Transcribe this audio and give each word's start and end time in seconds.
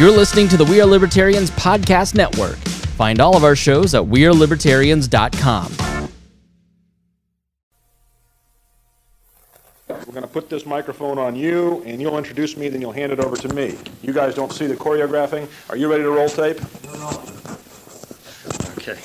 You're 0.00 0.10
listening 0.10 0.48
to 0.48 0.56
the 0.56 0.64
We 0.64 0.80
Are 0.80 0.86
Libertarians 0.86 1.50
Podcast 1.50 2.14
Network. 2.14 2.56
Find 2.96 3.20
all 3.20 3.36
of 3.36 3.44
our 3.44 3.54
shows 3.54 3.94
at 3.94 4.02
WeareLibertarians.com. 4.02 5.76
We're 9.90 9.96
going 10.06 10.22
to 10.22 10.26
put 10.26 10.48
this 10.48 10.64
microphone 10.64 11.18
on 11.18 11.36
you, 11.36 11.82
and 11.84 12.00
you'll 12.00 12.16
introduce 12.16 12.56
me, 12.56 12.70
then 12.70 12.80
you'll 12.80 12.92
hand 12.92 13.12
it 13.12 13.20
over 13.20 13.36
to 13.36 13.48
me. 13.52 13.76
You 14.00 14.14
guys 14.14 14.34
don't 14.34 14.50
see 14.50 14.66
the 14.66 14.74
choreographing. 14.74 15.46
Are 15.68 15.76
you 15.76 15.90
ready 15.90 16.04
to 16.04 16.10
roll 16.10 16.30
tape? 16.30 16.56
Okay. 18.78 18.98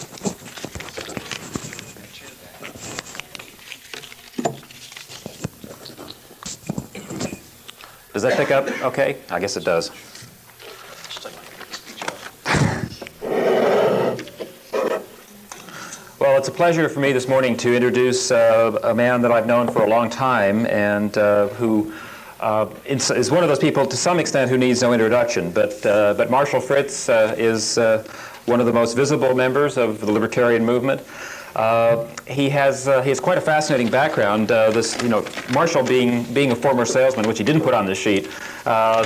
Does 8.14 8.22
that 8.24 8.38
pick 8.38 8.52
up 8.52 8.72
okay? 8.84 9.18
I 9.30 9.42
guess 9.42 9.58
it 9.58 9.66
does. 9.66 9.92
It's 16.46 16.54
a 16.54 16.56
pleasure 16.56 16.88
for 16.88 17.00
me 17.00 17.12
this 17.12 17.28
morning 17.28 17.58
to 17.58 17.76
introduce 17.76 18.30
uh, 18.30 18.80
a 18.84 18.94
man 18.94 19.20
that 19.24 19.32
I've 19.32 19.48
known 19.48 19.68
for 19.68 19.84
a 19.84 19.90
long 19.90 20.12
time 20.12 20.68
and 20.68 21.18
uh, 21.18 21.48
who 21.48 21.92
uh, 22.40 22.70
is 22.86 23.32
one 23.32 23.42
of 23.42 23.50
those 23.50 23.58
people 23.58 23.88
to 23.88 23.98
some 23.98 24.20
extent 24.20 24.52
who 24.52 24.58
needs 24.60 24.84
no 24.84 24.94
introduction. 24.94 25.50
But, 25.50 25.84
uh, 25.84 26.14
but 26.14 26.30
Marshall 26.30 26.60
Fritz 26.60 27.10
uh, 27.10 27.34
is 27.36 27.80
uh, 27.80 28.08
one 28.46 28.60
of 28.60 28.68
the 28.68 28.74
most 28.74 28.96
visible 28.96 29.34
members 29.34 29.76
of 29.76 30.00
the 30.02 30.12
libertarian 30.12 30.64
movement. 30.64 31.02
He 32.28 32.50
has 32.50 32.86
he 32.86 33.10
has 33.10 33.20
quite 33.20 33.40
a 33.40 33.42
fascinating 33.42 33.90
background. 33.90 34.50
This 34.50 35.02
you 35.02 35.10
know 35.10 35.26
Marshall 35.52 35.82
being 35.84 36.32
being 36.32 36.52
a 36.52 36.56
former 36.56 36.86
salesman, 36.86 37.28
which 37.28 37.40
he 37.40 37.44
didn't 37.44 37.64
put 37.64 37.74
on 37.74 37.88
this 37.88 37.98
sheet, 37.98 38.30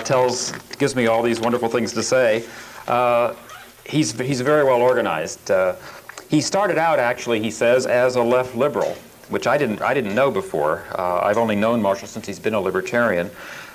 tells 0.04 0.52
gives 0.78 0.94
me 0.94 1.08
all 1.08 1.24
these 1.24 1.40
wonderful 1.40 1.70
things 1.70 1.94
to 1.94 2.04
say. 2.04 2.44
he's 3.86 4.12
he's 4.20 4.42
very 4.42 4.66
well 4.66 4.82
organized. 4.82 5.50
He 6.30 6.42
started 6.42 6.78
out 6.78 7.00
actually, 7.00 7.42
he 7.42 7.52
says, 7.52 7.86
as 7.86 8.16
a 8.16 8.24
left 8.24 8.56
liberal, 8.56 8.96
which 9.30 9.48
I 9.48 9.58
didn't 9.58 9.82
I 9.82 9.94
didn't 9.94 10.16
know 10.16 10.32
before. 10.32 10.84
I've 10.96 11.38
only 11.38 11.56
known 11.56 11.82
Marshall 11.82 12.08
since 12.08 12.26
he's 12.26 12.40
been 12.40 12.54
a 12.54 12.62
libertarian. 12.62 13.30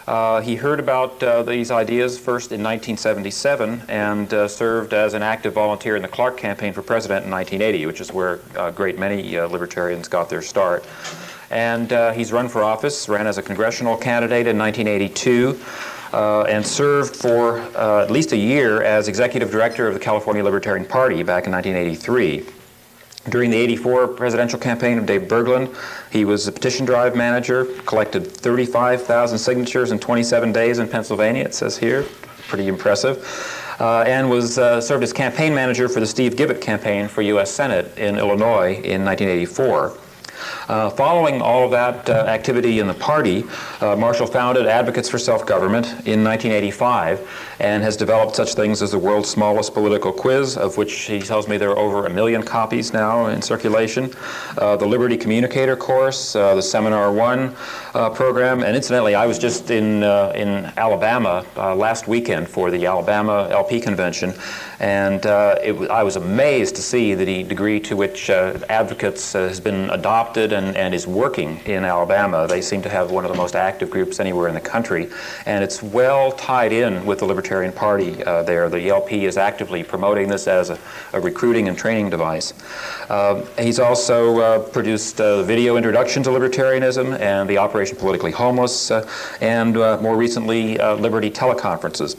Uh, 0.07 0.43
he 0.43 0.55
heard 0.55 0.79
about 0.79 1.23
uh, 1.23 1.43
these 1.43 1.71
ideas 1.71 2.19
first 2.19 2.53
in 2.53 2.63
1977 2.63 3.85
and 3.89 4.35
uh, 4.35 4.47
served 4.47 4.93
as 4.93 5.15
an 5.15 5.23
active 5.23 5.55
volunteer 5.55 5.97
in 5.97 6.03
the 6.03 6.09
Clark 6.09 6.37
campaign 6.37 6.75
for 6.75 6.83
president 6.83 7.25
in 7.25 7.31
1980, 7.31 7.87
which 7.87 8.03
is 8.03 8.13
where 8.13 8.41
a 8.59 8.71
great 8.71 8.99
many 8.99 9.37
uh, 9.39 9.47
libertarians 9.47 10.07
got 10.07 10.29
their 10.29 10.43
start. 10.43 10.85
And 11.51 11.91
uh, 11.93 12.13
he's 12.13 12.33
run 12.33 12.49
for 12.49 12.63
office, 12.63 13.09
ran 13.09 13.27
as 13.27 13.39
a 13.39 13.43
congressional 13.43 13.97
candidate 13.97 14.47
in 14.47 14.59
1982. 14.59 15.59
Uh, 16.15 16.45
and 16.45 16.65
served 16.65 17.17
for 17.17 17.59
at 17.59 18.09
least 18.09 18.31
a 18.31 18.37
year 18.37 18.85
as 18.85 19.09
executive 19.09 19.51
director 19.51 19.89
of 19.89 19.95
the 19.95 19.99
California 19.99 20.45
Libertarian 20.45 20.87
Party 20.87 21.25
back 21.25 21.47
in 21.47 21.53
1983. 21.53 22.47
During 23.31 23.51
the 23.51 23.57
84 23.57 24.09
presidential 24.09 24.59
campaign 24.59 24.99
of 24.99 25.07
Dave 25.07 25.23
Bergland, 25.23 25.75
he 26.13 26.25
was 26.25 26.47
a 26.47 26.53
petition 26.53 26.85
drive 26.85 27.17
manager, 27.17 27.65
collected 27.87 28.27
35,000 28.27 29.39
signatures 29.39 29.93
in 29.93 29.99
27 29.99 30.53
days 30.53 30.79
in 30.79 30.89
Pennsylvania, 30.89 31.43
it 31.43 31.55
says 31.55 31.79
here. 31.79 32.05
Pretty 32.49 32.69
impressive. 32.69 33.27
Uh, 33.81 34.03
and 34.03 34.31
was 34.31 34.59
uh, 34.59 34.81
served 34.81 35.03
as 35.03 35.13
campaign 35.13 35.55
manager 35.55 35.89
for 35.89 36.01
the 36.01 36.07
Steve 36.07 36.37
Givot 36.37 36.61
campaign 36.61 37.09
for 37.09 37.23
U.S. 37.23 37.51
Senate 37.51 37.99
in 37.99 38.19
Illinois 38.19 38.75
in 38.85 39.05
1984. 39.05 39.99
Uh, 40.69 40.89
following 40.89 41.43
all 41.43 41.67
of 41.67 41.71
that 41.71 42.09
uh, 42.09 42.25
activity 42.27 42.79
in 42.79 42.87
the 42.87 42.95
party, 42.95 43.45
uh, 43.83 43.95
Marshall 43.97 44.27
founded 44.27 44.67
Advocates 44.67 45.11
for 45.11 45.19
Self-Government 45.19 45.87
in 46.07 46.25
1985 46.25 47.29
and 47.61 47.83
has 47.83 47.97
developed 47.97 48.35
such 48.35 48.55
things 48.55 48.81
as 48.81 48.91
the 48.91 48.99
world's 48.99 49.29
smallest 49.29 49.75
political 49.75 50.11
quiz, 50.11 50.57
of 50.57 50.79
which 50.79 50.93
he 51.03 51.21
tells 51.21 51.49
me 51.49 51.59
there 51.59 51.71
are 51.71 51.79
over 51.79 52.07
a 52.07 52.11
million 52.11 52.43
copies 52.43 52.95
now 52.95 53.27
in 53.27 53.43
circulation, 53.43 54.11
uh, 54.59 54.75
the 54.77 54.87
Liberty 54.87 55.19
Communicator 55.19 55.77
course, 55.77 56.35
uh, 56.35 56.55
the 56.55 56.63
Seminar 56.63 57.13
One 57.13 57.55
uh, 57.93 58.09
program, 58.11 58.63
and 58.63 58.75
incidentally, 58.75 59.15
I 59.15 59.27
was 59.27 59.39
just 59.39 59.71
in, 59.71 60.03
in 60.03 60.73
Alabama 60.77 61.45
last 61.57 62.09
weekend 62.09 62.49
for 62.49 62.71
the 62.71 62.87
Alabama 62.87 63.49
LP 63.51 63.81
convention, 63.81 64.33
and 64.81 65.25
it, 65.27 65.91
I 65.91 66.03
was 66.03 66.17
amazed 66.17 66.75
to 66.77 66.83
see 66.83 67.15
the 67.15 67.45
degree 67.45 67.81
to 67.81 67.97
which 67.97 68.31
Advocates 68.31 69.35
has 69.35 69.61
been 69.61 69.91
adopted 69.91 70.54
and, 70.55 70.77
and 70.77 70.95
is 70.95 71.07
working 71.07 71.59
in 71.67 71.85
Alabama. 71.85 72.47
They 72.49 72.63
seem 72.63 72.81
to 72.83 72.89
have 72.89 73.11
one 73.11 73.25
of 73.25 73.31
the 73.31 73.37
most 73.37 73.55
active 73.55 73.91
groups 73.91 74.21
anywhere 74.21 74.49
in 74.49 74.55
the 74.55 74.61
country, 74.61 75.11
and 75.45 75.63
it's 75.63 75.83
well 75.83 76.33
tied 76.33 76.73
in 76.73 77.05
with 77.05 77.19
the 77.19 77.27
Libertarian 77.27 77.73
Party 77.73 78.25
uh, 78.25 78.43
there. 78.43 78.69
The 78.71 78.89
LP 78.89 79.27
is 79.27 79.37
actively 79.37 79.85
promoting 79.85 80.29
this 80.29 80.49
as 80.49 80.71
a, 80.71 80.79
a 81.13 81.21
recruiting 81.21 81.69
and 81.69 81.77
training 81.77 82.09
device. 82.11 82.55
Uh, 83.11 83.45
he's 83.59 83.79
also 83.79 84.41
uh, 84.41 84.59
produced 84.71 85.21
uh, 85.21 85.43
video 85.43 85.77
introduction 85.77 86.23
to 86.23 86.31
libertarianism 86.31 87.19
and 87.21 87.49
the 87.51 87.59
Operation 87.59 87.97
Politically 87.97 88.33
Homeless, 88.33 88.91
uh, 88.91 89.09
and 89.41 89.77
uh, 89.77 89.99
more 90.01 90.17
recently, 90.17 90.79
Liberty 90.95 91.31
teleconferences 91.31 92.17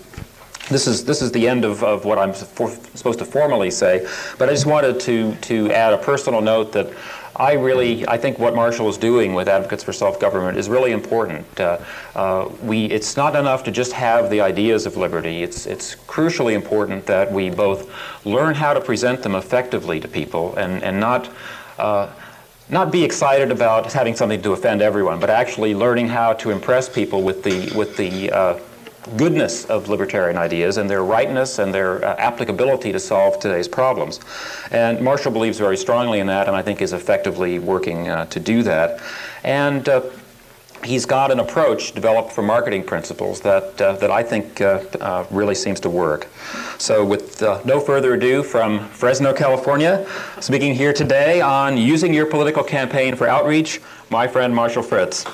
this 0.69 0.87
is 0.87 1.05
this 1.05 1.21
is 1.21 1.31
the 1.31 1.47
end 1.47 1.63
of, 1.63 1.83
of 1.83 2.05
what 2.05 2.17
I'm 2.17 2.33
for, 2.33 2.69
supposed 2.95 3.19
to 3.19 3.25
formally 3.25 3.69
say, 3.69 4.07
but 4.37 4.49
I 4.49 4.51
just 4.51 4.65
wanted 4.65 4.99
to 5.01 5.35
to 5.35 5.71
add 5.71 5.93
a 5.93 5.97
personal 5.97 6.41
note 6.41 6.71
that 6.73 6.91
I 7.37 7.53
really, 7.53 8.07
I 8.07 8.17
think 8.17 8.39
what 8.39 8.55
Marshall 8.55 8.87
is 8.87 8.97
doing 8.97 9.33
with 9.33 9.49
Advocates 9.49 9.83
for 9.83 9.91
Self-Government 9.91 10.57
is 10.57 10.69
really 10.69 10.91
important. 10.91 11.59
Uh, 11.59 11.79
uh, 12.15 12.49
we, 12.63 12.85
it's 12.85 13.17
not 13.17 13.35
enough 13.35 13.63
to 13.65 13.71
just 13.71 13.91
have 13.91 14.29
the 14.29 14.39
ideas 14.39 14.85
of 14.85 14.95
liberty. 14.95 15.43
It's, 15.43 15.65
it's 15.65 15.95
crucially 15.95 16.53
important 16.53 17.05
that 17.07 17.29
we 17.31 17.49
both 17.49 17.91
learn 18.25 18.55
how 18.55 18.73
to 18.73 18.79
present 18.79 19.21
them 19.21 19.35
effectively 19.35 19.99
to 19.99 20.07
people 20.07 20.55
and, 20.55 20.81
and 20.81 20.97
not, 20.97 21.29
uh, 21.77 22.09
not 22.69 22.89
be 22.89 23.03
excited 23.03 23.51
about 23.51 23.91
having 23.91 24.15
something 24.15 24.41
to 24.41 24.53
offend 24.53 24.81
everyone, 24.81 25.19
but 25.19 25.29
actually 25.29 25.75
learning 25.75 26.07
how 26.07 26.31
to 26.33 26.51
impress 26.51 26.87
people 26.87 27.21
with 27.21 27.43
the, 27.43 27.69
with 27.77 27.97
the 27.97 28.31
uh, 28.31 28.59
goodness 29.17 29.65
of 29.65 29.89
libertarian 29.89 30.37
ideas 30.37 30.77
and 30.77 30.89
their 30.89 31.03
rightness 31.03 31.59
and 31.59 31.73
their 31.73 32.03
uh, 32.03 32.15
applicability 32.17 32.91
to 32.91 32.99
solve 32.99 33.39
today's 33.39 33.67
problems. 33.67 34.19
And 34.71 35.01
Marshall 35.01 35.31
believes 35.31 35.57
very 35.57 35.77
strongly 35.77 36.19
in 36.19 36.27
that 36.27 36.47
and 36.47 36.55
I 36.55 36.61
think 36.61 36.81
is 36.81 36.93
effectively 36.93 37.59
working 37.59 38.09
uh, 38.09 38.25
to 38.25 38.39
do 38.39 38.63
that. 38.63 39.01
And 39.43 39.87
uh, 39.87 40.01
he's 40.83 41.05
got 41.05 41.31
an 41.31 41.39
approach 41.39 41.93
developed 41.93 42.31
for 42.31 42.41
marketing 42.41 42.83
principles 42.83 43.41
that, 43.41 43.79
uh, 43.81 43.93
that 43.93 44.11
I 44.11 44.23
think 44.23 44.61
uh, 44.61 44.83
uh, 44.99 45.25
really 45.31 45.55
seems 45.55 45.79
to 45.81 45.89
work. 45.89 46.27
So 46.77 47.05
with 47.05 47.41
no 47.41 47.79
further 47.79 48.13
ado, 48.13 48.43
from 48.43 48.87
Fresno, 48.89 49.33
California, 49.33 50.07
speaking 50.39 50.75
here 50.75 50.93
today 50.93 51.41
on 51.41 51.77
using 51.77 52.13
your 52.13 52.25
political 52.25 52.63
campaign 52.63 53.15
for 53.15 53.27
outreach, 53.27 53.81
my 54.09 54.27
friend 54.27 54.53
Marshall 54.53 54.83
Fritz. 54.83 55.25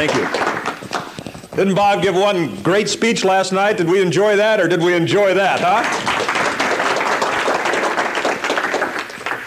Thank 0.00 0.14
you. 0.14 1.56
Didn't 1.56 1.74
Bob 1.74 2.02
give 2.02 2.14
one 2.14 2.56
great 2.62 2.88
speech 2.88 3.22
last 3.22 3.52
night? 3.52 3.76
Did 3.76 3.86
we 3.86 4.00
enjoy 4.00 4.34
that 4.36 4.58
or 4.58 4.66
did 4.66 4.80
we 4.80 4.94
enjoy 4.94 5.34
that, 5.34 5.60
huh? 5.60 5.82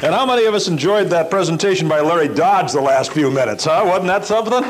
And 0.03 0.13
how 0.13 0.27
many 0.27 0.45
of 0.45 0.53
us 0.53 0.67
enjoyed 0.67 1.09
that 1.09 1.31
presentation 1.31 1.87
by 1.87 2.01
Larry 2.01 2.27
Dodge 2.27 2.71
the 2.71 2.81
last 2.81 3.13
few 3.13 3.31
minutes, 3.31 3.65
huh? 3.65 3.81
Wasn't 3.83 4.05
that 4.05 4.25
something? 4.25 4.63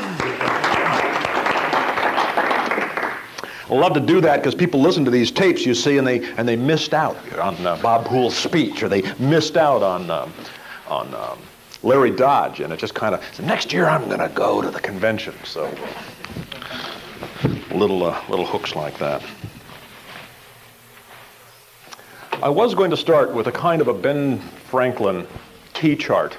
I 3.70 3.76
love 3.76 3.94
to 3.96 4.00
do 4.00 4.22
that 4.22 4.38
because 4.38 4.56
people 4.56 4.80
listen 4.80 5.04
to 5.04 5.12
these 5.12 5.32
tapes, 5.32 5.66
you 5.66 5.74
see, 5.74 5.98
and 5.98 6.08
they 6.08 6.24
and 6.36 6.48
they 6.48 6.56
missed 6.56 6.94
out 6.94 7.18
on 7.38 7.58
uh, 7.68 7.76
Bob 7.82 8.06
Poole's 8.06 8.38
speech, 8.38 8.84
or 8.84 8.88
they 8.88 9.02
missed 9.20 9.58
out 9.58 9.84
on 9.84 10.10
uh, 10.10 10.30
on 10.88 11.14
um, 11.14 11.40
Larry 11.84 12.12
Dodge, 12.12 12.62
and 12.62 12.72
it 12.72 12.80
just 12.80 12.94
kind 12.94 13.14
of, 13.14 13.40
next 13.42 13.74
year 13.74 13.88
I'm 13.88 14.06
going 14.06 14.20
to 14.20 14.30
go 14.30 14.62
to 14.62 14.72
the 14.72 14.80
convention. 14.80 15.34
So 15.44 15.70
little, 17.72 18.04
uh, 18.04 18.24
little 18.30 18.46
hooks 18.46 18.76
like 18.76 18.98
that. 19.00 19.22
I 22.42 22.50
was 22.50 22.74
going 22.74 22.92
to 22.92 22.98
start 22.98 23.34
with 23.34 23.48
a 23.48 23.52
kind 23.52 23.82
of 23.82 23.88
a 23.88 23.94
Ben 23.94 24.40
Franklin 24.70 25.28
T-chart 25.74 26.38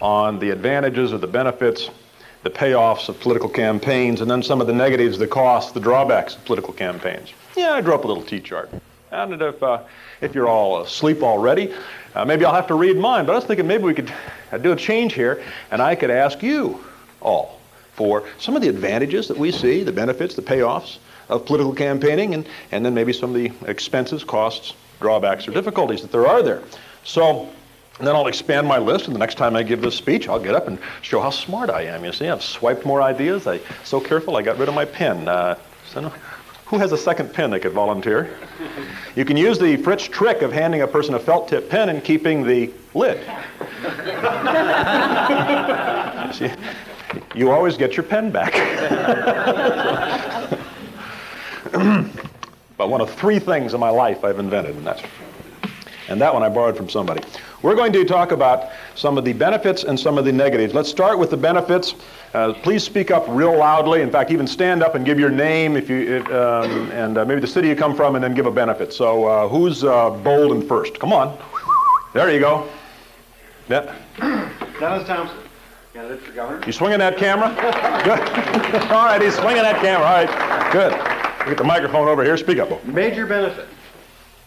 on 0.00 0.38
the 0.38 0.50
advantages 0.50 1.12
or 1.12 1.18
the 1.18 1.26
benefits, 1.26 1.90
the 2.42 2.50
payoffs 2.50 3.08
of 3.08 3.18
political 3.20 3.48
campaigns, 3.48 4.20
and 4.20 4.30
then 4.30 4.42
some 4.42 4.60
of 4.60 4.66
the 4.66 4.72
negatives, 4.72 5.18
the 5.18 5.26
costs, 5.26 5.72
the 5.72 5.80
drawbacks 5.80 6.36
of 6.36 6.44
political 6.44 6.72
campaigns. 6.72 7.32
Yeah, 7.56 7.72
I 7.72 7.80
drew 7.80 7.94
up 7.94 8.04
a 8.04 8.06
little 8.06 8.22
T-chart. 8.22 8.70
And 9.10 9.40
if, 9.40 9.62
uh, 9.62 9.82
if 10.20 10.34
you're 10.34 10.48
all 10.48 10.82
asleep 10.82 11.22
already, 11.22 11.72
uh, 12.14 12.24
maybe 12.24 12.44
I'll 12.44 12.54
have 12.54 12.66
to 12.66 12.74
read 12.74 12.96
mine, 12.96 13.26
but 13.26 13.32
I 13.32 13.36
was 13.36 13.44
thinking 13.44 13.66
maybe 13.66 13.84
we 13.84 13.94
could 13.94 14.12
do 14.58 14.72
a 14.72 14.76
change 14.76 15.14
here, 15.14 15.42
and 15.70 15.80
I 15.82 15.94
could 15.94 16.10
ask 16.10 16.42
you 16.42 16.84
all 17.20 17.60
for 17.94 18.24
some 18.38 18.56
of 18.56 18.62
the 18.62 18.68
advantages 18.68 19.28
that 19.28 19.38
we 19.38 19.52
see, 19.52 19.82
the 19.82 19.92
benefits, 19.92 20.34
the 20.34 20.42
payoffs 20.42 20.98
of 21.28 21.46
political 21.46 21.72
campaigning, 21.72 22.34
and, 22.34 22.46
and 22.72 22.84
then 22.84 22.92
maybe 22.94 23.12
some 23.12 23.34
of 23.34 23.36
the 23.36 23.52
expenses, 23.68 24.24
costs, 24.24 24.74
drawbacks, 25.00 25.48
or 25.48 25.52
difficulties 25.52 26.02
that 26.02 26.12
there 26.12 26.26
are 26.26 26.42
there. 26.42 26.62
So 27.04 27.48
then 28.00 28.14
I'll 28.14 28.26
expand 28.26 28.66
my 28.66 28.78
list, 28.78 29.06
and 29.06 29.14
the 29.14 29.20
next 29.20 29.36
time 29.36 29.54
I 29.54 29.62
give 29.62 29.80
this 29.80 29.94
speech, 29.94 30.28
I'll 30.28 30.40
get 30.40 30.54
up 30.54 30.66
and 30.66 30.78
show 31.02 31.20
how 31.20 31.30
smart 31.30 31.70
I 31.70 31.82
am. 31.82 32.04
You 32.04 32.12
see, 32.12 32.28
I've 32.28 32.42
swiped 32.42 32.84
more 32.84 33.00
ideas. 33.00 33.46
I 33.46 33.60
so 33.84 34.00
careful, 34.00 34.36
I 34.36 34.42
got 34.42 34.58
rid 34.58 34.68
of 34.68 34.74
my 34.74 34.84
pen. 34.84 35.28
Uh, 35.28 35.56
so 35.86 36.12
who 36.66 36.78
has 36.78 36.92
a 36.92 36.98
second 36.98 37.32
pen 37.32 37.50
they 37.50 37.60
could 37.60 37.72
volunteer? 37.72 38.36
You 39.16 39.24
can 39.24 39.36
use 39.36 39.58
the 39.58 39.76
Fritz 39.76 40.04
trick 40.04 40.42
of 40.42 40.52
handing 40.52 40.82
a 40.82 40.86
person 40.86 41.14
a 41.14 41.20
felt 41.20 41.48
tip 41.48 41.68
pen 41.68 41.88
and 41.88 42.02
keeping 42.02 42.46
the 42.46 42.70
lid. 42.94 43.18
see, 46.34 46.50
you 47.34 47.50
always 47.50 47.76
get 47.76 47.96
your 47.96 48.04
pen 48.04 48.30
back. 48.30 48.54
but 52.76 52.88
one 52.88 53.00
of 53.00 53.12
three 53.14 53.38
things 53.38 53.74
in 53.74 53.80
my 53.80 53.90
life 53.90 54.24
I've 54.24 54.38
invented, 54.38 54.76
and 54.76 54.86
that's 54.86 55.02
and 56.08 56.20
that 56.20 56.32
one 56.32 56.42
I 56.42 56.48
borrowed 56.48 56.76
from 56.76 56.88
somebody. 56.88 57.22
We're 57.62 57.74
going 57.74 57.92
to 57.92 58.04
talk 58.04 58.32
about 58.32 58.70
some 58.94 59.16
of 59.16 59.24
the 59.24 59.32
benefits 59.32 59.84
and 59.84 59.98
some 59.98 60.18
of 60.18 60.24
the 60.24 60.32
negatives. 60.32 60.74
Let's 60.74 60.88
start 60.88 61.18
with 61.18 61.30
the 61.30 61.36
benefits. 61.36 61.94
Uh, 62.34 62.52
please 62.52 62.82
speak 62.82 63.10
up 63.10 63.24
real 63.28 63.56
loudly. 63.56 64.02
In 64.02 64.10
fact, 64.10 64.30
even 64.30 64.46
stand 64.46 64.82
up 64.82 64.94
and 64.94 65.04
give 65.04 65.18
your 65.18 65.30
name 65.30 65.76
if 65.76 65.88
you 65.88 66.24
um, 66.26 66.90
and 66.92 67.16
uh, 67.16 67.24
maybe 67.24 67.40
the 67.40 67.46
city 67.46 67.68
you 67.68 67.76
come 67.76 67.94
from, 67.94 68.16
and 68.16 68.24
then 68.24 68.34
give 68.34 68.46
a 68.46 68.50
benefit. 68.50 68.92
So, 68.92 69.24
uh, 69.24 69.48
who's 69.48 69.84
uh, 69.84 70.10
bold 70.10 70.52
and 70.52 70.66
first? 70.68 70.98
Come 70.98 71.12
on. 71.12 71.38
There 72.12 72.30
you 72.30 72.40
go. 72.40 72.68
Yeah. 73.68 73.94
Dennis 74.78 75.06
Thompson. 75.06 75.38
Candidate 75.94 76.20
for 76.22 76.32
governor. 76.32 76.66
You 76.66 76.72
swinging 76.72 76.98
that 76.98 77.16
camera? 77.16 77.54
Good. 78.04 78.20
All 78.90 79.06
right, 79.06 79.22
he's 79.22 79.36
swinging 79.36 79.62
that 79.62 79.80
camera. 79.80 80.06
All 80.06 80.24
right. 80.26 80.72
Good. 80.72 80.92
Get 81.46 81.58
the 81.58 81.64
microphone 81.64 82.08
over 82.08 82.24
here. 82.24 82.36
Speak 82.36 82.58
up. 82.58 82.84
Major 82.84 83.26
benefit 83.26 83.68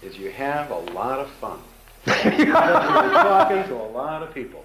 is 0.07 0.17
you 0.17 0.31
have 0.31 0.71
a 0.71 0.79
lot 0.93 1.19
of 1.19 1.29
fun. 1.31 1.59
You're 2.07 2.53
talking 2.53 3.63
to 3.65 3.75
a 3.75 3.89
lot 3.91 4.23
of 4.23 4.33
people. 4.33 4.63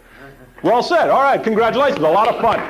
Well 0.63 0.83
said. 0.83 1.11
All 1.11 1.23
right, 1.23 1.43
congratulations. 1.43 1.99
A 1.99 2.03
lot 2.03 2.29
of 2.29 2.41
fun. 2.41 2.61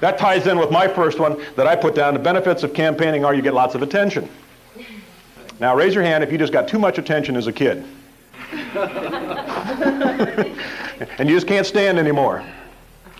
That 0.00 0.18
ties 0.18 0.46
in 0.46 0.58
with 0.58 0.70
my 0.70 0.86
first 0.88 1.18
one 1.18 1.44
that 1.56 1.66
I 1.66 1.74
put 1.76 1.94
down. 1.94 2.14
The 2.14 2.20
benefits 2.20 2.62
of 2.62 2.72
campaigning 2.72 3.24
are 3.24 3.34
you 3.34 3.42
get 3.42 3.54
lots 3.54 3.74
of 3.74 3.82
attention. 3.82 4.28
Now, 5.60 5.76
raise 5.76 5.94
your 5.94 6.02
hand 6.02 6.24
if 6.24 6.32
you 6.32 6.38
just 6.38 6.52
got 6.52 6.66
too 6.68 6.78
much 6.78 6.98
attention 6.98 7.36
as 7.36 7.46
a 7.46 7.52
kid. 7.52 7.84
and 11.18 11.28
you 11.28 11.36
just 11.36 11.46
can't 11.46 11.66
stand 11.66 11.98
anymore. 11.98 12.44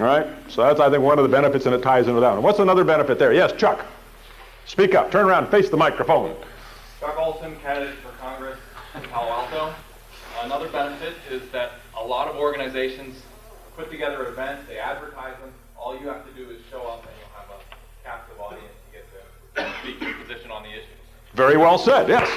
All 0.00 0.06
right? 0.06 0.26
So 0.48 0.62
that's, 0.62 0.80
I 0.80 0.90
think, 0.90 1.02
one 1.02 1.18
of 1.18 1.22
the 1.24 1.28
benefits, 1.28 1.66
and 1.66 1.74
it 1.74 1.82
ties 1.82 2.08
into 2.08 2.20
that 2.20 2.32
one. 2.32 2.42
What's 2.42 2.58
another 2.58 2.84
benefit 2.84 3.18
there? 3.18 3.32
Yes, 3.32 3.52
Chuck. 3.52 3.84
Speak 4.66 4.94
up. 4.94 5.10
Turn 5.10 5.26
around. 5.26 5.48
Face 5.48 5.68
the 5.70 5.76
microphone. 5.76 6.36
Chuck 7.02 7.18
Olson, 7.18 7.56
candidate 7.56 7.96
for 7.96 8.10
Congress 8.20 8.60
in 8.94 9.00
Palo 9.08 9.28
Alto. 9.28 9.74
Another 10.44 10.68
benefit 10.68 11.14
is 11.28 11.42
that 11.50 11.72
a 12.00 12.06
lot 12.06 12.28
of 12.28 12.36
organizations 12.36 13.20
put 13.76 13.90
together 13.90 14.28
events, 14.28 14.68
they 14.68 14.78
advertise 14.78 15.36
them. 15.40 15.50
All 15.76 15.98
you 15.98 16.06
have 16.06 16.24
to 16.24 16.32
do 16.34 16.48
is 16.48 16.58
show 16.70 16.82
up 16.82 17.04
and 17.04 17.10
you'll 17.18 17.36
have 17.36 17.50
a 17.50 18.08
captive 18.08 18.38
audience 18.38 18.72
to 18.86 18.92
get 18.96 19.72
to 19.72 19.80
speak 19.80 20.00
your 20.00 20.14
position 20.14 20.52
on 20.52 20.62
the 20.62 20.68
issues. 20.68 20.84
Very 21.34 21.56
well 21.56 21.76
said, 21.76 22.08
yes. 22.08 22.28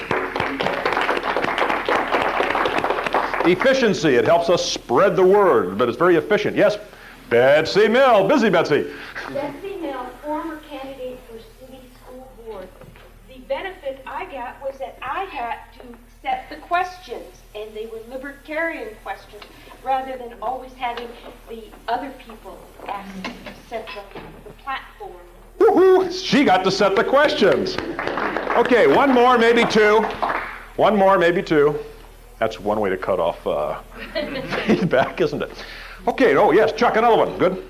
Efficiency, 3.45 4.15
it 4.15 4.25
helps 4.25 4.50
us 4.50 4.65
spread 4.67 5.15
the 5.15 5.23
word, 5.23 5.77
but 5.77 5.89
it's 5.89 5.97
very 6.00 6.15
efficient. 6.15 6.57
Yes, 6.57 6.79
Betsy 7.29 7.88
Mill, 7.88 8.27
busy 8.27 8.50
Betsy. 8.50 8.91
Betsy 9.29 9.75
Mill, 9.75 10.07
former 10.23 10.57
candidate 10.67 11.19
for 11.29 11.38
city 11.63 11.81
school 12.03 12.27
board. 12.44 12.67
The 13.27 13.41
benefit 13.41 14.01
I 14.07 14.25
got 14.25 14.59
was 14.62 14.79
that 14.79 14.97
I 15.03 15.14
had 15.25 15.60
to 15.80 15.98
set 16.22 16.50
the 16.50 16.56
questions, 16.57 17.42
and 17.54 17.74
they 17.75 17.86
were 17.88 18.00
libertarian 18.10 18.95
questions, 19.04 19.44
rather 19.83 20.18
than 20.18 20.33
always 20.42 20.74
having 20.74 21.07
the 21.50 21.66
other 21.88 22.12
people 22.25 22.57
ask 22.88 23.13
set 23.69 23.88
the, 24.13 24.19
the 24.48 24.56
platform. 24.63 25.13
Woohoo! 25.60 26.12
She 26.12 26.44
got 26.44 26.63
to 26.63 26.72
set 26.72 26.95
the 26.95 27.04
questions. 27.04 27.77
Okay, 28.57 28.88
one 28.88 29.13
more, 29.13 29.38
maybe 29.38 29.66
two. 29.66 30.01
One 30.75 30.95
more, 30.98 31.18
maybe 31.18 31.42
two. 31.42 31.80
That's 32.39 32.60
one 32.60 32.80
way 32.80 32.89
to 32.89 32.98
cut 32.98 33.19
off 33.19 33.45
uh, 33.48 33.81
feedback, 34.66 35.22
isn't 35.22 35.42
it? 35.42 35.51
Okay, 36.07 36.36
oh 36.36 36.51
yes, 36.51 36.74
Chuck, 36.74 36.98
another 36.98 37.18
one. 37.18 37.38
Good. 37.38 37.66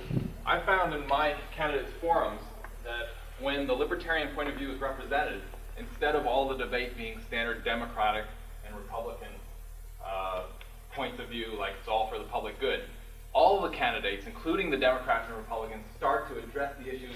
I 0.45 0.59
found 0.61 0.93
in 0.93 1.07
my 1.07 1.35
candidates 1.55 1.91
forums 2.01 2.41
that 2.83 3.43
when 3.43 3.67
the 3.67 3.73
libertarian 3.73 4.33
point 4.35 4.49
of 4.49 4.55
view 4.55 4.71
is 4.71 4.81
represented, 4.81 5.41
instead 5.77 6.15
of 6.15 6.25
all 6.25 6.47
the 6.47 6.57
debate 6.57 6.97
being 6.97 7.19
standard 7.27 7.63
Democratic 7.63 8.25
and 8.65 8.75
Republican 8.75 9.29
uh, 10.05 10.43
points 10.93 11.19
of 11.19 11.27
view, 11.29 11.47
like 11.59 11.73
it's 11.79 11.87
all 11.87 12.07
for 12.07 12.17
the 12.17 12.23
public 12.25 12.59
good, 12.59 12.81
all 13.33 13.61
the 13.61 13.69
candidates, 13.69 14.25
including 14.27 14.69
the 14.69 14.77
Democrats 14.77 15.27
and 15.27 15.37
Republicans, 15.37 15.83
start 15.97 16.29
to 16.29 16.39
address 16.39 16.73
the 16.79 16.93
issues 16.93 17.15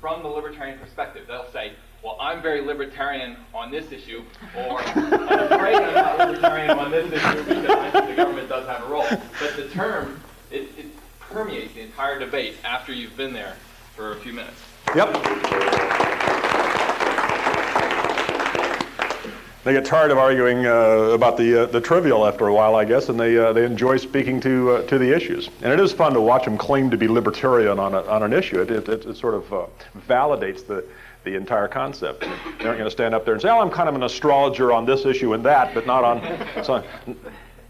from 0.00 0.22
the 0.22 0.28
libertarian 0.28 0.78
perspective. 0.78 1.26
They'll 1.28 1.50
say, 1.52 1.72
well, 2.02 2.16
I'm 2.20 2.42
very 2.42 2.60
libertarian 2.60 3.36
on 3.54 3.70
this 3.70 3.92
issue, 3.92 4.24
or 4.56 4.80
I'm 4.80 5.12
afraid 5.12 5.76
I'm 5.76 5.94
not 5.94 6.18
libertarian 6.18 6.70
on 6.70 6.90
this 6.90 7.12
issue 7.12 7.44
because 7.44 7.66
I 7.66 7.90
think 7.90 8.08
the 8.08 8.16
government 8.16 8.48
does 8.48 8.66
have 8.66 8.82
a 8.82 8.86
role. 8.86 9.06
But 9.08 9.56
the 9.56 9.68
term, 9.68 10.20
it, 10.50 10.62
it 10.78 10.86
permeates 11.20 11.74
the 11.74 11.82
entire 11.82 12.18
debate 12.18 12.56
after 12.64 12.92
you've 12.92 13.16
been 13.16 13.32
there 13.32 13.56
for 13.94 14.12
a 14.12 14.16
few 14.16 14.32
minutes. 14.32 14.60
Yep. 14.96 16.39
They 19.70 19.76
get 19.76 19.84
tired 19.84 20.10
of 20.10 20.18
arguing 20.18 20.66
uh, 20.66 21.12
about 21.14 21.36
the 21.36 21.62
uh, 21.62 21.66
the 21.66 21.80
trivial 21.80 22.26
after 22.26 22.48
a 22.48 22.52
while, 22.52 22.74
I 22.74 22.84
guess, 22.84 23.08
and 23.08 23.20
they 23.20 23.38
uh, 23.38 23.52
they 23.52 23.64
enjoy 23.64 23.98
speaking 23.98 24.40
to 24.40 24.70
uh, 24.72 24.82
to 24.88 24.98
the 24.98 25.14
issues. 25.14 25.48
And 25.62 25.72
it 25.72 25.78
is 25.78 25.92
fun 25.92 26.12
to 26.14 26.20
watch 26.20 26.44
them 26.44 26.58
claim 26.58 26.90
to 26.90 26.96
be 26.96 27.06
libertarian 27.06 27.78
on 27.78 27.94
a, 27.94 28.02
on 28.02 28.24
an 28.24 28.32
issue. 28.32 28.60
It, 28.60 28.72
it, 28.72 28.88
it 28.88 29.16
sort 29.16 29.34
of 29.34 29.52
uh, 29.52 29.66
validates 30.08 30.66
the 30.66 30.84
the 31.22 31.36
entire 31.36 31.68
concept. 31.68 32.22
They 32.22 32.26
aren't 32.66 32.78
going 32.78 32.80
to 32.80 32.90
stand 32.90 33.14
up 33.14 33.24
there 33.24 33.34
and 33.34 33.40
say, 33.40 33.48
"Oh, 33.48 33.60
I'm 33.60 33.70
kind 33.70 33.88
of 33.88 33.94
an 33.94 34.02
astrologer 34.02 34.72
on 34.72 34.86
this 34.86 35.06
issue 35.06 35.34
and 35.34 35.44
that, 35.44 35.72
but 35.72 35.86
not 35.86 36.02
on." 36.02 36.20
So, 36.64 36.82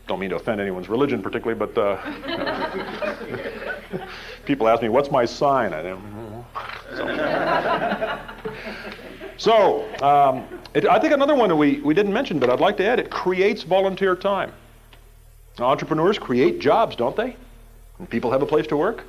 don't 0.06 0.20
mean 0.20 0.30
to 0.30 0.36
offend 0.36 0.58
anyone's 0.58 0.88
religion 0.88 1.20
particularly, 1.20 1.58
but 1.58 1.76
uh, 1.76 1.98
people 4.46 4.68
ask 4.68 4.80
me, 4.80 4.88
"What's 4.88 5.10
my 5.10 5.26
sign?" 5.26 5.74
I 5.74 5.82
don't. 5.82 6.46
So, 9.36 9.84
so 9.90 10.02
um, 10.02 10.59
it, 10.74 10.86
I 10.86 10.98
think 10.98 11.12
another 11.12 11.34
one 11.34 11.48
that 11.48 11.56
we, 11.56 11.80
we 11.80 11.94
didn't 11.94 12.12
mention, 12.12 12.38
but 12.38 12.50
I'd 12.50 12.60
like 12.60 12.76
to 12.78 12.84
add, 12.86 13.00
it 13.00 13.10
creates 13.10 13.62
volunteer 13.62 14.14
time. 14.14 14.52
Entrepreneurs 15.58 16.18
create 16.18 16.60
jobs, 16.60 16.96
don't 16.96 17.16
they? 17.16 17.36
And 17.98 18.08
people 18.08 18.30
have 18.30 18.42
a 18.42 18.46
place 18.46 18.66
to 18.68 18.76
work. 18.76 19.04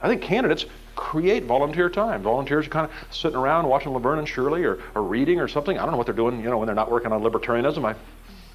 I 0.00 0.08
think 0.08 0.22
candidates 0.22 0.66
create 0.94 1.44
volunteer 1.44 1.88
time. 1.88 2.22
Volunteers 2.22 2.66
are 2.66 2.70
kind 2.70 2.88
of 2.88 3.14
sitting 3.14 3.36
around 3.36 3.66
watching 3.66 3.92
Laverne 3.92 4.20
and 4.20 4.28
Shirley 4.28 4.64
or, 4.64 4.78
or 4.94 5.02
reading 5.02 5.40
or 5.40 5.48
something. 5.48 5.78
I 5.78 5.82
don't 5.82 5.92
know 5.92 5.96
what 5.96 6.06
they're 6.06 6.14
doing, 6.14 6.38
you 6.40 6.50
know, 6.50 6.58
when 6.58 6.66
they're 6.66 6.74
not 6.74 6.90
working 6.90 7.12
on 7.12 7.22
libertarianism. 7.22 7.84
I've 7.84 7.98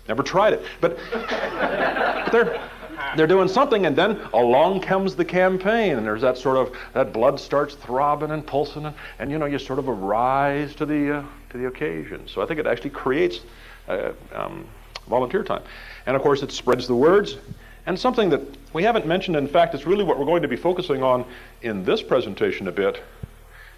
never 0.08 0.24
tried 0.24 0.54
it. 0.54 0.64
But, 0.80 0.98
but 1.12 2.32
they're, 2.32 2.70
they're 3.16 3.28
doing 3.28 3.48
something, 3.48 3.86
and 3.86 3.96
then 3.96 4.20
along 4.34 4.82
comes 4.82 5.16
the 5.16 5.26
campaign, 5.26 5.98
and 5.98 6.06
there's 6.06 6.22
that 6.22 6.38
sort 6.38 6.58
of 6.58 6.76
that 6.94 7.14
blood 7.14 7.40
starts 7.40 7.76
throbbing 7.76 8.32
and 8.32 8.46
pulsing, 8.46 8.86
and, 8.86 8.96
and 9.20 9.32
you 9.32 9.38
know 9.38 9.46
you 9.46 9.60
sort 9.60 9.80
of 9.80 9.90
arise 9.90 10.76
to 10.76 10.86
the 10.86 11.18
uh, 11.18 11.24
to 11.50 11.58
the 11.58 11.68
occasion. 11.68 12.28
So 12.28 12.42
I 12.42 12.46
think 12.46 12.60
it 12.60 12.68
actually 12.68 12.92
creates 12.92 13.42
uh, 13.88 14.12
um, 14.34 14.68
volunteer 15.08 15.44
time, 15.44 15.64
and 16.06 16.16
of 16.16 16.22
course 16.22 16.44
it 16.44 16.52
spreads 16.52 16.88
the 16.88 16.96
words. 16.96 17.38
And 17.86 18.00
something 18.00 18.30
that 18.30 18.42
we 18.74 18.84
haven't 18.84 19.08
mentioned, 19.08 19.36
in 19.36 19.48
fact, 19.48 19.74
it's 19.74 19.88
really 19.88 20.04
what 20.04 20.20
we're 20.20 20.26
going 20.26 20.44
to 20.44 20.48
be 20.48 20.56
focusing 20.56 21.02
on 21.02 21.26
in 21.64 21.84
this 21.84 22.04
presentation 22.04 22.68
a 22.68 22.72
bit, 22.72 23.02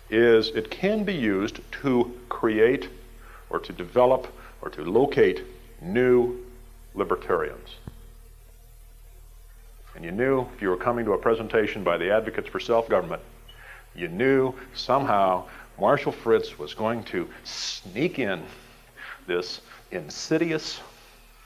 is 0.10 0.50
it 0.50 0.70
can 0.70 1.06
be 1.06 1.14
used 1.14 1.62
to 1.84 2.12
create 2.28 2.90
or 3.50 3.60
to 3.60 3.72
develop 3.72 4.28
or 4.62 4.70
to 4.72 4.84
locate 4.84 5.44
new 5.82 6.44
libertarians. 6.94 7.76
And 10.02 10.06
you 10.08 10.12
knew 10.14 10.48
if 10.56 10.64
you 10.64 10.70
were 10.70 10.78
coming 10.78 11.06
to 11.06 11.12
a 11.12 11.18
presentation 11.20 11.84
by 11.84 11.96
the 11.96 12.10
Advocates 12.10 12.50
for 12.50 12.60
Self 12.60 12.90
Government, 12.90 13.22
you 13.94 14.08
knew 14.08 14.52
somehow 14.74 15.46
Marshall 15.80 16.12
Fritz 16.12 16.58
was 16.58 16.74
going 16.74 17.04
to 17.04 17.30
sneak 17.44 18.18
in 18.18 18.42
this 19.28 19.62
insidious 19.92 20.80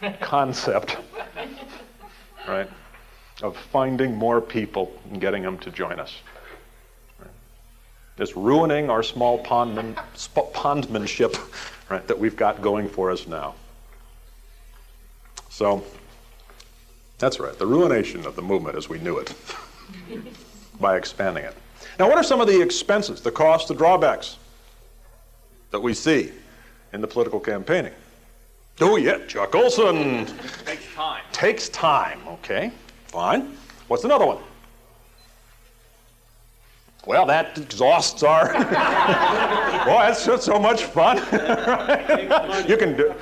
concept, 0.21 0.95
right, 2.47 2.69
of 3.43 3.57
finding 3.57 4.15
more 4.15 4.39
people 4.39 4.89
and 5.11 5.19
getting 5.19 5.43
them 5.43 5.57
to 5.57 5.69
join 5.69 5.99
us. 5.99 6.15
Right? 7.19 7.29
This 8.15 8.37
ruining 8.37 8.89
our 8.89 9.03
small 9.03 9.43
pondman, 9.43 9.95
pondmanship 10.53 11.37
right, 11.89 12.07
that 12.07 12.17
we've 12.17 12.37
got 12.37 12.61
going 12.61 12.87
for 12.87 13.11
us 13.11 13.27
now. 13.27 13.55
So, 15.49 15.83
that's 17.17 17.39
right, 17.39 17.57
the 17.57 17.65
ruination 17.65 18.25
of 18.25 18.35
the 18.35 18.41
movement 18.41 18.77
as 18.77 18.89
we 18.89 18.99
knew 18.99 19.17
it 19.17 19.33
by 20.79 20.97
expanding 20.97 21.45
it. 21.45 21.55
Now, 21.97 22.09
what 22.09 22.17
are 22.17 22.23
some 22.23 22.41
of 22.41 22.47
the 22.47 22.61
expenses, 22.61 23.21
the 23.21 23.31
costs, 23.31 23.67
the 23.67 23.75
drawbacks 23.75 24.37
that 25.71 25.79
we 25.79 25.93
see 25.93 26.31
in 26.91 27.01
the 27.01 27.07
political 27.07 27.39
campaigning? 27.39 27.93
Oh, 28.81 28.97
yeah, 28.97 29.19
Chuck 29.25 29.55
Olson. 29.55 30.25
Takes 30.65 30.93
time. 30.93 31.23
Takes 31.31 31.69
time, 31.69 32.19
okay, 32.27 32.71
fine. 33.07 33.55
What's 33.87 34.03
another 34.03 34.25
one? 34.25 34.39
Well, 37.05 37.25
that 37.27 37.57
exhausts 37.57 38.23
our. 38.23 38.51
Boy, 38.53 40.01
that's 40.01 40.25
just 40.25 40.43
so 40.43 40.59
much 40.59 40.83
fun. 40.85 41.17
you 42.67 42.77
can 42.77 42.97
do. 42.97 43.13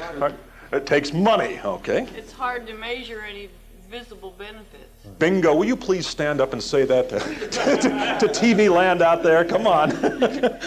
It 0.71 0.85
takes 0.87 1.13
money, 1.13 1.59
okay. 1.63 2.07
It's 2.15 2.31
hard 2.31 2.65
to 2.67 2.73
measure 2.73 3.21
any 3.21 3.49
visible 3.93 4.33
benefits. 4.39 5.05
Bingo. 5.19 5.53
Will 5.55 5.65
you 5.65 5.75
please 5.75 6.07
stand 6.07 6.41
up 6.41 6.51
and 6.53 6.63
say 6.63 6.83
that 6.83 7.09
to, 7.09 7.19
to, 7.79 8.27
to 8.27 8.27
TV 8.33 8.67
land 8.73 9.03
out 9.03 9.21
there? 9.21 9.45
Come 9.45 9.67
on. 9.67 9.91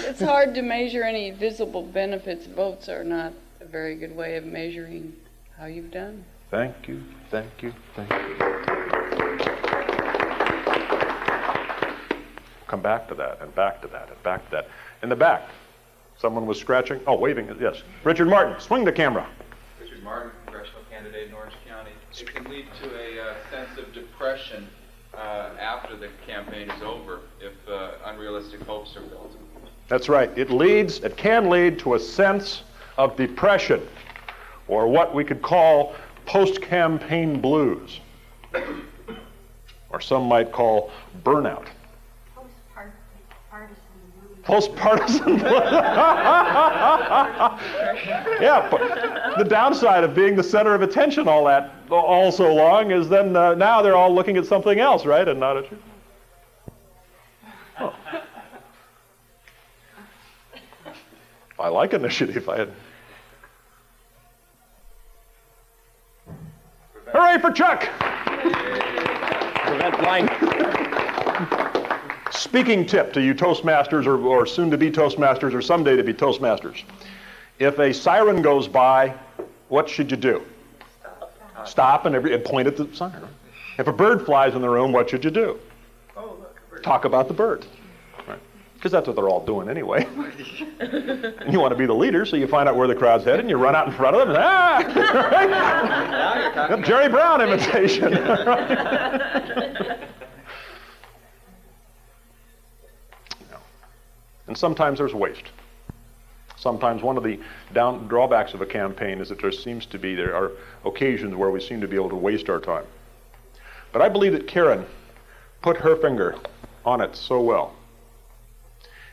It's 0.06 0.20
hard 0.20 0.54
to 0.54 0.62
measure 0.62 1.02
any 1.02 1.32
visible 1.32 1.82
benefits. 1.82 2.46
Votes 2.46 2.88
are 2.88 3.02
not 3.02 3.32
a 3.60 3.64
very 3.64 3.96
good 3.96 4.14
way 4.14 4.36
of 4.36 4.44
measuring 4.44 5.12
how 5.58 5.66
you've 5.66 5.90
done. 5.90 6.24
Thank 6.52 6.86
you, 6.86 7.02
thank 7.30 7.50
you, 7.62 7.74
thank 7.96 8.10
you. 8.10 8.36
Come 12.68 12.80
back 12.80 13.08
to 13.08 13.14
that, 13.16 13.42
and 13.42 13.52
back 13.54 13.82
to 13.82 13.88
that, 13.88 14.08
and 14.08 14.22
back 14.22 14.44
to 14.46 14.50
that. 14.52 14.68
In 15.02 15.08
the 15.08 15.16
back, 15.16 15.50
someone 16.16 16.46
was 16.46 16.60
scratching. 16.60 17.00
Oh, 17.06 17.16
waving. 17.16 17.54
Yes. 17.60 17.82
Richard 18.04 18.28
Martin, 18.28 18.58
swing 18.60 18.84
the 18.84 18.92
camera. 18.92 19.26
Richard 19.80 20.02
Martin, 20.04 20.30
congressional 20.46 20.82
candidate 20.90 21.28
in 21.28 21.34
Orange 21.34 21.45
County. 21.45 21.45
It 22.18 22.34
can 22.34 22.44
lead 22.50 22.66
to 22.82 22.88
a 22.94 23.22
uh, 23.22 23.34
sense 23.50 23.78
of 23.78 23.92
depression 23.92 24.66
uh, 25.14 25.50
after 25.60 25.96
the 25.96 26.08
campaign 26.26 26.70
is 26.70 26.82
over 26.82 27.20
if 27.40 27.52
uh, 27.68 27.92
unrealistic 28.06 28.62
hopes 28.62 28.96
are 28.96 29.02
built. 29.02 29.36
That's 29.88 30.08
right. 30.08 30.30
It 30.36 30.50
leads, 30.50 31.00
it 31.00 31.16
can 31.16 31.50
lead 31.50 31.78
to 31.80 31.94
a 31.94 32.00
sense 32.00 32.62
of 32.96 33.16
depression, 33.16 33.86
or 34.66 34.88
what 34.88 35.14
we 35.14 35.24
could 35.24 35.42
call 35.42 35.94
post 36.24 36.62
campaign 36.62 37.40
blues, 37.40 38.00
or 39.90 40.00
some 40.00 40.24
might 40.24 40.52
call 40.52 40.90
burnout. 41.22 41.66
Post-partisan. 44.46 45.38
yeah, 48.40 48.68
but 48.70 49.36
the 49.36 49.44
downside 49.44 50.04
of 50.04 50.14
being 50.14 50.36
the 50.36 50.42
center 50.42 50.72
of 50.72 50.82
attention 50.82 51.26
all 51.26 51.44
that 51.46 51.72
all 51.90 52.30
so 52.30 52.54
long 52.54 52.92
is 52.92 53.08
then 53.08 53.34
uh, 53.34 53.54
now 53.54 53.82
they're 53.82 53.96
all 53.96 54.14
looking 54.14 54.36
at 54.36 54.46
something 54.46 54.78
else, 54.78 55.04
right, 55.04 55.26
and 55.26 55.40
not 55.40 55.56
at 55.56 55.70
you. 55.70 55.78
Oh. 57.80 57.94
I 61.58 61.68
like 61.68 61.92
initiative. 61.94 62.48
I 62.48 62.58
had. 62.58 62.72
Hooray 67.12 67.38
for 67.40 67.50
Chuck! 67.50 67.88
Prevent 69.66 69.98
blind. 69.98 70.30
Speaking 72.36 72.84
tip 72.84 73.12
to 73.14 73.22
you 73.22 73.34
Toastmasters 73.34 74.06
or, 74.06 74.18
or 74.18 74.46
soon 74.46 74.70
to 74.70 74.76
be 74.76 74.90
Toastmasters 74.90 75.54
or 75.54 75.62
someday 75.62 75.96
to 75.96 76.04
be 76.04 76.12
Toastmasters. 76.12 76.82
If 77.58 77.78
a 77.78 77.94
siren 77.94 78.42
goes 78.42 78.68
by, 78.68 79.14
what 79.68 79.88
should 79.88 80.10
you 80.10 80.16
do? 80.18 80.42
Stop, 81.64 82.04
and, 82.04 82.14
every, 82.14 82.34
and 82.34 82.44
point 82.44 82.68
at 82.68 82.76
the 82.76 82.88
siren. 82.94 83.28
If 83.78 83.88
a 83.88 83.92
bird 83.92 84.24
flies 84.26 84.54
in 84.54 84.60
the 84.60 84.68
room, 84.68 84.92
what 84.92 85.08
should 85.10 85.24
you 85.24 85.30
do? 85.30 85.58
Oh, 86.16 86.36
look, 86.38 86.82
Talk 86.82 87.04
about 87.06 87.28
the 87.28 87.34
bird. 87.34 87.64
Because 88.74 88.92
that's 88.92 89.06
what 89.06 89.16
they're 89.16 89.28
all 89.28 89.44
doing 89.44 89.70
anyway. 89.70 90.06
and 90.78 91.50
you 91.52 91.58
want 91.58 91.72
to 91.72 91.76
be 91.76 91.86
the 91.86 91.94
leader, 91.94 92.26
so 92.26 92.36
you 92.36 92.46
find 92.46 92.68
out 92.68 92.76
where 92.76 92.86
the 92.86 92.94
crowd's 92.94 93.24
headed 93.24 93.40
and 93.40 93.48
you 93.50 93.56
run 93.56 93.74
out 93.74 93.88
in 93.88 93.94
front 93.94 94.14
of 94.14 94.28
them 94.28 94.36
and 94.36 94.44
ah! 94.44 94.82
right? 96.68 96.84
Jerry 96.84 97.08
Brown 97.08 97.40
imitation. 97.40 98.12
And 104.46 104.56
sometimes 104.56 104.98
there's 104.98 105.14
waste. 105.14 105.44
Sometimes 106.56 107.02
one 107.02 107.16
of 107.16 107.22
the 107.22 107.38
down, 107.74 108.08
drawbacks 108.08 108.54
of 108.54 108.60
a 108.62 108.66
campaign 108.66 109.20
is 109.20 109.28
that 109.28 109.40
there 109.40 109.52
seems 109.52 109.86
to 109.86 109.98
be, 109.98 110.14
there 110.14 110.34
are 110.34 110.52
occasions 110.84 111.34
where 111.34 111.50
we 111.50 111.60
seem 111.60 111.80
to 111.80 111.88
be 111.88 111.96
able 111.96 112.08
to 112.08 112.16
waste 112.16 112.48
our 112.48 112.60
time. 112.60 112.84
But 113.92 114.02
I 114.02 114.08
believe 114.08 114.32
that 114.32 114.46
Karen 114.46 114.86
put 115.62 115.76
her 115.76 115.96
finger 115.96 116.36
on 116.84 117.00
it 117.00 117.14
so 117.16 117.40
well. 117.40 117.74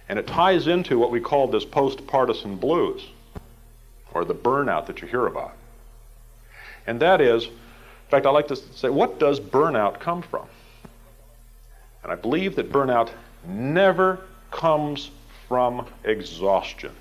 And 0.08 0.20
it 0.20 0.28
ties 0.28 0.68
into 0.68 1.00
what 1.00 1.12
we 1.12 1.20
call 1.20 1.48
this 1.48 1.66
post 1.66 2.06
partisan 2.08 2.56
blues, 2.56 3.06
or 4.14 4.26
the 4.26 4.36
burnout 4.36 4.86
that 4.86 5.02
you 5.02 5.08
hear 5.08 5.26
about. 5.26 5.54
And 6.86 7.00
that 7.00 7.22
is, 7.22 7.46
in 7.46 7.52
fact, 8.10 8.26
I 8.26 8.30
like 8.30 8.48
to 8.50 8.56
say, 8.56 8.90
what 8.90 9.20
does 9.20 9.40
burnout 9.40 10.00
come 10.00 10.22
from? 10.22 10.46
And 12.04 12.12
I 12.12 12.16
believe 12.16 12.56
that 12.58 12.72
burnout 12.72 13.10
never 13.48 14.20
comes 14.52 15.10
from 15.54 15.86
exhaustion. 16.04 16.92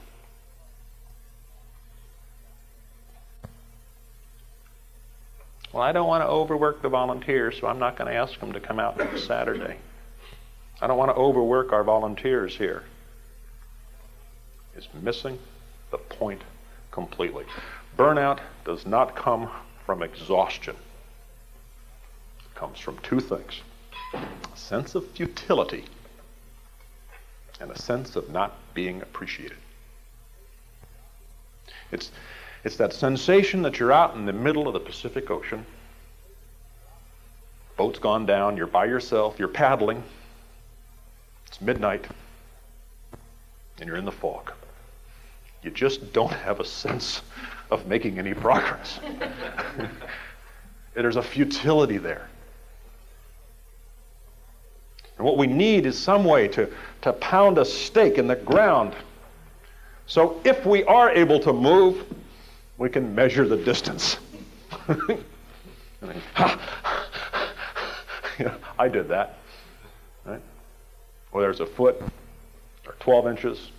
Well, 5.73 5.82
I 5.82 5.90
don't 5.92 6.06
want 6.06 6.23
to 6.23 6.28
overwork 6.28 6.82
the 6.82 6.90
volunteers, 6.90 7.59
so 7.59 7.66
I'm 7.66 7.78
not 7.78 7.97
going 7.97 8.12
to 8.12 8.14
ask 8.14 8.38
them 8.38 8.52
to 8.52 8.61
come 8.61 8.78
out 8.78 8.99
next 8.99 9.26
Saturday. 9.26 9.78
I 10.82 10.87
don't 10.87 10.99
want 10.99 11.11
to 11.12 11.14
overwork 11.14 11.73
our 11.73 11.82
volunteers 11.82 12.54
here. 12.54 12.82
Is 14.76 14.87
missing 15.00 15.38
the 15.90 15.97
point 15.97 16.42
completely. 16.90 17.47
Burnout 17.97 18.40
does 18.66 18.85
not 18.85 19.16
come 19.16 19.49
from 19.87 20.02
exhaustion. 20.02 20.76
It 22.44 22.54
comes 22.54 22.78
from 22.78 22.99
two 22.99 23.21
things. 23.21 23.62
A 24.12 24.21
sense 24.54 24.94
of 24.94 25.09
futility 25.12 25.87
and 27.62 27.71
a 27.71 27.78
sense 27.78 28.16
of 28.16 28.28
not 28.28 28.52
being 28.75 29.00
appreciated. 29.02 29.57
It's, 31.92 32.11
it's 32.64 32.76
that 32.76 32.92
sensation 32.92 33.62
that 33.62 33.78
you're 33.78 33.92
out 33.92 34.16
in 34.16 34.26
the 34.26 34.33
middle 34.33 34.66
of 34.66 34.75
the 34.75 34.81
Pacific 34.81 35.31
Ocean. 35.31 35.64
Boat's 37.76 38.00
gone 38.00 38.26
down, 38.26 38.57
you're 38.57 38.66
by 38.66 38.87
yourself, 38.87 39.38
you're 39.38 39.47
paddling. 39.47 40.02
It's 41.47 41.61
midnight, 41.61 42.04
and 43.78 43.87
you're 43.87 43.97
in 43.97 44.04
the 44.04 44.12
fog. 44.12 44.52
You 45.62 45.71
just 45.71 46.12
don't 46.12 46.33
have 46.33 46.59
a 46.59 46.64
sense 46.64 47.23
of 47.71 47.87
making 47.87 48.19
any 48.19 48.35
progress. 48.35 48.99
There's 50.95 51.16
a 51.16 51.23
futility 51.23 51.99
there. 51.99 52.28
And 55.23 55.29
what 55.29 55.38
we 55.38 55.47
need 55.47 55.87
is 55.87 55.97
some 55.97 56.25
way 56.25 56.49
to, 56.49 56.69
to 57.02 57.12
pound 57.12 57.57
a 57.57 57.64
stake 57.64 58.19
in 58.19 58.26
the 58.26 58.35
ground. 58.35 58.97
So 60.09 60.41
if 60.43 60.67
we 60.67 60.83
are 60.83 61.12
able 61.12 61.38
to 61.38 61.52
move, 61.52 62.05
we 62.76 62.91
can 62.91 63.14
measure 63.14 63.47
the 63.47 63.57
distance. 63.57 64.19
I 68.76 68.88
did 68.88 69.07
that. 69.11 69.38
Right? 70.25 70.43
Whether 71.31 71.50
it's 71.50 71.61
a 71.61 71.67
foot 71.67 72.02
or 72.85 72.97
12 72.99 73.29
inches, 73.29 73.71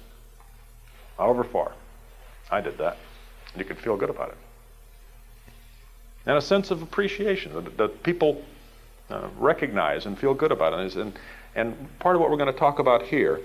however 1.18 1.44
far, 1.44 1.74
I 2.52 2.62
did 2.62 2.78
that. 2.78 2.96
You 3.58 3.66
can 3.66 3.76
feel 3.76 3.98
good 3.98 4.10
about 4.10 4.30
it. 4.30 4.38
And 6.26 6.38
a 6.38 6.42
sense 6.42 6.72
of 6.72 6.82
appreciation 6.82 7.54
that, 7.54 7.76
that 7.76 8.02
people 8.02 8.46
uh, 9.10 9.28
recognize 9.38 10.06
and 10.06 10.18
feel 10.18 10.34
good 10.34 10.52
about 10.52 10.74
it. 10.74 10.96
And, 10.96 11.14
and 11.56 12.00
part 12.00 12.16
of 12.16 12.22
what 12.22 12.30
we're 12.30 12.38
going 12.38 12.54
to 12.54 12.60
talk 12.60 12.80
about 12.80 13.04
here 13.04 13.40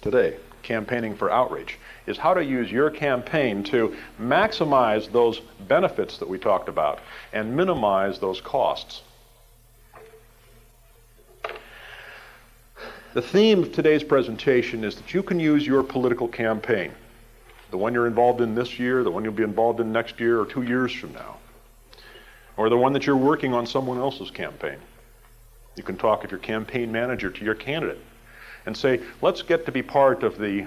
today, 0.00 0.36
campaigning 0.62 1.16
for 1.16 1.30
outreach, 1.30 1.78
is 2.06 2.18
how 2.18 2.34
to 2.34 2.44
use 2.44 2.70
your 2.70 2.90
campaign 2.90 3.62
to 3.64 3.96
maximize 4.20 5.10
those 5.12 5.40
benefits 5.68 6.18
that 6.18 6.28
we 6.28 6.38
talked 6.38 6.68
about 6.68 7.00
and 7.32 7.56
minimize 7.56 8.18
those 8.18 8.40
costs. 8.40 9.02
The 13.14 13.22
theme 13.22 13.64
of 13.64 13.72
today's 13.72 14.02
presentation 14.02 14.84
is 14.84 14.94
that 14.94 15.12
you 15.12 15.22
can 15.22 15.38
use 15.38 15.66
your 15.66 15.82
political 15.82 16.26
campaign, 16.26 16.92
the 17.70 17.76
one 17.76 17.92
you're 17.92 18.06
involved 18.06 18.40
in 18.40 18.54
this 18.54 18.78
year, 18.78 19.04
the 19.04 19.10
one 19.10 19.22
you'll 19.22 19.34
be 19.34 19.42
involved 19.42 19.80
in 19.80 19.92
next 19.92 20.18
year 20.18 20.40
or 20.40 20.46
two 20.46 20.62
years 20.62 20.92
from 20.94 21.12
now, 21.12 21.36
or 22.56 22.68
the 22.68 22.76
one 22.76 22.92
that 22.92 23.06
you're 23.06 23.16
working 23.16 23.54
on 23.54 23.66
someone 23.66 23.98
else's 23.98 24.30
campaign. 24.30 24.78
You 25.76 25.82
can 25.82 25.96
talk, 25.96 26.24
if 26.24 26.30
you're 26.30 26.40
campaign 26.40 26.92
manager, 26.92 27.30
to 27.30 27.44
your 27.44 27.54
candidate 27.54 28.00
and 28.66 28.76
say, 28.76 29.00
let's 29.20 29.42
get 29.42 29.66
to 29.66 29.72
be 29.72 29.82
part 29.82 30.22
of 30.22 30.38
the, 30.38 30.66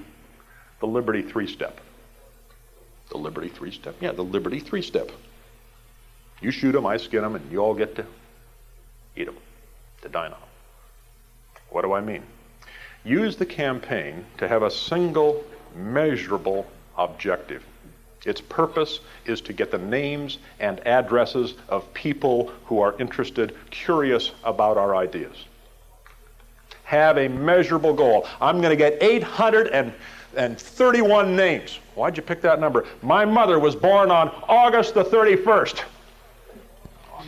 the 0.79 0.87
Liberty 0.87 1.21
three 1.21 1.47
step. 1.47 1.79
The 3.09 3.17
Liberty 3.17 3.49
three 3.49 3.71
step? 3.71 3.95
Yeah, 4.01 4.11
the 4.11 4.23
Liberty 4.23 4.59
three 4.59 4.81
step. 4.81 5.11
You 6.41 6.51
shoot 6.51 6.73
them, 6.73 6.85
I 6.85 6.97
skin 6.97 7.21
them, 7.21 7.35
and 7.35 7.51
you 7.51 7.59
all 7.59 7.73
get 7.73 7.95
to 7.95 8.05
eat 9.15 9.25
them, 9.25 9.37
to 10.01 10.09
dine 10.09 10.31
on 10.33 10.39
them. 10.39 10.49
What 11.69 11.83
do 11.83 11.93
I 11.93 12.01
mean? 12.01 12.23
Use 13.03 13.35
the 13.35 13.45
campaign 13.45 14.25
to 14.37 14.47
have 14.47 14.63
a 14.63 14.71
single 14.71 15.43
measurable 15.75 16.65
objective. 16.97 17.63
Its 18.25 18.41
purpose 18.41 18.99
is 19.25 19.39
to 19.41 19.53
get 19.53 19.69
the 19.71 19.77
names 19.77 20.39
and 20.59 20.85
addresses 20.85 21.53
of 21.69 21.93
people 21.93 22.51
who 22.65 22.81
are 22.81 22.95
interested, 22.99 23.55
curious 23.69 24.31
about 24.43 24.77
our 24.77 24.93
ideas. 24.95 25.45
Have 26.83 27.17
a 27.17 27.27
measurable 27.27 27.93
goal. 27.93 28.27
I'm 28.41 28.61
going 28.61 28.71
to 28.71 28.75
get 28.75 28.97
831 29.01 31.35
names. 31.35 31.79
Why'd 31.95 32.17
you 32.17 32.23
pick 32.23 32.41
that 32.41 32.59
number? 32.59 32.85
My 33.01 33.25
mother 33.25 33.59
was 33.59 33.75
born 33.75 34.09
on 34.11 34.29
August 34.47 34.95
the 34.95 35.03
31st. 35.03 35.83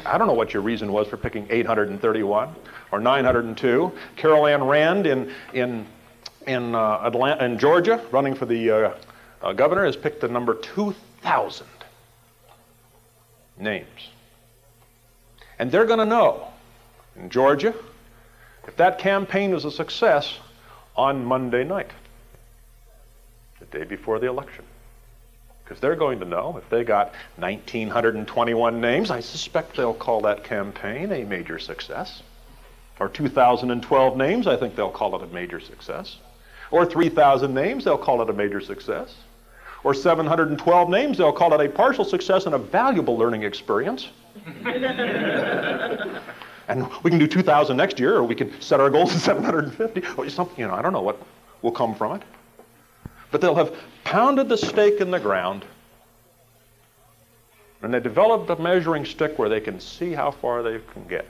I 0.05 0.17
don't 0.17 0.27
know 0.27 0.33
what 0.33 0.53
your 0.53 0.61
reason 0.61 0.91
was 0.91 1.07
for 1.07 1.15
picking 1.17 1.47
831 1.49 2.53
or 2.91 2.99
902. 2.99 3.91
Carol 4.15 4.45
Ann 4.47 4.63
Rand 4.63 5.07
in, 5.07 5.33
in, 5.53 5.85
in, 6.45 6.75
uh, 6.75 7.01
Atlanta, 7.03 7.45
in 7.45 7.57
Georgia, 7.57 8.05
running 8.11 8.35
for 8.35 8.45
the 8.45 8.69
uh, 8.69 8.91
uh, 9.47 9.53
governor, 9.53 9.85
has 9.85 9.95
picked 9.95 10.19
the 10.19 10.27
number 10.27 10.53
2,000 10.53 11.65
names. 13.57 14.09
And 15.57 15.71
they're 15.71 15.85
going 15.85 15.99
to 15.99 16.05
know 16.05 16.47
in 17.15 17.29
Georgia 17.29 17.73
if 18.67 18.75
that 18.75 18.99
campaign 18.99 19.51
was 19.51 19.63
a 19.63 19.71
success 19.71 20.37
on 20.97 21.23
Monday 21.23 21.63
night, 21.63 21.91
the 23.59 23.65
day 23.67 23.85
before 23.85 24.19
the 24.19 24.27
election. 24.27 24.65
Because 25.63 25.79
they're 25.79 25.95
going 25.95 26.19
to 26.19 26.25
know 26.25 26.57
if 26.57 26.69
they 26.69 26.83
got 26.83 27.13
1,921 27.37 28.81
names, 28.81 29.11
I 29.11 29.21
suspect 29.21 29.77
they'll 29.77 29.93
call 29.93 30.21
that 30.21 30.43
campaign 30.43 31.11
a 31.13 31.23
major 31.23 31.57
success. 31.57 32.21
Or 32.99 33.07
2,012 33.07 34.17
names, 34.17 34.47
I 34.47 34.57
think 34.57 34.75
they'll 34.75 34.89
call 34.89 35.15
it 35.15 35.23
a 35.23 35.33
major 35.33 35.61
success. 35.61 36.17
Or 36.69 36.85
3,000 36.85 37.53
names, 37.53 37.85
they'll 37.85 37.97
call 37.97 38.21
it 38.21 38.29
a 38.29 38.33
major 38.33 38.59
success. 38.59 39.15
Or 39.87 39.93
712 39.93 40.89
names, 40.89 41.17
they'll 41.17 41.31
call 41.31 41.53
it 41.53 41.65
a 41.65 41.69
partial 41.69 42.03
success 42.03 42.45
and 42.45 42.53
a 42.53 42.57
valuable 42.57 43.17
learning 43.17 43.43
experience. 43.43 44.09
and 46.67 46.89
we 47.03 47.09
can 47.09 47.17
do 47.17 47.25
2,000 47.25 47.77
next 47.77 47.97
year, 47.97 48.17
or 48.17 48.23
we 48.25 48.35
can 48.35 48.51
set 48.59 48.81
our 48.81 48.89
goals 48.89 49.15
at 49.15 49.21
750, 49.21 50.03
or 50.17 50.29
something, 50.29 50.59
you 50.59 50.67
know, 50.67 50.73
I 50.73 50.81
don't 50.81 50.91
know 50.91 51.01
what 51.01 51.25
will 51.61 51.71
come 51.71 51.95
from 51.95 52.17
it. 52.17 52.23
But 53.31 53.39
they'll 53.39 53.55
have 53.55 53.73
pounded 54.03 54.49
the 54.49 54.57
stake 54.57 54.99
in 54.99 55.09
the 55.09 55.21
ground, 55.21 55.63
and 57.81 57.93
they 57.93 58.01
developed 58.01 58.49
a 58.49 58.61
measuring 58.61 59.05
stick 59.05 59.39
where 59.39 59.47
they 59.47 59.61
can 59.61 59.79
see 59.79 60.11
how 60.11 60.31
far 60.31 60.63
they 60.63 60.81
can 60.91 61.07
get. 61.07 61.25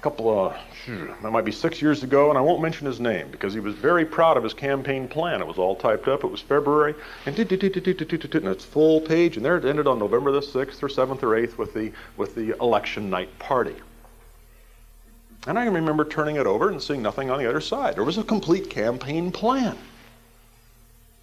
A 0.00 0.02
couple 0.02 0.30
of, 0.30 0.56
that 0.86 1.30
might 1.30 1.44
be 1.44 1.52
six 1.52 1.82
years 1.82 2.02
ago, 2.02 2.30
and 2.30 2.38
I 2.38 2.40
won't 2.40 2.62
mention 2.62 2.86
his 2.86 3.00
name 3.00 3.28
because 3.30 3.52
he 3.52 3.60
was 3.60 3.74
very 3.74 4.06
proud 4.06 4.38
of 4.38 4.42
his 4.42 4.54
campaign 4.54 5.06
plan. 5.06 5.42
It 5.42 5.46
was 5.46 5.58
all 5.58 5.76
typed 5.76 6.08
up. 6.08 6.24
It 6.24 6.30
was 6.30 6.40
February, 6.40 6.94
and 7.26 7.38
it's 7.38 8.64
full 8.64 9.02
page, 9.02 9.36
and 9.36 9.44
there 9.44 9.58
it 9.58 9.66
ended 9.66 9.86
on 9.86 9.98
November 9.98 10.32
the 10.32 10.40
6th 10.40 10.82
or 10.82 10.88
7th 10.88 11.22
or 11.22 11.36
8th 11.36 11.58
with 11.58 11.74
the, 11.74 11.92
with 12.16 12.34
the 12.34 12.56
election 12.62 13.10
night 13.10 13.38
party. 13.38 13.76
And 15.46 15.58
I 15.58 15.66
can 15.66 15.74
remember 15.74 16.06
turning 16.06 16.36
it 16.36 16.46
over 16.46 16.70
and 16.70 16.82
seeing 16.82 17.02
nothing 17.02 17.30
on 17.30 17.38
the 17.38 17.46
other 17.46 17.60
side. 17.60 17.96
There 17.96 18.04
was 18.04 18.16
a 18.16 18.24
complete 18.24 18.70
campaign 18.70 19.30
plan. 19.30 19.76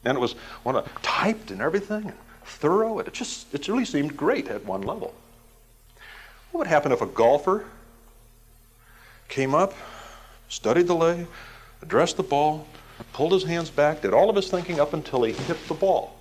And 0.05 0.15
it 0.15 0.21
was 0.21 0.33
one 0.61 0.75
of, 0.75 1.01
typed 1.01 1.49
and 1.49 1.63
everything, 1.63 2.03
and 2.03 2.17
thorough. 2.45 2.99
It 2.99 3.11
just 3.11 3.51
it 3.55 3.67
really 3.67 3.85
seemed 3.85 4.15
great 4.15 4.49
at 4.49 4.65
one 4.65 4.83
level. 4.83 5.15
What 6.51 6.59
would 6.59 6.67
happen 6.67 6.91
if 6.91 7.01
a 7.01 7.07
golfer 7.07 7.65
came 9.27 9.53
up, 9.53 9.73
studied 10.49 10.87
the 10.87 10.95
lay, 10.95 11.27
addressed 11.81 12.17
the 12.17 12.23
ball, 12.23 12.67
pulled 13.13 13.31
his 13.31 13.43
hands 13.43 13.69
back, 13.69 14.01
did 14.01 14.13
all 14.13 14.29
of 14.29 14.35
his 14.35 14.49
thinking 14.49 14.79
up 14.79 14.93
until 14.93 15.23
he 15.23 15.33
hit 15.33 15.67
the 15.67 15.73
ball, 15.73 16.17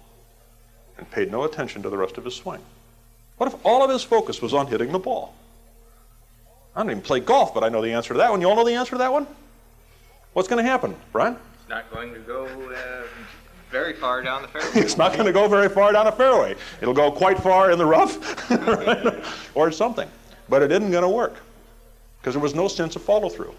and 0.99 1.11
paid 1.11 1.31
no 1.31 1.45
attention 1.45 1.83
to 1.83 1.91
the 1.91 1.97
rest 1.97 2.19
of 2.19 2.25
his 2.25 2.35
swing? 2.35 2.61
What 3.39 3.53
if 3.53 3.67
all 3.67 3.83
of 3.85 3.91
his 3.91 4.03
focus 4.03 4.41
was 4.41 4.55
on 4.55 4.67
hitting 4.67 4.93
the 4.93 4.99
ball? 4.99 5.35
I 6.75 6.81
don't 6.81 6.91
even 6.91 7.03
play 7.03 7.21
golf, 7.21 7.55
but 7.55 7.65
I 7.65 7.69
know 7.69 7.81
the 7.81 7.93
answer 7.93 8.13
to 8.15 8.19
that 8.19 8.31
one. 8.31 8.41
You 8.41 8.49
all 8.49 8.57
know 8.57 8.65
the 8.65 8.75
answer 8.75 8.93
to 8.93 8.99
that 8.99 9.13
one? 9.13 9.27
What's 10.33 10.49
going 10.49 10.63
to 10.63 10.71
happen, 10.71 10.95
Brian? 11.13 11.37
It's 11.61 11.69
not 11.69 11.91
going 11.91 12.13
to 12.13 12.21
go 12.21 12.45
uh, 12.45 13.05
very 13.71 13.95
far 13.95 14.23
down 14.23 14.43
the 14.43 14.49
fairway. 14.49 14.69
it's 14.81 14.99
not 14.99 15.15
going 15.15 15.25
to 15.27 15.33
go 15.33 15.49
very 15.49 15.71
far 15.71 15.93
down 15.93 16.05
the 16.05 16.13
fairway. 16.13 16.55
It'll 16.83 16.95
go 16.95 17.11
quite 17.11 17.39
far 17.39 17.71
in 17.71 17.79
the 17.79 17.87
rough 17.87 18.51
right? 18.51 19.25
or 19.55 19.71
something. 19.71 20.09
But 20.51 20.63
it 20.63 20.71
isn't 20.71 20.91
going 20.91 21.03
to 21.03 21.09
work 21.09 21.37
because 22.27 22.35
there 22.35 22.43
was 22.43 22.57
no 22.57 22.67
sense 22.67 22.97
of 22.97 23.03
follow 23.03 23.29
through. 23.29 23.55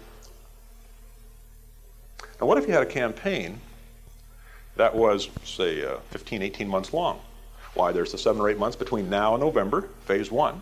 Now, 2.38 2.46
what 2.46 2.58
if 2.58 2.66
you 2.66 2.74
had 2.74 2.82
a 2.82 2.86
campaign 2.86 3.58
that 4.76 4.94
was, 4.94 5.30
say, 5.42 5.86
uh, 5.86 5.96
15, 6.10 6.42
18 6.42 6.68
months 6.68 6.92
long? 6.92 7.18
Why, 7.72 7.92
there's 7.92 8.12
the 8.12 8.18
seven 8.18 8.42
or 8.42 8.50
eight 8.50 8.58
months 8.58 8.76
between 8.76 9.08
now 9.08 9.32
and 9.32 9.42
November, 9.42 9.88
phase 10.04 10.30
one. 10.30 10.60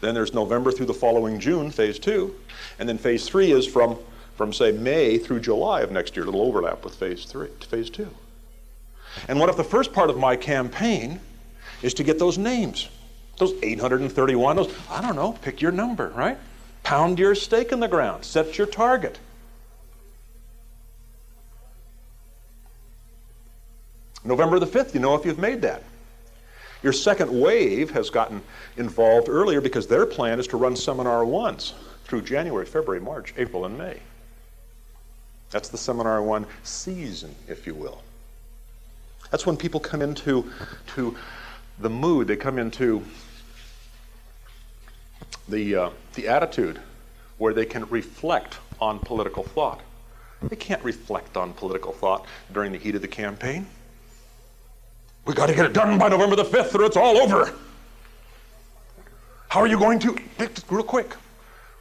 Then 0.00 0.14
there's 0.14 0.32
November 0.32 0.70
through 0.70 0.86
the 0.86 0.94
following 0.94 1.40
June, 1.40 1.72
phase 1.72 1.98
two. 1.98 2.36
And 2.78 2.88
then 2.88 2.98
phase 2.98 3.28
three 3.28 3.50
is 3.50 3.66
from, 3.66 3.98
from 4.36 4.52
say, 4.52 4.70
May 4.70 5.18
through 5.18 5.40
July 5.40 5.80
of 5.80 5.90
next 5.90 6.14
year. 6.14 6.22
A 6.22 6.26
little 6.26 6.42
overlap 6.42 6.84
with 6.84 6.94
phase 6.94 7.24
three, 7.24 7.48
phase 7.68 7.90
two. 7.90 8.14
And 9.26 9.40
what 9.40 9.48
if 9.48 9.56
the 9.56 9.64
first 9.64 9.92
part 9.92 10.08
of 10.08 10.16
my 10.16 10.36
campaign 10.36 11.18
is 11.82 11.94
to 11.94 12.04
get 12.04 12.20
those 12.20 12.38
names? 12.38 12.90
Those 13.38 13.54
831, 13.60 14.54
those, 14.54 14.72
I 14.88 15.02
don't 15.02 15.16
know, 15.16 15.32
pick 15.42 15.60
your 15.60 15.72
number, 15.72 16.10
right? 16.10 16.38
Pound 16.84 17.18
your 17.18 17.34
stake 17.34 17.72
in 17.72 17.80
the 17.80 17.88
ground, 17.88 18.24
set 18.24 18.56
your 18.56 18.66
target. 18.66 19.18
November 24.22 24.58
the 24.58 24.66
5th, 24.66 24.94
you 24.94 25.00
know 25.00 25.14
if 25.14 25.26
you've 25.26 25.38
made 25.38 25.62
that. 25.62 25.82
Your 26.82 26.92
second 26.92 27.30
wave 27.40 27.90
has 27.92 28.10
gotten 28.10 28.42
involved 28.76 29.28
earlier 29.28 29.60
because 29.60 29.86
their 29.86 30.04
plan 30.04 30.38
is 30.38 30.46
to 30.48 30.58
run 30.58 30.76
seminar 30.76 31.24
ones 31.24 31.74
through 32.04 32.22
January, 32.22 32.66
February, 32.66 33.00
March, 33.00 33.32
April, 33.38 33.64
and 33.64 33.76
May. 33.76 33.98
That's 35.50 35.70
the 35.70 35.78
seminar 35.78 36.22
one 36.22 36.46
season, 36.62 37.34
if 37.48 37.66
you 37.66 37.74
will. 37.74 38.02
That's 39.30 39.46
when 39.46 39.56
people 39.56 39.80
come 39.80 40.02
into 40.02 40.50
to 40.94 41.16
the 41.78 41.90
mood, 41.90 42.28
they 42.28 42.36
come 42.36 42.58
into 42.58 43.02
the, 45.48 45.76
uh, 45.76 45.90
the 46.14 46.28
attitude 46.28 46.80
where 47.38 47.52
they 47.52 47.66
can 47.66 47.84
reflect 47.88 48.58
on 48.80 48.98
political 48.98 49.42
thought. 49.42 49.80
They 50.42 50.56
can't 50.56 50.82
reflect 50.84 51.36
on 51.36 51.52
political 51.52 51.92
thought 51.92 52.26
during 52.52 52.72
the 52.72 52.78
heat 52.78 52.94
of 52.94 53.02
the 53.02 53.08
campaign. 53.08 53.66
We 55.24 55.32
got 55.32 55.46
to 55.46 55.54
get 55.54 55.64
it 55.64 55.72
done 55.72 55.98
by 55.98 56.08
November 56.08 56.36
the 56.36 56.44
5th 56.44 56.74
or 56.74 56.84
it's 56.84 56.96
all 56.96 57.16
over. 57.16 57.54
How 59.48 59.60
are 59.60 59.66
you 59.66 59.78
going 59.78 59.98
to? 60.00 60.16
Real 60.68 60.82
quick. 60.82 61.14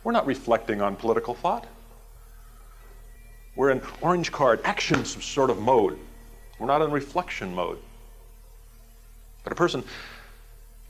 We're 0.04 0.12
not 0.12 0.26
reflecting 0.26 0.82
on 0.82 0.96
political 0.96 1.34
thought. 1.34 1.66
We're 3.56 3.72
in 3.72 3.82
orange 4.02 4.32
card, 4.32 4.62
action 4.64 5.06
sort 5.06 5.50
of 5.50 5.60
mode. 5.60 5.98
We're 6.60 6.68
not 6.68 6.82
in 6.82 6.92
reflection 6.92 7.54
mode. 7.54 7.80
But 9.44 9.54
a 9.54 9.56
person 9.56 9.84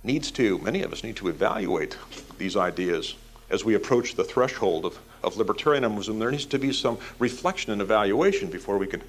needs 0.04 0.32
to, 0.32 0.58
many 0.60 0.84
of 0.84 0.92
us 0.92 1.04
need 1.04 1.16
to 1.18 1.28
evaluate 1.28 1.98
these 2.38 2.58
ideas 2.58 3.16
as 3.50 3.63
we 3.63 3.76
approach 3.76 4.16
the 4.16 4.24
threshold 4.24 4.86
of, 4.86 5.00
of 5.24 5.36
libertarianism. 5.36 6.20
There 6.20 6.32
needs 6.32 6.46
to 6.48 6.60
be 6.60 6.74
some 6.74 6.98
reflection 7.20 7.72
and 7.72 7.82
evaluation 7.82 8.50
before 8.50 8.78
we 8.78 8.88
can 8.88 9.02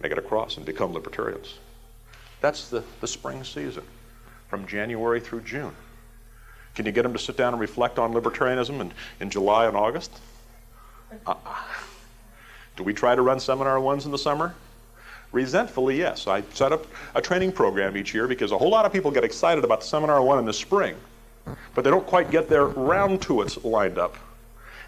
make 0.00 0.12
it 0.12 0.18
across 0.18 0.56
and 0.56 0.66
become 0.66 0.92
libertarians. 0.92 1.58
That's 2.40 2.68
the, 2.68 2.82
the 3.00 3.06
spring 3.06 3.44
season, 3.44 3.84
from 4.48 4.66
January 4.66 5.20
through 5.20 5.42
June. 5.42 5.74
Can 6.74 6.86
you 6.86 6.92
get 6.92 7.02
them 7.02 7.12
to 7.12 7.18
sit 7.18 7.36
down 7.36 7.52
and 7.52 7.60
reflect 7.60 7.98
on 7.98 8.12
libertarianism 8.12 8.80
in, 8.80 8.92
in 9.20 9.30
July 9.30 9.66
and 9.66 9.76
August? 9.76 10.10
Uh, 11.26 11.34
do 12.76 12.82
we 12.82 12.94
try 12.94 13.14
to 13.14 13.20
run 13.20 13.38
seminar 13.38 13.78
ones 13.78 14.06
in 14.06 14.10
the 14.10 14.18
summer? 14.18 14.54
Resentfully, 15.32 15.96
yes. 15.96 16.26
I 16.26 16.42
set 16.52 16.72
up 16.72 16.86
a 17.14 17.22
training 17.22 17.52
program 17.52 17.96
each 17.96 18.14
year 18.14 18.28
because 18.28 18.52
a 18.52 18.58
whole 18.58 18.70
lot 18.70 18.84
of 18.84 18.92
people 18.92 19.10
get 19.10 19.24
excited 19.24 19.64
about 19.64 19.80
the 19.80 19.86
seminar 19.86 20.22
one 20.22 20.38
in 20.38 20.44
the 20.44 20.52
spring, 20.52 20.94
but 21.74 21.84
they 21.84 21.90
don't 21.90 22.06
quite 22.06 22.30
get 22.30 22.48
their 22.48 22.66
round 22.66 23.22
to 23.22 23.40
it 23.40 23.64
lined 23.64 23.98
up. 23.98 24.16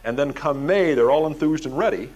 And 0.05 0.19
then 0.19 0.35
come 0.35 0.67
May, 0.67 0.95
they're 0.95 1.11
all 1.11 1.27
enthused 1.27 1.65
and 1.65 1.77
ready. 1.77 2.11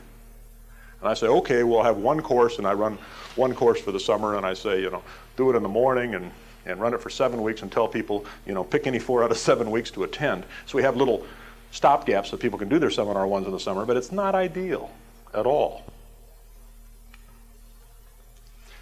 And 1.01 1.09
I 1.09 1.15
say, 1.15 1.27
okay, 1.27 1.63
we'll 1.63 1.83
have 1.83 1.97
one 1.97 2.21
course, 2.21 2.59
and 2.59 2.67
I 2.67 2.75
run 2.75 2.99
one 3.37 3.55
course 3.55 3.81
for 3.81 3.93
the 3.93 4.01
summer, 4.01 4.37
and 4.37 4.45
I 4.45 4.53
say, 4.53 4.83
you 4.83 4.91
know, 4.91 5.03
do 5.37 5.51
it 5.51 5.57
in 5.57 5.63
the 5.63 5.69
morning 5.69 6.15
and, 6.15 6.31
and 6.67 6.81
run 6.81 6.93
it 6.93 7.01
for 7.01 7.09
seven 7.09 7.43
weeks 7.43 7.63
and 7.63 7.73
tell 7.73 7.89
people, 7.89 8.27
you 8.47 8.53
know, 8.53 8.65
pick 8.65 8.87
any 8.87 8.99
four 8.99 9.25
out 9.25 9.31
of 9.31 9.39
seven 9.39 9.71
weeks 9.71 9.91
to 9.93 10.05
attend. 10.05 10.45
So 10.67 10.77
we 10.77 10.83
have 10.83 10.97
little 10.97 11.25
stop 11.71 12.05
gaps 12.05 12.31
so 12.31 12.37
people 12.37 12.59
can 12.59 12.69
do 12.69 12.79
their 12.79 12.91
seminar 12.91 13.27
ones 13.27 13.47
in 13.47 13.53
the 13.53 13.61
summer, 13.61 13.87
but 13.87 13.97
it's 13.97 14.13
not 14.13 14.35
ideal 14.35 14.91
at 15.33 15.47
all. 15.47 15.85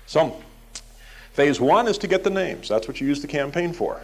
So, 0.07 0.41
phase 1.33 1.61
one 1.61 1.89
is 1.89 1.99
to 1.99 2.07
get 2.07 2.25
the 2.25 2.31
names. 2.31 2.69
That's 2.69 2.89
what 2.89 3.01
you 3.01 3.07
use 3.07 3.21
the 3.21 3.29
campaign 3.29 3.73
for. 3.73 4.01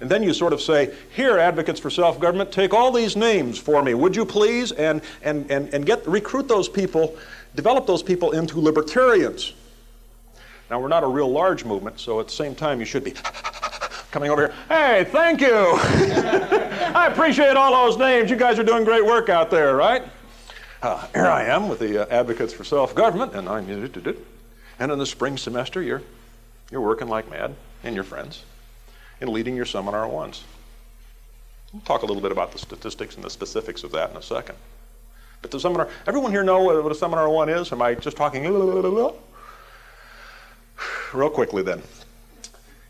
And 0.00 0.10
then 0.10 0.22
you 0.22 0.34
sort 0.34 0.52
of 0.52 0.60
say, 0.60 0.92
here, 1.14 1.38
advocates 1.38 1.78
for 1.78 1.88
self-government, 1.88 2.50
take 2.52 2.74
all 2.74 2.90
these 2.90 3.16
names 3.16 3.58
for 3.58 3.82
me, 3.82 3.94
would 3.94 4.16
you 4.16 4.24
please? 4.26 4.72
And, 4.72 5.00
and, 5.22 5.50
and, 5.50 5.72
and 5.72 5.86
get, 5.86 6.06
recruit 6.06 6.48
those 6.48 6.68
people, 6.68 7.16
develop 7.54 7.86
those 7.86 8.02
people 8.02 8.32
into 8.32 8.60
libertarians. 8.60 9.54
Now, 10.68 10.80
we're 10.80 10.88
not 10.88 11.04
a 11.04 11.08
real 11.08 11.30
large 11.30 11.64
movement, 11.64 12.00
so 12.00 12.18
at 12.20 12.26
the 12.26 12.32
same 12.32 12.54
time, 12.54 12.80
you 12.80 12.86
should 12.86 13.04
be 13.04 13.12
coming 14.10 14.30
over 14.30 14.48
here. 14.48 14.54
Hey, 14.68 15.04
thank 15.04 15.40
you. 15.40 15.54
I 15.54 17.08
appreciate 17.10 17.56
all 17.56 17.86
those 17.86 17.96
names. 17.96 18.30
You 18.30 18.36
guys 18.36 18.58
are 18.58 18.64
doing 18.64 18.84
great 18.84 19.04
work 19.04 19.28
out 19.28 19.50
there, 19.50 19.76
right? 19.76 20.02
Uh, 20.82 21.06
here 21.14 21.26
I 21.26 21.44
am 21.44 21.68
with 21.68 21.78
the 21.78 22.02
uh, 22.02 22.14
Advocates 22.14 22.52
for 22.52 22.64
Self-Government, 22.64 23.34
and 23.34 23.48
I'm 23.48 23.66
and 24.78 24.90
in 24.92 24.98
the 24.98 25.06
spring 25.06 25.36
semester, 25.36 25.82
you're 25.82 26.02
you're 26.70 26.80
working 26.80 27.08
like 27.08 27.30
mad, 27.30 27.54
and 27.82 27.94
your 27.94 28.04
friends, 28.04 28.42
and 29.20 29.30
leading 29.30 29.54
your 29.54 29.66
seminar 29.66 30.08
ones. 30.08 30.44
We'll 31.72 31.82
talk 31.82 32.02
a 32.02 32.06
little 32.06 32.22
bit 32.22 32.32
about 32.32 32.52
the 32.52 32.58
statistics 32.58 33.16
and 33.16 33.24
the 33.24 33.30
specifics 33.30 33.84
of 33.84 33.92
that 33.92 34.10
in 34.10 34.16
a 34.16 34.22
second. 34.22 34.56
But 35.42 35.50
the 35.50 35.60
seminar, 35.60 35.88
everyone 36.06 36.30
here 36.30 36.42
know 36.42 36.62
what 36.62 36.90
a 36.90 36.94
seminar 36.94 37.28
one 37.28 37.48
is? 37.48 37.70
Am 37.72 37.82
I 37.82 37.94
just 37.94 38.16
talking? 38.16 38.44
Real 41.12 41.30
quickly 41.30 41.62
then. 41.62 41.82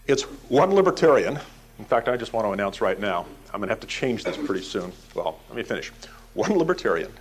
It's 0.06 0.22
one 0.48 0.72
libertarian. 0.74 1.38
In 1.78 1.84
fact, 1.84 2.08
I 2.08 2.16
just 2.16 2.32
want 2.32 2.46
to 2.46 2.52
announce 2.52 2.80
right 2.80 3.00
now, 3.00 3.26
I'm 3.52 3.60
going 3.60 3.68
to 3.68 3.72
have 3.72 3.80
to 3.80 3.86
change 3.86 4.22
this 4.22 4.36
pretty 4.36 4.62
soon. 4.62 4.92
Well, 5.14 5.40
let 5.48 5.56
me 5.56 5.62
finish. 5.62 5.90
One 6.34 6.56
libertarian 6.56 7.12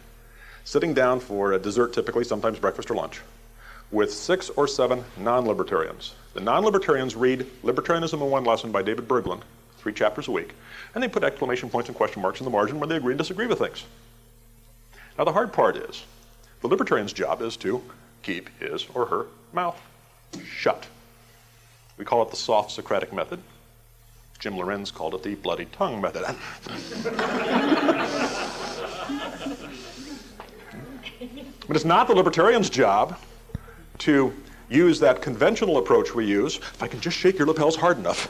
sitting 0.65 0.93
down 0.93 1.19
for 1.19 1.53
a 1.53 1.59
dessert, 1.59 1.93
typically, 1.93 2.23
sometimes 2.23 2.59
breakfast 2.59 2.91
or 2.91 2.95
lunch, 2.95 3.21
with 3.93 4.11
six 4.11 4.49
or 4.49 4.67
seven 4.67 5.05
non 5.17 5.45
libertarians. 5.45 6.15
The 6.33 6.41
non 6.41 6.65
libertarians 6.65 7.15
read 7.15 7.45
Libertarianism 7.63 8.15
in 8.15 8.29
One 8.29 8.43
Lesson 8.43 8.71
by 8.71 8.81
David 8.81 9.07
Bergland, 9.07 9.43
three 9.77 9.93
chapters 9.93 10.27
a 10.27 10.31
week, 10.31 10.53
and 10.93 11.03
they 11.03 11.07
put 11.07 11.23
exclamation 11.23 11.69
points 11.69 11.87
and 11.87 11.95
question 11.95 12.21
marks 12.21 12.41
in 12.41 12.45
the 12.45 12.51
margin 12.51 12.79
where 12.79 12.87
they 12.87 12.97
agree 12.97 13.13
and 13.13 13.19
disagree 13.19 13.45
with 13.45 13.59
things. 13.59 13.85
Now, 15.17 15.23
the 15.23 15.31
hard 15.31 15.53
part 15.53 15.77
is 15.77 16.03
the 16.61 16.67
libertarian's 16.67 17.13
job 17.13 17.41
is 17.41 17.55
to 17.57 17.83
keep 18.23 18.49
his 18.59 18.87
or 18.95 19.05
her 19.05 19.27
mouth 19.53 19.79
shut. 20.43 20.87
We 21.97 22.03
call 22.03 22.23
it 22.23 22.31
the 22.31 22.35
soft 22.35 22.71
Socratic 22.71 23.13
method. 23.13 23.39
Jim 24.39 24.57
Lorenz 24.57 24.89
called 24.89 25.13
it 25.13 25.21
the 25.21 25.35
bloody 25.35 25.65
tongue 25.65 26.01
method. 26.01 26.23
but 31.67 31.75
it's 31.75 31.85
not 31.85 32.07
the 32.07 32.15
libertarian's 32.15 32.71
job 32.71 33.15
to 33.99 34.33
use 34.69 34.99
that 34.99 35.21
conventional 35.21 35.77
approach 35.77 36.13
we 36.15 36.25
use. 36.25 36.57
If 36.57 36.81
I 36.83 36.87
can 36.87 36.99
just 36.99 37.17
shake 37.17 37.37
your 37.37 37.47
lapels 37.47 37.75
hard 37.75 37.97
enough, 37.97 38.27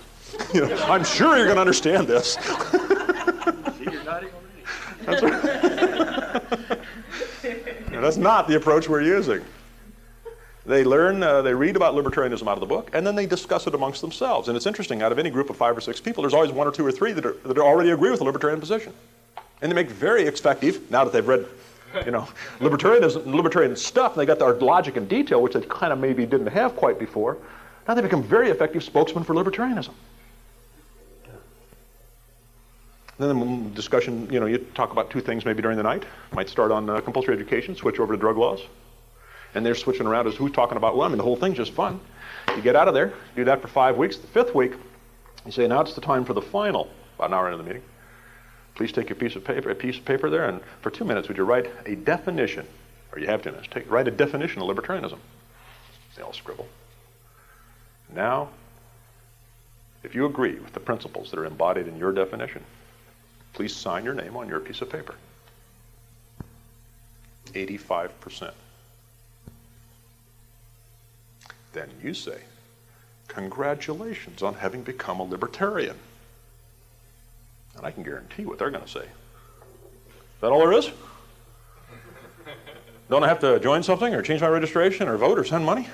you 0.54 0.68
know, 0.68 0.76
I'm 0.86 1.04
sure 1.04 1.38
you're 1.38 1.46
going 1.46 1.56
to 1.56 1.62
understand 1.62 2.08
this. 2.08 2.36
That's, 5.06 5.22
right. 5.22 6.80
that's 7.92 8.16
not 8.16 8.48
the 8.48 8.56
approach 8.56 8.88
we're 8.88 9.02
using. 9.02 9.44
They 10.66 10.86
learn, 10.86 11.22
uh, 11.22 11.42
they 11.42 11.54
read 11.54 11.76
about 11.76 11.94
libertarianism 11.94 12.48
out 12.48 12.54
of 12.54 12.62
the 12.62 12.66
book, 12.66 12.90
and 12.94 13.06
then 13.06 13.16
they 13.16 13.26
discuss 13.26 13.68
it 13.68 13.76
amongst 13.76 14.00
themselves. 14.00 14.48
And 14.48 14.56
it's 14.56 14.66
interesting, 14.66 15.02
out 15.02 15.12
of 15.12 15.20
any 15.20 15.30
group 15.30 15.50
of 15.50 15.58
five 15.58 15.76
or 15.76 15.82
six 15.82 16.00
people, 16.00 16.24
there's 16.24 16.34
always 16.34 16.52
one 16.52 16.68
or 16.68 16.72
two 16.72 16.86
or 16.86 16.92
three 16.92 17.12
that, 17.12 17.26
are, 17.26 17.34
that 17.44 17.58
already 17.58 17.90
agree 17.90 18.12
with 18.12 18.20
the 18.20 18.26
libertarian 18.26 18.62
position. 18.62 18.94
And 19.62 19.70
they 19.70 19.76
make 19.76 19.90
very 19.90 20.24
effective, 20.24 20.90
now 20.90 21.04
that 21.04 21.12
they've 21.12 21.28
read 21.28 21.46
you 22.06 22.12
know, 22.12 22.28
libertarianism, 22.60 23.26
libertarian 23.26 23.76
stuff, 23.76 24.14
and 24.14 24.22
they 24.22 24.26
got 24.26 24.40
their 24.40 24.54
logic 24.54 24.98
and 24.98 25.08
detail, 25.08 25.42
which 25.42 25.54
they 25.54 25.62
kind 25.62 25.94
of 25.94 26.00
maybe 26.00 26.26
didn't 26.26 26.48
have 26.48 26.76
quite 26.76 27.00
before. 27.00 27.38
Now 27.88 27.94
they 27.94 28.02
become 28.02 28.24
very 28.24 28.50
effective 28.50 28.84
spokesmen 28.84 29.24
for 29.24 29.34
libertarianism. 29.34 29.94
Then 33.20 33.40
the 33.40 33.70
discussion, 33.76 34.28
you 34.32 34.40
know, 34.40 34.48
you 34.48 34.58
talk 34.74 34.92
about 34.92 35.12
two 35.12 35.22
things 35.22 35.46
maybe 35.46 35.62
during 35.62 35.78
the 35.78 35.84
night. 35.84 36.04
Might 36.32 36.50
start 36.50 36.72
on 36.72 36.90
uh, 36.90 37.00
compulsory 37.02 37.36
education, 37.36 37.76
switch 37.76 38.00
over 38.00 38.16
to 38.16 38.20
drug 38.20 38.38
laws 38.38 38.62
and 39.56 39.66
they're 39.66 39.76
switching 39.76 40.08
around 40.08 40.28
as 40.28 40.36
who's 40.36 40.52
talking 40.52 40.78
about 40.78 40.96
what. 40.96 41.06
I 41.06 41.10
mean, 41.10 41.18
the 41.18 41.24
whole 41.24 41.36
thing's 41.36 41.58
just 41.58 41.74
fun. 41.74 42.00
You 42.56 42.62
get 42.62 42.76
out 42.76 42.88
of 42.88 42.94
there, 42.94 43.14
do 43.36 43.44
that 43.46 43.62
for 43.62 43.68
five 43.68 43.98
weeks. 43.98 44.18
The 44.18 44.28
fifth 44.28 44.54
week, 44.54 44.74
you 45.46 45.52
say, 45.52 45.68
now 45.68 45.82
it's 45.82 45.94
the 45.94 46.02
time 46.02 46.26
for 46.26 46.34
the 46.34 46.42
final, 46.42 46.90
about 47.16 47.30
an 47.30 47.34
hour 47.34 47.52
into 47.52 47.58
the 47.58 47.64
meeting. 47.64 47.84
Please 48.76 48.92
take 48.92 49.10
your 49.10 49.16
piece 49.16 49.36
of 49.36 49.44
paper, 49.44 49.70
a 49.70 49.76
piece 49.76 49.98
of 49.98 50.06
paper 50.06 50.30
there, 50.30 50.48
and 50.48 50.62
for 50.82 50.90
two 50.90 51.06
minutes, 51.06 51.28
would 51.28 51.38
you 51.38 51.44
write 51.44 51.70
a 51.86 51.96
definition, 51.96 52.66
or 53.12 53.20
you 53.20 53.28
have 53.28 53.46
minutes, 53.46 53.68
take, 53.70 53.90
write 53.90 54.08
a 54.08 54.12
definition 54.12 54.62
of 54.62 54.68
libertarianism. 54.68 55.20
They 56.16 56.24
all 56.24 56.34
scribble. 56.34 56.68
Now, 58.14 58.50
if 60.04 60.16
you 60.16 60.26
agree 60.26 60.56
with 60.56 60.74
the 60.74 60.80
principles 60.80 61.32
that 61.32 61.40
are 61.40 61.46
embodied 61.46 61.88
in 61.88 61.98
your 61.98 62.12
definition, 62.12 62.64
please 63.54 63.76
sign 63.76 64.04
your 64.04 64.14
name 64.14 64.36
on 64.36 64.48
your 64.48 64.60
piece 64.60 64.82
of 64.82 64.90
paper. 64.90 65.16
85%. 67.54 68.54
Then 71.74 71.90
you 72.02 72.14
say, 72.14 72.40
Congratulations 73.28 74.44
on 74.44 74.54
having 74.56 74.84
become 74.84 75.20
a 75.20 75.24
libertarian. 75.24 75.98
And 77.78 77.86
I 77.86 77.92
can 77.92 78.04
guarantee 78.04 78.46
what 78.46 78.60
they're 78.60 78.70
going 78.70 78.84
to 78.84 78.90
say. 78.90 79.02
Is 79.02 79.08
that 80.42 80.52
all 80.52 80.60
there 80.60 80.74
is? 80.74 80.86
Don't 83.10 83.24
I 83.24 83.28
have 83.28 83.40
to 83.40 83.60
join 83.60 83.84
something 83.84 84.14
or 84.14 84.22
change 84.22 84.42
my 84.42 84.48
registration 84.48 85.08
or 85.08 85.18
vote 85.18 85.40
or 85.40 85.44
send 85.44 85.66
money? 85.66 85.88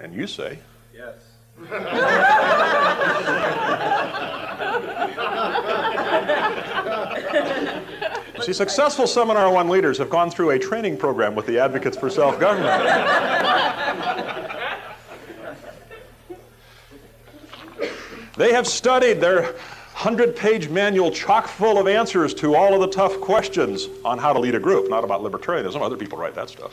And 0.00 0.14
you 0.14 0.26
say, 0.26 0.58
Yes. 0.94 1.14
See, 8.42 8.52
successful 8.54 9.06
Seminar 9.06 9.52
One 9.52 9.68
leaders 9.68 9.98
have 9.98 10.08
gone 10.08 10.30
through 10.30 10.48
a 10.50 10.58
training 10.58 10.96
program 10.96 11.34
with 11.34 11.44
the 11.46 11.58
Advocates 11.58 11.98
for 11.98 12.08
Self 12.08 12.40
Government. 12.40 12.70
they 18.36 18.54
have 18.54 18.66
studied 18.66 19.20
their 19.20 19.54
100 20.00 20.34
page 20.34 20.70
manual 20.70 21.10
chock 21.10 21.46
full 21.46 21.78
of 21.78 21.86
answers 21.86 22.32
to 22.32 22.54
all 22.54 22.72
of 22.72 22.80
the 22.80 22.86
tough 22.86 23.20
questions 23.20 23.86
on 24.02 24.16
how 24.16 24.32
to 24.32 24.38
lead 24.38 24.54
a 24.54 24.58
group, 24.58 24.88
not 24.88 25.04
about 25.04 25.20
libertarianism. 25.20 25.82
Other 25.82 25.98
people 25.98 26.16
write 26.16 26.34
that 26.36 26.48
stuff. 26.48 26.72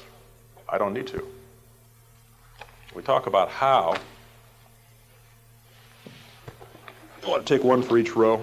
I 0.70 0.78
don't 0.78 0.94
need 0.94 1.08
to. 1.08 1.28
We 2.96 3.02
talk 3.02 3.28
about 3.28 3.50
how. 3.50 3.98
I 7.22 7.28
want 7.28 7.46
to 7.46 7.54
take 7.54 7.66
one 7.66 7.84
for 7.84 7.98
each 7.98 8.16
row. 8.16 8.42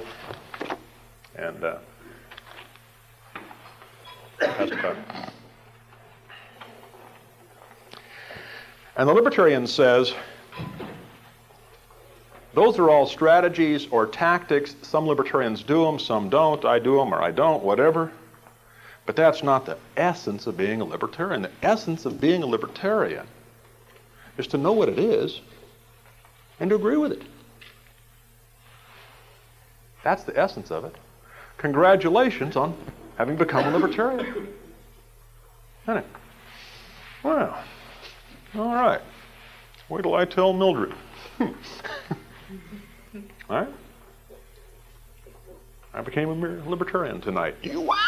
And 1.37 1.64
uh, 1.64 1.79
and 8.99 9.09
the 9.09 9.14
libertarian 9.14 9.66
says 9.66 10.12
those 12.55 12.79
are 12.79 12.88
all 12.88 13.07
strategies 13.07 13.88
or 13.90 14.07
tactics. 14.07 14.77
Some 14.83 15.07
libertarians 15.07 15.62
do 15.62 15.85
them, 15.85 15.99
some 15.99 16.29
don't. 16.29 16.64
I 16.64 16.79
do 16.79 16.97
them 16.97 17.12
or 17.12 17.23
I 17.23 17.31
don't, 17.31 17.62
whatever. 17.64 18.12
But 19.07 19.17
that's 19.17 19.43
not 19.43 19.67
the 19.67 19.77
essence 19.97 20.47
of 20.47 20.57
being 20.57 20.81
a 20.81 20.85
libertarian. 20.85 21.43
The 21.43 21.51
essence 21.62 22.07
of 22.07 22.21
being 22.21 22.43
a 22.43 22.47
libertarian 22.47 23.27
is 24.38 24.47
to 24.49 24.59
know 24.59 24.73
what 24.73 24.88
it 24.88 24.99
is 24.99 25.40
and 26.61 26.71
to 26.71 26.77
agree 26.77 26.97
with 26.97 27.12
it. 27.12 27.23
That's 30.03 30.25
the 30.25 30.38
essence 30.38 30.71
of 30.71 30.85
it. 30.85 30.95
Congratulations 31.59 32.57
on 32.57 32.77
having 33.17 33.37
become 33.37 33.67
a 33.67 33.71
libertarian. 33.71 34.49
Isn't 35.85 35.99
it? 35.99 36.07
Well, 37.23 37.59
all 38.55 38.75
right. 38.75 39.01
Wait 39.88 40.03
till 40.03 40.14
I 40.14 40.25
tell 40.25 40.53
Mildred. 40.53 40.95
all 43.48 43.61
right? 43.61 43.68
I 45.92 46.00
became 46.00 46.28
a 46.28 46.68
libertarian 46.68 47.20
tonight. 47.20 47.57
You 47.62 47.80
what? 47.83 47.98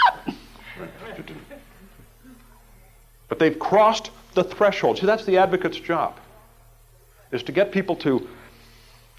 but 3.29 3.39
they've 3.39 3.59
crossed 3.59 4.11
the 4.35 4.45
threshold. 4.45 4.99
See, 4.99 5.07
that's 5.07 5.25
the 5.25 5.39
advocate's 5.39 5.79
job, 5.79 6.17
is 7.31 7.43
to 7.45 7.53
get 7.53 7.73
people 7.73 7.97
to 7.97 8.27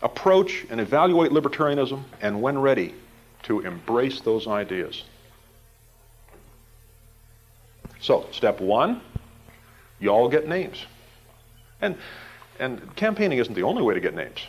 approach 0.01 0.65
and 0.69 0.79
evaluate 0.79 1.31
libertarianism, 1.31 2.03
and 2.21 2.41
when 2.41 2.59
ready, 2.59 2.93
to 3.43 3.61
embrace 3.61 4.21
those 4.21 4.47
ideas. 4.47 5.03
So, 8.01 8.27
step 8.31 8.61
one, 8.61 9.01
you 9.99 10.09
all 10.09 10.29
get 10.29 10.47
names. 10.47 10.85
And, 11.81 11.95
and 12.59 12.95
campaigning 12.95 13.39
isn't 13.39 13.53
the 13.53 13.63
only 13.63 13.81
way 13.81 13.93
to 13.95 13.99
get 13.99 14.13
names. 14.13 14.39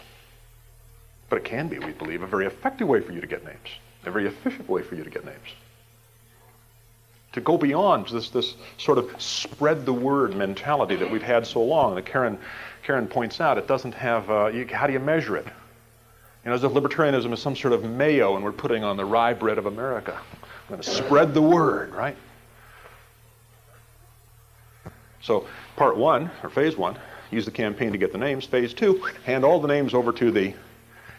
But 1.29 1.37
it 1.37 1.45
can 1.45 1.69
be, 1.69 1.79
we 1.79 1.93
believe, 1.93 2.23
a 2.23 2.27
very 2.27 2.47
effective 2.47 2.88
way 2.88 3.01
for 3.01 3.12
you 3.12 3.21
to 3.21 3.27
get 3.27 3.45
names, 3.45 3.69
a 4.05 4.11
very 4.11 4.27
efficient 4.27 4.69
way 4.69 4.83
for 4.83 4.95
you 4.95 5.05
to 5.05 5.11
get 5.11 5.25
names. 5.25 5.55
To 7.33 7.41
go 7.41 7.59
beyond 7.59 8.09
this, 8.09 8.31
this 8.31 8.55
sort 8.79 8.97
of 8.97 9.14
spread 9.21 9.85
the 9.85 9.93
word 9.93 10.35
mentality 10.35 10.97
that 10.97 11.11
we've 11.11 11.23
had 11.23 11.47
so 11.47 11.62
long, 11.62 11.95
that 11.95 12.07
Karen, 12.07 12.38
Karen 12.83 13.07
points 13.07 13.41
out, 13.41 13.59
it 13.59 13.67
doesn't 13.67 13.95
have, 13.95 14.31
uh, 14.31 14.47
you, 14.47 14.67
how 14.67 14.87
do 14.87 14.95
you 14.95 15.01
measure 15.01 15.37
it? 15.37 15.45
You 16.45 16.51
know, 16.51 16.55
as 16.55 16.64
if 16.64 16.73
libertarianism 16.73 17.33
is 17.33 17.43
some 17.43 17.55
sort 17.55 17.75
of 17.75 17.85
mayo 17.85 18.37
and 18.37 18.45
we're 18.45 18.53
putting 18.53 18.83
on 18.83 18.97
the 18.97 19.05
rye 19.05 19.35
bread 19.35 19.59
of 19.59 19.67
America. 19.67 20.19
We're 20.69 20.77
going 20.77 20.83
to 20.83 20.91
spread 20.91 21.35
the 21.35 21.43
word, 21.43 21.93
right? 21.93 22.17
So, 25.21 25.47
part 25.77 25.99
one, 25.99 26.31
or 26.43 26.49
phase 26.49 26.77
one, 26.77 26.97
use 27.31 27.45
the 27.45 27.51
campaign 27.51 27.93
to 27.93 27.99
get 27.99 28.12
the 28.12 28.19
names. 28.19 28.47
Phase 28.47 28.73
two, 28.73 29.05
hand 29.25 29.45
all 29.45 29.61
the 29.61 29.69
names 29.69 29.93
over 29.93 30.12
to 30.12 30.31
the 30.31 30.55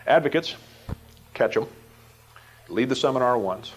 advocates, 0.10 0.56
catch 1.34 1.54
them, 1.54 1.67
lead 2.67 2.89
the 2.89 2.95
seminar 2.95 3.38
once, 3.38 3.72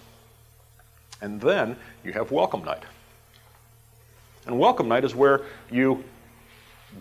and 1.20 1.40
then 1.40 1.76
you 2.02 2.12
have 2.12 2.32
welcome 2.32 2.64
night. 2.64 2.82
And 4.46 4.58
welcome 4.58 4.88
night 4.88 5.04
is 5.04 5.14
where 5.14 5.42
you 5.70 6.02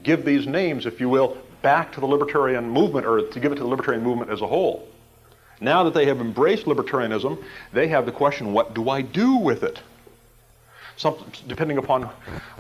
give 0.04 0.26
these 0.26 0.46
names, 0.46 0.86
if 0.86 1.00
you 1.00 1.10
will, 1.10 1.38
back 1.62 1.92
to 1.94 2.00
the 2.00 2.06
libertarian 2.06 2.70
movement, 2.70 3.08
or 3.08 3.22
to 3.22 3.40
give 3.40 3.52
it 3.52 3.56
to 3.56 3.62
the 3.62 3.68
libertarian 3.68 4.04
movement 4.04 4.30
as 4.30 4.42
a 4.42 4.48
whole. 4.48 4.88
Now 5.60 5.84
that 5.84 5.94
they 5.94 6.06
have 6.06 6.20
embraced 6.20 6.66
libertarianism, 6.66 7.42
they 7.72 7.88
have 7.88 8.06
the 8.06 8.12
question, 8.12 8.52
what 8.52 8.74
do 8.74 8.90
I 8.90 9.02
do 9.02 9.36
with 9.38 9.64
it? 9.64 9.80
Some, 10.98 11.16
depending 11.48 11.78
upon 11.78 12.10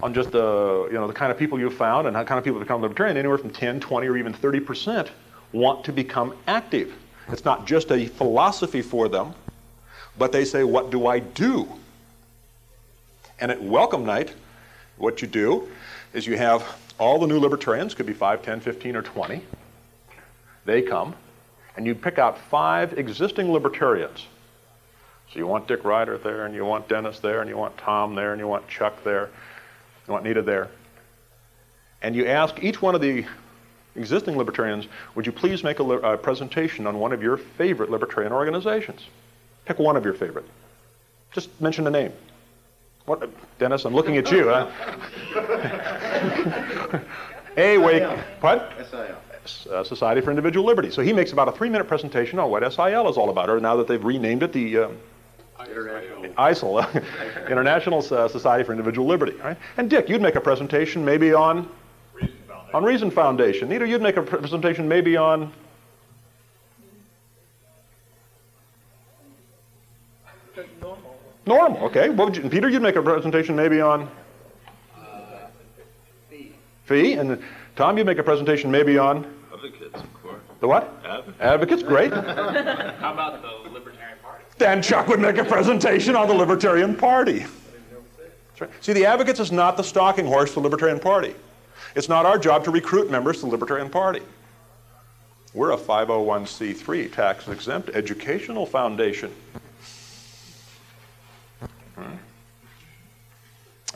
on 0.02 0.14
just 0.14 0.32
the, 0.32 0.88
you 0.88 0.98
know, 0.98 1.08
the 1.08 1.14
kind 1.14 1.32
of 1.32 1.38
people 1.38 1.60
you've 1.60 1.74
found 1.74 2.08
and 2.08 2.16
how 2.16 2.24
kind 2.24 2.40
of 2.40 2.46
people 2.46 2.60
become 2.60 2.82
libertarian, 2.82 3.18
anywhere 3.18 3.38
from 3.38 3.50
10, 3.50 3.80
20, 3.82 4.08
or 4.08 4.18
even 4.18 4.34
30% 4.34 5.10
want 5.52 5.84
to 5.86 5.92
become 5.92 6.36
active. 6.48 6.94
It's 7.30 7.46
not 7.46 7.66
just 7.66 7.92
a 7.92 8.08
philosophy 8.08 8.82
for 8.82 9.08
them, 9.08 9.34
but 10.18 10.32
they 10.32 10.46
say, 10.46 10.64
what 10.64 10.90
do 10.90 11.08
I 11.08 11.20
do? 11.20 11.68
And 13.40 13.52
at 13.52 13.62
welcome 13.62 14.06
night, 14.06 14.36
what 14.98 15.22
you 15.22 15.28
do 15.28 15.68
is 16.14 16.28
you 16.28 16.38
have 16.38 16.78
all 17.00 17.18
the 17.18 17.28
new 17.28 17.40
libertarians, 17.40 17.96
could 17.96 18.06
be 18.06 18.14
5, 18.14 18.44
10, 18.44 18.60
15, 18.60 18.96
or 18.96 19.02
20. 19.02 19.42
They 20.66 20.82
come, 20.82 21.16
and 21.76 21.86
you 21.88 21.96
pick 21.96 22.20
out 22.20 22.38
five 22.38 22.98
existing 23.00 23.52
libertarians. 23.52 24.28
So 25.32 25.40
you 25.40 25.48
want 25.48 25.68
Dick 25.68 25.84
Ryder 25.84 26.18
there, 26.18 26.46
and 26.46 26.54
you 26.54 26.66
want 26.66 26.88
Dennis 26.88 27.20
there, 27.20 27.42
and 27.42 27.50
you 27.50 27.58
want 27.58 27.78
Tom 27.78 28.14
there, 28.14 28.34
and 28.34 28.40
you 28.40 28.48
want 28.48 28.68
Chuck 28.68 29.04
there, 29.04 29.30
you 30.06 30.14
want 30.14 30.24
Nita 30.24 30.42
there. 30.42 30.70
And 32.04 32.16
you 32.16 32.28
ask 32.28 32.62
each 32.62 32.82
one 32.82 32.94
of 32.94 33.02
the 33.02 33.26
existing 33.96 34.38
libertarians, 34.38 34.88
would 35.16 35.26
you 35.26 35.32
please 35.32 35.64
make 35.64 35.80
a, 35.80 35.84
li- 35.84 36.00
a 36.04 36.18
presentation 36.18 36.88
on 36.88 37.00
one 37.00 37.12
of 37.12 37.22
your 37.22 37.38
favorite 37.38 37.90
libertarian 37.90 38.32
organizations? 38.32 39.02
Pick 39.66 39.80
one 39.80 39.96
of 39.96 40.06
your 40.06 40.14
favorite. 40.14 40.46
Just 41.32 41.50
mention 41.62 41.88
a 41.88 41.90
name. 41.90 42.12
What, 43.06 43.30
Dennis? 43.58 43.86
I'm 43.86 43.96
looking 43.96 44.18
at 44.18 44.32
you. 44.32 44.48
Huh? 44.48 44.70
a 47.58 47.78
wait, 47.78 48.04
what? 48.42 48.72
SIL. 48.90 49.74
uh, 49.74 49.84
Society 49.84 50.22
for 50.22 50.30
Individual 50.30 50.66
Liberty. 50.66 50.92
So 50.92 51.02
he 51.02 51.14
makes 51.14 51.32
about 51.32 51.48
a 51.48 51.52
three-minute 51.52 51.88
presentation 51.88 52.38
on 52.40 52.52
what 52.52 52.62
SIL 52.72 53.10
is 53.10 53.18
all 53.18 53.30
about, 53.30 53.50
or 53.50 53.60
now 53.60 53.76
that 53.78 53.88
they've 53.88 54.04
renamed 54.04 54.44
it 54.44 54.54
the 54.54 54.78
um, 54.78 54.98
International. 55.68 56.24
ISIL, 56.34 57.48
International 57.50 58.00
uh, 58.14 58.28
Society 58.28 58.64
for 58.64 58.72
Individual 58.72 59.08
Liberty. 59.08 59.34
Right? 59.38 59.58
And 59.78 59.90
Dick, 59.90 60.10
you'd 60.10 60.22
make 60.22 60.36
a 60.36 60.42
presentation 60.42 61.06
maybe 61.06 61.34
on 61.34 61.70
on 62.74 62.84
Reason 62.84 63.12
Foundation. 63.12 63.70
Nita, 63.70 63.88
you'd 63.88 64.02
make 64.02 64.18
a 64.18 64.22
presentation 64.22 64.88
maybe 64.88 65.18
on 65.18 65.52
NORML. 71.46 71.82
Okay. 71.82 72.10
What 72.10 72.30
would 72.30 72.38
you, 72.38 72.50
Peter, 72.50 72.70
you'd 72.70 72.82
make 72.82 72.96
a 72.96 73.02
presentation 73.02 73.56
maybe 73.56 73.82
on 73.82 74.10
FEE, 76.30 76.54
FEE, 76.86 77.14
and 77.14 77.44
Tom, 77.76 77.98
you'd 77.98 78.06
make 78.06 78.20
a 78.20 78.24
presentation 78.24 78.70
maybe 78.70 78.98
on 78.98 79.26
Advocates, 79.52 79.96
of 79.96 80.14
course. 80.22 80.42
the 80.60 80.68
what? 80.68 81.02
Advocates. 81.04 81.42
Advocates. 81.42 81.84
Great. 81.84 82.14
How 82.14 83.14
about 83.14 83.42
the 83.42 83.70
Libertarian 83.70 84.18
Party? 84.22 84.44
Dan 84.60 84.82
Chuck 84.82 85.08
would 85.08 85.20
make 85.20 85.38
a 85.38 85.44
presentation 85.44 86.16
on 86.16 86.28
the 86.28 86.34
Libertarian 86.34 86.96
Party. 86.96 87.46
Right. 88.60 88.70
See, 88.80 88.94
the 88.94 89.08
Advocates 89.08 89.40
is 89.40 89.52
not 89.52 89.76
the 89.76 89.84
stalking 89.84 90.28
horse 90.28 90.54
for 90.54 90.60
the 90.60 90.66
Libertarian 90.66 91.00
Party. 91.00 91.34
It's 91.96 92.08
not 92.08 92.26
our 92.26 92.38
job 92.38 92.64
to 92.66 92.72
recruit 92.72 93.12
members 93.12 93.38
to 93.38 93.46
the 93.46 93.52
Libertarian 93.52 93.90
Party. 93.90 94.22
We're 95.54 95.72
a 95.72 95.78
501c3 95.78 97.12
tax 97.12 97.48
exempt 97.50 97.90
educational 97.90 98.66
foundation. 98.66 99.34
Hmm. 101.96 102.16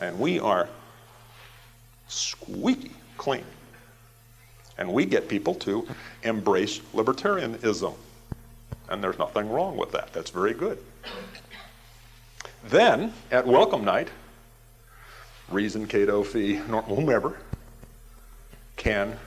And 0.00 0.18
we 0.18 0.38
are 0.38 0.68
squeaky 2.08 2.90
clean. 3.16 3.44
And 4.76 4.92
we 4.92 5.06
get 5.06 5.26
people 5.28 5.54
to 5.54 5.88
embrace 6.22 6.80
libertarianism. 6.92 7.94
And 8.90 9.02
there's 9.02 9.18
nothing 9.18 9.48
wrong 9.48 9.78
with 9.78 9.92
that. 9.92 10.12
That's 10.12 10.30
very 10.30 10.52
good. 10.52 10.78
Then, 12.68 13.14
at 13.30 13.46
welcome 13.46 13.84
night, 13.84 14.08
Reason, 15.48 15.86
Cato, 15.86 16.24
FEE, 16.24 16.56
whomever 16.56 17.38
can 18.86 19.18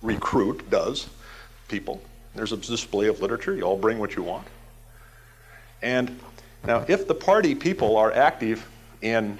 recruit, 0.00 0.70
does, 0.70 1.10
people. 1.68 2.00
There's 2.34 2.52
a 2.52 2.56
display 2.56 3.08
of 3.08 3.20
literature. 3.20 3.54
You 3.54 3.64
all 3.64 3.76
bring 3.76 3.98
what 3.98 4.16
you 4.16 4.22
want. 4.22 4.46
And 5.82 6.18
now, 6.66 6.86
if 6.88 7.06
the 7.06 7.14
party 7.14 7.54
people 7.54 7.98
are 7.98 8.10
active 8.14 8.66
in 9.02 9.38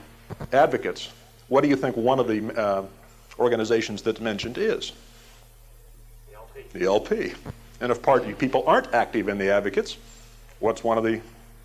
advocates, 0.53 1.11
what 1.49 1.63
do 1.63 1.69
you 1.69 1.77
think 1.77 1.97
one 1.97 2.21
of 2.21 2.29
the 2.29 2.61
uh, 2.61 2.85
organizations 3.39 4.03
that's 4.03 4.21
mentioned 4.21 4.59
is? 4.59 4.93
The 6.29 6.37
LP. 6.37 6.79
The 6.79 6.85
LP. 6.85 7.33
And 7.81 7.91
if 7.91 8.03
party 8.03 8.35
people 8.35 8.65
aren't 8.67 8.93
active 8.93 9.31
in 9.31 9.39
the 9.39 9.51
advocates, 9.51 9.97
what's 10.61 10.85
one 10.85 10.99
of 10.99 11.05
the 11.05 11.23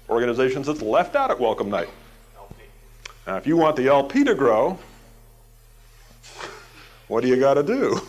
organizations 0.09 0.67
that's 0.67 0.81
left 0.81 1.17
out 1.17 1.31
at 1.31 1.39
welcome 1.39 1.69
night? 1.69 1.89
LP. 2.37 2.55
Now, 3.27 3.35
if 3.35 3.45
you 3.45 3.57
want 3.57 3.75
the 3.75 3.89
LP 3.89 4.23
to 4.23 4.35
grow, 4.35 4.79
what 7.09 7.21
do 7.21 7.27
you 7.27 7.37
got 7.37 7.55
to 7.55 7.63
do? 7.63 7.99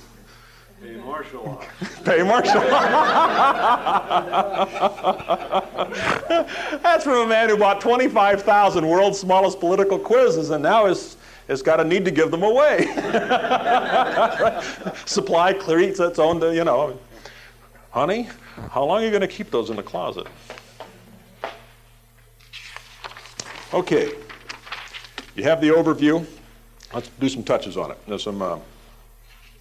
Pay 0.83 0.97
martial 0.97 1.43
law. 1.43 1.63
Pay 2.05 2.23
Marshall. 2.23 2.61
That's 6.83 7.05
from 7.05 7.17
a 7.17 7.27
man 7.27 7.49
who 7.49 7.57
bought 7.57 7.81
25,000 7.81 8.87
world's 8.87 9.19
smallest 9.19 9.59
political 9.59 9.99
quizzes 9.99 10.51
and 10.51 10.63
now 10.63 10.87
is, 10.87 11.17
has 11.49 11.61
got 11.61 11.81
a 11.81 11.85
need 11.85 12.05
to 12.05 12.11
give 12.11 12.31
them 12.31 12.43
away. 12.43 12.87
Supply 15.07 15.55
creates 15.55 15.99
its 15.99 16.19
own, 16.19 16.41
you 16.55 16.65
know. 16.65 16.99
Honey, 17.91 18.29
how 18.71 18.85
long 18.85 19.03
are 19.03 19.05
you 19.05 19.11
going 19.11 19.23
to 19.23 19.29
keep 19.29 19.51
those 19.51 19.71
in 19.71 19.77
the 19.77 19.83
closet? 19.83 20.27
Okay. 23.75 24.13
You 25.35 25.43
have 25.45 25.61
the 25.61 25.69
overview. 25.69 26.25
Let's 26.93 27.09
do 27.21 27.29
some 27.29 27.45
touches 27.45 27.77
on 27.77 27.91
it. 27.91 27.99
There's 28.07 28.23
some 28.23 28.43
uh, 28.43 28.59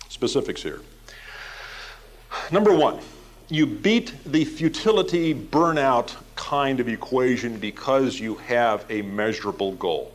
specifics 0.10 0.62
here. 0.62 0.82
Number 2.52 2.74
one, 2.76 3.00
you 3.48 3.66
beat 3.66 4.14
the 4.26 4.44
futility 4.46 5.34
burnout 5.34 6.16
kind 6.36 6.80
of 6.80 6.88
equation 6.88 7.58
because 7.58 8.20
you 8.20 8.36
have 8.36 8.86
a 8.90 9.02
measurable 9.02 9.72
goal. 9.74 10.12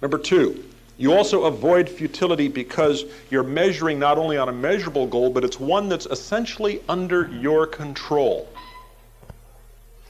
Number 0.00 0.18
two, 0.18 0.64
you 0.98 1.12
also 1.12 1.44
avoid 1.44 1.88
futility 1.88 2.48
because 2.48 3.04
you're 3.30 3.42
measuring 3.42 3.98
not 3.98 4.18
only 4.18 4.36
on 4.36 4.48
a 4.48 4.52
measurable 4.52 5.06
goal, 5.06 5.30
but 5.30 5.44
it's 5.44 5.58
one 5.58 5.88
that's 5.88 6.06
essentially 6.06 6.82
under 6.88 7.28
your 7.28 7.66
control. 7.66 8.48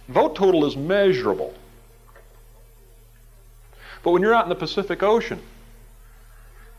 Vote 0.08 0.34
total 0.36 0.66
is 0.66 0.76
measurable. 0.76 1.54
But 4.02 4.10
when 4.10 4.22
you're 4.22 4.34
out 4.34 4.44
in 4.44 4.48
the 4.48 4.54
Pacific 4.54 5.02
Ocean, 5.02 5.40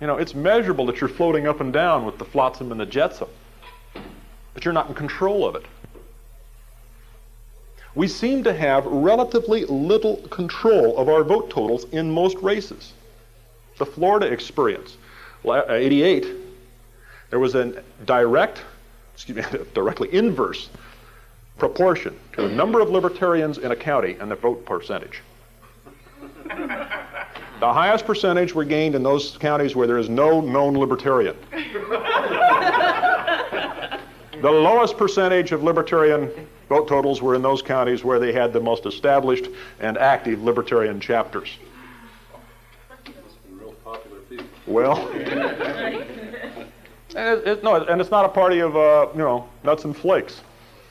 you 0.02 0.08
know, 0.08 0.18
it's 0.18 0.36
measurable 0.36 0.86
that 0.88 1.00
you're 1.00 1.10
floating 1.10 1.48
up 1.48 1.62
and 1.62 1.72
down 1.72 2.06
with 2.06 2.18
the 2.18 2.26
flotsam 2.26 2.72
and 2.72 2.80
the 2.80 2.86
jetsam, 2.86 3.30
but 4.54 4.66
you're 4.66 4.74
not 4.74 4.90
in 4.90 4.96
control 4.96 5.48
of 5.48 5.56
it. 5.56 5.66
We 7.96 8.08
seem 8.08 8.44
to 8.44 8.54
have 8.54 8.86
relatively 8.86 9.66
little 9.66 10.18
control 10.28 10.98
of 10.98 11.10
our 11.10 11.24
vote 11.24 11.50
totals 11.50 11.86
in 11.92 12.10
most 12.10 12.38
races. 12.38 12.94
The 13.78 13.86
Florida 13.86 14.28
experience, 14.28 14.98
uh, 15.46 15.64
88, 15.70 16.28
there 17.30 17.40
was 17.40 17.56
a 17.56 17.84
direct, 18.06 18.62
excuse 19.14 19.38
me, 19.38 19.44
directly 19.74 20.14
inverse 20.14 20.70
proportion 21.58 22.20
to 22.34 22.42
the 22.42 22.50
number 22.50 22.80
of 22.80 22.90
libertarians 22.90 23.60
in 23.60 23.72
a 23.72 23.76
county 23.76 24.18
and 24.20 24.30
the 24.30 24.36
vote 24.36 24.66
percentage. 24.66 25.22
The 27.64 27.72
highest 27.72 28.06
percentage 28.06 28.54
were 28.54 28.66
gained 28.66 28.94
in 28.94 29.04
those 29.04 29.38
counties 29.38 29.74
where 29.74 29.88
there 29.88 29.98
is 29.98 30.10
no 30.10 30.42
known 30.42 30.78
libertarian. 30.78 31.38
the 34.42 34.52
lowest 34.52 34.98
percentage 34.98 35.54
of 35.54 35.64
libertarian 35.64 36.30
vote 36.68 36.90
totals 36.90 37.22
were 37.22 37.36
in 37.36 37.42
those 37.42 37.62
counties 37.62 38.04
where 38.04 38.20
they 38.20 38.34
had 38.34 38.52
the 38.52 38.60
most 38.60 38.86
established 38.86 39.48
and 39.80 39.98
active 39.98 40.44
libertarian 40.44 41.00
chapters. 41.00 41.58
Real 43.50 43.72
popular 43.86 44.20
people. 44.30 44.46
Well, 44.68 44.98
And 47.16 47.40
it, 47.40 47.48
it, 47.48 47.64
no, 47.64 47.76
and 47.76 48.02
it's 48.02 48.12
not 48.12 48.26
a 48.26 48.30
party 48.30 48.60
of 48.60 48.76
uh, 48.76 49.08
you 49.14 49.20
know 49.20 49.48
nuts 49.64 49.86
and 49.86 49.96
flakes. 49.96 50.42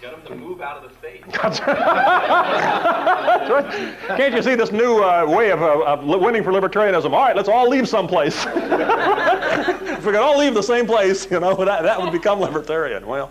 Get 0.03 0.11
them 0.11 0.23
to 0.27 0.35
move 0.35 0.61
out 0.61 0.83
of 0.83 0.91
the 0.91 0.97
state. 0.99 1.23
Can't 4.17 4.35
you 4.35 4.43
see 4.43 4.57
this 4.57 4.73
new 4.73 5.01
uh, 5.01 5.25
way 5.29 5.53
of, 5.53 5.63
uh, 5.63 5.85
of 5.85 6.05
winning 6.05 6.43
for 6.43 6.51
libertarianism? 6.51 7.13
All 7.13 7.21
right, 7.21 7.37
let's 7.37 7.49
all 7.49 7.69
leave 7.69 7.89
someplace. 7.89 8.45
if 8.49 10.05
we 10.05 10.11
could 10.11 10.17
all 10.17 10.37
leave 10.37 10.55
the 10.55 10.63
same 10.63 10.87
place, 10.87 11.31
you 11.31 11.39
know, 11.39 11.55
that, 11.65 11.85
that 11.85 12.03
would 12.03 12.11
become 12.11 12.41
libertarian. 12.41 13.07
Well, 13.07 13.31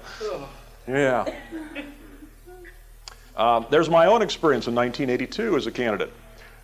yeah. 0.87 1.25
Um, 3.35 3.65
there's 3.69 3.89
my 3.89 4.07
own 4.07 4.21
experience 4.21 4.67
in 4.67 4.75
1982 4.75 5.55
as 5.55 5.65
a 5.65 5.71
candidate. 5.71 6.11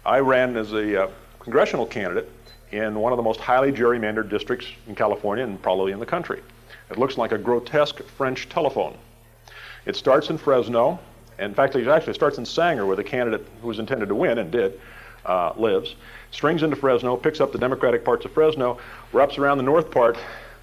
I 0.05 0.19
ran 0.19 0.57
as 0.57 0.73
a 0.73 1.03
uh, 1.03 1.09
congressional 1.39 1.85
candidate 1.85 2.29
in 2.71 2.95
one 2.95 3.13
of 3.13 3.17
the 3.17 3.23
most 3.23 3.39
highly 3.39 3.71
gerrymandered 3.71 4.29
districts 4.29 4.67
in 4.85 4.93
California 4.93 5.45
and 5.45 5.61
probably 5.61 5.93
in 5.93 5.99
the 5.99 6.05
country. 6.05 6.43
It 6.91 6.99
looks 6.99 7.17
like 7.17 7.31
a 7.31 7.37
grotesque 7.37 8.03
French 8.03 8.49
telephone. 8.49 8.97
It 9.87 9.95
starts 9.95 10.29
in 10.29 10.37
Fresno. 10.37 10.99
In 11.39 11.53
fact, 11.53 11.73
it 11.75 11.87
actually 11.87 12.13
starts 12.13 12.37
in 12.37 12.45
Sanger, 12.45 12.85
where 12.85 12.97
the 12.97 13.05
candidate 13.05 13.47
who 13.61 13.69
was 13.69 13.79
intended 13.79 14.09
to 14.09 14.15
win 14.15 14.37
and 14.37 14.51
did 14.51 14.79
uh, 15.25 15.53
lives. 15.55 15.95
Strings 16.31 16.61
into 16.61 16.75
Fresno, 16.75 17.15
picks 17.15 17.39
up 17.39 17.53
the 17.53 17.57
Democratic 17.57 18.03
parts 18.03 18.25
of 18.25 18.33
Fresno, 18.33 18.79
wraps 19.13 19.37
around 19.37 19.57
the 19.57 19.63
north 19.63 19.89
part, 19.89 20.17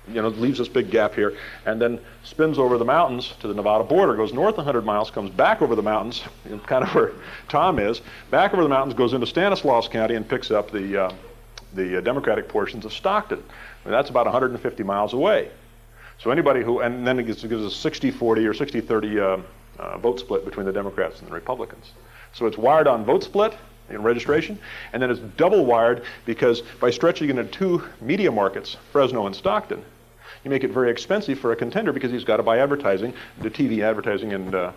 you 0.08 0.20
know, 0.20 0.28
leaves 0.28 0.58
this 0.58 0.68
big 0.68 0.90
gap 0.90 1.14
here, 1.14 1.38
and 1.64 1.80
then 1.80 1.98
spins 2.22 2.58
over 2.58 2.76
the 2.76 2.84
mountains 2.84 3.32
to 3.40 3.48
the 3.48 3.54
Nevada 3.54 3.82
border, 3.82 4.14
goes 4.14 4.34
north 4.34 4.58
100 4.58 4.84
miles, 4.84 5.10
comes 5.10 5.30
back 5.30 5.62
over 5.62 5.74
the 5.74 5.82
mountains, 5.82 6.22
kind 6.66 6.84
of 6.84 6.94
where 6.94 7.12
Tom 7.48 7.78
is, 7.78 8.02
back 8.30 8.52
over 8.52 8.62
the 8.62 8.68
mountains, 8.68 8.92
goes 8.92 9.14
into 9.14 9.26
Stanislaus 9.26 9.88
County, 9.88 10.16
and 10.16 10.28
picks 10.28 10.50
up 10.50 10.70
the, 10.70 11.04
uh, 11.04 11.12
the 11.72 11.96
uh, 11.96 12.00
Democratic 12.02 12.46
portions 12.46 12.84
of 12.84 12.92
Stockton. 12.92 13.38
I 13.38 13.88
mean, 13.88 13.92
that's 13.92 14.10
about 14.10 14.26
150 14.26 14.82
miles 14.82 15.14
away. 15.14 15.50
So 16.18 16.30
anybody 16.30 16.62
who, 16.62 16.80
and 16.80 17.06
then 17.06 17.18
it 17.18 17.24
gives, 17.24 17.44
it 17.44 17.48
gives 17.48 17.64
a 17.64 17.90
60-40 17.90 18.20
or 18.22 18.54
60-30 18.54 19.18
uh, 19.18 19.82
uh, 19.82 19.98
vote 19.98 20.20
split 20.20 20.44
between 20.44 20.66
the 20.66 20.72
Democrats 20.72 21.20
and 21.20 21.28
the 21.28 21.34
Republicans. 21.34 21.92
So 22.32 22.46
it's 22.46 22.58
wired 22.58 22.86
on 22.86 23.04
vote 23.04 23.22
split 23.22 23.56
in 23.90 24.02
registration, 24.02 24.58
and 24.92 25.02
then 25.02 25.10
it's 25.10 25.20
double 25.36 25.66
wired 25.66 26.04
because 26.24 26.62
by 26.80 26.90
stretching 26.90 27.28
it 27.28 27.38
into 27.38 27.50
two 27.50 27.82
media 28.00 28.30
markets, 28.30 28.76
Fresno 28.92 29.26
and 29.26 29.36
Stockton, 29.36 29.84
you 30.42 30.50
make 30.50 30.64
it 30.64 30.70
very 30.70 30.90
expensive 30.90 31.38
for 31.38 31.52
a 31.52 31.56
contender 31.56 31.92
because 31.92 32.10
he's 32.10 32.24
got 32.24 32.36
to 32.36 32.42
buy 32.42 32.58
advertising, 32.58 33.14
the 33.40 33.50
TV 33.50 33.82
advertising, 33.82 34.32
and 34.32 34.54
uh, 34.54 34.72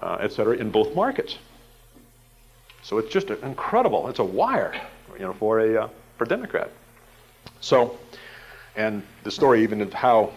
uh, 0.00 0.18
et 0.20 0.32
cetera, 0.32 0.56
in 0.56 0.70
both 0.70 0.94
markets. 0.94 1.38
So 2.82 2.98
it's 2.98 3.12
just 3.12 3.30
incredible. 3.30 4.08
It's 4.08 4.18
a 4.18 4.24
wire, 4.24 4.80
you 5.14 5.20
know, 5.20 5.34
for 5.34 5.60
a 5.60 5.84
uh, 5.84 5.88
for 6.16 6.24
Democrat. 6.24 6.70
So, 7.60 7.98
and 8.76 9.02
the 9.24 9.30
story 9.30 9.62
even 9.62 9.82
of 9.82 9.92
how 9.92 10.32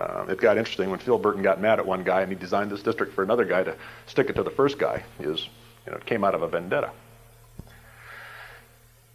uh, 0.00 0.26
it 0.28 0.38
got 0.38 0.56
interesting 0.58 0.90
when 0.90 0.98
Phil 0.98 1.18
Burton 1.18 1.42
got 1.42 1.60
mad 1.60 1.78
at 1.78 1.86
one 1.86 2.04
guy 2.04 2.22
and 2.22 2.30
he 2.30 2.36
designed 2.36 2.70
this 2.70 2.82
district 2.82 3.14
for 3.14 3.22
another 3.22 3.44
guy 3.44 3.64
to 3.64 3.74
stick 4.06 4.30
it 4.30 4.36
to 4.36 4.42
the 4.42 4.50
first 4.50 4.78
guy. 4.78 5.02
Is 5.20 5.48
you 5.86 5.92
know, 5.92 5.98
it 5.98 6.06
came 6.06 6.24
out 6.24 6.34
of 6.34 6.42
a 6.42 6.48
vendetta. 6.48 6.90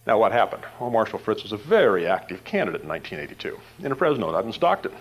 Now, 0.05 0.19
what 0.19 0.33
happened? 0.33 0.63
Well, 0.79 0.89
Marshall 0.89 1.19
Fritz 1.19 1.43
was 1.43 1.53
a 1.53 1.57
very 1.57 2.07
active 2.07 2.43
candidate 2.43 2.81
in 2.81 2.89
1982 2.89 3.85
in 3.85 3.95
Fresno, 3.95 4.31
not 4.31 4.43
in 4.43 4.51
Stockton. 4.51 4.91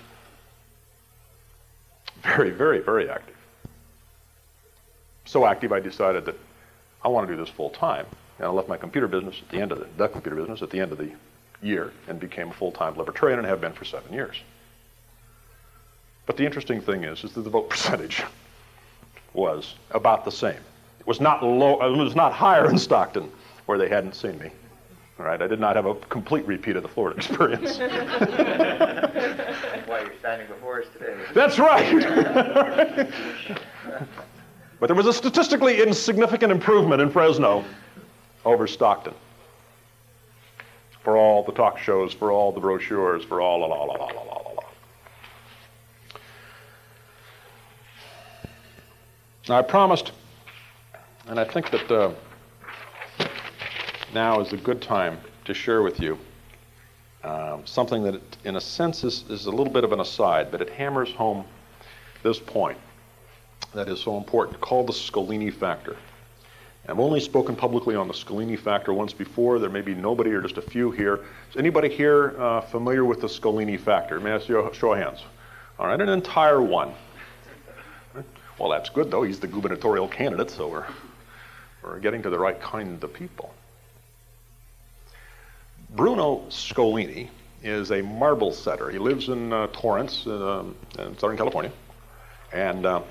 Very, 2.23 2.51
very, 2.51 2.79
very 2.79 3.11
active. 3.11 3.35
So 5.25 5.45
active, 5.45 5.73
I 5.73 5.81
decided 5.81 6.27
that 6.27 6.39
I 7.05 7.09
want 7.09 7.27
to 7.27 7.35
do 7.35 7.41
this 7.41 7.51
full 7.53 7.71
time. 7.71 8.07
And 8.39 8.47
I 8.47 8.51
left 8.51 8.69
my 8.69 8.77
computer 8.77 9.09
business 9.09 9.41
at 9.43 9.49
the 9.49 9.61
end 9.61 9.73
of 9.73 9.81
the, 9.81 9.89
the 9.97 10.09
computer 10.09 10.37
business 10.37 10.63
at 10.63 10.71
the 10.71 10.79
end 10.79 10.93
of 10.93 10.99
the 10.99 11.11
year 11.63 11.93
and 12.09 12.21
became 12.21 12.51
a 12.51 12.53
full-time 12.53 12.97
libertarian 12.97 13.39
and 13.39 13.49
have 13.49 13.61
been 13.61 13.73
for 13.73 13.85
seven 13.85 14.13
years. 14.13 14.37
But 16.27 16.37
the 16.37 16.45
interesting 16.45 16.81
thing 16.81 17.05
is, 17.05 17.25
is 17.25 17.33
that 17.33 17.43
the 17.43 17.51
vote 17.51 17.69
percentage 17.71 18.23
was 19.35 19.75
about 19.91 20.25
the 20.25 20.33
same. 20.33 20.61
It 21.01 21.07
was 21.07 21.21
not 21.21 21.43
low. 21.43 21.81
Uh, 21.81 21.93
it 21.93 21.97
was 21.97 22.15
not 22.15 22.33
higher 22.33 22.71
in 22.71 22.79
Stockton, 22.79 23.31
where 23.67 23.79
they 23.79 23.89
hadn't 23.89 24.15
seen 24.15 24.39
me. 24.39 24.51
All 25.19 25.27
right, 25.27 25.43
I 25.43 25.47
did 25.47 25.61
not 25.61 25.77
have 25.77 25.87
a 25.87 25.95
complete 25.95 26.47
repeat 26.47 26.77
of 26.77 26.83
the 26.83 26.89
Florida 26.89 27.17
experience. 27.19 27.79
Why 29.87 30.01
you're 30.01 30.13
standing 30.21 30.47
before 30.49 30.81
us 30.83 30.87
today. 30.93 31.15
That's 31.35 31.59
right. 31.59 33.11
but 34.81 34.87
there 34.87 34.97
was 34.97 35.07
a 35.07 35.13
statistically 35.13 35.83
insignificant 35.83 36.51
improvement 36.53 37.03
in 37.03 37.11
Fresno 37.11 37.65
over 38.45 38.67
Stockton. 38.67 39.15
For 41.03 41.17
all 41.17 41.43
the 41.43 41.53
talk 41.53 41.79
shows, 41.79 42.13
for 42.13 42.31
all 42.31 42.53
the 42.53 42.61
brochures, 42.61 43.25
for 43.25 43.41
all 43.41 43.61
la 43.61 43.67
la 43.67 43.83
la 43.85 43.95
la 43.95 44.07
la 44.07 44.23
la 44.23 44.39
la. 44.39 44.63
Now 49.49 49.59
I 49.59 49.63
promised, 49.63 50.13
and 51.27 51.41
I 51.41 51.43
think 51.43 51.69
that 51.73 51.91
uh, 51.91 52.13
now 54.15 54.41
is 54.41 54.53
a 54.53 54.57
good 54.57 54.81
time 54.81 55.19
to 55.47 55.53
share 55.53 55.83
with 55.83 55.99
you 55.99 56.17
um, 57.25 57.67
something 57.67 58.05
that, 58.05 58.21
in 58.45 58.55
a 58.55 58.61
sense, 58.61 59.03
is, 59.03 59.25
is 59.29 59.47
a 59.47 59.51
little 59.51 59.73
bit 59.73 59.83
of 59.83 59.91
an 59.91 59.99
aside, 59.99 60.53
but 60.53 60.61
it 60.61 60.71
hammers 60.71 61.11
home 61.11 61.45
this 62.23 62.39
point 62.39 62.79
that 63.75 63.89
is 63.89 64.01
so 64.01 64.17
important, 64.17 64.61
called 64.61 64.87
the 64.87 64.93
Scolini 64.93 65.53
factor. 65.53 65.97
I've 66.89 67.01
only 67.01 67.19
spoken 67.19 67.57
publicly 67.57 67.97
on 67.97 68.07
the 68.07 68.15
Scolini 68.15 68.57
factor 68.57 68.93
once 68.93 69.13
before. 69.13 69.59
There 69.59 69.71
may 69.71 69.81
be 69.81 69.95
nobody 69.95 70.31
or 70.31 70.41
just 70.41 70.59
a 70.59 70.63
few 70.63 70.93
here. 70.93 71.17
Is 71.51 71.57
anybody 71.57 71.89
here 71.89 72.41
uh, 72.41 72.61
familiar 72.61 73.05
with 73.05 73.21
the 73.21 73.29
Scolini 73.29 73.77
factor? 73.77 74.21
May 74.21 74.35
I 74.35 74.39
see 74.39 74.53
a 74.53 74.73
show 74.73 74.93
of 74.93 74.99
hands? 74.99 75.25
All 75.81 75.89
right, 75.89 76.01
an 76.01 76.09
entire 76.09 76.63
one. 76.63 76.95
Well, 78.59 78.71
that's 78.71 78.91
good, 78.91 79.11
though. 79.11 79.23
He's 79.23 79.41
the 79.41 79.47
gubernatorial 79.47 80.09
candidate, 80.09 80.51
so 80.51 80.69
we're, 80.69 80.87
we're 81.83 81.99
getting 82.01 82.23
to 82.23 82.31
the 82.31 82.39
right 82.39 82.61
kind 82.61 83.03
of 83.03 83.13
people. 83.13 83.55
Bruno 85.95 86.45
Scolini 86.49 87.29
is 87.63 87.91
a 87.91 88.03
marble 88.03 88.53
setter. 88.53 88.91
He 88.91 88.99
lives 88.99 89.29
in 89.29 89.53
uh, 89.53 89.69
Torrance, 89.69 90.27
um, 90.27 90.75
in 90.99 91.17
Southern 91.19 91.37
California. 91.37 91.73
And 92.53 92.87
uh, 92.87 93.03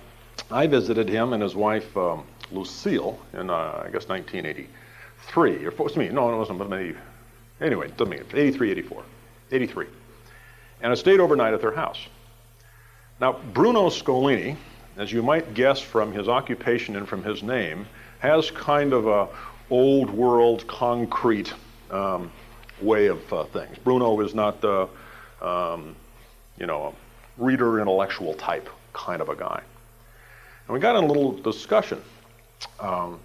I 0.49 0.67
visited 0.67 1.07
him 1.09 1.33
and 1.33 1.41
his 1.41 1.55
wife, 1.55 1.95
um, 1.95 2.23
Lucille, 2.51 3.19
in, 3.33 3.49
uh, 3.49 3.83
I 3.85 3.89
guess, 3.91 4.07
1983. 4.07 5.65
Or, 5.65 5.69
excuse 5.69 5.97
me, 5.97 6.09
no, 6.09 6.33
it 6.33 6.37
wasn't, 6.37 6.59
but 6.59 6.69
maybe, 6.69 6.95
anyway, 7.59 7.87
it 7.87 7.97
doesn't 7.97 8.11
mean 8.11 8.23
83, 8.33 8.71
84. 8.71 9.03
83. 9.51 9.85
And 10.81 10.91
I 10.91 10.95
stayed 10.95 11.19
overnight 11.19 11.53
at 11.53 11.61
their 11.61 11.75
house. 11.75 11.99
Now, 13.19 13.33
Bruno 13.53 13.89
Scolini, 13.89 14.57
as 14.97 15.11
you 15.11 15.21
might 15.23 15.53
guess 15.53 15.79
from 15.79 16.11
his 16.11 16.27
occupation 16.27 16.95
and 16.95 17.07
from 17.07 17.23
his 17.23 17.43
name, 17.43 17.87
has 18.19 18.51
kind 18.51 18.93
of 18.93 19.07
a 19.07 19.27
old 19.69 20.09
world 20.09 20.67
concrete 20.67 21.53
um, 21.89 22.31
way 22.81 23.07
of 23.07 23.33
uh, 23.33 23.43
things. 23.45 23.77
Bruno 23.77 24.19
is 24.21 24.35
not 24.35 24.61
the, 24.61 24.87
um, 25.41 25.95
you 26.57 26.65
know, 26.65 26.87
a 26.87 27.43
reader 27.43 27.79
intellectual 27.79 28.33
type 28.33 28.69
kind 28.93 29.21
of 29.21 29.29
a 29.29 29.35
guy. 29.35 29.61
And 30.67 30.73
we 30.73 30.79
got 30.79 30.95
in 30.95 31.03
a 31.03 31.07
little 31.07 31.31
discussion. 31.31 32.01
Um, 32.79 33.19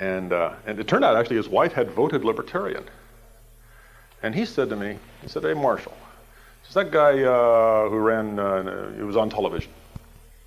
and, 0.00 0.32
uh, 0.32 0.54
and 0.66 0.78
it 0.78 0.88
turned 0.88 1.04
out 1.04 1.16
actually 1.16 1.36
his 1.36 1.48
wife 1.48 1.72
had 1.72 1.90
voted 1.90 2.24
libertarian. 2.24 2.84
And 4.22 4.34
he 4.34 4.44
said 4.44 4.68
to 4.70 4.76
me, 4.76 4.98
he 5.22 5.28
said, 5.28 5.44
hey, 5.44 5.54
Marshall, 5.54 5.96
is 6.68 6.74
that 6.74 6.90
guy 6.90 7.22
uh, 7.22 7.88
who 7.88 7.96
ran, 7.96 8.38
uh, 8.38 8.92
he 8.96 9.02
was 9.02 9.16
on 9.16 9.30
television 9.30 9.72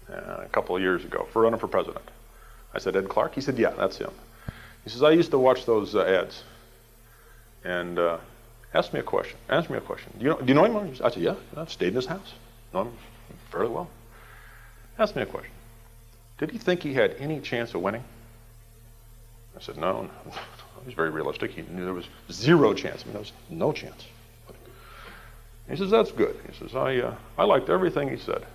uh, 0.09 0.43
a 0.43 0.49
couple 0.51 0.75
of 0.75 0.81
years 0.81 1.03
ago 1.03 1.27
for 1.31 1.41
running 1.41 1.59
for 1.59 1.67
president. 1.67 2.05
I 2.73 2.79
said, 2.79 2.95
Ed 2.95 3.09
Clark? 3.09 3.35
He 3.35 3.41
said, 3.41 3.57
yeah, 3.57 3.71
that's 3.71 3.97
him. 3.97 4.11
He 4.83 4.89
says, 4.89 5.03
I 5.03 5.11
used 5.11 5.31
to 5.31 5.37
watch 5.37 5.65
those 5.65 5.95
uh, 5.95 6.03
ads 6.03 6.43
and 7.63 7.97
uh, 7.99 8.17
asked 8.73 8.93
me 8.93 8.99
a 8.99 9.03
question. 9.03 9.37
Ask 9.49 9.69
me 9.69 9.77
a 9.77 9.81
question. 9.81 10.11
Do 10.17 10.25
you 10.25 10.31
know, 10.31 10.37
do 10.39 10.45
you 10.45 10.53
know 10.53 10.65
him? 10.65 10.95
I 11.03 11.09
said, 11.09 11.23
yeah, 11.23 11.35
I've 11.55 11.71
stayed 11.71 11.89
in 11.89 11.95
his 11.95 12.05
house. 12.05 12.33
Know 12.73 12.83
him 12.83 12.93
fairly 13.51 13.69
well. 13.69 13.89
Ask 14.97 15.15
me 15.15 15.21
a 15.21 15.25
question. 15.25 15.51
Did 16.39 16.51
he 16.51 16.57
think 16.57 16.81
he 16.81 16.93
had 16.93 17.15
any 17.19 17.39
chance 17.39 17.73
of 17.73 17.81
winning? 17.81 18.03
I 19.55 19.61
said, 19.61 19.77
no. 19.77 20.03
no. 20.03 20.09
He 20.81 20.87
was 20.87 20.95
very 20.95 21.11
realistic. 21.11 21.51
He 21.51 21.61
knew 21.61 21.85
there 21.85 21.93
was 21.93 22.09
zero 22.29 22.73
chance. 22.73 23.03
I 23.03 23.05
mean, 23.05 23.13
there 23.13 23.21
was 23.21 23.31
no 23.49 23.71
chance. 23.71 24.05
He 25.69 25.77
says, 25.77 25.89
that's 25.89 26.11
good. 26.11 26.37
He 26.45 26.53
says, 26.57 26.75
I, 26.75 26.97
uh, 26.97 27.15
I 27.37 27.45
liked 27.45 27.69
everything 27.69 28.09
he 28.09 28.17
said. 28.17 28.45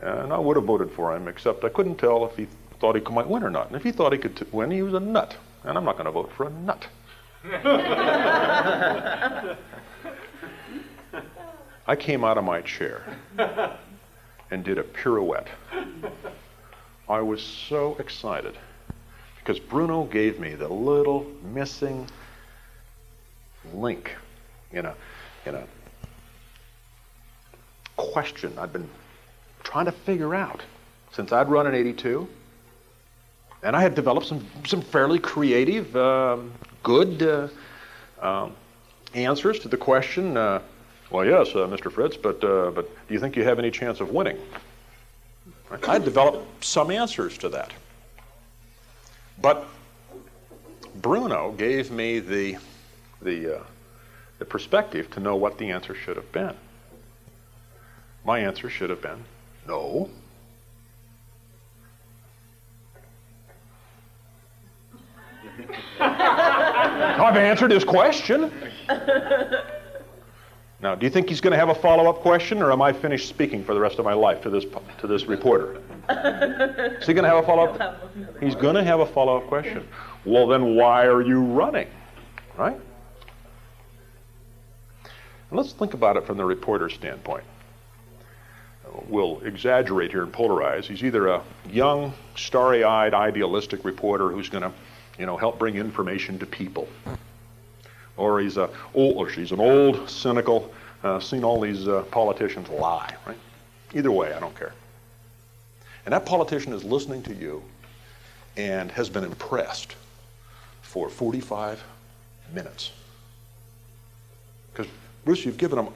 And 0.00 0.32
I 0.32 0.38
would 0.38 0.56
have 0.56 0.64
voted 0.64 0.90
for 0.92 1.14
him, 1.14 1.28
except 1.28 1.64
I 1.64 1.68
couldn't 1.68 1.96
tell 1.96 2.24
if 2.24 2.36
he 2.36 2.46
thought 2.78 2.94
he 2.94 3.02
might 3.12 3.28
win 3.28 3.42
or 3.42 3.50
not. 3.50 3.66
And 3.66 3.76
if 3.76 3.82
he 3.82 3.90
thought 3.90 4.12
he 4.12 4.18
could 4.18 4.36
t- 4.36 4.46
win, 4.52 4.70
he 4.70 4.82
was 4.82 4.94
a 4.94 5.00
nut. 5.00 5.36
And 5.64 5.76
I'm 5.76 5.84
not 5.84 5.96
going 5.96 6.06
to 6.06 6.12
vote 6.12 6.32
for 6.32 6.46
a 6.46 6.50
nut. 6.50 6.86
I 11.86 11.96
came 11.96 12.22
out 12.22 12.38
of 12.38 12.44
my 12.44 12.60
chair 12.60 13.02
and 14.50 14.64
did 14.64 14.78
a 14.78 14.82
pirouette. 14.82 15.48
I 17.08 17.20
was 17.20 17.42
so 17.42 17.96
excited 17.98 18.56
because 19.38 19.58
Bruno 19.58 20.04
gave 20.04 20.38
me 20.38 20.54
the 20.54 20.68
little 20.68 21.26
missing 21.42 22.06
link 23.72 24.14
in 24.72 24.84
a, 24.84 24.94
in 25.46 25.54
a 25.54 25.66
question 27.96 28.52
I'd 28.58 28.72
been 28.72 28.88
trying 29.62 29.86
to 29.86 29.92
figure 29.92 30.34
out 30.34 30.62
since 31.12 31.32
I'd 31.32 31.48
run 31.48 31.66
in 31.66 31.74
82. 31.74 32.28
And 33.62 33.74
I 33.74 33.80
had 33.80 33.94
developed 33.94 34.26
some, 34.26 34.46
some 34.64 34.80
fairly 34.80 35.18
creative, 35.18 35.94
um, 35.96 36.52
good 36.82 37.22
uh, 37.22 37.48
um, 38.24 38.54
answers 39.14 39.58
to 39.60 39.68
the 39.68 39.76
question. 39.76 40.36
Uh, 40.36 40.62
well, 41.10 41.24
yes, 41.24 41.48
uh, 41.48 41.66
Mr. 41.66 41.90
Fritz, 41.90 42.16
but, 42.16 42.42
uh, 42.44 42.70
but 42.70 42.88
do 43.08 43.14
you 43.14 43.18
think 43.18 43.34
you 43.34 43.42
have 43.42 43.58
any 43.58 43.70
chance 43.70 44.00
of 44.00 44.10
winning? 44.10 44.38
Right? 45.70 45.88
I 45.88 45.98
developed 45.98 46.64
some 46.64 46.90
answers 46.90 47.36
to 47.38 47.48
that. 47.48 47.72
But 49.40 49.66
Bruno 51.02 51.52
gave 51.52 51.90
me 51.90 52.20
the, 52.20 52.58
the, 53.22 53.58
uh, 53.58 53.62
the 54.38 54.44
perspective 54.44 55.10
to 55.12 55.20
know 55.20 55.34
what 55.34 55.58
the 55.58 55.70
answer 55.70 55.94
should 55.94 56.16
have 56.16 56.30
been. 56.30 56.54
My 58.24 58.38
answer 58.38 58.70
should 58.70 58.90
have 58.90 59.02
been 59.02 59.24
no. 59.68 60.08
I've 66.00 67.36
answered 67.36 67.70
his 67.70 67.84
question. 67.84 68.50
Now, 70.80 70.94
do 70.94 71.04
you 71.04 71.10
think 71.10 71.28
he's 71.28 71.40
going 71.40 71.50
to 71.50 71.58
have 71.58 71.70
a 71.70 71.74
follow-up 71.74 72.20
question, 72.20 72.62
or 72.62 72.70
am 72.70 72.80
I 72.80 72.92
finished 72.92 73.28
speaking 73.28 73.64
for 73.64 73.74
the 73.74 73.80
rest 73.80 73.98
of 73.98 74.04
my 74.04 74.12
life 74.12 74.40
to 74.42 74.50
this 74.50 74.64
to 74.98 75.06
this 75.08 75.26
reporter? 75.26 75.82
Is 76.08 77.06
he 77.06 77.14
going 77.14 77.24
to 77.24 77.28
have 77.28 77.42
a 77.42 77.46
follow-up? 77.46 78.00
He's 78.40 78.54
going 78.54 78.76
to 78.76 78.84
have 78.84 79.00
a 79.00 79.06
follow-up 79.06 79.48
question. 79.48 79.86
Well, 80.24 80.46
then 80.46 80.76
why 80.76 81.06
are 81.06 81.20
you 81.20 81.40
running? 81.40 81.88
Right? 82.56 82.80
And 85.50 85.58
let's 85.58 85.72
think 85.72 85.94
about 85.94 86.16
it 86.16 86.26
from 86.26 86.36
the 86.36 86.44
reporter's 86.44 86.94
standpoint. 86.94 87.44
We'll 89.06 89.40
exaggerate 89.40 90.10
here 90.10 90.22
and 90.22 90.32
polarize. 90.32 90.84
He's 90.84 91.04
either 91.04 91.28
a 91.28 91.42
young, 91.70 92.12
starry-eyed, 92.36 93.14
idealistic 93.14 93.84
reporter 93.84 94.30
who's 94.30 94.48
going 94.48 94.62
to, 94.62 94.72
you 95.18 95.26
know, 95.26 95.36
help 95.36 95.58
bring 95.58 95.76
information 95.76 96.38
to 96.38 96.46
people, 96.46 96.88
or 98.16 98.40
he's 98.40 98.56
a 98.56 98.70
old, 98.94 99.16
or 99.16 99.30
she's 99.30 99.52
an 99.52 99.60
old, 99.60 100.08
cynical, 100.08 100.72
uh, 101.04 101.20
seen 101.20 101.44
all 101.44 101.60
these 101.60 101.86
uh, 101.86 102.02
politicians 102.10 102.68
lie. 102.68 103.14
Right? 103.26 103.36
Either 103.94 104.10
way, 104.10 104.32
I 104.32 104.40
don't 104.40 104.56
care. 104.56 104.72
And 106.04 106.12
that 106.12 106.26
politician 106.26 106.72
is 106.72 106.84
listening 106.84 107.22
to 107.24 107.34
you 107.34 107.62
and 108.56 108.90
has 108.92 109.08
been 109.08 109.24
impressed 109.24 109.94
for 110.82 111.08
45 111.08 111.82
minutes. 112.52 112.92
Because, 114.72 114.90
Bruce, 115.24 115.44
you've 115.44 115.58
given 115.58 115.76
them 115.76 115.88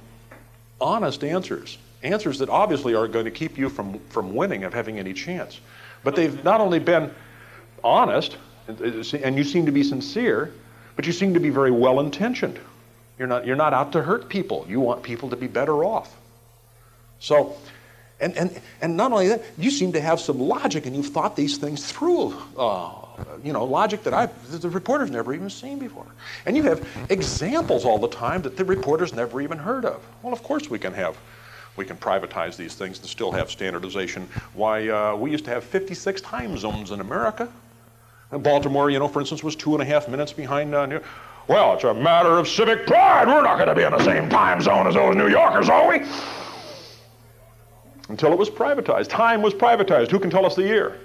honest 0.81 1.25
answers, 1.25 1.79
answers 2.03 2.39
that 2.39 2.49
obviously 2.49 2.95
are 2.95 3.09
going 3.09 3.25
to 3.25 3.31
keep 3.31 3.57
you 3.57 3.69
from, 3.69 3.99
from 4.09 4.35
winning, 4.35 4.65
of 4.65 4.75
having 4.75 4.99
any 4.99 5.13
chance. 5.13 5.61
But 6.05 6.17
they've 6.17 6.43
not 6.45 6.61
only 6.61 6.79
been 6.79 7.13
honest, 7.85 8.37
and 8.69 9.37
you 9.37 9.45
seem 9.45 9.67
to 9.67 9.73
be 9.73 9.83
sincere, 9.83 10.53
but 10.97 11.07
you 11.07 11.13
seem 11.13 11.35
to 11.35 11.41
be 11.41 11.51
very 11.51 11.71
well 11.71 12.01
intentioned. 12.01 12.59
You're 13.19 13.29
not, 13.29 13.47
you're 13.47 13.57
not 13.57 13.73
out 13.73 13.93
to 13.93 14.03
hurt 14.03 14.29
people. 14.29 14.67
You 14.69 14.81
want 14.81 15.03
people 15.03 15.31
to 15.31 15.37
be 15.37 15.47
better 15.47 15.85
off. 15.85 16.17
So, 17.19 17.57
and, 18.21 18.37
and, 18.37 18.61
and 18.81 18.97
not 18.97 19.13
only 19.13 19.29
that, 19.29 19.43
you 19.59 19.71
seem 19.71 19.93
to 19.93 20.01
have 20.01 20.21
some 20.21 20.41
logic 20.41 20.87
and 20.87 20.97
you've 20.97 21.09
thought 21.09 21.37
these 21.37 21.57
things 21.57 21.91
through. 21.91 22.37
Uh, 22.57 22.91
you 23.45 23.53
know, 23.53 23.65
logic 23.65 24.03
that 24.05 24.15
I've, 24.15 24.61
the 24.61 24.69
reporter's 24.69 25.11
never 25.11 25.35
even 25.35 25.51
seen 25.51 25.79
before. 25.79 26.07
And 26.47 26.57
you 26.57 26.63
have 26.65 26.87
examples 27.11 27.85
all 27.85 27.99
the 27.99 28.09
time 28.09 28.43
that 28.43 28.57
the 28.57 28.65
reporter's 28.65 29.13
never 29.13 29.41
even 29.41 29.59
heard 29.59 29.85
of. 29.85 30.05
Well, 30.23 30.33
of 30.33 30.43
course 30.43 30.71
we 30.71 30.79
can 30.79 30.93
have, 30.95 31.17
we 31.77 31.85
can 31.85 31.97
privatize 31.97 32.57
these 32.57 32.75
things 32.75 32.99
and 32.99 33.09
still 33.09 33.33
have 33.33 33.51
standardization. 33.51 34.29
Why, 34.55 34.89
uh, 34.89 35.17
we 35.17 35.31
used 35.31 35.45
to 35.47 35.51
have 35.51 35.65
56 35.65 36.21
time 36.21 36.57
zones 36.59 36.91
in 36.91 37.01
America. 37.01 37.51
And 38.31 38.43
Baltimore, 38.43 38.91
you 38.91 38.99
know, 38.99 39.09
for 39.09 39.21
instance, 39.21 39.43
was 39.43 39.57
two 39.57 39.75
and 39.75 39.83
a 39.83 39.85
half 39.85 40.09
minutes 40.09 40.33
behind 40.33 40.75
uh, 40.75 40.87
New 40.87 40.95
York. 40.97 41.05
Well, 41.49 41.75
it's 41.75 41.85
a 41.85 41.93
matter 41.93 42.39
of 42.39 42.47
civic 42.47 42.87
pride. 42.87 43.27
We're 43.27 43.43
not 43.43 43.57
going 43.57 43.69
to 43.69 43.75
be 43.75 43.83
in 43.83 43.93
the 43.93 44.05
same 44.05 44.29
time 44.29 44.61
zone 44.61 44.87
as 44.87 44.95
those 44.95 45.17
New 45.17 45.29
Yorkers, 45.29 45.69
are 45.69 45.89
we? 45.89 46.07
Until 48.09 48.33
it 48.33 48.39
was 48.39 48.49
privatized. 48.49 49.09
Time 49.09 49.43
was 49.43 49.53
privatized. 49.53 50.11
Who 50.11 50.19
can 50.19 50.31
tell 50.31 50.47
us 50.47 50.55
the 50.55 50.63
year? 50.63 50.99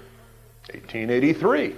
1883 0.72 1.74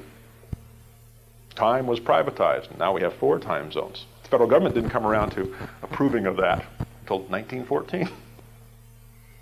time 1.60 1.86
was 1.86 2.00
privatized. 2.00 2.76
Now 2.78 2.92
we 2.92 3.02
have 3.02 3.14
four 3.14 3.38
time 3.38 3.70
zones. 3.70 4.06
The 4.22 4.28
federal 4.30 4.48
government 4.48 4.74
didn't 4.74 4.90
come 4.90 5.06
around 5.06 5.30
to 5.32 5.54
approving 5.82 6.26
of 6.26 6.36
that 6.38 6.64
until 7.02 7.18
1914. 7.20 8.08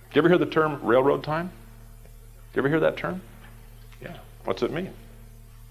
Did 0.08 0.16
you 0.16 0.20
ever 0.20 0.28
hear 0.28 0.38
the 0.38 0.46
term 0.46 0.80
railroad 0.82 1.22
time? 1.22 1.50
Did 2.52 2.56
you 2.56 2.60
ever 2.62 2.68
hear 2.68 2.80
that 2.80 2.96
term? 2.96 3.20
Yeah. 4.00 4.16
What's 4.44 4.62
it 4.62 4.72
mean? 4.72 4.92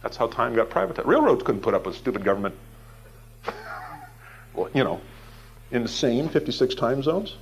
That's 0.03 0.15
how 0.15 0.27
time 0.27 0.55
got 0.55 0.69
privatized. 0.69 1.05
Railroads 1.05 1.43
couldn't 1.43 1.61
put 1.61 1.73
up 1.73 1.85
with 1.85 1.95
stupid 1.95 2.23
government, 2.23 2.55
well, 4.53 4.69
you 4.73 4.83
know, 4.83 5.01
insane 5.71 6.29
56 6.29 6.75
time 6.75 7.01
zones. 7.01 7.35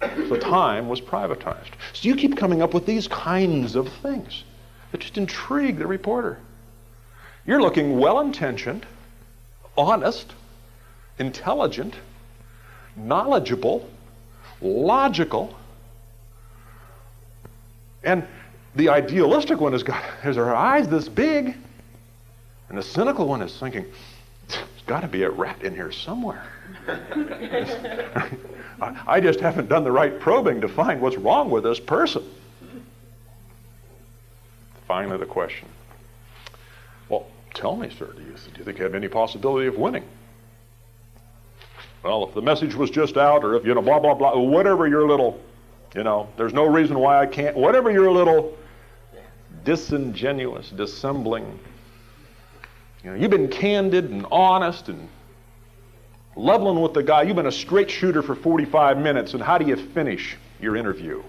So 0.00 0.36
time 0.36 0.88
was 0.88 1.00
privatized. 1.00 1.70
So 1.92 2.08
you 2.08 2.14
keep 2.14 2.36
coming 2.36 2.62
up 2.62 2.74
with 2.74 2.86
these 2.86 3.08
kinds 3.08 3.74
of 3.74 3.88
things 3.88 4.44
that 4.92 5.00
just 5.00 5.18
intrigue 5.18 5.78
the 5.78 5.86
reporter. 5.86 6.38
You're 7.46 7.60
looking 7.60 7.98
well 7.98 8.20
intentioned, 8.20 8.86
honest, 9.76 10.32
intelligent, 11.18 11.94
knowledgeable, 12.96 13.88
logical, 14.60 15.56
and 18.04 18.26
the 18.74 18.88
idealistic 18.88 19.60
one 19.60 19.72
has 19.72 19.82
got 19.82 20.02
has 20.22 20.36
her 20.36 20.54
eyes 20.54 20.88
this 20.88 21.08
big, 21.08 21.56
and 22.68 22.78
the 22.78 22.82
cynical 22.82 23.26
one 23.26 23.42
is 23.42 23.58
thinking, 23.58 23.84
there's 24.48 24.64
got 24.86 25.00
to 25.00 25.08
be 25.08 25.22
a 25.22 25.30
rat 25.30 25.62
in 25.62 25.74
here 25.74 25.92
somewhere. 25.92 26.46
I 28.80 29.20
just 29.20 29.40
haven't 29.40 29.68
done 29.68 29.84
the 29.84 29.92
right 29.92 30.18
probing 30.18 30.60
to 30.60 30.68
find 30.68 31.00
what's 31.00 31.16
wrong 31.16 31.50
with 31.50 31.64
this 31.64 31.80
person. 31.80 32.22
Finally, 34.86 35.18
the 35.18 35.26
question 35.26 35.68
well, 37.08 37.26
tell 37.52 37.76
me, 37.76 37.90
sir, 37.90 38.06
do 38.06 38.22
you, 38.22 38.32
do 38.32 38.58
you 38.58 38.64
think 38.64 38.78
you 38.78 38.84
have 38.84 38.94
any 38.94 39.08
possibility 39.08 39.66
of 39.66 39.76
winning? 39.76 40.04
Well, 42.02 42.28
if 42.28 42.34
the 42.34 42.42
message 42.42 42.74
was 42.74 42.90
just 42.90 43.16
out, 43.16 43.44
or 43.44 43.54
if, 43.54 43.64
you 43.64 43.74
know, 43.74 43.82
blah, 43.82 43.98
blah, 43.98 44.14
blah, 44.14 44.38
whatever 44.38 44.86
your 44.86 45.06
little, 45.06 45.40
you 45.94 46.02
know, 46.02 46.28
there's 46.36 46.52
no 46.52 46.66
reason 46.66 46.98
why 46.98 47.20
I 47.20 47.26
can't, 47.26 47.56
whatever 47.56 47.90
your 47.90 48.10
little 48.10 48.56
disingenuous, 49.64 50.70
dissembling, 50.70 51.58
you 53.02 53.10
know, 53.10 53.16
you've 53.16 53.30
been 53.30 53.48
candid 53.48 54.10
and 54.10 54.26
honest 54.30 54.88
and 54.88 55.08
leveling 56.36 56.80
with 56.80 56.94
the 56.94 57.02
guy. 57.02 57.22
You've 57.22 57.36
been 57.36 57.46
a 57.46 57.52
straight 57.52 57.90
shooter 57.90 58.22
for 58.22 58.34
45 58.34 58.98
minutes, 58.98 59.34
and 59.34 59.42
how 59.42 59.58
do 59.58 59.66
you 59.66 59.76
finish 59.76 60.36
your 60.60 60.76
interview? 60.76 61.22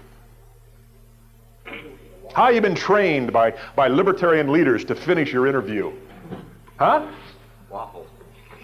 How 2.34 2.48
you 2.48 2.60
been 2.60 2.74
trained 2.74 3.32
by, 3.32 3.54
by 3.76 3.88
libertarian 3.88 4.52
leaders 4.52 4.84
to 4.86 4.94
finish 4.94 5.32
your 5.32 5.46
interview? 5.46 5.92
Huh? 6.78 7.06
Waffle. 7.70 8.06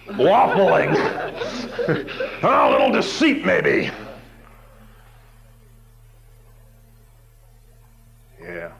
Waffling. 0.07 0.93
Oh, 2.43 2.69
a 2.69 2.71
little 2.71 2.91
deceit, 2.91 3.45
maybe. 3.45 3.89
Yeah. 8.41 8.71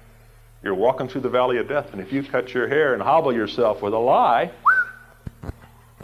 You're 0.63 0.75
walking 0.75 1.07
through 1.07 1.21
the 1.21 1.29
valley 1.29 1.57
of 1.57 1.67
death, 1.67 1.91
and 1.91 2.01
if 2.01 2.11
you 2.13 2.23
cut 2.23 2.53
your 2.53 2.67
hair 2.67 2.93
and 2.93 3.03
hobble 3.03 3.33
yourself 3.33 3.81
with 3.81 3.93
a 3.93 3.99
lie, 3.99 4.51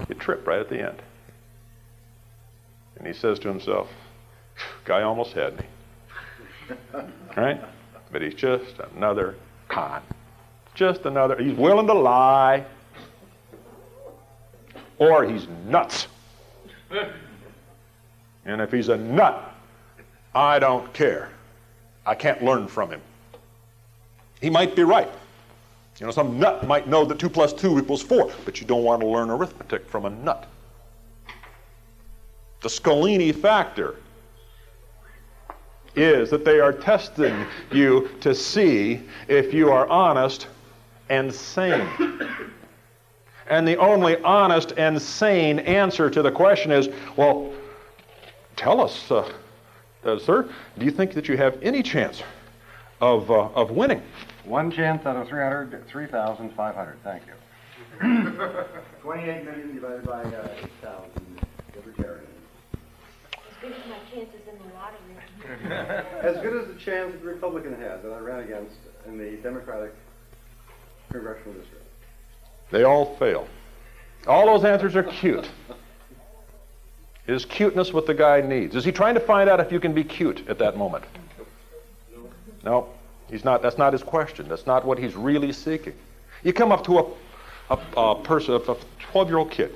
you 0.07 0.15
trip 0.15 0.45
right 0.45 0.59
at 0.59 0.69
the 0.69 0.79
end. 0.79 1.01
And 2.97 3.07
he 3.07 3.13
says 3.13 3.39
to 3.39 3.47
himself, 3.47 3.87
Guy 4.83 5.01
almost 5.03 5.31
had 5.31 5.57
me. 5.57 5.65
Right? 7.37 7.61
but 8.11 8.21
he's 8.21 8.33
just 8.33 8.75
another 8.95 9.35
con. 9.67 10.01
Just 10.73 11.05
another, 11.05 11.37
he's 11.41 11.53
willing 11.53 11.87
to 11.87 11.93
lie, 11.93 12.65
or 14.97 15.23
he's 15.25 15.47
nuts. 15.67 16.07
And 18.45 18.61
if 18.61 18.71
he's 18.71 18.89
a 18.89 18.97
nut, 18.97 19.53
I 20.33 20.59
don't 20.59 20.91
care. 20.93 21.29
I 22.05 22.15
can't 22.15 22.43
learn 22.43 22.67
from 22.67 22.91
him. 22.91 23.01
He 24.41 24.49
might 24.49 24.75
be 24.75 24.83
right. 24.83 25.09
You 25.99 26.05
know, 26.05 26.11
some 26.11 26.39
nut 26.39 26.65
might 26.65 26.87
know 26.87 27.03
that 27.03 27.19
2 27.19 27.29
plus 27.29 27.51
2 27.51 27.79
equals 27.79 28.01
4, 28.01 28.31
but 28.45 28.61
you 28.61 28.67
don't 28.67 28.83
want 28.83 29.01
to 29.01 29.07
learn 29.07 29.29
arithmetic 29.29 29.85
from 29.87 30.05
a 30.05 30.09
nut. 30.09 30.47
The 32.61 32.69
Scolini 32.69 33.35
factor 33.35 33.97
is 35.95 36.29
that 36.29 36.45
they 36.45 36.59
are 36.59 36.71
testing 36.71 37.45
you 37.71 38.09
to 38.21 38.33
see 38.33 39.01
if 39.27 39.53
you 39.53 39.71
are 39.71 39.87
honest 39.89 40.47
and 41.09 41.33
sane. 41.33 41.87
And 43.49 43.67
the 43.67 43.77
only 43.77 44.21
honest 44.21 44.73
and 44.77 45.01
sane 45.01 45.59
answer 45.59 46.09
to 46.09 46.21
the 46.21 46.31
question 46.31 46.71
is 46.71 46.89
well, 47.17 47.51
tell 48.55 48.79
us, 48.79 49.09
uh, 49.09 49.29
uh, 50.05 50.19
sir, 50.19 50.47
do 50.77 50.85
you 50.85 50.91
think 50.91 51.13
that 51.13 51.27
you 51.27 51.35
have 51.35 51.57
any 51.61 51.81
chance 51.81 52.21
of, 53.01 53.29
uh, 53.31 53.49
of 53.55 53.71
winning? 53.71 54.01
One 54.49 54.71
chance 54.71 55.05
out 55.05 55.15
of 55.15 55.27
300, 55.27 55.87
3,500. 55.87 56.97
Thank 57.03 57.21
you. 57.27 57.33
28 59.01 59.45
million 59.45 59.75
divided 59.75 60.03
by 60.03 60.23
uh, 60.23 60.47
8,000 60.81 61.45
libertarians. 61.75 62.27
As 62.73 63.61
good 63.61 63.73
as 63.73 63.87
my 63.87 63.97
chances 64.11 64.41
in 64.51 64.57
the 64.57 64.73
lottery. 64.73 66.05
As 66.27 66.41
good 66.41 66.59
as 66.59 66.67
the 66.67 66.79
chance 66.83 67.13
the 67.21 67.27
Republican 67.27 67.79
had 67.79 68.01
that 68.01 68.11
I 68.11 68.17
ran 68.17 68.39
against 68.39 68.73
in 69.05 69.19
the 69.19 69.37
Democratic 69.43 69.93
congressional 71.11 71.53
district. 71.53 71.85
They 72.71 72.83
all 72.83 73.15
fail. 73.17 73.47
All 74.25 74.47
those 74.47 74.65
answers 74.65 74.95
are 74.95 75.03
cute. 75.03 75.47
Is 77.27 77.45
cuteness 77.45 77.93
what 77.93 78.07
the 78.07 78.15
guy 78.15 78.41
needs? 78.41 78.75
Is 78.75 78.83
he 78.83 78.91
trying 78.91 79.13
to 79.13 79.19
find 79.19 79.47
out 79.47 79.59
if 79.59 79.71
you 79.71 79.79
can 79.79 79.93
be 79.93 80.03
cute 80.03 80.49
at 80.49 80.57
that 80.57 80.75
moment? 80.75 81.05
No, 82.63 82.89
he's 83.29 83.43
not. 83.43 83.61
That's 83.61 83.77
not 83.77 83.93
his 83.93 84.03
question. 84.03 84.47
That's 84.47 84.65
not 84.65 84.85
what 84.85 84.97
he's 84.97 85.15
really 85.15 85.51
seeking. 85.51 85.93
You 86.43 86.53
come 86.53 86.71
up 86.71 86.83
to 86.85 86.99
a, 86.99 87.05
a, 87.69 87.79
a 87.97 88.15
person, 88.23 88.55
a 88.55 88.59
12-year-old 88.59 89.51
kid. 89.51 89.73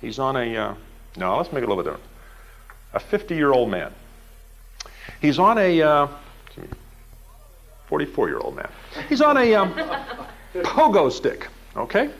He's 0.00 0.18
on 0.18 0.36
a, 0.36 0.56
uh, 0.56 0.74
no, 1.16 1.36
let's 1.36 1.52
make 1.52 1.62
it 1.62 1.68
a 1.68 1.72
little 1.72 1.82
bit 1.82 1.90
different. 1.90 2.10
A 2.94 2.98
50-year-old 2.98 3.70
man. 3.70 3.92
He's 5.20 5.38
on 5.38 5.58
a, 5.58 5.82
uh, 5.82 6.08
44-year-old 7.90 8.56
man. 8.56 8.70
He's 9.08 9.20
on 9.20 9.36
a 9.36 9.54
um, 9.54 9.74
pogo 10.54 11.10
stick, 11.12 11.48
okay? 11.76 12.10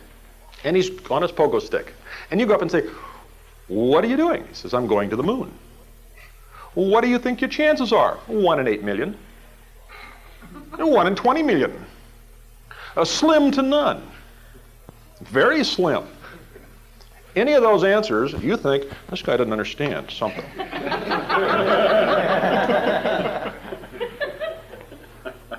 And 0.65 0.77
he's 0.77 0.91
on 1.11 1.23
his 1.23 1.33
pogo 1.33 1.63
stick. 1.63 1.95
And 2.31 2.41
you 2.41 2.47
go 2.47 2.55
up 2.55 2.63
and 2.63 2.71
say, 2.71 2.87
what 3.69 4.05
are 4.05 4.09
you 4.09 4.17
doing? 4.17 4.47
He 4.47 4.55
says, 4.55 4.75
I'm 4.75 4.87
going 4.87 5.09
to 5.11 5.17
the 5.17 5.23
moon. 5.23 5.51
What 6.75 7.01
do 7.03 7.09
you 7.09 7.19
think 7.19 7.41
your 7.41 7.51
chances 7.51 7.93
are? 7.93 8.17
One 8.27 8.61
in 8.61 8.69
eight 8.69 8.83
million. 8.83 9.17
One 10.77 11.07
in 11.07 11.15
20 11.15 11.43
million. 11.43 11.85
A 12.97 13.07
slim 13.07 13.51
to 13.53 13.63
none. 13.63 14.07
Very 15.23 15.63
slim. 15.65 16.05
Any 17.37 17.53
of 17.53 17.63
those 17.63 17.85
answers, 17.85 18.33
you 18.43 18.57
think, 18.57 18.85
this 19.09 19.23
guy 19.23 19.37
doesn't 19.37 19.53
understand 19.53 20.11
something. 20.11 20.45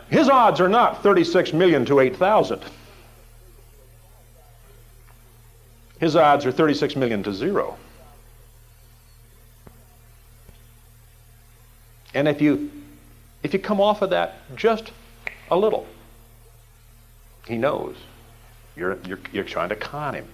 His 0.09 0.28
odds 0.28 0.59
are 0.59 0.68
not 0.68 1.01
36 1.01 1.53
million 1.53 1.86
to 1.86 2.01
8,000. 2.01 2.62
His 6.01 6.16
odds 6.16 6.45
are 6.45 6.51
36 6.51 6.95
million 6.97 7.24
to 7.24 7.34
zero. 7.34 7.78
And 12.14 12.28
if 12.28 12.41
you 12.41 12.72
if 13.43 13.53
you 13.53 13.59
come 13.59 13.80
off 13.80 14.01
of 14.01 14.09
that 14.09 14.36
just 14.55 14.91
a 15.51 15.57
little, 15.57 15.85
he 17.45 17.57
knows 17.57 17.95
you're 18.75 18.97
you're, 19.07 19.19
you're 19.31 19.43
trying 19.43 19.69
to 19.69 19.75
con 19.75 20.15
him. 20.15 20.27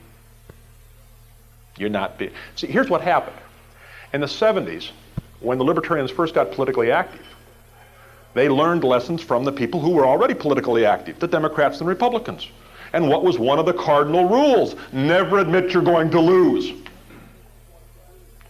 You're 1.77 1.89
not. 1.89 2.17
Be- 2.17 2.31
See, 2.55 2.67
here's 2.67 2.89
what 2.89 3.01
happened. 3.01 3.35
In 4.13 4.21
the 4.21 4.27
70s, 4.27 4.89
when 5.41 5.57
the 5.57 5.63
libertarians 5.63 6.09
first 6.11 6.33
got 6.33 6.51
politically 6.51 6.91
active, 6.91 7.25
they 8.33 8.49
learned 8.49 8.83
lessons 8.83 9.21
from 9.21 9.43
the 9.43 9.51
people 9.51 9.79
who 9.79 9.91
were 9.91 10.05
already 10.05 10.33
politically 10.33 10.85
active, 10.85 11.19
the 11.19 11.27
Democrats 11.27 11.79
and 11.79 11.87
Republicans. 11.89 12.47
And 12.93 13.09
what 13.09 13.23
was 13.23 13.37
one 13.37 13.59
of 13.59 13.65
the 13.65 13.73
cardinal 13.73 14.29
rules? 14.29 14.75
Never 14.93 15.39
admit 15.39 15.71
you're 15.71 15.83
going 15.83 16.09
to 16.11 16.21
lose. 16.21 16.71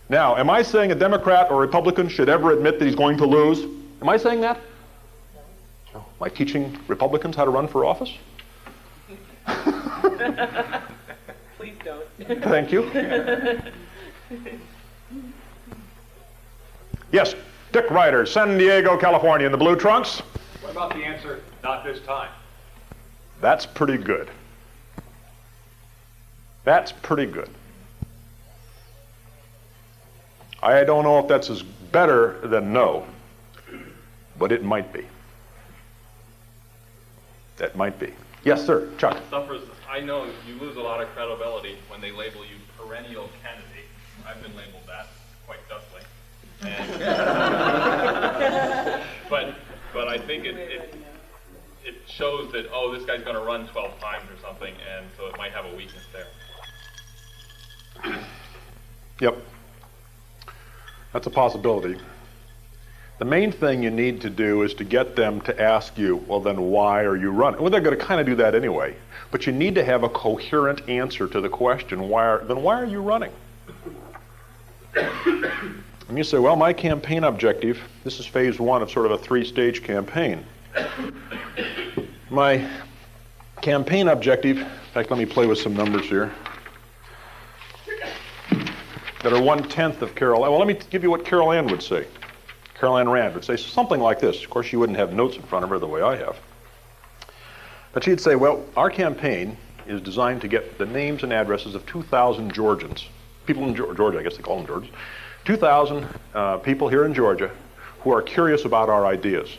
Now, 0.09 0.37
am 0.37 0.49
I 0.49 0.61
saying 0.61 0.91
a 0.91 0.95
Democrat 0.95 1.51
or 1.51 1.59
Republican 1.59 2.07
should 2.07 2.29
ever 2.29 2.51
admit 2.51 2.79
that 2.79 2.85
he's 2.85 2.95
going 2.95 3.17
to 3.17 3.25
lose? 3.25 3.59
Am 4.01 4.07
I 4.07 4.15
saying 4.15 4.41
that? 4.41 4.59
Am 6.19 6.23
I 6.23 6.29
teaching 6.29 6.77
Republicans 6.87 7.35
how 7.35 7.45
to 7.45 7.51
run 7.51 7.67
for 7.67 7.85
office? 7.85 8.11
Please 11.57 11.75
don't. 11.83 12.07
Thank 12.41 12.71
you. 12.71 12.89
Yes, 17.11 17.35
Dick 17.71 17.89
Ryder, 17.91 18.25
San 18.25 18.57
Diego, 18.57 18.97
California, 18.97 19.45
in 19.45 19.51
the 19.51 19.57
blue 19.57 19.75
trunks. 19.75 20.19
What 20.61 20.71
about 20.71 20.93
the 20.93 21.05
answer, 21.05 21.41
not 21.63 21.83
this 21.83 21.99
time? 22.01 22.29
That's 23.39 23.65
pretty 23.65 23.97
good. 23.97 24.29
That's 26.63 26.91
pretty 26.91 27.27
good. 27.27 27.49
I 30.61 30.83
don't 30.83 31.03
know 31.03 31.19
if 31.19 31.27
that's 31.27 31.51
as 31.51 31.61
better 31.63 32.39
than 32.47 32.73
no, 32.73 33.05
but 34.39 34.51
it 34.51 34.63
might 34.63 34.91
be. 34.91 35.05
That 37.57 37.75
might 37.75 37.99
be. 37.99 38.13
Yes, 38.43 38.65
sir. 38.65 38.89
Chuck. 38.97 39.17
Suffers, 39.29 39.61
I 39.89 39.99
know 39.99 40.25
you 40.47 40.55
lose 40.59 40.77
a 40.77 40.81
lot 40.81 41.01
of 41.01 41.09
credibility 41.09 41.77
when 41.89 41.99
they 42.01 42.11
label 42.11 42.45
you 42.45 42.55
perennial 42.77 43.29
candidate. 43.43 43.85
I've 44.25 44.41
been 44.41 44.55
labeled 44.55 44.83
that 44.87 45.07
quite 45.45 45.59
justly. 45.67 46.01
But 49.29 49.55
but 49.93 50.07
I 50.07 50.17
think 50.17 50.45
it, 50.45 50.55
it 50.55 50.95
it 51.83 51.95
shows 52.07 52.49
that 52.53 52.67
oh 52.71 52.93
this 52.93 53.05
guy's 53.05 53.21
going 53.23 53.35
to 53.35 53.41
run 53.41 53.67
12 53.67 53.99
times 53.99 54.23
or 54.31 54.37
something, 54.41 54.73
and 54.95 55.05
so 55.17 55.27
it 55.27 55.37
might 55.37 55.51
have 55.51 55.65
a 55.65 55.75
weakness 55.75 56.05
there. 56.13 56.27
Yep. 59.19 59.37
That's 61.13 61.27
a 61.27 61.29
possibility. 61.29 61.99
The 63.19 63.25
main 63.25 63.51
thing 63.51 63.81
you 63.81 63.89
need 63.89 64.21
to 64.21 64.29
do 64.29 64.61
is 64.61 64.75
to 64.75 64.83
get 64.83 65.15
them 65.15 65.41
to 65.41 65.61
ask 65.61 65.97
you, 65.97 66.17
well, 66.27 66.39
then 66.39 66.61
why 66.61 67.03
are 67.03 67.15
you 67.15 67.31
running? 67.31 67.59
Well, 67.59 67.71
they're 67.71 67.81
going 67.81 67.97
to 67.97 68.05
kind 68.05 68.21
of 68.21 68.27
do 68.27 68.35
that 68.35 68.53
anyway. 68.53 68.95
But 69.31 69.47
you 69.47 69.53
need 69.53 69.73
to 69.75 69.83
have 69.83 70.03
a 70.03 70.09
coherent 70.09 70.87
answer 70.87 71.27
to 71.27 71.41
the 71.41 71.49
question, 71.49 72.09
why 72.09 72.25
are, 72.25 72.43
then 72.45 72.61
why 72.61 72.79
are 72.79 72.85
you 72.85 73.01
running? 73.01 73.31
And 74.95 76.17
you 76.17 76.23
say, 76.23 76.37
well, 76.37 76.55
my 76.55 76.73
campaign 76.73 77.23
objective, 77.23 77.79
this 78.03 78.19
is 78.19 78.25
phase 78.25 78.59
one 78.59 78.81
of 78.81 78.91
sort 78.91 79.07
of 79.07 79.11
a 79.11 79.17
three 79.17 79.43
stage 79.43 79.83
campaign. 79.83 80.45
My 82.29 82.69
campaign 83.61 84.07
objective, 84.09 84.59
in 84.59 84.65
fact, 84.93 85.09
let 85.09 85.17
me 85.17 85.25
play 85.25 85.47
with 85.47 85.57
some 85.57 85.75
numbers 85.75 86.05
here 86.05 86.31
that 89.23 89.33
are 89.33 89.41
one 89.41 89.63
tenth 89.63 90.01
of 90.01 90.13
Carol. 90.13 90.41
Well, 90.41 90.57
let 90.57 90.67
me 90.67 90.79
give 90.89 91.03
you 91.03 91.09
what 91.09 91.25
Carol 91.25 91.51
Ann 91.51 91.67
would 91.67 91.81
say. 91.81 92.05
Carol 92.79 92.97
Ann 92.97 93.09
Rand 93.09 93.33
would 93.33 93.43
say 93.43 93.57
something 93.57 93.99
like 93.99 94.19
this. 94.19 94.43
Of 94.43 94.49
course, 94.49 94.67
she 94.67 94.75
wouldn't 94.75 94.97
have 94.97 95.13
notes 95.13 95.35
in 95.35 95.41
front 95.43 95.63
of 95.63 95.69
her 95.69 95.79
the 95.79 95.87
way 95.87 96.01
I 96.01 96.15
have. 96.17 96.37
But 97.93 98.03
she'd 98.03 98.21
say, 98.21 98.35
well, 98.35 98.63
our 98.75 98.91
campaign 98.91 99.57
is 99.87 100.01
designed 100.01 100.41
to 100.41 100.47
get 100.47 100.77
the 100.77 100.85
names 100.85 101.23
and 101.23 101.33
addresses 101.33 101.73
of 101.73 101.85
2,000 101.87 102.53
Georgians, 102.53 103.07
people 103.45 103.63
in 103.63 103.75
Georgia, 103.75 104.19
I 104.19 104.23
guess 104.23 104.37
they 104.37 104.43
call 104.43 104.57
them 104.57 104.67
Georgians, 104.67 104.93
2,000 105.45 106.07
uh, 106.35 106.57
people 106.57 106.89
here 106.89 107.05
in 107.05 107.13
Georgia 107.13 107.49
who 108.01 108.11
are 108.11 108.21
curious 108.21 108.65
about 108.65 108.89
our 108.89 109.05
ideas. 109.05 109.49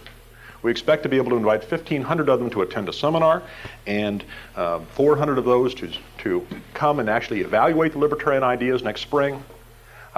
We 0.62 0.70
expect 0.70 1.02
to 1.04 1.08
be 1.08 1.16
able 1.16 1.30
to 1.30 1.36
invite 1.36 1.60
1,500 1.60 2.28
of 2.28 2.40
them 2.40 2.50
to 2.50 2.62
attend 2.62 2.88
a 2.88 2.92
seminar 2.92 3.42
and 3.86 4.24
uh, 4.54 4.80
400 4.94 5.38
of 5.38 5.44
those 5.44 5.74
to, 5.76 5.90
to 6.18 6.46
come 6.74 7.00
and 7.00 7.08
actually 7.08 7.40
evaluate 7.40 7.92
the 7.92 7.98
libertarian 7.98 8.42
ideas 8.42 8.82
next 8.82 9.02
spring. 9.02 9.42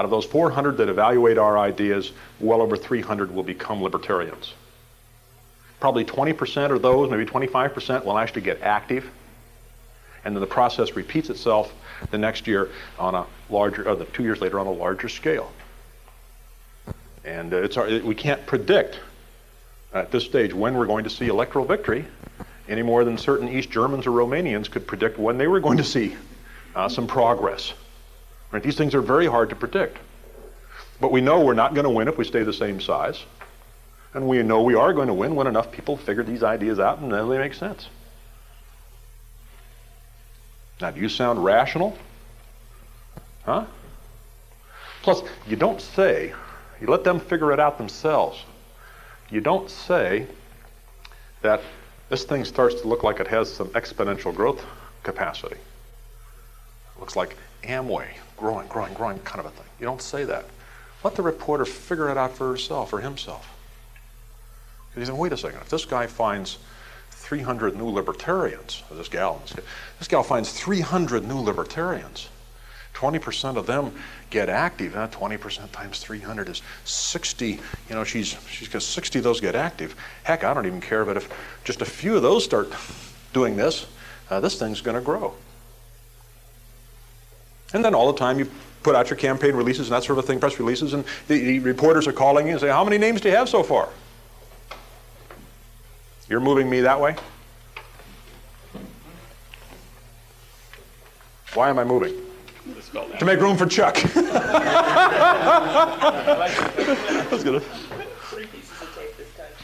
Out 0.01 0.05
of 0.05 0.11
those 0.11 0.25
400 0.25 0.79
that 0.79 0.89
evaluate 0.89 1.37
our 1.37 1.59
ideas, 1.59 2.13
well 2.41 2.63
over 2.63 2.75
300 2.75 3.35
will 3.35 3.43
become 3.43 3.83
libertarians. 3.83 4.55
Probably 5.79 6.07
20% 6.07 6.71
of 6.71 6.81
those, 6.81 7.11
maybe 7.11 7.27
25%, 7.27 8.07
will 8.07 8.17
actually 8.17 8.41
get 8.41 8.63
active. 8.63 9.11
And 10.25 10.35
then 10.35 10.41
the 10.41 10.47
process 10.47 10.97
repeats 10.97 11.29
itself 11.29 11.75
the 12.11 12.17
next 12.17 12.47
year 12.47 12.71
on 12.99 13.15
a 13.15 13.27
larger, 13.51 13.87
or 13.87 13.95
the 13.95 14.07
two 14.07 14.23
years 14.23 14.41
later 14.41 14.59
on 14.59 14.67
a 14.67 14.73
larger 14.73 15.11
scale. 15.11 15.53
And 17.27 17.53
uh, 17.53 17.59
it's, 17.59 17.77
we 18.03 18.15
can't 18.15 18.47
predict 18.47 18.99
at 19.93 20.11
this 20.11 20.25
stage 20.25 20.55
when 20.55 20.79
we're 20.79 20.87
going 20.87 21.05
to 21.05 21.11
see 21.11 21.27
electoral 21.27 21.67
victory 21.67 22.07
any 22.71 22.81
more 22.81 23.05
than 23.05 23.19
certain 23.19 23.51
East 23.51 23.71
Germans 23.71 24.07
or 24.07 24.13
Romanians 24.13 24.71
could 24.71 24.87
predict 24.87 25.19
when 25.19 25.37
they 25.37 25.47
were 25.47 25.61
going 25.61 25.77
to 25.77 25.85
see 25.85 26.17
uh, 26.75 26.89
some 26.89 27.07
progress. 27.07 27.75
Right? 28.53 28.63
These 28.63 28.77
things 28.77 28.95
are 28.95 29.03
very 29.03 29.27
hard 29.27 29.51
to 29.51 29.57
predict. 29.57 29.99
But 31.01 31.13
we 31.13 31.21
know 31.21 31.41
we're 31.41 31.55
not 31.55 31.75
going 31.75 31.85
to 31.85 31.91
win 31.91 32.09
if 32.09 32.19
we 32.19 32.25
stay 32.25 32.43
the 32.43 32.53
same 32.53 32.81
size. 32.81 33.25
And 34.13 34.27
we 34.29 34.43
know 34.43 34.63
we 34.63 34.75
are 34.75 34.93
going 34.93 35.07
to 35.07 35.15
win 35.15 35.35
when 35.37 35.47
enough 35.47 35.71
people 35.71 35.97
figure 35.97 36.25
these 36.25 36.43
ideas 36.43 36.81
out 36.81 36.99
and 36.99 37.13
then 37.13 37.29
they 37.29 37.39
make 37.39 37.55
sense. 37.55 37.89
Now, 40.81 40.91
do 40.91 41.01
you 41.01 41.09
sound 41.09 41.45
rational? 41.45 41.97
Huh? 43.45 43.67
Plus, 45.03 45.23
you 45.47 45.57
don't 45.57 45.81
say, 45.81 46.33
you 46.81 46.87
let 46.89 47.05
them 47.05 47.21
figure 47.21 47.53
it 47.53 47.61
out 47.61 47.79
themselves. 47.79 48.43
You 49.31 49.41
don't 49.41 49.71
say 49.71 50.27
that 51.43 51.61
this 52.09 52.25
thing 52.25 52.45
starts 52.45 52.81
to 52.81 52.89
look 52.89 53.05
like 53.05 53.21
it 53.21 53.29
has 53.29 53.53
some 53.53 53.69
exponential 53.69 54.35
growth 54.35 54.65
capacity. 55.03 55.57
It 55.57 57.01
looks 57.01 57.15
like 57.15 57.37
Amway, 57.63 58.09
growing, 58.41 58.67
growing, 58.67 58.95
growing 58.95 59.19
kind 59.21 59.39
of 59.39 59.47
a 59.47 59.51
thing. 59.51 59.67
You 59.79 59.87
don't 59.87 60.03
say 60.03 60.25
that. 60.25 60.47
Let 61.05 61.15
the 61.15 61.23
reporter 61.23 61.65
figure 61.65 62.09
it 62.09 62.17
out 62.17 62.37
for 62.37 62.51
herself 62.51 62.93
or 62.93 63.01
himself. 63.01 63.57
Because 64.89 65.09
he 65.09 65.13
said, 65.13 65.19
wait 65.19 65.33
a 65.33 65.37
second, 65.37 65.61
if 65.61 65.69
this 65.69 65.85
guy 65.85 66.07
finds 66.07 66.59
300 67.11 67.77
new 67.77 67.89
libertarians, 67.89 68.83
or 68.91 68.97
this 68.97 69.09
gal, 69.09 69.41
this 69.99 70.09
gal 70.09 70.23
finds 70.23 70.53
300 70.53 71.27
new 71.29 71.39
libertarians, 71.39 72.29
20% 72.95 73.57
of 73.57 73.67
them 73.67 73.93
get 74.31 74.49
active. 74.49 74.95
Huh? 74.95 75.09
20% 75.09 75.71
times 75.71 76.01
300 76.01 76.49
is 76.49 76.63
60. 76.85 77.47
You 77.49 77.61
know, 77.91 78.05
she's 78.05 78.37
she's 78.49 78.69
got 78.69 78.83
60 78.83 79.21
of 79.21 79.25
those 79.25 79.41
get 79.41 79.55
active. 79.55 79.95
Heck, 80.25 80.45
I 80.45 80.53
don't 80.53 80.67
even 80.67 80.81
care, 80.81 81.05
but 81.05 81.17
if 81.17 81.29
just 81.63 81.83
a 81.83 81.87
few 81.87 82.17
of 82.17 82.23
those 82.23 82.45
start 82.45 82.73
doing 83.33 83.57
this, 83.57 83.87
uh, 84.29 84.41
this 84.41 84.59
thing's 84.59 84.81
going 84.81 84.97
to 84.97 85.01
grow. 85.01 85.35
And 87.73 87.85
then 87.85 87.95
all 87.95 88.13
the 88.13 88.19
time 88.19 88.39
you 88.39 88.51
put 88.83 88.97
out 88.97 89.11
your 89.11 89.17
campaign 89.17 89.55
releases 89.55 89.89
and 89.89 89.97
that 89.97 90.05
sort 90.05 90.19
of 90.19 90.25
thing, 90.25 90.41
press 90.41 90.59
releases, 90.59 90.93
and 90.93 91.05
the, 91.29 91.39
the 91.39 91.59
reporters 91.61 92.07
are 92.07 92.13
calling 92.13 92.47
you 92.47 92.53
and 92.53 92.61
say, 92.61 92.69
How 92.69 92.85
many 92.85 92.99
names 92.99 93.21
do 93.21 93.29
you 93.29 93.37
have 93.37 93.49
so 93.49 93.63
far? 93.63 93.89
You're 96.29 96.41
moving 96.41 96.71
me 96.71 96.81
that 96.81 97.01
way? 97.01 97.17
Why 101.55 101.69
am 101.69 101.79
I 101.79 101.85
moving? 101.85 102.15
To 103.19 103.25
make 103.25 103.41
room 103.41 103.57
for 103.57 103.67
Chuck. 103.67 103.97
I 104.17 104.37
was 107.31 107.43
gonna. 107.43 107.61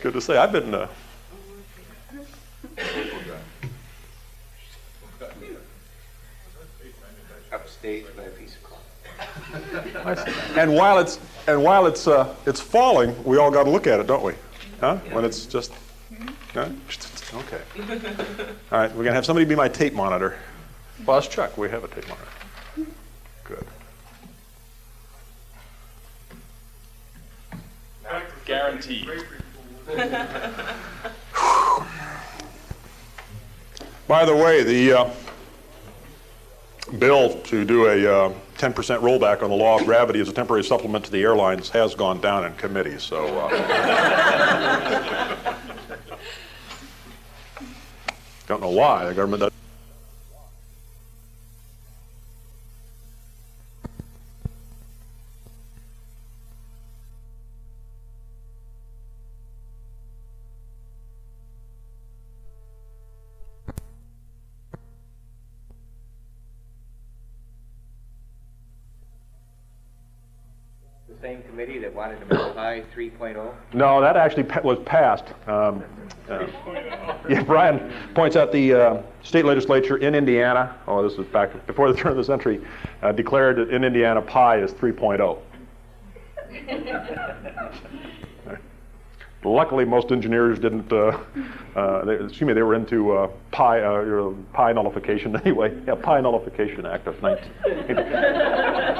Good 0.00 0.12
to 0.14 0.20
say. 0.20 0.36
I've 0.36 0.52
been. 0.52 0.74
Uh, 0.74 0.88
Upstate 7.86 8.16
by 8.16 8.22
a 8.24 8.30
piece 8.30 8.56
of 8.56 8.62
cloth. 8.64 10.56
and 10.58 10.74
while 10.74 10.98
it's 10.98 11.20
and 11.46 11.62
while 11.62 11.86
it's 11.86 12.08
uh, 12.08 12.34
it's 12.44 12.60
falling, 12.60 13.14
we 13.22 13.38
all 13.38 13.52
got 13.52 13.62
to 13.62 13.70
look 13.70 13.86
at 13.86 14.00
it, 14.00 14.08
don't 14.08 14.24
we? 14.24 14.32
Huh? 14.80 14.96
When 15.12 15.24
it's 15.24 15.46
just. 15.46 15.72
Huh? 16.52 16.68
Okay. 17.34 17.60
All 18.72 18.78
right, 18.78 18.92
we're 18.92 19.04
gonna 19.04 19.14
have 19.14 19.24
somebody 19.24 19.44
be 19.44 19.54
my 19.54 19.68
tape 19.68 19.94
monitor. 19.94 20.36
Well, 21.04 21.20
that's 21.20 21.32
Chuck. 21.32 21.56
We 21.56 21.70
have 21.70 21.84
a 21.84 21.88
tape 21.88 22.08
monitor. 22.08 22.28
Good. 23.44 23.66
Guaranteed. 28.46 29.08
By 34.08 34.24
the 34.24 34.34
way, 34.34 34.64
the 34.64 34.92
uh, 34.92 35.10
bill 36.98 37.38
to 37.42 37.64
do 37.64 37.86
a 37.86 38.26
uh, 38.26 38.32
10% 38.58 38.74
rollback 39.00 39.42
on 39.42 39.50
the 39.50 39.56
law 39.56 39.78
of 39.78 39.84
gravity 39.84 40.20
as 40.20 40.28
a 40.28 40.32
temporary 40.32 40.64
supplement 40.64 41.04
to 41.04 41.10
the 41.10 41.22
airlines 41.22 41.68
has 41.70 41.94
gone 41.94 42.20
down 42.20 42.44
in 42.44 42.54
committee. 42.54 42.98
So. 42.98 43.26
Uh, 43.38 44.46
don't 48.46 48.60
know 48.60 48.70
why 48.70 49.04
the 49.04 49.14
government 49.14 49.40
does. 49.40 49.52
3.0? 72.96 73.54
No, 73.74 74.00
that 74.00 74.16
actually 74.16 74.44
was 74.64 74.78
passed. 74.86 75.24
Um, 75.46 75.84
uh, 76.30 76.46
yeah, 77.28 77.42
Brian 77.42 77.92
points 78.14 78.36
out 78.36 78.50
the 78.52 78.72
uh, 78.72 79.02
state 79.22 79.44
legislature 79.44 79.98
in 79.98 80.14
Indiana, 80.14 80.74
oh, 80.88 81.06
this 81.06 81.18
was 81.18 81.26
back 81.26 81.66
before 81.66 81.92
the 81.92 81.98
turn 81.98 82.12
of 82.12 82.16
the 82.16 82.24
century, 82.24 82.64
uh, 83.02 83.12
declared 83.12 83.56
that 83.56 83.68
in 83.68 83.84
Indiana 83.84 84.22
pi 84.22 84.58
is 84.62 84.72
3.0. 84.72 85.38
Luckily, 89.44 89.84
most 89.84 90.10
engineers 90.10 90.58
didn't. 90.58 90.90
Uh, 90.92 91.20
uh, 91.76 92.04
they, 92.04 92.14
excuse 92.14 92.48
me, 92.48 92.52
they 92.52 92.62
were 92.62 92.74
into 92.74 93.12
uh, 93.12 93.28
pi, 93.52 93.78
pi 94.52 94.72
nullification 94.72 95.36
anyway. 95.44 95.72
Yeah, 95.86 95.94
pi 95.94 96.20
nullification 96.20 96.84
act 96.84 97.06
of 97.06 97.22
19. 97.22 97.52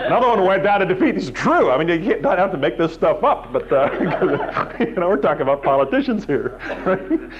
Another 0.06 0.28
one 0.28 0.44
went 0.44 0.62
down 0.62 0.80
to 0.80 0.86
defeat. 0.86 1.16
Is 1.16 1.30
true. 1.30 1.70
I 1.70 1.82
mean, 1.82 2.02
you 2.02 2.20
don't 2.20 2.38
have 2.38 2.52
to 2.52 2.58
make 2.58 2.78
this 2.78 2.94
stuff 2.94 3.24
up, 3.24 3.52
but 3.52 3.70
uh, 3.72 3.90
you 4.80 4.94
know, 4.94 5.08
we're 5.08 5.16
talking 5.16 5.42
about 5.42 5.62
politicians 5.62 6.24
here. 6.24 6.60
Right? 6.84 7.30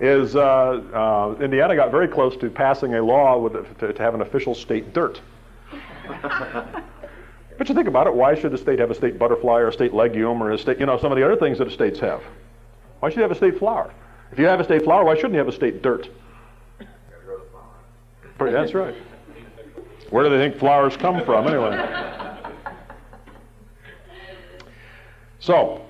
Is 0.00 0.36
uh, 0.36 0.82
uh, 0.92 1.42
Indiana 1.42 1.74
got 1.76 1.90
very 1.90 2.08
close 2.08 2.36
to 2.38 2.50
passing 2.50 2.94
a 2.94 3.02
law 3.02 3.38
with, 3.38 3.78
to, 3.78 3.92
to 3.92 4.02
have 4.02 4.14
an 4.14 4.22
official 4.22 4.54
state 4.54 4.92
dirt. 4.92 5.20
But 7.58 7.68
you 7.68 7.74
think 7.74 7.88
about 7.88 8.06
it, 8.06 8.14
why 8.14 8.34
should 8.34 8.52
a 8.52 8.58
state 8.58 8.78
have 8.78 8.90
a 8.90 8.94
state 8.94 9.18
butterfly 9.18 9.60
or 9.60 9.68
a 9.68 9.72
state 9.72 9.94
legume 9.94 10.42
or 10.42 10.52
a 10.52 10.58
state, 10.58 10.78
you 10.78 10.86
know, 10.86 10.98
some 10.98 11.10
of 11.10 11.16
the 11.16 11.24
other 11.24 11.36
things 11.36 11.58
that 11.58 11.64
the 11.64 11.70
states 11.70 11.98
have? 12.00 12.22
Why 13.00 13.08
should 13.08 13.16
you 13.16 13.22
have 13.22 13.30
a 13.30 13.36
state 13.36 13.58
flower? 13.58 13.92
If 14.32 14.38
you 14.38 14.46
have 14.46 14.60
a 14.60 14.64
state 14.64 14.84
flower, 14.84 15.04
why 15.04 15.14
shouldn't 15.14 15.32
you 15.32 15.38
have 15.38 15.48
a 15.48 15.52
state 15.52 15.82
dirt? 15.82 16.08
That's 18.52 18.74
right. 18.74 18.94
Where 20.10 20.24
do 20.24 20.30
they 20.30 20.38
think 20.38 20.58
flowers 20.58 20.96
come 20.96 21.24
from, 21.24 21.48
anyway? 21.48 22.06
So, 25.40 25.84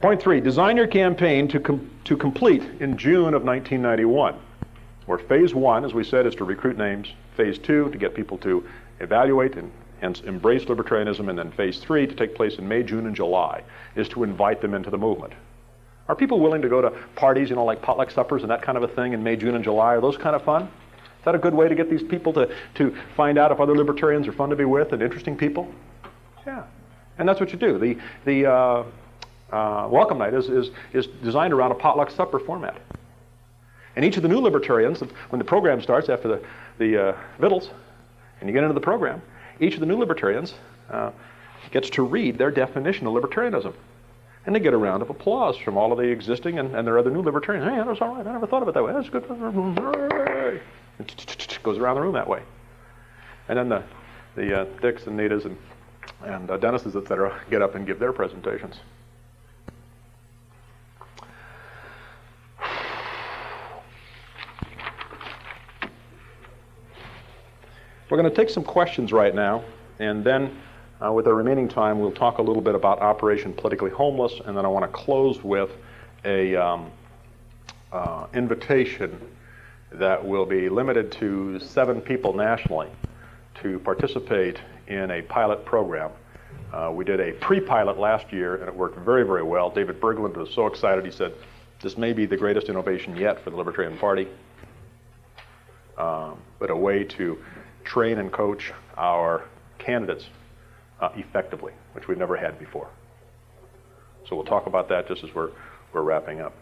point 0.00 0.20
three 0.22 0.40
design 0.40 0.76
your 0.76 0.86
campaign 0.86 1.48
to, 1.48 1.60
com- 1.60 1.90
to 2.04 2.16
complete 2.16 2.62
in 2.80 2.96
June 2.96 3.34
of 3.34 3.42
1991. 3.42 4.36
Where 5.06 5.18
phase 5.18 5.54
one, 5.54 5.84
as 5.84 5.94
we 5.94 6.04
said, 6.04 6.26
is 6.26 6.34
to 6.36 6.44
recruit 6.44 6.78
names, 6.78 7.08
phase 7.36 7.58
two, 7.58 7.90
to 7.90 7.98
get 7.98 8.14
people 8.14 8.38
to 8.38 8.64
evaluate 9.00 9.56
and 9.56 9.72
hence 10.00 10.20
embrace 10.20 10.64
libertarianism, 10.64 11.28
and 11.28 11.38
then 11.38 11.50
phase 11.52 11.78
three, 11.78 12.06
to 12.06 12.14
take 12.14 12.34
place 12.34 12.56
in 12.56 12.68
May, 12.68 12.82
June, 12.82 13.06
and 13.06 13.14
July, 13.14 13.62
is 13.96 14.08
to 14.10 14.22
invite 14.22 14.60
them 14.60 14.74
into 14.74 14.90
the 14.90 14.98
movement. 14.98 15.32
Are 16.08 16.14
people 16.14 16.40
willing 16.40 16.62
to 16.62 16.68
go 16.68 16.80
to 16.80 16.90
parties, 17.16 17.50
you 17.50 17.56
know, 17.56 17.64
like 17.64 17.82
potluck 17.82 18.10
suppers 18.10 18.42
and 18.42 18.50
that 18.50 18.62
kind 18.62 18.78
of 18.78 18.84
a 18.84 18.88
thing 18.88 19.12
in 19.12 19.22
May, 19.22 19.36
June, 19.36 19.54
and 19.54 19.64
July? 19.64 19.94
Are 19.94 20.00
those 20.00 20.16
kind 20.16 20.34
of 20.34 20.42
fun? 20.42 20.68
Is 21.20 21.24
that 21.26 21.34
a 21.34 21.38
good 21.38 21.52
way 21.52 21.68
to 21.68 21.74
get 21.74 21.90
these 21.90 22.02
people 22.02 22.32
to, 22.32 22.50
to 22.76 22.96
find 23.14 23.36
out 23.36 23.52
if 23.52 23.60
other 23.60 23.76
libertarians 23.76 24.26
are 24.26 24.32
fun 24.32 24.48
to 24.48 24.56
be 24.56 24.64
with 24.64 24.94
and 24.94 25.02
interesting 25.02 25.36
people? 25.36 25.70
Yeah. 26.46 26.64
And 27.18 27.28
that's 27.28 27.38
what 27.38 27.52
you 27.52 27.58
do. 27.58 27.78
The, 27.78 27.98
the 28.24 28.50
uh, 28.50 28.84
uh, 29.52 29.86
welcome 29.90 30.16
night 30.16 30.32
is, 30.32 30.48
is, 30.48 30.70
is 30.94 31.08
designed 31.22 31.52
around 31.52 31.72
a 31.72 31.74
potluck 31.74 32.10
supper 32.10 32.38
format. 32.38 32.80
And 33.96 34.04
each 34.04 34.16
of 34.16 34.22
the 34.22 34.30
new 34.30 34.38
libertarians, 34.38 35.00
when 35.28 35.38
the 35.38 35.44
program 35.44 35.82
starts 35.82 36.08
after 36.08 36.26
the, 36.26 36.42
the 36.78 37.08
uh, 37.08 37.16
vittles, 37.38 37.68
and 38.40 38.48
you 38.48 38.54
get 38.54 38.62
into 38.62 38.72
the 38.72 38.80
program, 38.80 39.20
each 39.60 39.74
of 39.74 39.80
the 39.80 39.86
new 39.86 39.98
libertarians 39.98 40.54
uh, 40.88 41.10
gets 41.70 41.90
to 41.90 42.02
read 42.02 42.38
their 42.38 42.50
definition 42.50 43.06
of 43.06 43.12
libertarianism. 43.12 43.74
And 44.46 44.54
they 44.54 44.60
get 44.60 44.72
a 44.72 44.78
round 44.78 45.02
of 45.02 45.10
applause 45.10 45.58
from 45.58 45.76
all 45.76 45.92
of 45.92 45.98
the 45.98 46.04
existing 46.04 46.58
and, 46.58 46.74
and 46.74 46.86
their 46.86 46.98
other 46.98 47.10
new 47.10 47.20
libertarians. 47.20 47.68
Hey, 47.68 47.76
that's 47.84 48.00
all 48.00 48.16
right. 48.16 48.26
I 48.26 48.32
never 48.32 48.46
thought 48.46 48.62
of 48.62 48.68
it 48.68 48.74
that 48.74 48.82
way. 48.82 48.94
That's 48.94 49.10
good. 49.10 50.62
Goes 51.62 51.78
around 51.78 51.96
the 51.96 52.02
room 52.02 52.14
that 52.14 52.28
way. 52.28 52.42
And 53.48 53.58
then 53.58 53.68
the, 53.68 53.82
the 54.36 54.60
uh, 54.60 54.64
Dicks 54.80 55.06
and 55.06 55.18
Nitas 55.18 55.44
and, 55.44 55.56
and 56.24 56.50
uh, 56.50 56.58
Dennises, 56.58 56.96
et 56.96 57.08
cetera, 57.08 57.40
get 57.50 57.62
up 57.62 57.74
and 57.74 57.86
give 57.86 57.98
their 57.98 58.12
presentations. 58.12 58.76
We're 68.08 68.18
going 68.18 68.28
to 68.28 68.34
take 68.34 68.50
some 68.50 68.64
questions 68.64 69.12
right 69.12 69.32
now, 69.32 69.62
and 70.00 70.24
then 70.24 70.60
uh, 71.00 71.12
with 71.12 71.28
our 71.28 71.34
remaining 71.34 71.68
time, 71.68 72.00
we'll 72.00 72.10
talk 72.10 72.38
a 72.38 72.42
little 72.42 72.60
bit 72.60 72.74
about 72.74 73.00
Operation 73.00 73.52
Politically 73.52 73.90
Homeless, 73.90 74.40
and 74.44 74.56
then 74.56 74.64
I 74.64 74.68
want 74.68 74.82
to 74.84 74.88
close 74.88 75.44
with 75.44 75.70
a 76.24 76.56
um, 76.56 76.90
uh, 77.92 78.26
invitation 78.34 79.20
that 79.92 80.24
will 80.24 80.46
be 80.46 80.68
limited 80.68 81.12
to 81.12 81.58
seven 81.60 82.00
people 82.00 82.32
nationally 82.32 82.88
to 83.62 83.78
participate 83.80 84.58
in 84.86 85.10
a 85.10 85.22
pilot 85.22 85.64
program. 85.64 86.10
Uh, 86.72 86.90
we 86.94 87.04
did 87.04 87.20
a 87.20 87.32
pre-pilot 87.32 87.98
last 87.98 88.32
year, 88.32 88.56
and 88.56 88.68
it 88.68 88.74
worked 88.74 88.98
very, 88.98 89.24
very 89.24 89.42
well. 89.42 89.70
David 89.70 90.00
Bergland 90.00 90.36
was 90.36 90.50
so 90.54 90.66
excited. 90.66 91.04
He 91.04 91.10
said, 91.10 91.32
"This 91.80 91.98
may 91.98 92.12
be 92.12 92.26
the 92.26 92.36
greatest 92.36 92.68
innovation 92.68 93.16
yet 93.16 93.42
for 93.42 93.50
the 93.50 93.56
Libertarian 93.56 93.98
Party." 93.98 94.28
Um, 95.98 96.38
but 96.58 96.70
a 96.70 96.76
way 96.76 97.04
to 97.04 97.38
train 97.84 98.18
and 98.18 98.32
coach 98.32 98.72
our 98.96 99.44
candidates 99.78 100.26
uh, 101.00 101.10
effectively, 101.16 101.72
which 101.92 102.08
we've 102.08 102.18
never 102.18 102.36
had 102.36 102.58
before. 102.58 102.88
So 104.28 104.36
we'll 104.36 104.44
talk 104.44 104.66
about 104.66 104.88
that 104.88 105.08
just 105.08 105.24
as 105.24 105.34
we're, 105.34 105.50
we're 105.92 106.02
wrapping 106.02 106.40
up. 106.40 106.54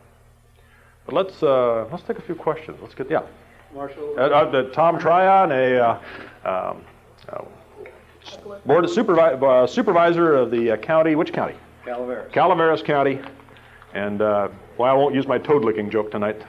But 1.08 1.14
let's, 1.14 1.42
uh, 1.42 1.86
let's 1.90 2.02
take 2.02 2.18
a 2.18 2.22
few 2.22 2.34
questions. 2.34 2.76
Let's 2.82 2.94
get, 2.94 3.10
yeah. 3.10 3.22
Marshall? 3.74 4.14
Uh, 4.18 4.24
uh, 4.24 4.62
Tom 4.72 4.98
Tryon, 4.98 5.50
a 5.50 5.78
uh, 5.78 6.70
um, 6.70 6.82
uh, 7.30 7.44
Board 8.66 8.84
of 8.84 8.90
Supervi- 8.90 9.42
uh, 9.42 9.66
Supervisor 9.66 10.34
of 10.34 10.50
the 10.50 10.72
uh, 10.72 10.76
county, 10.76 11.14
which 11.14 11.32
county? 11.32 11.54
Calaveras. 11.86 12.30
Calaveras 12.30 12.82
County. 12.82 13.20
And, 13.94 14.20
uh, 14.20 14.48
well, 14.76 14.90
I 14.90 14.94
won't 14.98 15.14
use 15.14 15.26
my 15.26 15.38
toad 15.38 15.64
licking 15.64 15.88
joke 15.88 16.10
tonight, 16.10 16.42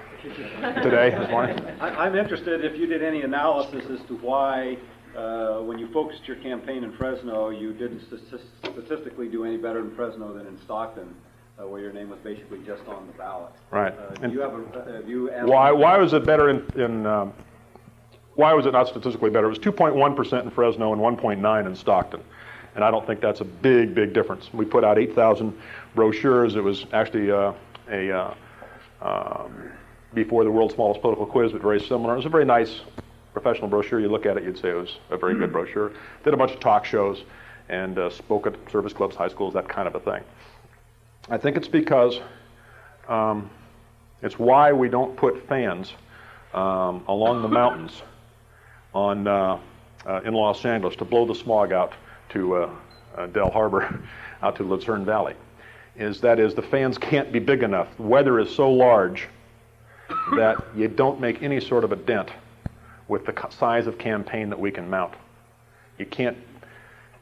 today, 0.84 1.12
this 1.18 1.30
morning. 1.30 1.58
I, 1.80 1.92
I'm 1.92 2.18
interested 2.18 2.66
if 2.66 2.78
you 2.78 2.86
did 2.86 3.02
any 3.02 3.22
analysis 3.22 3.86
as 3.90 4.06
to 4.10 4.18
why, 4.18 4.78
uh, 5.16 5.62
when 5.62 5.80
you 5.80 5.90
focused 5.94 6.28
your 6.28 6.36
campaign 6.36 6.84
in 6.84 6.92
Fresno, 6.98 7.50
you 7.50 7.72
didn't 7.72 8.02
stati- 8.12 8.42
statistically 8.62 9.30
do 9.30 9.46
any 9.46 9.56
better 9.56 9.80
in 9.80 9.96
Fresno 9.96 10.34
than 10.34 10.48
in 10.48 10.60
Stockton, 10.66 11.16
uh, 11.60 11.68
where 11.68 11.82
your 11.82 11.92
name 11.92 12.10
was 12.10 12.20
basically 12.20 12.60
just 12.66 12.88
on 12.88 13.06
the 13.08 13.14
ballot. 13.14 13.52
Right. 13.72 13.94
Uh, 13.94 14.28
do 14.28 14.34
you 14.34 14.40
have 14.40 14.54
a, 14.54 14.80
uh, 14.80 14.94
have 14.94 15.10
you? 15.10 15.30
Why, 15.44 15.72
why 15.72 15.98
was 15.98 16.14
it 16.14 16.26
better 16.26 16.50
in, 16.50 16.66
in 16.76 17.06
um, 17.06 17.34
why 18.36 18.54
was 18.54 18.66
it 18.66 18.72
not 18.72 18.88
statistically 18.88 19.30
better? 19.30 19.48
It 19.48 19.50
was 19.50 19.60
2.1% 19.60 20.44
in 20.44 20.50
Fresno 20.50 20.94
and 20.94 21.02
1.9 21.02 21.66
in 21.66 21.76
Stockton. 21.76 22.22
And 22.76 22.84
I 22.84 22.92
don't 22.92 23.06
think 23.06 23.20
that's 23.20 23.42
a 23.42 23.46
big, 23.46 23.94
big 23.94 24.14
difference. 24.14 24.54
We 24.54 24.64
put 24.64 24.84
out 24.84 24.98
8,000 24.98 25.54
brochures. 25.96 26.56
It 26.56 26.64
was 26.64 26.86
actually 26.94 27.32
uh, 27.32 27.52
a, 27.90 28.12
uh, 28.12 28.34
um, 29.02 29.72
before 30.14 30.44
the 30.44 30.52
world's 30.52 30.76
smallest 30.76 31.02
political 31.02 31.26
quiz, 31.26 31.52
but 31.52 31.62
very 31.62 31.82
similar. 31.82 32.14
It 32.14 32.18
was 32.18 32.26
a 32.28 32.30
very 32.30 32.46
nice 32.46 32.80
professional 33.34 33.68
brochure. 33.68 34.00
You 34.00 34.08
look 34.08 34.26
at 34.26 34.38
it, 34.38 34.44
you'd 34.44 34.58
say 34.58 34.70
it 34.70 34.76
was 34.76 35.00
a 35.10 35.18
very 35.18 35.36
good 35.36 35.52
brochure. 35.52 35.92
Did 36.24 36.34
a 36.34 36.38
bunch 36.38 36.52
of 36.52 36.60
talk 36.60 36.86
shows 36.86 37.24
and 37.68 37.98
uh, 37.98 38.10
spoke 38.10 38.48
at 38.48 38.56
service 38.72 38.94
clubs, 38.94 39.16
high 39.16 39.28
schools, 39.28 39.54
that 39.56 39.68
kind 39.68 39.88
of 39.88 39.96
a 39.96 40.00
thing. 40.00 40.24
I 41.32 41.38
think 41.38 41.58
it's 41.58 41.68
because 41.68 42.20
um, 43.08 43.52
it's 44.24 44.40
why 44.40 44.74
we 44.74 44.90
don't 44.90 45.16
put 45.16 45.48
fans 45.48 45.94
um, 46.56 47.04
along 47.08 47.44
the 47.44 47.48
mountains 47.48 48.02
on 48.96 49.28
uh, 49.28 49.60
uh, 50.08 50.22
in 50.26 50.34
Los 50.34 50.66
Angeles 50.66 50.96
to 50.96 51.06
blow 51.06 51.28
the 51.28 51.36
smog 51.36 51.72
out 51.72 51.94
to 52.30 52.56
uh, 52.56 52.76
uh, 53.16 53.28
Del 53.28 53.52
Harbor, 53.52 54.02
out 54.42 54.56
to 54.56 54.64
Lucerne 54.64 55.06
Valley. 55.06 55.36
Is 55.96 56.20
that 56.22 56.40
is 56.40 56.56
the 56.56 56.64
fans 56.64 56.98
can't 56.98 57.32
be 57.32 57.40
big 57.40 57.62
enough. 57.62 57.96
The 57.98 58.04
weather 58.04 58.40
is 58.40 58.56
so 58.56 58.72
large 58.72 59.28
that 60.36 60.64
you 60.76 60.88
don't 60.88 61.20
make 61.20 61.44
any 61.44 61.60
sort 61.60 61.84
of 61.84 61.92
a 61.92 61.96
dent 61.96 62.32
with 63.08 63.26
the 63.26 63.48
size 63.52 63.86
of 63.86 64.00
campaign 64.00 64.50
that 64.50 64.60
we 64.60 64.72
can 64.72 64.90
mount. 64.90 65.14
You 66.00 66.08
can't, 66.08 66.38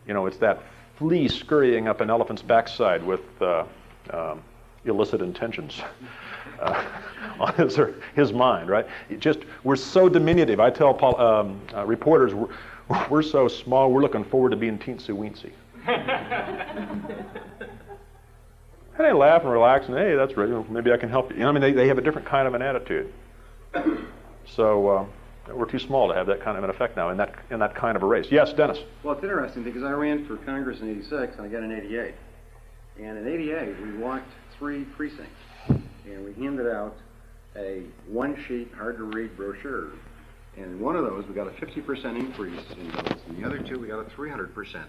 you 0.07 0.13
know, 0.13 0.27
it's 0.27 0.37
that 0.37 0.61
flea 0.97 1.27
scurrying 1.27 1.89
up 1.89 1.99
an 1.99 2.09
elephant's 2.09 2.41
backside 2.41 3.03
with 3.03 3.21
uh, 3.41 3.65
um, 4.13 4.41
illicit 4.85 5.21
intentions 5.21 5.81
uh, 6.61 6.83
on 7.39 7.53
his, 7.55 7.77
or 7.77 7.95
his 8.15 8.33
mind, 8.33 8.69
right? 8.69 8.87
It 9.09 9.19
just 9.19 9.39
we're 9.63 9.75
so 9.75 10.09
diminutive. 10.09 10.59
I 10.59 10.69
tell 10.69 10.93
Paul, 10.93 11.19
um, 11.19 11.61
uh, 11.75 11.85
reporters 11.85 12.33
we're, 12.33 12.49
we're 13.09 13.21
so 13.21 13.47
small. 13.47 13.91
We're 13.91 14.01
looking 14.01 14.23
forward 14.23 14.51
to 14.51 14.57
being 14.57 14.77
teensy 14.77 15.09
weensy. 15.09 15.51
And 18.97 19.05
they 19.05 19.13
laugh 19.13 19.43
and 19.43 19.51
relax 19.51 19.87
and 19.87 19.95
hey, 19.95 20.15
that's 20.15 20.35
right. 20.35 20.69
Maybe 20.71 20.91
I 20.91 20.97
can 20.97 21.09
help 21.09 21.29
you. 21.29 21.37
You 21.37 21.43
know, 21.43 21.49
I 21.49 21.51
mean, 21.51 21.61
they, 21.61 21.71
they 21.71 21.87
have 21.87 21.99
a 21.99 22.01
different 22.01 22.27
kind 22.27 22.47
of 22.47 22.53
an 22.53 22.61
attitude. 22.61 23.13
So 24.55 24.87
uh, 24.87 25.05
we're 25.53 25.69
too 25.69 25.77
small 25.77 26.07
to 26.07 26.13
have 26.13 26.25
that 26.27 26.41
kind 26.41 26.57
of 26.57 26.63
an 26.63 26.69
effect 26.69 26.95
now 26.95 27.09
in 27.09 27.17
that 27.17 27.35
in 27.51 27.59
that 27.59 27.75
kind 27.75 27.97
of 27.97 28.01
a 28.01 28.05
race. 28.05 28.27
Yes, 28.31 28.53
Dennis. 28.53 28.79
Well, 29.03 29.13
it's 29.13 29.21
interesting 29.21 29.63
because 29.63 29.83
I 29.83 29.91
ran 29.91 30.25
for 30.25 30.37
Congress 30.37 30.79
in 30.79 30.89
'86 30.89 31.35
and 31.35 31.45
I 31.45 31.49
got 31.49 31.63
in 31.63 31.73
'88. 31.73 32.13
And 32.99 33.17
in 33.17 33.27
'88, 33.27 33.81
we 33.81 33.93
walked 33.97 34.31
three 34.57 34.83
precincts 34.83 35.31
and 35.69 36.25
we 36.25 36.33
handed 36.33 36.67
out 36.67 36.95
a 37.55 37.83
one-sheet, 38.07 38.71
hard-to-read 38.73 39.35
brochure. 39.35 39.91
And 40.55 40.65
in 40.65 40.79
one 40.79 40.95
of 40.95 41.03
those, 41.03 41.25
we 41.27 41.33
got 41.33 41.47
a 41.47 41.51
50% 41.51 42.17
increase 42.17 42.59
in 42.71 42.91
votes. 42.91 43.21
In 43.27 43.41
the 43.41 43.47
other 43.47 43.59
two, 43.59 43.79
we 43.79 43.87
got 43.87 43.99
a 43.99 44.09
300% 44.09 44.83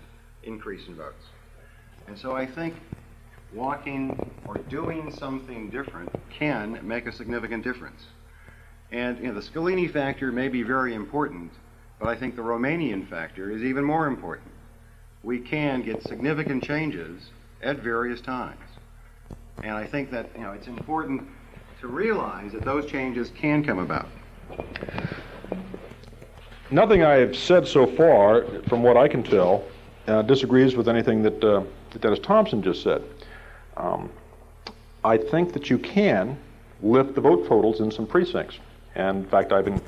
increase 0.44 0.86
in 0.86 0.94
votes. 0.94 1.24
And 2.06 2.18
so 2.18 2.32
I 2.32 2.46
think 2.46 2.74
walking 3.52 4.32
or 4.46 4.56
doing 4.70 5.12
something 5.12 5.70
different 5.70 6.10
can 6.30 6.86
make 6.86 7.06
a 7.06 7.12
significant 7.12 7.64
difference. 7.64 8.00
And 8.90 9.18
you 9.18 9.26
know, 9.26 9.34
the 9.34 9.46
Scalini 9.46 9.92
factor 9.92 10.32
may 10.32 10.48
be 10.48 10.62
very 10.62 10.94
important, 10.94 11.52
but 11.98 12.08
I 12.08 12.16
think 12.16 12.36
the 12.36 12.42
Romanian 12.42 13.08
factor 13.08 13.50
is 13.50 13.62
even 13.62 13.84
more 13.84 14.06
important. 14.06 14.48
We 15.22 15.40
can 15.40 15.82
get 15.82 16.02
significant 16.04 16.64
changes 16.64 17.22
at 17.62 17.78
various 17.78 18.20
times. 18.20 18.60
And 19.62 19.72
I 19.72 19.84
think 19.84 20.10
that 20.10 20.30
you 20.36 20.42
know, 20.42 20.52
it's 20.52 20.66
important 20.66 21.28
to 21.80 21.88
realize 21.88 22.52
that 22.52 22.64
those 22.64 22.86
changes 22.86 23.30
can 23.30 23.64
come 23.64 23.78
about. 23.78 24.08
Nothing 26.70 27.02
I 27.02 27.14
have 27.14 27.36
said 27.36 27.66
so 27.66 27.86
far, 27.86 28.44
from 28.68 28.82
what 28.82 28.96
I 28.96 29.08
can 29.08 29.22
tell, 29.22 29.64
uh, 30.06 30.22
disagrees 30.22 30.76
with 30.76 30.88
anything 30.88 31.22
that, 31.22 31.42
uh, 31.42 31.62
that 31.90 32.02
Dennis 32.02 32.18
Thompson 32.18 32.62
just 32.62 32.82
said. 32.82 33.02
Um, 33.76 34.10
I 35.04 35.16
think 35.16 35.52
that 35.52 35.70
you 35.70 35.78
can 35.78 36.38
lift 36.82 37.14
the 37.14 37.20
vote 37.20 37.48
totals 37.48 37.80
in 37.80 37.90
some 37.90 38.06
precincts. 38.06 38.58
And 38.94 39.24
in 39.24 39.30
fact, 39.30 39.52
I've 39.52 39.64
been 39.64 39.80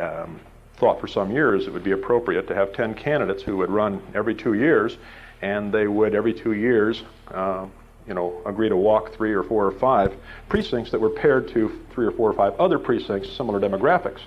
um, 0.00 0.40
thought 0.76 1.00
for 1.00 1.06
some 1.06 1.30
years 1.30 1.66
it 1.66 1.72
would 1.72 1.84
be 1.84 1.92
appropriate 1.92 2.48
to 2.48 2.54
have 2.54 2.72
10 2.72 2.94
candidates 2.94 3.42
who 3.42 3.56
would 3.58 3.70
run 3.70 4.02
every 4.14 4.34
two 4.34 4.54
years, 4.54 4.98
and 5.44 5.70
they 5.70 5.86
would 5.86 6.14
every 6.14 6.32
two 6.32 6.54
years, 6.54 7.02
uh, 7.28 7.66
you 8.08 8.14
know, 8.14 8.40
agree 8.46 8.70
to 8.70 8.76
walk 8.76 9.12
three 9.14 9.34
or 9.34 9.42
four 9.42 9.66
or 9.66 9.72
five 9.72 10.16
precincts 10.48 10.90
that 10.90 10.98
were 10.98 11.10
paired 11.10 11.48
to 11.48 11.82
three 11.90 12.06
or 12.06 12.12
four 12.12 12.30
or 12.30 12.32
five 12.32 12.58
other 12.58 12.78
precincts, 12.78 13.30
similar 13.36 13.60
demographics. 13.60 14.20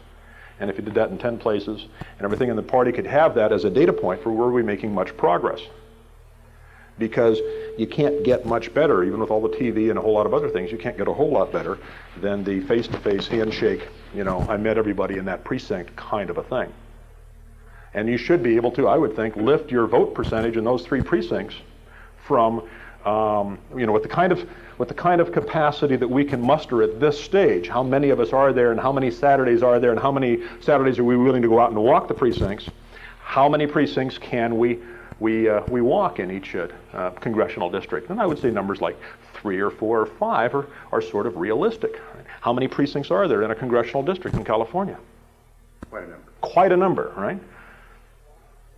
And 0.60 0.70
if 0.70 0.78
you 0.78 0.84
did 0.84 0.94
that 0.94 1.10
in 1.10 1.18
10 1.18 1.40
places, 1.40 1.82
and 1.82 2.22
everything 2.22 2.50
in 2.50 2.56
the 2.56 2.62
party 2.62 2.92
could 2.92 3.08
have 3.08 3.34
that 3.34 3.52
as 3.52 3.64
a 3.64 3.70
data 3.70 3.94
point 3.94 4.22
for 4.22 4.32
were 4.32 4.52
we 4.52 4.62
making 4.62 4.94
much 4.94 5.18
progress. 5.18 5.60
Because 7.00 7.40
you 7.80 7.88
can't 7.88 8.24
get 8.24 8.46
much 8.46 8.72
better, 8.76 9.04
even 9.04 9.20
with 9.20 9.32
all 9.32 9.42
the 9.42 9.56
TV 9.56 9.90
and 9.90 9.98
a 9.98 10.02
whole 10.02 10.14
lot 10.14 10.28
of 10.28 10.36
other 10.36 10.50
things, 10.50 10.72
you 10.72 10.78
can't 10.78 10.98
get 10.98 11.08
a 11.08 11.14
whole 11.14 11.32
lot 11.32 11.52
better 11.52 11.80
than 12.22 12.44
the 12.44 12.60
face 12.62 12.88
to 12.90 13.00
face 13.00 13.28
handshake, 13.28 13.88
you 14.14 14.24
know, 14.24 14.46
I 14.48 14.58
met 14.58 14.78
everybody 14.78 15.18
in 15.18 15.26
that 15.26 15.44
precinct 15.44 15.96
kind 15.96 16.30
of 16.30 16.38
a 16.38 16.44
thing. 16.44 16.72
And 17.98 18.08
you 18.08 18.18
should 18.20 18.44
be 18.44 18.56
able 18.58 18.70
to, 18.74 18.88
I 18.88 18.96
would 18.96 19.16
think, 19.16 19.36
lift 19.36 19.72
your 19.72 19.88
vote 19.88 20.14
percentage 20.14 20.56
in 20.56 20.64
those 20.64 20.86
three 20.86 21.02
precincts 21.02 21.56
from, 22.28 22.62
um, 23.06 23.58
you 23.76 23.88
know, 23.88 23.92
with 23.92 24.04
the 24.04 24.10
kind 24.10 24.32
of 24.32 24.48
with 24.78 24.88
the 24.88 24.94
kind 24.94 25.20
of 25.20 25.32
capacity 25.32 25.96
that 25.96 26.08
we 26.08 26.24
can 26.24 26.40
muster 26.40 26.84
at 26.84 27.00
this 27.00 27.20
stage. 27.20 27.68
How 27.68 27.82
many 27.82 28.12
of 28.12 28.20
us 28.20 28.34
are 28.34 28.54
there, 28.54 28.70
and 28.70 28.80
how 28.80 28.92
many 28.92 29.10
Saturdays 29.10 29.64
are 29.64 29.80
there, 29.80 29.90
and 29.90 30.00
how 30.00 30.12
many 30.12 30.44
Saturdays 30.62 31.00
are 31.00 31.04
we 31.04 31.18
willing 31.18 31.42
to 31.42 31.48
go 31.48 31.60
out 31.60 31.72
and 31.72 31.84
walk 31.84 32.08
the 32.08 32.14
precincts? 32.14 32.70
How 33.20 33.50
many 33.50 33.66
precincts 33.66 34.20
can 34.20 34.60
we 34.60 34.78
we 35.20 35.50
uh, 35.50 35.64
we 35.68 35.82
walk 35.82 36.20
in 36.20 36.30
each 36.30 36.54
uh, 36.54 36.68
uh, 36.94 37.10
congressional 37.10 37.72
district? 37.72 38.12
And 38.12 38.22
I 38.22 38.28
would 38.28 38.38
say 38.38 38.52
numbers 38.52 38.80
like 38.80 38.96
three 39.34 39.60
or 39.60 39.72
four 39.72 40.02
or 40.02 40.06
five 40.06 40.54
are, 40.54 40.68
are 40.92 41.02
sort 41.02 41.26
of 41.26 41.38
realistic. 41.38 42.00
How 42.42 42.54
many 42.54 42.68
precincts 42.68 43.10
are 43.10 43.28
there 43.28 43.42
in 43.42 43.50
a 43.50 43.56
congressional 43.56 44.04
district 44.04 44.38
in 44.38 44.44
California? 44.44 45.00
Quite 45.90 46.04
a 46.04 46.10
number. 46.10 46.32
Quite 46.42 46.72
a 46.72 46.78
number, 46.78 47.12
right? 47.18 47.40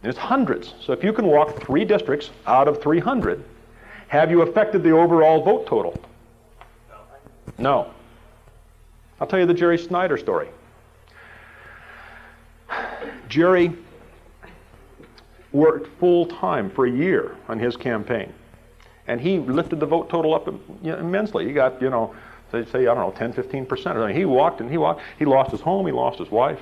It's 0.04 0.18
hundreds. 0.18 0.74
So 0.82 0.94
if 0.94 1.04
you 1.04 1.12
can 1.12 1.28
walk 1.28 1.62
three 1.62 1.84
districts 1.84 2.30
out 2.48 2.68
of 2.68 2.82
300, 2.82 3.44
have 4.08 4.32
you 4.32 4.42
affected 4.42 4.84
the 4.84 4.92
overall 4.92 5.44
vote 5.44 5.68
total? 5.68 6.00
No. 7.58 7.92
I'll 9.20 9.28
tell 9.28 9.40
you 9.40 9.46
the 9.46 9.54
Jerry 9.54 9.78
Snyder 9.78 10.18
story. 10.18 10.48
Jerry 13.28 13.74
worked 15.52 15.88
full 16.00 16.26
time 16.26 16.70
for 16.70 16.86
a 16.86 16.92
year 16.92 17.36
on 17.48 17.60
his 17.60 17.76
campaign, 17.76 18.34
and 19.08 19.20
he 19.20 19.40
lifted 19.40 19.80
the 19.80 19.86
vote 19.86 20.10
total 20.10 20.34
up 20.34 20.48
immensely. 20.84 21.46
He 21.46 21.54
got, 21.54 21.82
you 21.82 21.90
know, 21.90 22.16
say, 22.52 22.66
say 22.66 22.80
I 22.88 22.96
don't 22.96 22.98
know, 22.98 23.12
10, 23.12 23.34
15 23.34 23.66
percent. 23.66 23.98
I 23.98 24.08
mean, 24.08 24.16
he 24.16 24.26
walked 24.26 24.62
and 24.62 24.70
he 24.70 24.78
walked. 24.78 25.02
He 25.20 25.26
lost 25.26 25.52
his 25.52 25.62
home. 25.62 25.86
He 25.86 25.92
lost 25.92 26.18
his 26.18 26.32
wife. 26.32 26.60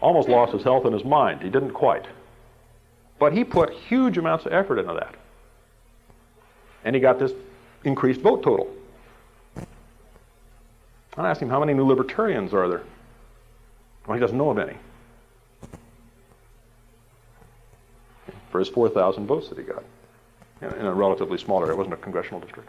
Almost 0.00 0.28
lost 0.28 0.52
his 0.52 0.62
health 0.62 0.84
and 0.84 0.94
his 0.94 1.04
mind. 1.04 1.42
He 1.42 1.50
didn't 1.50 1.72
quite. 1.72 2.06
But 3.18 3.32
he 3.32 3.44
put 3.44 3.72
huge 3.72 4.16
amounts 4.16 4.46
of 4.46 4.52
effort 4.52 4.78
into 4.78 4.94
that. 4.94 5.14
And 6.84 6.94
he 6.94 7.00
got 7.00 7.18
this 7.18 7.32
increased 7.84 8.20
vote 8.20 8.42
total. 8.42 8.72
I 11.16 11.28
asked 11.28 11.42
him, 11.42 11.48
how 11.48 11.58
many 11.58 11.74
new 11.74 11.84
libertarians 11.84 12.54
are 12.54 12.68
there? 12.68 12.82
Well, 14.06 14.14
he 14.14 14.20
doesn't 14.20 14.38
know 14.38 14.50
of 14.50 14.58
any. 14.58 14.76
For 18.50 18.60
his 18.60 18.68
4,000 18.68 19.26
votes 19.26 19.48
that 19.48 19.58
he 19.58 19.64
got 19.64 19.82
in 20.62 20.86
a 20.86 20.94
relatively 20.94 21.38
small 21.38 21.60
area. 21.60 21.72
It 21.72 21.76
wasn't 21.76 21.94
a 21.94 21.98
congressional 21.98 22.40
district. 22.40 22.68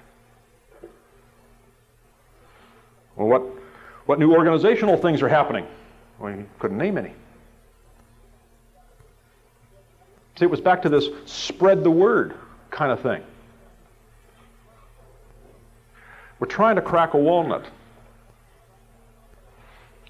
Well, 3.15 3.27
what, 3.27 3.41
what 4.05 4.19
new 4.19 4.33
organizational 4.33 4.97
things 4.97 5.21
are 5.21 5.29
happening? 5.29 5.67
Well, 6.19 6.33
he 6.33 6.43
couldn't 6.59 6.77
name 6.77 6.97
any. 6.97 7.13
See, 10.37 10.45
it 10.45 10.51
was 10.51 10.61
back 10.61 10.81
to 10.83 10.89
this 10.89 11.09
spread 11.25 11.83
the 11.83 11.91
word 11.91 12.33
kind 12.71 12.91
of 12.91 13.01
thing. 13.01 13.23
We're 16.39 16.47
trying 16.47 16.75
to 16.77 16.81
crack 16.81 17.13
a 17.13 17.17
walnut. 17.17 17.65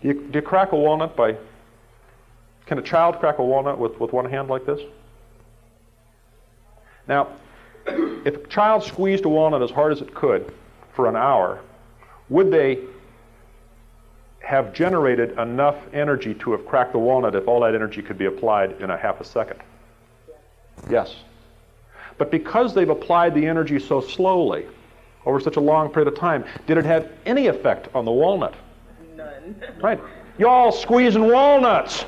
Do 0.01 0.07
you, 0.07 0.13
do 0.13 0.39
you 0.39 0.41
crack 0.41 0.71
a 0.71 0.75
walnut 0.75 1.15
by. 1.15 1.35
Can 2.67 2.77
a 2.77 2.83
child 2.83 3.19
crack 3.19 3.39
a 3.39 3.43
walnut 3.43 3.79
with, 3.79 3.99
with 3.99 4.13
one 4.13 4.29
hand 4.29 4.47
like 4.47 4.65
this? 4.65 4.79
Now, 7.07 7.29
if 7.87 8.35
a 8.35 8.47
child 8.47 8.83
squeezed 8.83 9.25
a 9.25 9.29
walnut 9.29 9.63
as 9.63 9.71
hard 9.71 9.91
as 9.91 10.01
it 10.01 10.13
could 10.13 10.53
for 10.93 11.07
an 11.07 11.15
hour, 11.15 11.59
would 12.29 12.51
they 12.51 12.79
have 14.49 14.73
generated 14.73 15.37
enough 15.37 15.75
energy 15.93 16.33
to 16.33 16.51
have 16.53 16.65
cracked 16.65 16.91
the 16.91 16.97
walnut 16.97 17.35
if 17.35 17.47
all 17.47 17.59
that 17.59 17.75
energy 17.75 18.01
could 18.01 18.17
be 18.17 18.25
applied 18.25 18.71
in 18.81 18.89
a 18.89 18.97
half 18.97 19.21
a 19.21 19.23
second? 19.23 19.59
Yes. 20.89 21.17
But 22.17 22.31
because 22.31 22.73
they've 22.73 22.89
applied 22.89 23.35
the 23.35 23.45
energy 23.45 23.77
so 23.77 24.01
slowly 24.01 24.65
over 25.27 25.39
such 25.39 25.57
a 25.57 25.59
long 25.59 25.89
period 25.89 26.07
of 26.07 26.17
time, 26.17 26.43
did 26.65 26.79
it 26.79 26.85
have 26.85 27.11
any 27.27 27.45
effect 27.45 27.89
on 27.93 28.05
the 28.05 28.11
walnut? 28.11 28.55
None. 29.15 29.55
Right. 29.79 29.99
Y'all 30.39 30.71
squeezing 30.71 31.31
walnuts. 31.31 32.05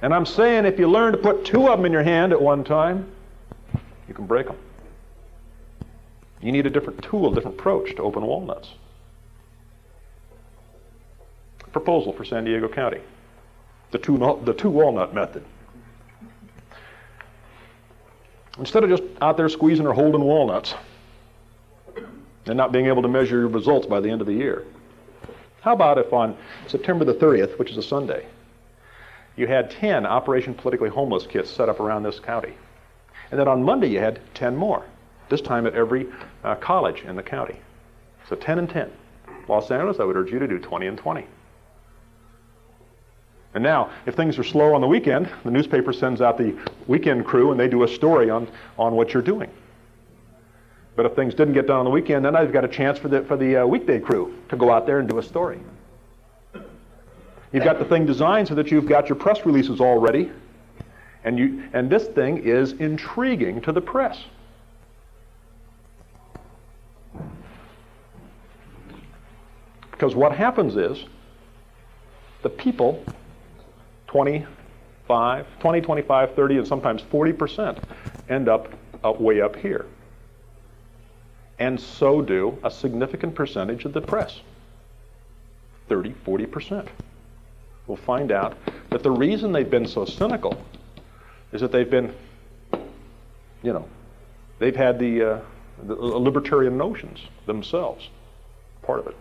And 0.00 0.14
I'm 0.14 0.26
saying 0.26 0.64
if 0.64 0.78
you 0.78 0.88
learn 0.88 1.10
to 1.10 1.18
put 1.18 1.44
two 1.44 1.68
of 1.68 1.76
them 1.76 1.86
in 1.86 1.90
your 1.90 2.04
hand 2.04 2.32
at 2.32 2.40
one 2.40 2.62
time, 2.62 3.10
you 4.06 4.14
can 4.14 4.26
break 4.26 4.46
them. 4.46 4.58
You 6.40 6.52
need 6.52 6.66
a 6.66 6.70
different 6.70 7.02
tool, 7.02 7.32
a 7.32 7.34
different 7.34 7.58
approach 7.58 7.96
to 7.96 8.02
open 8.02 8.24
walnuts. 8.24 8.68
Proposal 11.74 12.12
for 12.12 12.24
San 12.24 12.44
Diego 12.44 12.68
County 12.68 13.00
the 13.94 13.98
two, 13.98 14.18
the 14.44 14.52
two 14.52 14.70
walnut 14.70 15.14
method. 15.14 15.44
Instead 18.58 18.82
of 18.82 18.90
just 18.90 19.04
out 19.20 19.36
there 19.36 19.48
squeezing 19.48 19.86
or 19.86 19.92
holding 19.92 20.22
walnuts 20.22 20.74
and 22.46 22.56
not 22.56 22.72
being 22.72 22.86
able 22.86 23.02
to 23.02 23.08
measure 23.08 23.38
your 23.38 23.48
results 23.48 23.86
by 23.86 24.00
the 24.00 24.10
end 24.10 24.20
of 24.20 24.26
the 24.26 24.32
year, 24.32 24.64
how 25.60 25.72
about 25.72 25.96
if 25.98 26.12
on 26.12 26.36
September 26.66 27.04
the 27.04 27.14
30th, 27.14 27.56
which 27.56 27.70
is 27.70 27.76
a 27.76 27.82
Sunday, 27.82 28.26
you 29.36 29.46
had 29.46 29.70
10 29.70 30.06
Operation 30.06 30.54
Politically 30.54 30.90
Homeless 30.90 31.26
kits 31.26 31.48
set 31.48 31.68
up 31.68 31.78
around 31.78 32.02
this 32.02 32.18
county? 32.18 32.54
And 33.30 33.38
then 33.38 33.46
on 33.46 33.62
Monday, 33.62 33.88
you 33.88 34.00
had 34.00 34.20
10 34.34 34.56
more, 34.56 34.84
this 35.28 35.40
time 35.40 35.66
at 35.66 35.74
every 35.74 36.08
uh, 36.42 36.56
college 36.56 37.02
in 37.02 37.14
the 37.14 37.22
county. 37.22 37.60
So 38.28 38.34
10 38.34 38.58
and 38.58 38.68
10. 38.68 38.90
Los 39.48 39.70
Angeles, 39.70 40.00
I 40.00 40.04
would 40.04 40.16
urge 40.16 40.32
you 40.32 40.40
to 40.40 40.48
do 40.48 40.58
20 40.58 40.86
and 40.88 40.98
20. 40.98 41.26
And 43.54 43.62
now, 43.62 43.90
if 44.04 44.16
things 44.16 44.36
are 44.38 44.44
slow 44.44 44.74
on 44.74 44.80
the 44.80 44.86
weekend, 44.86 45.28
the 45.44 45.50
newspaper 45.50 45.92
sends 45.92 46.20
out 46.20 46.36
the 46.36 46.58
weekend 46.88 47.24
crew 47.24 47.52
and 47.52 47.58
they 47.58 47.68
do 47.68 47.84
a 47.84 47.88
story 47.88 48.28
on, 48.28 48.48
on 48.78 48.96
what 48.96 49.14
you're 49.14 49.22
doing. 49.22 49.48
But 50.96 51.06
if 51.06 51.14
things 51.14 51.34
didn't 51.34 51.54
get 51.54 51.68
done 51.68 51.78
on 51.78 51.84
the 51.84 51.90
weekend, 51.90 52.24
then 52.24 52.34
I've 52.34 52.52
got 52.52 52.64
a 52.64 52.68
chance 52.68 52.98
for 52.98 53.08
the, 53.08 53.22
for 53.22 53.36
the 53.36 53.62
uh, 53.62 53.66
weekday 53.66 54.00
crew 54.00 54.36
to 54.48 54.56
go 54.56 54.72
out 54.72 54.86
there 54.86 54.98
and 54.98 55.08
do 55.08 55.18
a 55.18 55.22
story. 55.22 55.60
You've 57.52 57.64
got 57.64 57.78
the 57.78 57.84
thing 57.84 58.04
designed 58.04 58.48
so 58.48 58.56
that 58.56 58.72
you've 58.72 58.88
got 58.88 59.08
your 59.08 59.16
press 59.16 59.46
releases 59.46 59.80
all 59.80 59.98
ready. 59.98 60.32
And, 61.22 61.38
you, 61.38 61.62
and 61.72 61.88
this 61.88 62.06
thing 62.08 62.38
is 62.38 62.72
intriguing 62.72 63.60
to 63.62 63.72
the 63.72 63.80
press. 63.80 64.18
Because 69.92 70.16
what 70.16 70.36
happens 70.36 70.76
is 70.76 71.04
the 72.42 72.50
people 72.50 73.04
25, 74.14 75.46
20, 75.58 75.80
25, 75.80 76.34
30, 76.36 76.58
and 76.58 76.68
sometimes 76.68 77.02
40% 77.02 77.82
end 78.28 78.48
up, 78.48 78.72
up 79.02 79.20
way 79.20 79.40
up 79.40 79.56
here. 79.56 79.86
And 81.58 81.80
so 81.80 82.22
do 82.22 82.56
a 82.62 82.70
significant 82.70 83.34
percentage 83.34 83.84
of 83.84 83.92
the 83.92 84.00
press 84.00 84.38
30, 85.88 86.14
40%. 86.24 86.86
We'll 87.88 87.96
find 87.96 88.30
out 88.30 88.56
that 88.90 89.02
the 89.02 89.10
reason 89.10 89.50
they've 89.50 89.68
been 89.68 89.88
so 89.88 90.04
cynical 90.04 90.64
is 91.50 91.60
that 91.60 91.72
they've 91.72 91.90
been, 91.90 92.14
you 93.64 93.72
know, 93.72 93.88
they've 94.60 94.76
had 94.76 95.00
the, 95.00 95.22
uh, 95.22 95.40
the 95.88 95.96
libertarian 95.96 96.78
notions 96.78 97.18
themselves, 97.46 98.10
part 98.82 99.00
of 99.00 99.08
it. 99.08 99.16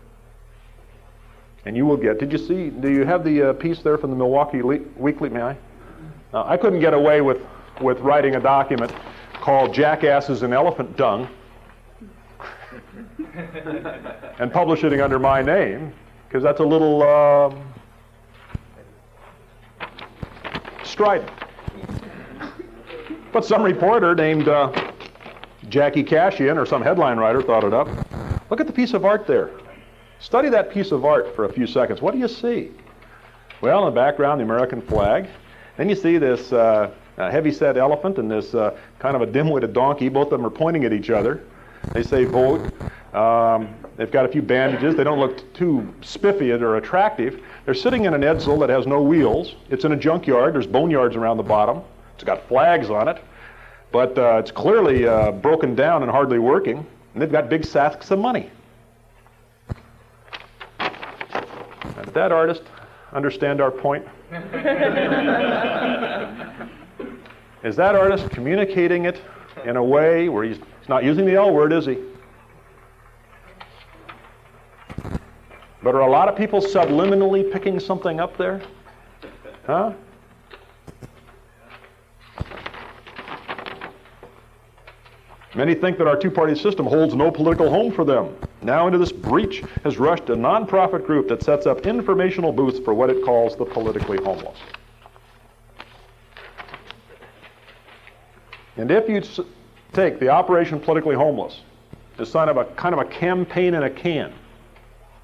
And 1.66 1.78
you 1.78 1.86
will 1.86 1.98
get, 1.98 2.20
did 2.20 2.32
you 2.32 2.38
see, 2.38 2.70
do 2.70 2.90
you 2.92 3.06
have 3.06 3.24
the 3.24 3.50
uh, 3.50 3.54
piece 3.54 3.82
there 3.82 3.98
from 3.98 4.10
the 4.10 4.16
Milwaukee 4.16 4.62
Le- 4.62 4.80
Weekly, 4.98 5.30
may 5.30 5.42
I? 5.42 5.58
Uh, 6.34 6.44
I 6.46 6.58
couldn't 6.58 6.80
get 6.80 6.94
away 6.94 7.22
with, 7.22 7.42
with 7.82 8.00
writing 8.00 8.36
a 8.36 8.40
document 8.40 8.92
called 9.34 9.74
Jackasses 9.74 10.42
and 10.42 10.54
Elephant 10.54 10.98
Dung 10.98 11.30
and 14.40 14.52
publishing 14.52 14.92
it 14.94 15.00
under 15.00 15.20
my 15.20 15.42
name, 15.42 15.94
because 16.28 16.44
that's 16.44 16.60
a 16.60 16.64
little 16.66 17.04
um, 17.04 17.74
strident. 20.84 21.32
But 23.32 23.46
some 23.46 23.64
reporter 23.64 24.14
named 24.16 24.48
uh, 24.48 24.92
Jackie 25.70 26.04
Kashian 26.04 26.58
or 26.58 26.66
some 26.66 26.82
headline 26.82 27.18
writer 27.18 27.42
thought 27.42 27.64
it 27.64 27.74
up. 27.74 27.88
Look 28.50 28.60
at 28.60 28.68
the 28.68 28.74
piece 28.74 28.94
of 28.94 29.06
art 29.06 29.26
there. 29.26 29.50
Study 30.24 30.48
that 30.48 30.72
piece 30.72 30.94
of 30.94 31.04
art 31.04 31.36
for 31.36 31.44
a 31.44 31.52
few 31.52 31.68
seconds. 31.68 32.02
What 32.02 32.14
do 32.14 32.18
you 32.18 32.30
see? 32.30 32.72
Well, 33.60 33.86
in 33.86 33.94
the 33.94 34.00
background, 34.00 34.40
the 34.40 34.46
American 34.46 34.82
flag. 34.82 35.28
Then 35.76 35.90
you 35.90 35.96
see 35.96 36.18
this 36.18 36.54
uh, 36.54 36.92
heavy-set 37.18 37.76
elephant 37.76 38.18
and 38.18 38.32
this 38.32 38.56
uh, 38.56 38.78
kind 39.00 39.18
of 39.18 39.22
a 39.22 39.26
dim-witted 39.26 39.74
donkey. 39.74 40.08
Both 40.08 40.32
of 40.32 40.40
them 40.40 40.46
are 40.46 40.50
pointing 40.50 40.86
at 40.86 40.94
each 40.94 41.10
other. 41.10 41.44
They 41.92 42.04
say 42.04 42.24
vote. 42.24 42.72
Um, 43.14 43.76
they've 43.98 44.10
got 44.10 44.24
a 44.24 44.30
few 44.30 44.42
bandages. 44.42 44.96
They 44.96 45.04
don't 45.04 45.20
look 45.20 45.54
too 45.54 45.94
spiffy 46.02 46.54
or 46.54 46.78
attractive. 46.78 47.44
They're 47.66 47.74
sitting 47.74 48.06
in 48.06 48.14
an 48.14 48.22
edsel 48.22 48.58
that 48.62 48.70
has 48.70 48.88
no 48.88 49.02
wheels. 49.02 49.56
It's 49.70 49.84
in 49.84 49.92
a 49.92 49.98
junkyard. 49.98 50.56
There's 50.56 50.66
boneyards 50.66 51.18
around 51.18 51.36
the 51.36 51.44
bottom. 51.44 51.82
It's 52.16 52.24
got 52.24 52.48
flags 52.48 52.90
on 52.90 53.10
it, 53.10 53.22
but 53.92 54.18
uh, 54.18 54.38
it's 54.38 54.52
clearly 54.52 55.06
uh, 55.06 55.34
broken 55.34 55.76
down 55.76 56.02
and 56.02 56.10
hardly 56.10 56.40
working. 56.40 56.78
And 57.14 57.22
they've 57.22 57.32
got 57.32 57.50
big 57.50 57.66
sacks 57.66 58.10
of 58.10 58.20
money. 58.20 58.50
Did 62.14 62.20
that 62.20 62.32
artist 62.32 62.62
understand 63.12 63.60
our 63.60 63.72
point? 63.72 64.06
is 67.64 67.76
that 67.76 67.96
artist 67.96 68.30
communicating 68.30 69.06
it 69.06 69.20
in 69.66 69.78
a 69.78 69.84
way 69.84 70.30
where 70.30 70.44
he's, 70.44 70.58
he's 70.58 70.90
not 70.90 71.04
using 71.04 71.26
the 71.26 71.34
L 71.34 71.52
word, 71.52 71.74
is 71.74 71.88
he? 71.88 71.98
But 75.82 75.96
are 75.96 76.02
a 76.02 76.12
lot 76.12 76.30
of 76.30 76.36
people 76.36 76.62
subliminally 76.62 77.52
picking 77.52 77.80
something 77.80 78.20
up 78.20 78.38
there? 78.38 78.62
Huh? 79.66 79.94
Many 85.56 85.74
think 85.74 85.98
that 85.98 86.06
our 86.06 86.16
two 86.16 86.30
party 86.30 86.54
system 86.54 86.86
holds 86.86 87.16
no 87.16 87.32
political 87.32 87.72
home 87.72 87.92
for 87.92 88.06
them. 88.06 88.36
Now, 88.64 88.88
into 88.88 88.98
this 88.98 89.12
breach 89.12 89.62
has 89.84 89.98
rushed 89.98 90.30
a 90.30 90.36
nonprofit 90.36 91.06
group 91.06 91.28
that 91.28 91.44
sets 91.44 91.66
up 91.66 91.86
informational 91.86 92.52
booths 92.54 92.80
for 92.80 92.94
what 92.94 93.10
it 93.10 93.24
calls 93.26 93.58
the 93.58 93.66
politically 93.66 94.18
homeless. 94.24 94.58
And 98.78 98.90
if 98.90 99.08
you 99.10 99.22
take 99.92 100.20
the 100.20 100.30
Operation 100.30 100.80
Politically 100.80 101.16
Homeless 101.16 101.62
as 102.18 102.32
kind 102.32 102.50
of 102.50 102.58
a 102.58 102.66
kind 102.76 102.94
of 102.94 103.00
a 103.00 103.06
campaign 103.06 103.74
in 103.74 103.84
a 103.84 103.90
can, 103.90 104.34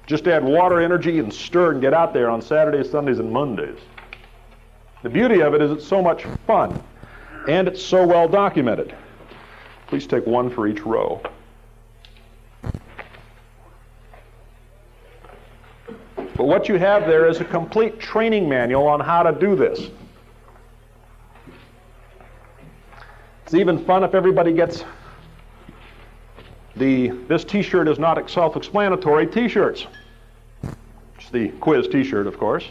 just 0.06 0.26
add 0.26 0.44
water, 0.44 0.80
energy, 0.80 1.18
and 1.18 1.32
stir 1.32 1.72
and 1.72 1.80
get 1.80 1.94
out 1.94 2.12
there 2.12 2.28
on 2.28 2.42
Saturdays, 2.42 2.90
Sundays, 2.90 3.18
and 3.18 3.32
Mondays. 3.32 3.78
The 5.02 5.08
beauty 5.08 5.40
of 5.40 5.54
it 5.54 5.62
is 5.62 5.70
it's 5.70 5.86
so 5.86 6.02
much 6.02 6.24
fun, 6.46 6.82
and 7.48 7.66
it's 7.66 7.82
so 7.82 8.06
well 8.06 8.28
documented. 8.28 8.94
Please 9.86 10.06
take 10.06 10.26
one 10.26 10.50
for 10.50 10.68
each 10.68 10.82
row. 10.82 11.22
But 16.40 16.46
what 16.46 16.70
you 16.70 16.76
have 16.76 17.06
there 17.06 17.28
is 17.28 17.38
a 17.38 17.44
complete 17.44 18.00
training 18.00 18.48
manual 18.48 18.86
on 18.86 18.98
how 18.98 19.22
to 19.22 19.38
do 19.38 19.54
this. 19.54 19.90
It's 23.44 23.52
even 23.52 23.84
fun 23.84 24.04
if 24.04 24.14
everybody 24.14 24.54
gets 24.54 24.82
the 26.76 27.08
this 27.28 27.44
t-shirt 27.44 27.88
is 27.88 27.98
not 27.98 28.30
self-explanatory 28.30 29.26
t-shirts. 29.26 29.86
It's 31.18 31.28
the 31.28 31.48
quiz 31.60 31.86
t-shirt, 31.88 32.26
of 32.26 32.38
course, 32.38 32.64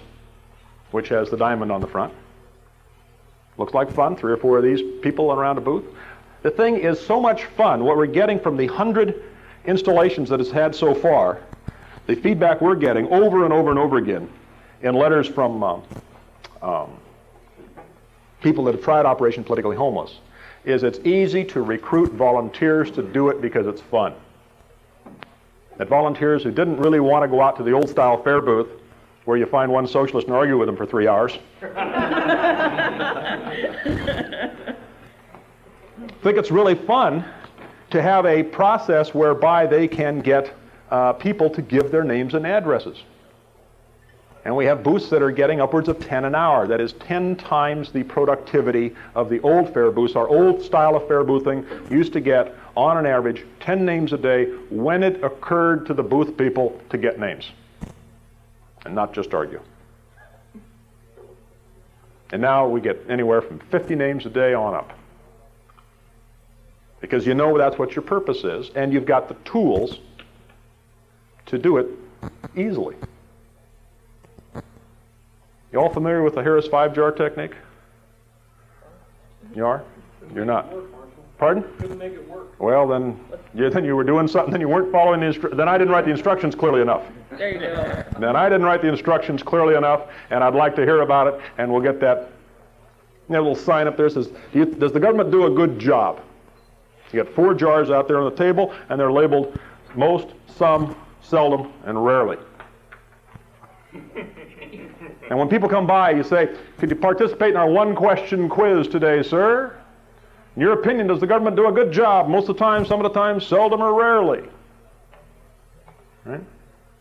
which 0.89 1.09
has 1.09 1.29
the 1.29 1.37
diamond 1.37 1.71
on 1.71 1.79
the 1.79 1.85
front. 1.85 2.11
Looks 3.59 3.75
like 3.75 3.91
fun, 3.91 4.15
three 4.15 4.31
or 4.31 4.37
four 4.37 4.57
of 4.57 4.63
these 4.63 4.81
people 5.03 5.31
around 5.31 5.59
a 5.59 5.61
booth. 5.61 5.85
The 6.41 6.49
thing 6.49 6.77
is 6.77 6.99
so 6.99 7.21
much 7.21 7.45
fun. 7.45 7.83
What 7.83 7.97
we're 7.97 8.07
getting 8.07 8.39
from 8.39 8.57
the 8.57 8.65
hundred 8.65 9.23
installations 9.65 10.27
that 10.29 10.41
it's 10.41 10.49
had 10.49 10.73
so 10.73 10.95
far, 10.95 11.39
the 12.09 12.15
feedback 12.15 12.59
we're 12.59 12.73
getting 12.73 13.07
over 13.09 13.45
and 13.45 13.53
over 13.53 13.69
and 13.69 13.77
over 13.77 13.97
again 13.97 14.27
in 14.81 14.95
letters 14.95 15.27
from 15.27 15.63
um, 15.63 15.83
um, 16.63 16.97
people 18.41 18.63
that 18.63 18.73
have 18.73 18.83
tried 18.83 19.05
Operation 19.05 19.43
Politically 19.43 19.75
Homeless, 19.75 20.15
is 20.65 20.81
it's 20.81 20.97
easy 21.05 21.45
to 21.45 21.61
recruit 21.61 22.11
volunteers 22.13 22.89
to 22.91 23.03
do 23.03 23.29
it 23.29 23.41
because 23.43 23.67
it's 23.67 23.81
fun. 23.81 24.15
That 25.77 25.87
volunteers 25.87 26.41
who 26.41 26.49
didn't 26.49 26.77
really 26.77 26.99
want 26.99 27.23
to 27.23 27.27
go 27.27 27.41
out 27.43 27.55
to 27.57 27.63
the 27.63 27.73
old 27.73 27.87
style 27.87 28.23
fair 28.23 28.41
booth 28.41 28.69
where 29.25 29.37
you 29.37 29.45
find 29.45 29.71
one 29.71 29.85
socialist 29.87 30.25
and 30.25 30.35
argue 30.35 30.57
with 30.57 30.65
them 30.65 30.75
for 30.75 30.87
three 30.87 31.07
hours. 31.07 31.37
think 36.23 36.37
it's 36.39 36.49
really 36.49 36.73
fun 36.73 37.23
to 37.91 38.01
have 38.01 38.25
a 38.25 38.41
process 38.41 39.13
whereby 39.13 39.67
they 39.67 39.87
can 39.87 40.21
get 40.21 40.55
uh, 40.91 41.13
people 41.13 41.49
to 41.51 41.61
give 41.61 41.91
their 41.91 42.03
names 42.03 42.33
and 42.33 42.45
addresses. 42.45 42.97
And 44.45 44.55
we 44.55 44.65
have 44.65 44.83
booths 44.83 45.09
that 45.09 45.21
are 45.21 45.31
getting 45.31 45.59
upwards 45.59 45.89
of 45.89 45.99
10 45.99 46.25
an 46.25 46.33
hour. 46.33 46.65
That 46.65 46.79
is 46.79 46.93
10 46.93 47.35
times 47.35 47.91
the 47.91 48.03
productivity 48.03 48.95
of 49.13 49.29
the 49.29 49.39
old 49.41 49.73
fare 49.73 49.91
booths. 49.91 50.15
Our 50.15 50.27
old 50.27 50.61
style 50.63 50.95
of 50.95 51.07
fare 51.07 51.23
boothing 51.23 51.65
used 51.91 52.13
to 52.13 52.21
get, 52.21 52.55
on 52.75 52.97
an 52.97 53.05
average, 53.05 53.45
10 53.59 53.85
names 53.85 54.13
a 54.13 54.17
day 54.17 54.45
when 54.69 55.03
it 55.03 55.23
occurred 55.23 55.85
to 55.87 55.93
the 55.93 56.03
booth 56.03 56.37
people 56.37 56.81
to 56.89 56.97
get 56.97 57.19
names 57.19 57.51
and 58.85 58.95
not 58.95 59.13
just 59.13 59.33
argue. 59.33 59.61
And 62.31 62.41
now 62.41 62.67
we 62.67 62.79
get 62.79 63.05
anywhere 63.09 63.41
from 63.41 63.59
50 63.59 63.95
names 63.95 64.25
a 64.25 64.29
day 64.29 64.53
on 64.53 64.73
up. 64.73 64.93
Because 67.01 67.25
you 67.25 67.33
know 67.33 67.57
that's 67.57 67.77
what 67.77 67.95
your 67.95 68.03
purpose 68.03 68.43
is, 68.43 68.69
and 68.75 68.93
you've 68.93 69.05
got 69.05 69.27
the 69.27 69.35
tools 69.45 69.99
to 71.49 71.57
do 71.57 71.77
it 71.77 71.87
easily. 72.55 72.95
You 75.71 75.79
all 75.79 75.89
familiar 75.89 76.23
with 76.23 76.35
the 76.35 76.41
Harris 76.41 76.67
five 76.67 76.95
jar 76.95 77.11
technique? 77.11 77.53
You 79.55 79.65
are? 79.65 79.83
You're 80.33 80.45
not. 80.45 80.71
Pardon? 81.37 81.63
Couldn't 81.79 81.97
make 81.97 82.13
it 82.13 82.27
work. 82.27 82.59
Well, 82.59 82.87
then 82.87 83.19
you, 83.53 83.69
then 83.69 83.85
you 83.85 83.95
were 83.95 84.03
doing 84.03 84.27
something, 84.27 84.51
then 84.51 84.61
you 84.61 84.67
weren't 84.67 84.91
following 84.91 85.21
the 85.21 85.27
instru- 85.27 85.55
then 85.55 85.69
I 85.69 85.77
didn't 85.77 85.93
write 85.93 86.05
the 86.05 86.11
instructions 86.11 86.53
clearly 86.53 86.81
enough. 86.81 87.03
There 87.31 87.53
you 87.53 87.59
go. 87.59 88.03
Then 88.19 88.35
I 88.35 88.49
didn't 88.49 88.65
write 88.65 88.81
the 88.81 88.89
instructions 88.89 89.41
clearly 89.41 89.75
enough, 89.75 90.07
and 90.31 90.43
I'd 90.43 90.55
like 90.55 90.75
to 90.75 90.81
hear 90.83 91.01
about 91.01 91.27
it, 91.27 91.39
and 91.57 91.71
we'll 91.71 91.81
get 91.81 91.99
that 92.01 92.31
little 93.29 93.55
sign 93.55 93.87
up 93.87 93.95
there 93.95 94.09
says, 94.09 94.27
do 94.51 94.59
you, 94.59 94.65
Does 94.65 94.91
the 94.91 94.99
government 94.99 95.31
do 95.31 95.45
a 95.45 95.49
good 95.49 95.79
job? 95.79 96.19
You 97.13 97.23
got 97.23 97.33
four 97.33 97.53
jars 97.53 97.89
out 97.89 98.07
there 98.07 98.19
on 98.19 98.29
the 98.29 98.35
table, 98.35 98.73
and 98.89 98.99
they're 98.99 99.11
labeled 99.11 99.57
most, 99.95 100.27
some, 100.57 100.95
seldom, 101.29 101.71
and 101.85 102.03
rarely. 102.03 102.37
and 103.93 105.37
when 105.37 105.47
people 105.47 105.69
come 105.69 105.85
by, 105.85 106.11
you 106.11 106.23
say, 106.23 106.55
Could 106.77 106.89
you 106.89 106.95
participate 106.95 107.51
in 107.51 107.57
our 107.57 107.69
one 107.69 107.95
question 107.95 108.49
quiz 108.49 108.87
today, 108.87 109.21
sir? 109.23 109.75
In 110.55 110.61
your 110.61 110.73
opinion, 110.73 111.07
does 111.07 111.19
the 111.19 111.27
government 111.27 111.55
do 111.55 111.67
a 111.67 111.71
good 111.71 111.91
job 111.91 112.27
most 112.27 112.49
of 112.49 112.57
the 112.57 112.59
time, 112.59 112.85
some 112.85 113.03
of 113.03 113.11
the 113.11 113.17
time, 113.17 113.39
seldom, 113.39 113.81
or 113.81 113.93
rarely? 113.93 114.43
Right? 116.25 116.41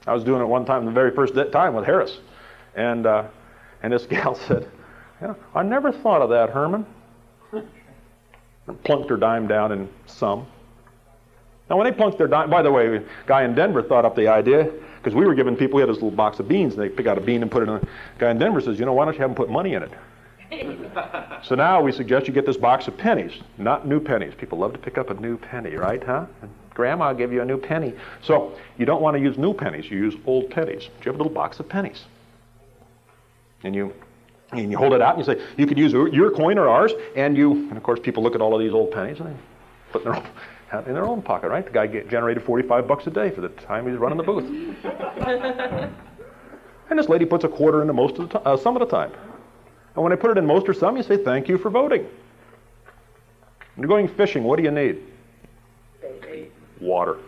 I 0.06 0.14
was 0.14 0.24
doing 0.24 0.40
it 0.40 0.46
one 0.46 0.64
time, 0.64 0.84
the 0.84 0.90
very 0.90 1.10
first 1.10 1.34
time 1.52 1.74
with 1.74 1.84
Harris. 1.84 2.18
And, 2.76 3.06
uh, 3.06 3.24
and 3.82 3.92
this 3.92 4.06
gal 4.06 4.34
said, 4.46 4.68
yeah, 5.20 5.34
I 5.54 5.62
never 5.62 5.90
thought 5.90 6.22
of 6.22 6.30
that, 6.30 6.50
Herman. 6.50 6.86
plunked 8.84 9.10
her 9.10 9.16
dime 9.16 9.48
down 9.48 9.72
in 9.72 9.88
some. 10.06 10.46
Now, 11.68 11.76
when 11.76 11.84
they 11.84 11.92
plunked 11.92 12.18
their 12.18 12.28
dime, 12.28 12.48
by 12.48 12.62
the 12.62 12.72
way, 12.72 12.96
a 12.96 13.02
guy 13.26 13.44
in 13.44 13.54
Denver 13.54 13.82
thought 13.82 14.04
up 14.04 14.16
the 14.16 14.28
idea 14.28 14.70
because 14.96 15.14
we 15.14 15.26
were 15.26 15.34
giving 15.34 15.54
people, 15.54 15.76
we 15.76 15.82
had 15.82 15.90
this 15.90 15.96
little 15.96 16.10
box 16.10 16.38
of 16.38 16.48
beans, 16.48 16.74
and 16.74 16.82
they 16.82 16.88
pick 16.88 17.06
out 17.06 17.18
a 17.18 17.20
bean 17.20 17.42
and 17.42 17.50
put 17.50 17.62
it 17.62 17.68
in. 17.68 17.76
A 17.76 17.88
guy 18.18 18.30
in 18.30 18.38
Denver 18.38 18.60
says, 18.60 18.78
you 18.78 18.86
know, 18.86 18.94
why 18.94 19.04
don't 19.04 19.14
you 19.14 19.20
have 19.20 19.30
them 19.30 19.36
put 19.36 19.50
money 19.50 19.74
in 19.74 19.82
it? 19.82 19.92
so 21.44 21.54
now 21.54 21.82
we 21.82 21.92
suggest 21.92 22.26
you 22.26 22.32
get 22.32 22.46
this 22.46 22.56
box 22.56 22.88
of 22.88 22.96
pennies, 22.96 23.32
not 23.58 23.86
new 23.86 24.00
pennies. 24.00 24.32
People 24.34 24.58
love 24.58 24.72
to 24.72 24.78
pick 24.78 24.96
up 24.96 25.10
a 25.10 25.14
new 25.14 25.36
penny, 25.36 25.76
right, 25.76 26.02
huh? 26.02 26.24
Grandma 26.72 27.08
will 27.08 27.18
give 27.18 27.32
you 27.32 27.42
a 27.42 27.44
new 27.44 27.58
penny. 27.58 27.92
So 28.22 28.56
you 28.78 28.86
don't 28.86 29.02
want 29.02 29.16
to 29.16 29.22
use 29.22 29.36
new 29.36 29.52
pennies, 29.52 29.90
you 29.90 29.98
use 29.98 30.14
old 30.26 30.48
pennies. 30.50 30.88
But 30.96 31.04
you 31.04 31.12
have 31.12 31.20
a 31.20 31.22
little 31.22 31.34
box 31.34 31.60
of 31.60 31.68
pennies. 31.68 32.04
And 33.62 33.74
you 33.74 33.92
and 34.52 34.70
you 34.70 34.78
hold 34.78 34.94
it 34.94 35.02
out 35.02 35.18
and 35.18 35.26
you 35.26 35.34
say, 35.34 35.42
you 35.58 35.66
could 35.66 35.76
use 35.76 35.92
your 35.92 36.30
coin 36.30 36.56
or 36.56 36.68
ours, 36.68 36.92
and 37.14 37.36
you, 37.36 37.52
and 37.52 37.76
of 37.76 37.82
course 37.82 38.00
people 38.00 38.22
look 38.22 38.34
at 38.34 38.40
all 38.40 38.54
of 38.54 38.60
these 38.60 38.72
old 38.72 38.90
pennies 38.90 39.20
and 39.20 39.28
they 39.28 39.36
put 39.92 40.02
in 40.04 40.10
their 40.10 40.16
own, 40.16 40.26
in 40.72 40.94
their 40.94 41.06
own 41.06 41.22
pocket, 41.22 41.48
right? 41.48 41.64
The 41.64 41.72
guy 41.72 41.86
get, 41.86 42.10
generated 42.10 42.42
45 42.42 42.86
bucks 42.86 43.06
a 43.06 43.10
day 43.10 43.30
for 43.30 43.40
the 43.40 43.48
time 43.48 43.88
he's 43.88 43.98
running 43.98 44.18
the 44.18 44.24
booth. 44.24 44.44
and 46.90 46.98
this 46.98 47.08
lady 47.08 47.24
puts 47.24 47.44
a 47.44 47.48
quarter 47.48 47.80
into 47.80 47.94
most 47.94 48.18
of 48.18 48.28
the 48.28 48.38
time, 48.38 48.42
uh, 48.44 48.56
some 48.56 48.76
of 48.76 48.80
the 48.80 48.86
time. 48.86 49.12
And 49.94 50.04
when 50.04 50.12
I 50.12 50.16
put 50.16 50.30
it 50.30 50.38
in 50.38 50.46
most 50.46 50.68
or 50.68 50.74
some, 50.74 50.96
you 50.96 51.02
say, 51.02 51.16
thank 51.16 51.48
you 51.48 51.58
for 51.58 51.70
voting. 51.70 52.02
When 52.02 52.10
you're 53.78 53.88
going 53.88 54.08
fishing, 54.08 54.44
what 54.44 54.56
do 54.56 54.62
you 54.62 54.70
need? 54.70 55.02
Water. 56.80 57.18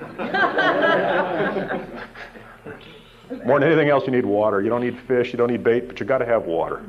More 3.46 3.60
than 3.60 3.68
anything 3.68 3.88
else, 3.88 4.04
you 4.06 4.12
need 4.12 4.26
water. 4.26 4.60
You 4.60 4.68
don't 4.68 4.82
need 4.82 4.98
fish, 5.06 5.32
you 5.32 5.38
don't 5.38 5.50
need 5.50 5.64
bait, 5.64 5.88
but 5.88 5.98
you 6.00 6.06
got 6.06 6.18
to 6.18 6.26
have 6.26 6.44
water. 6.44 6.82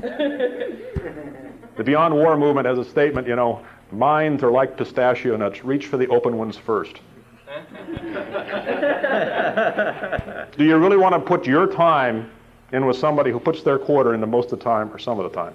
the 1.76 1.84
Beyond 1.84 2.14
War 2.14 2.36
movement 2.36 2.66
has 2.66 2.78
a 2.78 2.84
statement, 2.84 3.26
you 3.26 3.36
know, 3.36 3.64
minds 3.98 4.42
are 4.42 4.50
like 4.50 4.76
pistachio 4.76 5.36
nuts. 5.36 5.64
Reach 5.64 5.86
for 5.86 5.96
the 5.96 6.08
open 6.08 6.36
ones 6.36 6.56
first. 6.56 7.00
Do 10.56 10.64
you 10.64 10.76
really 10.76 10.96
want 10.96 11.14
to 11.14 11.20
put 11.20 11.46
your 11.46 11.66
time 11.66 12.30
in 12.72 12.86
with 12.86 12.96
somebody 12.96 13.30
who 13.30 13.38
puts 13.40 13.62
their 13.62 13.78
quarter 13.78 14.14
into 14.14 14.26
most 14.26 14.52
of 14.52 14.58
the 14.58 14.64
time 14.64 14.92
or 14.92 14.98
some 14.98 15.18
of 15.20 15.30
the 15.30 15.36
time? 15.36 15.54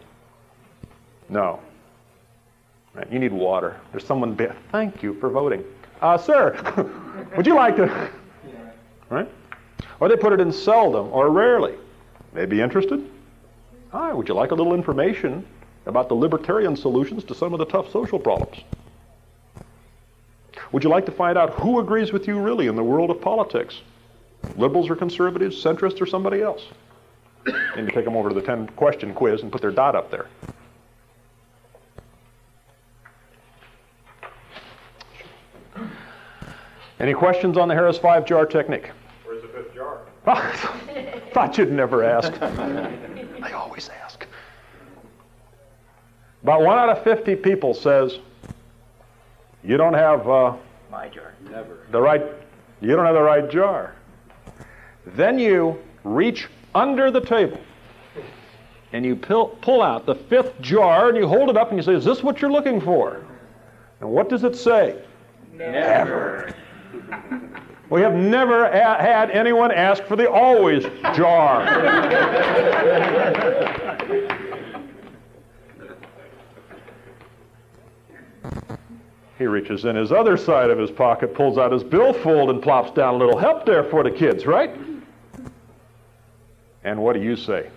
No. 1.29 1.59
Right, 2.93 3.11
you 3.11 3.19
need 3.19 3.31
water. 3.33 3.79
There's 3.91 4.05
someone. 4.05 4.33
Be- 4.33 4.47
Thank 4.71 5.03
you 5.03 5.13
for 5.15 5.29
voting, 5.29 5.63
uh, 6.01 6.17
sir. 6.17 6.55
would 7.37 7.45
you 7.45 7.55
like 7.55 7.75
to? 7.77 8.09
Right. 9.09 9.27
Or 9.99 10.07
they 10.07 10.15
put 10.15 10.33
it 10.33 10.39
in 10.39 10.51
seldom 10.51 11.07
or 11.11 11.31
rarely. 11.31 11.73
May 12.33 12.45
be 12.45 12.61
interested. 12.61 13.09
Hi, 13.91 14.13
would 14.13 14.27
you 14.27 14.35
like 14.35 14.51
a 14.51 14.53
little 14.53 14.75
information 14.75 15.43
about 15.89 16.07
the 16.07 16.15
libertarian 16.15 16.75
solutions 16.75 17.23
to 17.25 17.35
some 17.35 17.53
of 17.53 17.59
the 17.59 17.65
tough 17.65 17.91
social 17.91 18.19
problems? 18.19 18.63
Would 20.71 20.83
you 20.83 20.89
like 20.89 21.05
to 21.07 21.11
find 21.11 21.37
out 21.37 21.51
who 21.55 21.79
agrees 21.79 22.13
with 22.13 22.27
you 22.27 22.39
really 22.39 22.67
in 22.67 22.75
the 22.75 22.83
world 22.83 23.09
of 23.09 23.19
politics? 23.19 23.81
Liberals 24.55 24.89
or 24.89 24.95
conservatives, 24.95 25.61
centrists 25.61 25.99
or 25.99 26.05
somebody 26.05 26.41
else? 26.41 26.63
And 27.75 27.87
you 27.87 27.93
take 27.93 28.05
them 28.05 28.15
over 28.15 28.29
to 28.29 28.35
the 28.35 28.41
10 28.41 28.67
question 28.69 29.13
quiz 29.13 29.41
and 29.41 29.51
put 29.51 29.61
their 29.61 29.71
dot 29.71 29.95
up 29.95 30.11
there. 30.11 30.27
Any 36.99 37.13
questions 37.13 37.57
on 37.57 37.69
the 37.69 37.73
Harris 37.73 37.97
5 37.97 38.25
jar 38.25 38.45
technique? 38.45 38.89
Where's 39.23 39.41
the 39.41 39.47
fifth 39.47 39.73
jar? 39.73 40.01
Thought 41.33 41.57
you'd 41.57 41.71
never 41.71 42.03
ask. 42.03 42.33
they 42.39 43.53
always 43.53 43.89
ask. 43.89 44.08
About 46.43 46.61
one 46.61 46.77
out 46.77 46.89
of 46.89 47.03
50 47.03 47.35
people 47.37 47.73
says, 47.73 48.19
you 49.63 49.75
don't 49.77 49.93
have 49.93 50.27
uh, 50.29 50.55
my 50.89 51.09
jar. 51.09 51.33
Never. 51.49 51.85
The 51.91 51.99
right, 52.01 52.23
you 52.81 52.95
don't 52.95 53.05
have 53.05 53.15
the 53.15 53.21
right 53.21 53.49
jar. 53.49 53.95
Then 55.05 55.37
you 55.37 55.77
reach 56.03 56.47
under 56.73 57.11
the 57.11 57.19
table 57.21 57.59
and 58.93 59.05
you 59.05 59.15
pull, 59.15 59.49
pull 59.61 59.81
out 59.81 60.05
the 60.05 60.15
fifth 60.15 60.59
jar 60.61 61.09
and 61.09 61.17
you 61.17 61.27
hold 61.27 61.49
it 61.49 61.57
up 61.57 61.69
and 61.69 61.77
you 61.77 61.83
say, 61.83 61.93
Is 61.93 62.05
this 62.05 62.23
what 62.23 62.41
you're 62.41 62.51
looking 62.51 62.79
for? 62.79 63.23
And 63.99 64.09
what 64.09 64.29
does 64.29 64.43
it 64.43 64.55
say? 64.55 65.01
Never. 65.53 66.53
We 67.89 68.01
have 68.01 68.13
never 68.13 68.65
a- 68.65 69.01
had 69.01 69.31
anyone 69.31 69.71
ask 69.71 70.03
for 70.03 70.15
the 70.15 70.29
always 70.29 70.83
jar. 71.15 71.65
he 79.39 79.47
reaches 79.47 79.85
in 79.85 79.95
his 79.95 80.11
other 80.11 80.35
side 80.35 80.69
of 80.69 80.77
his 80.77 80.91
pocket, 80.91 81.33
pulls 81.33 81.57
out 81.57 81.71
his 81.71 81.81
billfold, 81.81 82.49
and 82.49 82.61
plops 82.61 82.91
down 82.91 83.15
a 83.15 83.17
little 83.17 83.37
help 83.37 83.65
there 83.65 83.85
for 83.85 84.03
the 84.03 84.11
kids, 84.11 84.45
right? 84.45 84.77
And 86.83 87.01
what 87.01 87.13
do 87.13 87.21
you 87.21 87.37
say? 87.37 87.69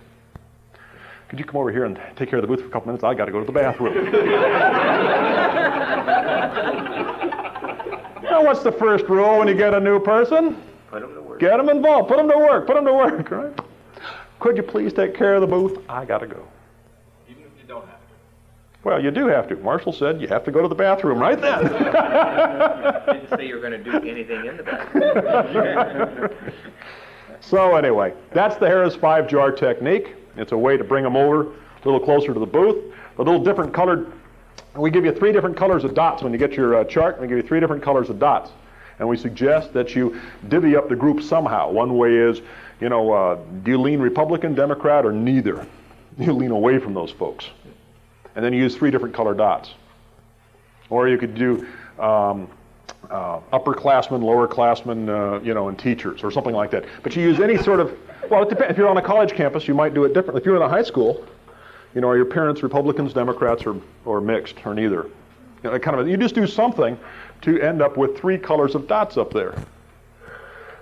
Could 1.29 1.39
you 1.39 1.45
come 1.45 1.61
over 1.61 1.71
here 1.71 1.85
and 1.85 1.99
take 2.17 2.29
care 2.29 2.41
of 2.41 2.43
the 2.43 2.49
booth 2.49 2.61
for 2.61 2.67
a 2.67 2.71
couple 2.71 2.89
minutes? 2.89 3.05
I 3.05 3.15
got 3.15 3.27
to 3.27 3.33
go 3.33 3.39
to 3.39 3.47
the 3.47 3.53
bathroom. 3.53 3.95
now, 8.25 8.45
what's 8.45 8.65
the 8.65 8.73
first 8.73 9.05
rule 9.07 9.39
when 9.39 9.47
you 9.47 9.55
get 9.55 9.73
a 9.73 9.81
new 9.81 10.01
person? 10.01 10.61
Put 10.91 11.01
them 11.01 11.15
to 11.15 11.23
work. 11.23 11.39
Get 11.39 11.57
them 11.57 11.69
involved. 11.69 12.09
Put 12.09 12.19
them 12.19 12.29
to 12.29 12.37
work. 12.37 12.67
Put 12.67 12.75
them 12.75 12.87
to 12.87 12.93
work, 12.93 13.31
right? 13.31 13.57
Could 14.41 14.57
you 14.57 14.65
please 14.65 14.93
take 14.93 15.15
care 15.15 15.37
of 15.37 15.41
the 15.41 15.47
booth? 15.47 15.79
I 15.89 16.05
got 16.05 16.19
to 16.19 16.27
go. 16.27 16.45
Even 17.29 17.45
if 17.45 17.51
you 17.61 17.69
don't 17.69 17.87
have 17.87 18.01
to. 18.01 18.15
Well, 18.85 19.03
you 19.03 19.11
do 19.13 19.27
have 19.29 19.49
to. 19.49 19.57
Marshall 19.57 19.93
said 19.93 20.21
you 20.21 20.27
have 20.29 20.45
to 20.45 20.51
go 20.51 20.61
to 20.61 20.69
the 20.69 20.75
bathroom 20.75 21.19
right 21.19 21.41
then. 21.41 21.63
Didn't 23.07 23.29
say 23.29 23.47
you 23.47 23.55
were 23.55 23.61
going 23.61 23.73
to 23.73 23.79
do 23.83 23.97
anything 24.09 24.47
in 24.47 24.57
the 24.57 24.63
bathroom. 24.65 26.53
so 27.41 27.77
anyway, 27.77 28.13
that's 28.33 28.57
the 28.57 28.67
Harris 28.67 28.97
five 28.97 29.29
jar 29.29 29.53
technique. 29.53 30.17
It's 30.37 30.53
a 30.53 30.59
way 30.59 30.77
to 30.77 30.83
bring 30.83 31.05
them 31.05 31.15
over 31.17 31.43
a 31.43 31.53
little 31.85 32.01
closer 32.01 32.35
to 32.35 32.41
the 32.41 32.47
booth. 32.47 32.93
A 33.19 33.23
little 33.23 33.43
different 33.43 33.73
colored. 33.73 34.11
We 34.75 34.91
give 34.91 35.05
you 35.05 35.13
three 35.13 35.33
different 35.33 35.57
colors 35.57 35.85
of 35.85 35.95
dots 35.95 36.23
when 36.23 36.33
you 36.33 36.39
get 36.39 36.53
your 36.53 36.77
uh, 36.77 36.85
chart. 36.85 37.21
We 37.21 37.29
give 37.29 37.37
you 37.37 37.43
three 37.43 37.61
different 37.61 37.83
colors 37.83 38.09
of 38.11 38.19
dots. 38.19 38.51
And 38.99 39.09
we 39.09 39.17
suggest 39.17 39.73
that 39.75 39.95
you 39.95 40.21
divvy 40.49 40.77
up 40.77 40.89
the 40.89 40.97
group 40.97 41.23
somehow. 41.23 41.71
One 41.71 41.99
way 41.99 42.15
is, 42.15 42.41
you 42.81 42.89
know, 42.89 43.13
uh, 43.13 43.35
do 43.63 43.71
you 43.71 43.81
lean 43.81 44.01
Republican, 44.01 44.55
Democrat, 44.55 45.05
or 45.07 45.13
neither? 45.13 45.67
You 46.19 46.35
lean 46.35 46.51
away 46.51 46.79
from 46.79 46.93
those 46.93 47.11
folks. 47.11 47.47
And 48.35 48.45
then 48.45 48.53
you 48.53 48.61
use 48.61 48.77
three 48.77 48.91
different 48.91 49.15
color 49.15 49.35
dots. 49.35 49.71
Or 50.91 51.09
you 51.09 51.19
could 51.19 51.35
do 51.35 51.67
um, 51.99 52.49
uh, 53.11 53.41
upperclassmen, 53.53 54.21
lowerclassmen, 54.21 55.09
uh, 55.09 55.41
you 55.43 55.55
know, 55.55 55.69
and 55.69 55.79
teachers, 55.79 56.23
or 56.23 56.31
something 56.31 56.55
like 56.55 56.71
that. 56.71 56.85
But 57.03 57.17
you 57.17 57.23
use 57.23 57.41
any 57.41 57.57
sort 57.59 57.81
of, 57.81 57.97
well, 58.31 58.43
it 58.43 58.49
depends. 58.49 58.73
If 58.73 58.79
you're 58.79 58.89
on 58.89 58.97
a 58.97 59.03
college 59.03 59.33
campus, 59.33 59.69
you 59.69 59.75
might 59.75 59.95
do 59.95 60.05
it 60.05 60.15
differently. 60.15 60.41
If 60.41 60.47
you're 60.47 60.57
in 60.57 60.63
a 60.63 60.69
high 60.69 60.83
school, 60.83 61.27
you 61.95 62.01
know, 62.01 62.09
are 62.09 62.17
your 62.17 62.27
parents 62.27 62.63
Republicans, 62.63 63.13
Democrats, 63.13 63.65
or, 63.67 63.81
or 64.05 64.21
mixed, 64.21 64.57
or 64.65 64.75
neither? 64.75 65.09
You, 65.63 65.71
know, 65.71 65.79
kind 65.79 66.01
of, 66.01 66.09
you 66.09 66.17
just 66.17 66.35
do 66.35 66.47
something 66.47 66.99
to 67.43 67.61
end 67.61 67.83
up 67.83 67.97
with 67.97 68.17
three 68.17 68.39
colors 68.39 68.75
of 68.75 68.89
dots 68.89 69.17
up 69.17 69.33
there. 69.33 69.55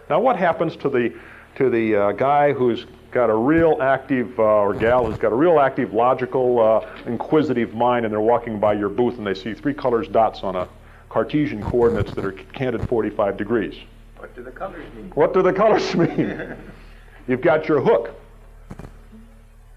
Now, 0.08 0.20
what 0.20 0.36
happens 0.36 0.76
to 0.76 0.88
the 0.88 1.12
to 1.56 1.68
the 1.68 1.96
uh, 1.96 2.12
guy 2.12 2.52
who's 2.52 2.86
got 3.10 3.30
a 3.30 3.34
real 3.34 3.78
active, 3.80 4.38
uh, 4.38 4.42
or 4.42 4.74
gal 4.74 5.06
who's 5.06 5.18
got 5.18 5.32
a 5.32 5.34
real 5.34 5.58
active, 5.58 5.92
logical, 5.92 6.60
uh, 6.60 6.88
inquisitive 7.06 7.74
mind, 7.74 8.04
and 8.04 8.12
they're 8.12 8.20
walking 8.20 8.58
by 8.60 8.72
your 8.72 8.88
booth 8.88 9.18
and 9.18 9.26
they 9.26 9.34
see 9.34 9.54
three 9.54 9.74
colors 9.74 10.08
dots 10.08 10.42
on 10.42 10.56
a 10.56 10.68
Cartesian 11.10 11.60
coordinates 11.62 12.14
that 12.14 12.24
are 12.24 12.32
canted 12.32 12.88
45 12.88 13.36
degrees? 13.36 13.74
What 14.16 14.34
do 14.34 14.42
the 14.42 14.52
colors 14.52 14.86
mean? 14.94 15.10
What 15.14 15.34
do 15.34 15.42
the 15.42 15.52
colors 15.52 15.94
mean? 15.96 16.56
You've 17.28 17.42
got 17.42 17.68
your 17.68 17.80
hook. 17.80 18.14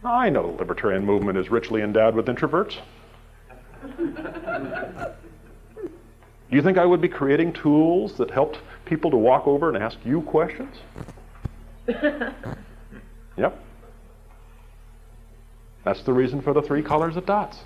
I 0.05 0.29
know 0.29 0.51
the 0.51 0.57
libertarian 0.57 1.05
movement 1.05 1.37
is 1.37 1.49
richly 1.49 1.81
endowed 1.81 2.15
with 2.15 2.27
introverts. 2.27 2.77
Do 3.97 5.15
you 6.49 6.61
think 6.61 6.77
I 6.77 6.85
would 6.85 7.01
be 7.01 7.09
creating 7.09 7.53
tools 7.53 8.13
that 8.17 8.29
helped 8.29 8.59
people 8.85 9.09
to 9.11 9.17
walk 9.17 9.47
over 9.47 9.69
and 9.69 9.81
ask 9.81 9.97
you 10.05 10.21
questions? 10.21 10.75
Yep. 13.37 13.59
That's 15.83 16.01
the 16.03 16.13
reason 16.13 16.41
for 16.41 16.53
the 16.53 16.61
three 16.61 16.81
colors 16.81 17.17
of 17.17 17.25
dots. 17.25 17.57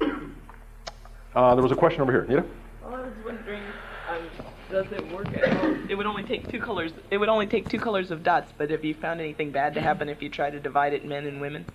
Uh, 1.34 1.54
there 1.54 1.62
was 1.62 1.70
a 1.70 1.76
question 1.76 2.00
over 2.00 2.10
here. 2.10 2.24
Nita? 2.24 2.42
Well, 2.82 2.94
I 2.94 3.00
was 3.02 3.12
wondering, 3.22 3.62
um, 4.08 4.22
does 4.70 4.90
it 4.90 5.12
work 5.12 5.28
at 5.36 5.54
all? 5.62 5.76
It 5.90 5.94
would 5.94 6.06
only 6.06 6.22
take 6.22 6.50
two 6.50 6.58
colors. 6.58 6.92
It 7.10 7.18
would 7.18 7.28
only 7.28 7.46
take 7.46 7.68
two 7.68 7.78
colors 7.78 8.10
of 8.10 8.22
dots. 8.22 8.50
But 8.56 8.70
have 8.70 8.86
you 8.86 8.94
found 8.94 9.20
anything 9.20 9.50
bad 9.50 9.74
to 9.74 9.82
happen 9.82 10.08
if 10.08 10.22
you 10.22 10.30
try 10.30 10.48
to 10.48 10.58
divide 10.58 10.94
it 10.94 11.04
men 11.04 11.26
and 11.26 11.38
women? 11.38 11.66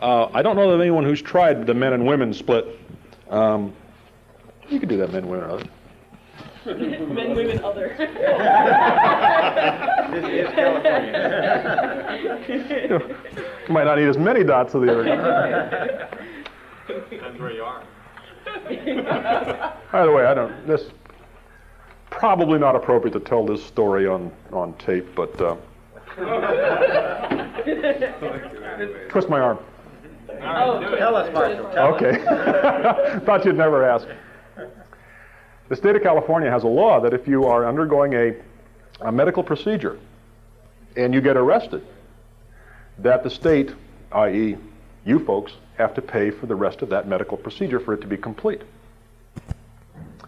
Uh, 0.00 0.26
I 0.34 0.42
don't 0.42 0.56
know 0.56 0.70
of 0.70 0.80
anyone 0.80 1.04
who's 1.04 1.22
tried 1.22 1.68
the 1.68 1.74
men 1.74 1.92
and 1.92 2.04
women 2.04 2.34
split. 2.34 2.66
Um, 3.30 3.72
you 4.68 4.80
could 4.80 4.88
do 4.88 4.96
that, 4.96 5.12
men 5.12 5.22
and 5.22 5.30
women. 5.30 5.68
Other. 6.66 6.78
men, 7.06 7.34
women, 7.36 7.60
other. 7.64 7.94
this 10.10 10.24
is 10.24 10.52
California. 10.52 12.18
you, 12.48 12.88
know, 12.88 13.16
might 13.68 13.84
not 13.84 13.98
need 13.98 14.08
as 14.08 14.18
many 14.18 14.42
dots 14.42 14.74
as 14.74 14.80
the 14.82 14.90
other. 14.92 15.04
Depends 17.08 17.40
where 17.40 17.52
you 17.52 17.62
are. 17.62 17.84
By 19.92 20.06
the 20.06 20.12
way, 20.12 20.26
I 20.26 20.34
don't. 20.34 20.66
This 20.66 20.90
probably 22.10 22.58
not 22.58 22.74
appropriate 22.74 23.12
to 23.12 23.20
tell 23.20 23.46
this 23.46 23.64
story 23.64 24.08
on 24.08 24.32
on 24.52 24.74
tape, 24.74 25.06
but 25.14 25.40
uh, 25.40 25.54
twist 29.08 29.28
my 29.28 29.38
arm. 29.40 29.58
Oh, 30.42 30.96
tell 30.96 31.14
us, 31.14 31.32
Marshall. 31.32 31.70
Tell 31.72 31.94
okay. 31.94 32.20
Us. 32.26 33.22
Thought 33.24 33.44
you'd 33.44 33.56
never 33.56 33.84
ask. 33.88 34.08
The 35.68 35.76
state 35.76 35.96
of 35.96 36.02
California 36.02 36.50
has 36.50 36.62
a 36.62 36.68
law 36.68 37.00
that 37.00 37.12
if 37.12 37.26
you 37.26 37.44
are 37.44 37.66
undergoing 37.66 38.14
a, 38.14 38.34
a 39.00 39.10
medical 39.10 39.42
procedure 39.42 39.98
and 40.96 41.12
you 41.12 41.20
get 41.20 41.36
arrested, 41.36 41.84
that 42.98 43.24
the 43.24 43.30
state, 43.30 43.72
i.e., 44.12 44.56
you 45.04 45.18
folks, 45.24 45.52
have 45.76 45.92
to 45.94 46.02
pay 46.02 46.30
for 46.30 46.46
the 46.46 46.54
rest 46.54 46.82
of 46.82 46.88
that 46.90 47.08
medical 47.08 47.36
procedure 47.36 47.80
for 47.80 47.94
it 47.94 48.00
to 48.00 48.06
be 48.06 48.16
complete. 48.16 48.62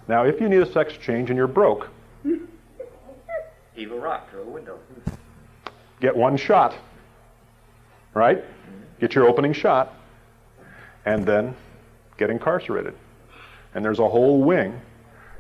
Now, 0.09 0.25
if 0.25 0.41
you 0.41 0.49
need 0.49 0.61
a 0.61 0.73
sex 0.73 0.95
change 0.95 1.31
and 1.31 1.37
you're 1.37 1.47
broke, 1.47 1.89
Heave 3.75 3.93
a 3.93 3.95
rock 3.95 4.29
through 4.29 4.43
a 4.43 4.45
window. 4.45 4.77
get 6.01 6.17
one 6.17 6.37
shot, 6.37 6.75
right? 8.13 8.45
Get 8.99 9.15
your 9.15 9.29
opening 9.29 9.53
shot, 9.53 9.95
and 11.05 11.25
then 11.25 11.55
get 12.17 12.29
incarcerated. 12.29 12.95
And 13.73 13.85
there's 13.85 14.01
a 14.01 14.09
whole 14.09 14.43
wing 14.43 14.81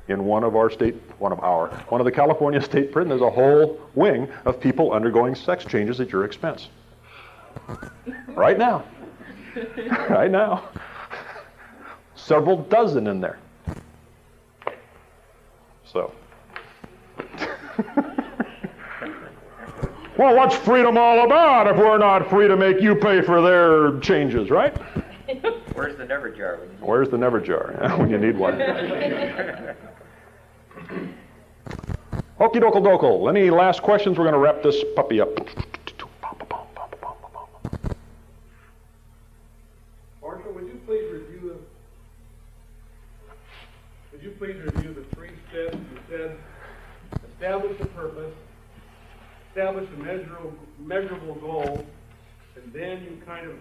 in 0.08 0.24
one 0.24 0.42
of 0.42 0.56
our 0.56 0.70
state, 0.70 0.94
one 1.18 1.32
of 1.32 1.40
our, 1.40 1.68
one 1.88 2.00
of 2.00 2.04
the 2.04 2.12
California 2.12 2.60
state 2.60 2.90
prison, 2.92 3.10
there's 3.10 3.20
a 3.20 3.30
whole 3.30 3.80
wing 3.94 4.28
of 4.44 4.58
people 4.60 4.92
undergoing 4.92 5.34
sex 5.34 5.64
changes 5.64 6.00
at 6.00 6.10
your 6.10 6.24
expense. 6.24 6.68
Right 8.28 8.58
now. 8.58 8.84
right 10.08 10.30
now. 10.30 10.68
Several 12.14 12.56
dozen 12.56 13.06
in 13.06 13.20
there. 13.20 13.38
So. 15.84 16.12
well, 20.16 20.36
what's 20.36 20.56
freedom 20.56 20.96
all 20.98 21.24
about 21.24 21.66
if 21.66 21.76
we're 21.76 21.98
not 21.98 22.28
free 22.30 22.48
to 22.48 22.56
make 22.56 22.80
you 22.80 22.94
pay 22.94 23.22
for 23.22 23.42
their 23.42 23.98
changes, 24.00 24.50
right? 24.50 24.76
Where's 25.74 25.96
the 25.96 26.04
never 26.04 26.30
jar? 26.30 26.56
When 26.56 26.68
you 26.70 26.76
Where's 26.80 27.08
the 27.08 27.18
never 27.18 27.40
jar 27.40 27.72
when 27.98 28.10
you 28.10 28.18
need 28.18 28.36
one? 28.36 28.58
Okie 32.40 32.60
dokie 32.60 32.82
dokie. 32.82 33.28
Any 33.28 33.50
last 33.50 33.82
questions? 33.82 34.16
We're 34.16 34.24
going 34.24 34.34
to 34.34 34.38
wrap 34.38 34.62
this 34.62 34.84
puppy 34.94 35.20
up. 35.20 35.28
Marshall, 40.22 40.52
would 40.52 40.66
you 40.66 40.80
please 40.86 41.12
review 41.12 41.40
the, 41.40 41.56
would 44.12 44.22
you 44.22 44.30
please 44.38 44.56
review 44.64 44.94
the 44.94 45.16
three 45.16 45.30
steps 45.50 45.76
you 45.76 45.98
said? 46.08 46.38
Establish 47.32 47.80
a 47.80 47.86
purpose, 47.86 48.34
establish 49.50 49.88
a 49.94 50.02
measurable, 50.02 50.52
measurable 50.78 51.34
goal, 51.36 51.86
and 52.56 52.72
then 52.72 53.02
you 53.02 53.20
kind 53.26 53.48
of 53.48 53.56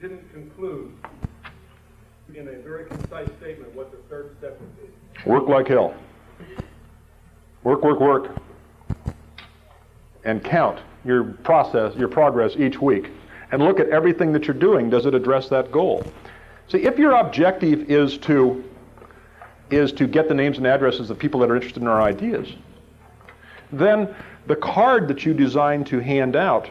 didn't 0.00 0.30
conclude 0.32 0.92
in 2.34 2.48
a 2.48 2.58
very 2.62 2.86
concise 2.86 3.28
statement 3.40 3.74
what 3.74 3.90
the 3.90 3.98
third 4.08 4.36
step 4.38 4.60
would 4.60 4.76
be. 4.76 5.30
Work 5.30 5.48
like 5.48 5.68
hell. 5.68 5.94
Work, 7.62 7.82
work, 7.82 8.00
work. 8.00 8.36
And 10.24 10.42
count 10.42 10.80
your 11.04 11.24
process, 11.24 11.94
your 11.96 12.08
progress 12.08 12.56
each 12.56 12.80
week. 12.80 13.10
And 13.52 13.62
look 13.62 13.78
at 13.78 13.88
everything 13.90 14.32
that 14.32 14.46
you're 14.46 14.54
doing. 14.54 14.90
Does 14.90 15.06
it 15.06 15.14
address 15.14 15.48
that 15.48 15.70
goal? 15.70 16.04
See, 16.68 16.78
if 16.78 16.98
your 16.98 17.12
objective 17.12 17.90
is 17.90 18.18
to 18.18 18.64
is 19.70 19.90
to 19.92 20.06
get 20.06 20.28
the 20.28 20.34
names 20.34 20.58
and 20.58 20.66
addresses 20.66 21.10
of 21.10 21.18
people 21.18 21.40
that 21.40 21.50
are 21.50 21.56
interested 21.56 21.82
in 21.82 21.88
our 21.88 22.00
ideas, 22.00 22.52
then 23.72 24.14
the 24.46 24.56
card 24.56 25.08
that 25.08 25.24
you 25.24 25.34
design 25.34 25.84
to 25.84 25.98
hand 25.98 26.36
out 26.36 26.70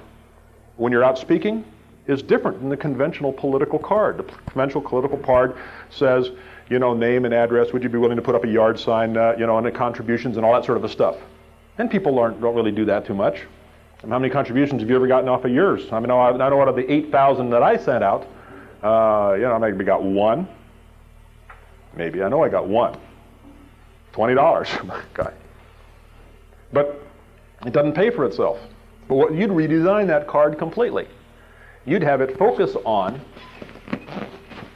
when 0.77 0.91
you're 0.91 1.03
out 1.03 1.18
speaking 1.18 1.65
is 2.07 2.22
different 2.22 2.60
than 2.60 2.69
the 2.69 2.77
conventional 2.77 3.34
political 3.34 3.80
card. 3.80 4.18
The 4.18 4.23
conventional 4.23 4.81
political 4.81 5.18
card 5.18 5.57
says, 5.89 6.31
you 6.69 6.79
know, 6.79 6.93
name 6.93 7.25
and 7.25 7.33
address. 7.33 7.71
Would 7.73 7.83
you 7.83 7.89
be 7.89 7.97
willing 7.97 8.15
to 8.15 8.21
put 8.21 8.35
up 8.35 8.43
a 8.43 8.47
yard 8.47 8.79
sign, 8.79 9.15
uh, 9.17 9.35
you 9.37 9.45
know, 9.45 9.57
and 9.57 9.65
the 9.65 9.71
contributions 9.71 10.37
and 10.37 10.45
all 10.45 10.53
that 10.53 10.65
sort 10.65 10.77
of 10.77 10.83
a 10.83 10.89
stuff. 10.89 11.15
And 11.77 11.91
people 11.91 12.17
aren't, 12.19 12.41
don't 12.41 12.55
really 12.55 12.71
do 12.71 12.85
that 12.85 13.05
too 13.05 13.13
much. 13.13 13.41
And 14.01 14.11
how 14.11 14.19
many 14.19 14.31
contributions 14.31 14.81
have 14.81 14.89
you 14.89 14.95
ever 14.95 15.07
gotten 15.07 15.29
off 15.29 15.45
of 15.45 15.51
yours? 15.51 15.91
I 15.91 15.99
mean, 15.99 16.11
I 16.11 16.31
know 16.31 16.61
out 16.61 16.67
of 16.67 16.75
the 16.75 16.91
8,000 16.91 17.49
that 17.49 17.63
I 17.63 17.77
sent 17.77 18.03
out, 18.03 18.27
uh, 18.83 19.33
you 19.35 19.43
know, 19.43 19.53
I 19.53 19.57
maybe 19.57 19.83
got 19.83 20.03
one. 20.03 20.47
Maybe 21.95 22.21
I 22.21 22.29
know 22.29 22.43
I 22.43 22.49
got 22.49 22.67
one. 22.67 22.97
$20. 24.13 25.03
guy. 25.13 25.33
But 26.71 27.01
it 27.65 27.73
doesn't 27.73 27.93
pay 27.93 28.09
for 28.09 28.25
itself. 28.25 28.59
But 29.07 29.15
what, 29.15 29.33
you'd 29.33 29.51
redesign 29.51 30.07
that 30.07 30.27
card 30.27 30.57
completely. 30.57 31.07
You'd 31.85 32.03
have 32.03 32.21
it 32.21 32.37
focus 32.37 32.75
on 32.85 33.21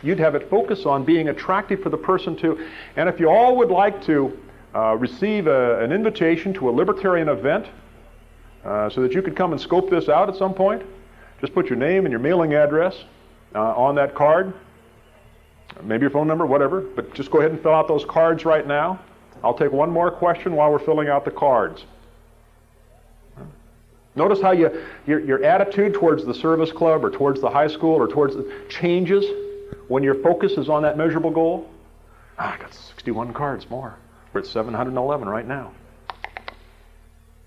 you'd 0.01 0.19
have 0.19 0.35
it 0.35 0.49
focus 0.49 0.85
on 0.85 1.03
being 1.03 1.29
attractive 1.29 1.81
for 1.81 1.89
the 1.89 1.97
person 1.97 2.35
to 2.35 2.65
and 2.95 3.09
if 3.09 3.19
you 3.19 3.29
all 3.29 3.57
would 3.57 3.69
like 3.69 4.03
to 4.05 4.37
uh, 4.75 4.95
receive 4.95 5.47
a, 5.47 5.83
an 5.83 5.91
invitation 5.91 6.53
to 6.53 6.69
a 6.69 6.71
libertarian 6.71 7.29
event 7.29 7.65
uh, 8.63 8.89
so 8.89 9.01
that 9.01 9.13
you 9.13 9.21
could 9.21 9.35
come 9.35 9.51
and 9.51 9.59
scope 9.59 9.89
this 9.89 10.09
out 10.09 10.29
at 10.29 10.35
some 10.35 10.53
point 10.53 10.83
just 11.41 11.53
put 11.53 11.67
your 11.67 11.77
name 11.77 12.05
and 12.05 12.11
your 12.11 12.19
mailing 12.19 12.53
address 12.53 12.95
uh, 13.55 13.59
on 13.59 13.95
that 13.95 14.13
card. 14.13 14.53
Maybe 15.83 16.01
your 16.01 16.09
phone 16.09 16.27
number 16.27 16.45
whatever 16.45 16.81
but 16.81 17.13
just 17.13 17.31
go 17.31 17.39
ahead 17.39 17.51
and 17.51 17.61
fill 17.61 17.73
out 17.73 17.87
those 17.87 18.05
cards 18.05 18.45
right 18.45 18.65
now. 18.65 18.99
I'll 19.43 19.53
take 19.53 19.71
one 19.71 19.89
more 19.89 20.11
question 20.11 20.55
while 20.55 20.71
we're 20.71 20.79
filling 20.79 21.07
out 21.07 21.23
the 21.23 21.31
cards. 21.31 21.85
Notice 24.15 24.41
how 24.41 24.51
you, 24.51 24.83
your, 25.07 25.21
your 25.21 25.43
attitude 25.45 25.93
towards 25.93 26.25
the 26.25 26.33
service 26.33 26.73
club 26.73 27.05
or 27.05 27.09
towards 27.09 27.39
the 27.39 27.49
high 27.49 27.67
school 27.67 27.95
or 27.95 28.07
towards 28.07 28.35
the 28.35 28.51
changes 28.67 29.23
when 29.89 30.03
your 30.03 30.15
focus 30.15 30.53
is 30.53 30.69
on 30.69 30.83
that 30.83 30.97
measurable 30.97 31.31
goal. 31.31 31.69
Ah, 32.37 32.53
I 32.53 32.57
got 32.57 32.73
61 32.73 33.33
cards 33.33 33.69
more. 33.69 33.97
We're 34.31 34.41
at 34.41 34.47
711 34.47 35.27
right 35.27 35.45
now. 35.45 35.73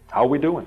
How 0.09 0.24
are 0.24 0.27
we 0.27 0.39
doing? 0.39 0.66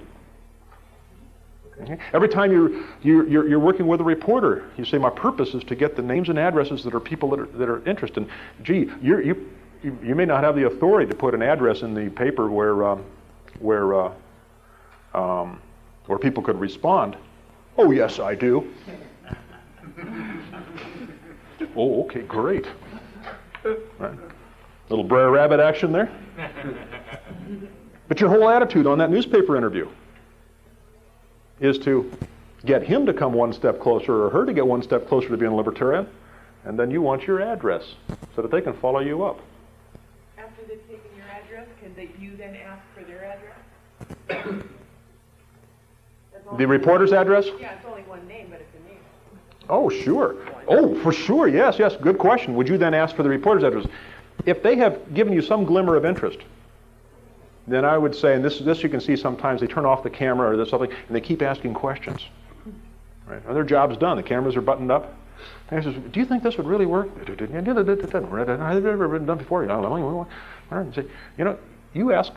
Okay? 1.81 1.97
Every 2.13 2.29
time 2.29 2.51
you're, 2.51 2.71
you're, 3.03 3.47
you're, 3.47 3.59
working 3.59 3.85
with 3.85 3.99
a 3.99 4.03
reporter, 4.03 4.63
you 4.77 4.85
say, 4.85 4.97
My 4.97 5.09
purpose 5.09 5.53
is 5.53 5.63
to 5.65 5.75
get 5.75 5.97
the 5.97 6.01
names 6.01 6.29
and 6.29 6.39
addresses 6.39 6.83
that 6.85 6.95
are 6.95 7.01
people 7.01 7.29
that 7.31 7.39
are, 7.41 7.45
that 7.45 7.69
are 7.69 7.87
interested. 7.87 8.27
Gee, 8.63 8.89
you, 9.01 9.19
you, 9.19 9.99
you 10.01 10.15
may 10.15 10.25
not 10.25 10.43
have 10.45 10.55
the 10.55 10.67
authority 10.67 11.11
to 11.11 11.15
put 11.15 11.35
an 11.35 11.41
address 11.41 11.81
in 11.81 11.93
the 11.93 12.09
paper 12.09 12.49
where, 12.49 12.85
um, 12.85 13.03
where, 13.59 13.93
uh, 13.93 14.13
um, 15.13 15.61
where 16.05 16.17
people 16.17 16.41
could 16.41 16.59
respond. 16.59 17.17
Oh, 17.77 17.91
yes, 17.91 18.19
I 18.19 18.35
do. 18.35 18.73
oh, 21.75 22.03
okay, 22.05 22.21
great. 22.21 22.65
Right. 23.97 24.17
Little 24.89 25.05
Brer 25.05 25.31
Rabbit 25.31 25.59
action 25.59 25.91
there. 25.91 26.11
But 28.07 28.19
your 28.19 28.29
whole 28.29 28.47
attitude 28.49 28.85
on 28.85 28.99
that 28.99 29.09
newspaper 29.09 29.57
interview 29.57 29.89
is 31.59 31.79
to 31.79 32.11
get 32.65 32.83
him 32.83 33.05
to 33.05 33.13
come 33.13 33.33
one 33.33 33.53
step 33.53 33.79
closer 33.79 34.25
or 34.25 34.29
her 34.29 34.45
to 34.45 34.53
get 34.53 34.65
one 34.65 34.83
step 34.83 35.07
closer 35.07 35.29
to 35.29 35.37
being 35.37 35.51
a 35.51 35.55
libertarian, 35.55 36.07
and 36.65 36.77
then 36.77 36.91
you 36.91 37.01
want 37.01 37.23
your 37.23 37.41
address 37.41 37.95
so 38.35 38.41
that 38.41 38.51
they 38.51 38.61
can 38.61 38.73
follow 38.73 38.99
you 38.99 39.23
up. 39.23 39.39
After 40.37 40.61
they've 40.67 40.87
taken 40.87 41.09
your 41.15 41.25
address, 41.27 41.67
can 41.81 41.95
they, 41.95 42.09
you 42.19 42.35
then 42.37 42.55
ask 42.55 42.81
for 42.93 43.03
their 43.03 43.25
address? 43.25 44.63
The 46.57 46.67
reporter's 46.67 47.11
address? 47.11 47.45
Yeah, 47.59 47.73
it's 47.73 47.85
only 47.85 48.03
one 48.03 48.27
name, 48.27 48.47
but 48.51 48.61
it's 48.61 48.63
a 48.63 48.64
name. 48.64 48.64
Oh, 49.69 49.89
sure. 49.89 50.35
Oh, 50.67 50.99
for 51.01 51.11
sure. 51.11 51.47
Yes, 51.47 51.79
yes. 51.79 51.95
Good 51.97 52.17
question. 52.17 52.55
Would 52.55 52.67
you 52.67 52.77
then 52.77 52.93
ask 52.93 53.15
for 53.15 53.23
the 53.23 53.29
reporter's 53.29 53.63
address? 53.63 53.85
If 54.45 54.61
they 54.61 54.75
have 54.75 55.13
given 55.13 55.33
you 55.33 55.41
some 55.41 55.65
glimmer 55.65 55.95
of 55.95 56.05
interest, 56.05 56.39
then 57.67 57.83
I 57.85 57.97
would 57.97 58.13
say, 58.13 58.35
and 58.35 58.45
this, 58.45 58.59
this 58.59 58.83
you 58.83 58.89
can 58.89 59.01
see 59.01 59.15
sometimes, 59.15 59.61
they 59.61 59.67
turn 59.67 59.85
off 59.85 60.03
the 60.03 60.09
camera 60.09 60.55
or 60.55 60.65
something, 60.65 60.91
and 60.91 61.15
they 61.15 61.21
keep 61.21 61.41
asking 61.41 61.73
questions. 61.73 62.21
Right? 63.25 63.41
Or 63.47 63.53
their 63.55 63.63
job's 63.63 63.97
done. 63.97 64.17
The 64.17 64.23
cameras 64.23 64.55
are 64.55 64.61
buttoned 64.61 64.91
up. 64.91 65.15
And 65.69 65.83
says, 65.83 65.95
do 66.11 66.19
you 66.19 66.25
think 66.27 66.43
this 66.43 66.57
would 66.57 66.67
really 66.67 66.85
work? 66.85 67.09
I've 67.17 67.27
never 68.83 69.07
been 69.07 69.25
done 69.25 69.37
before. 69.39 69.63
You 69.63 69.67
know, 71.43 71.57
you 71.93 72.13
ask 72.13 72.31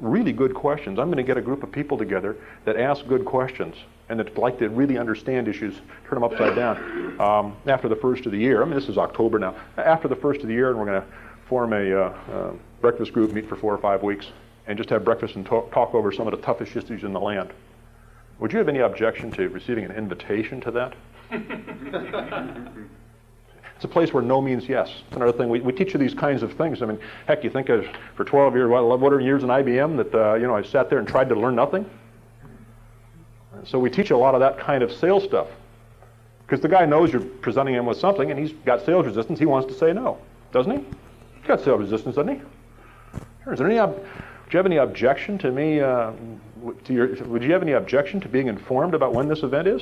really 0.00 0.32
good 0.32 0.54
questions. 0.54 0.98
I'm 0.98 1.06
going 1.06 1.18
to 1.18 1.22
get 1.22 1.36
a 1.36 1.42
group 1.42 1.62
of 1.62 1.70
people 1.70 1.98
together 1.98 2.36
that 2.64 2.76
ask 2.76 3.06
good 3.06 3.24
questions 3.24 3.76
and 4.08 4.18
that 4.18 4.36
like 4.36 4.58
to 4.58 4.68
really 4.68 4.98
understand 4.98 5.46
issues, 5.46 5.74
turn 6.08 6.20
them 6.20 6.24
upside 6.24 6.56
down. 6.56 7.20
Um, 7.20 7.56
after 7.66 7.88
the 7.88 7.96
first 7.96 8.26
of 8.26 8.32
the 8.32 8.38
year, 8.38 8.62
I 8.62 8.64
mean, 8.64 8.74
this 8.74 8.88
is 8.88 8.98
October 8.98 9.38
now. 9.38 9.54
After 9.76 10.08
the 10.08 10.16
first 10.16 10.40
of 10.40 10.48
the 10.48 10.54
year, 10.54 10.70
and 10.70 10.78
we're 10.78 10.86
going 10.86 11.00
to 11.00 11.06
form 11.46 11.72
a 11.72 11.92
uh, 11.92 12.14
uh, 12.32 12.52
breakfast 12.80 13.12
group, 13.12 13.32
meet 13.32 13.48
for 13.48 13.56
four 13.56 13.72
or 13.72 13.78
five 13.78 14.02
weeks, 14.02 14.26
and 14.66 14.76
just 14.76 14.90
have 14.90 15.04
breakfast 15.04 15.36
and 15.36 15.46
talk, 15.46 15.70
talk 15.72 15.94
over 15.94 16.10
some 16.10 16.26
of 16.26 16.32
the 16.32 16.40
toughest 16.44 16.74
issues 16.76 17.04
in 17.04 17.12
the 17.12 17.20
land. 17.20 17.50
Would 18.40 18.52
you 18.52 18.58
have 18.58 18.68
any 18.68 18.78
objection 18.78 19.30
to 19.32 19.48
receiving 19.48 19.84
an 19.84 19.92
invitation 19.92 20.60
to 20.62 20.70
that? 20.70 20.94
It's 23.80 23.86
a 23.86 23.88
place 23.88 24.12
where 24.12 24.22
no 24.22 24.42
means 24.42 24.68
yes. 24.68 24.90
It's 25.06 25.16
another 25.16 25.32
thing. 25.32 25.48
We, 25.48 25.60
we 25.60 25.72
teach 25.72 25.94
you 25.94 25.98
these 25.98 26.12
kinds 26.12 26.42
of 26.42 26.52
things. 26.52 26.82
I 26.82 26.84
mean, 26.84 26.98
heck, 27.26 27.42
you 27.42 27.48
think 27.48 27.70
of, 27.70 27.86
for 28.14 28.26
12 28.26 28.54
years, 28.54 28.68
what, 28.68 29.10
are 29.10 29.20
years 29.20 29.42
in 29.42 29.48
IBM 29.48 29.96
that, 29.96 30.14
uh, 30.14 30.34
you 30.34 30.46
know, 30.46 30.54
I 30.54 30.62
sat 30.62 30.90
there 30.90 30.98
and 30.98 31.08
tried 31.08 31.30
to 31.30 31.34
learn 31.34 31.54
nothing? 31.54 31.88
So 33.64 33.78
we 33.78 33.88
teach 33.88 34.10
a 34.10 34.16
lot 34.18 34.34
of 34.34 34.40
that 34.40 34.58
kind 34.58 34.82
of 34.82 34.92
sales 34.92 35.24
stuff. 35.24 35.46
Because 36.42 36.60
the 36.60 36.68
guy 36.68 36.84
knows 36.84 37.10
you're 37.10 37.22
presenting 37.22 37.72
him 37.72 37.86
with 37.86 37.96
something 37.96 38.30
and 38.30 38.38
he's 38.38 38.52
got 38.66 38.84
sales 38.84 39.06
resistance. 39.06 39.38
He 39.38 39.46
wants 39.46 39.72
to 39.72 39.78
say 39.78 39.94
no, 39.94 40.18
doesn't 40.52 40.72
he? 40.72 40.84
He's 41.38 41.46
got 41.46 41.62
sales 41.62 41.80
resistance, 41.80 42.16
doesn't 42.16 42.36
he? 42.36 43.50
Is 43.50 43.60
there 43.60 43.66
any, 43.66 43.78
ob- 43.78 43.96
do 43.96 44.02
you 44.50 44.58
have 44.58 44.66
any 44.66 44.76
objection 44.76 45.38
to 45.38 45.50
me, 45.50 45.80
uh, 45.80 46.12
to 46.84 46.92
your, 46.92 47.14
would 47.24 47.42
you 47.42 47.52
have 47.54 47.62
any 47.62 47.72
objection 47.72 48.20
to 48.20 48.28
being 48.28 48.48
informed 48.48 48.92
about 48.92 49.14
when 49.14 49.26
this 49.26 49.42
event 49.42 49.68
is? 49.68 49.80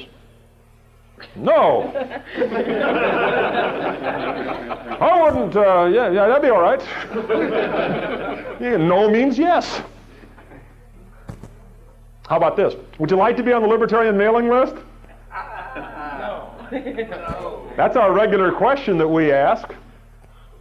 No. 1.36 1.93
I 5.01 5.23
wouldn't. 5.23 5.57
Uh, 5.57 5.90
yeah, 5.93 6.11
yeah, 6.11 6.27
that'd 6.28 6.43
be 6.43 6.51
all 6.51 6.61
right. 6.61 6.82
yeah, 8.61 8.77
no 8.77 9.09
means 9.11 9.39
yes. 9.39 9.82
How 12.28 12.36
about 12.36 12.57
this? 12.57 12.74
Would 12.99 13.11
you 13.11 13.16
like 13.16 13.36
to 13.39 13.43
be 13.43 13.53
on 13.53 13.62
the 13.62 13.69
libertarian 13.69 14.16
mailing 14.16 14.51
list? 14.51 14.74
No. 16.19 16.55
That's 17.77 17.97
our 17.97 18.12
regular 18.12 18.53
question 18.53 18.99
that 18.99 19.09
we 19.09 19.32
ask. 19.32 19.69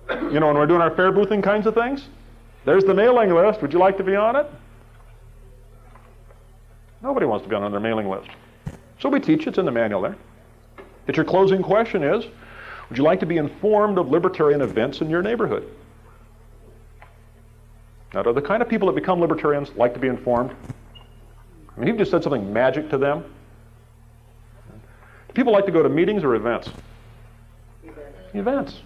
You 0.10 0.40
know, 0.40 0.48
when 0.48 0.56
we're 0.56 0.68
doing 0.68 0.82
our 0.82 0.96
fair 0.96 1.12
boothing 1.12 1.42
kinds 1.42 1.68
of 1.68 1.74
things. 1.74 2.08
There's 2.64 2.86
the 2.86 2.94
mailing 2.94 3.34
list. 3.34 3.62
Would 3.62 3.74
you 3.74 3.80
like 3.80 3.98
to 3.98 4.04
be 4.04 4.16
on 4.16 4.36
it? 4.38 4.46
Nobody 7.02 7.26
wants 7.26 7.44
to 7.44 7.50
be 7.50 7.56
on 7.56 7.72
their 7.72 7.80
mailing 7.80 8.10
list. 8.10 8.30
So 9.00 9.10
we 9.10 9.20
teach, 9.20 9.48
it's 9.48 9.58
in 9.58 9.66
the 9.66 9.72
manual 9.72 10.02
there. 10.02 10.18
That 11.08 11.16
your 11.16 11.26
closing 11.26 11.64
question 11.64 12.04
is 12.04 12.26
Would 12.90 12.98
you 12.98 13.04
like 13.04 13.20
to 13.22 13.26
be 13.26 13.38
informed 13.38 13.98
of 13.98 14.10
libertarian 14.10 14.62
events 14.62 15.02
in 15.02 15.10
your 15.10 15.24
neighborhood? 15.24 15.68
Now, 18.14 18.24
do 18.24 18.32
the 18.32 18.42
kind 18.42 18.62
of 18.62 18.70
people 18.70 18.88
that 18.88 18.96
become 18.96 19.20
libertarians 19.20 19.70
like 19.76 19.94
to 19.94 20.00
be 20.00 20.08
informed? 20.08 20.56
I 21.76 21.80
mean, 21.80 21.88
you've 21.88 21.98
just 21.98 22.12
said 22.12 22.24
something 22.24 22.52
magic 22.54 22.90
to 22.90 22.98
them. 22.98 23.24
Do 25.28 25.34
people 25.34 25.54
like 25.54 25.66
to 25.66 25.72
go 25.72 25.84
to 25.84 25.90
meetings 25.90 26.24
or 26.24 26.36
events? 26.36 26.70
Events. 27.84 28.18
Events. 28.34 28.82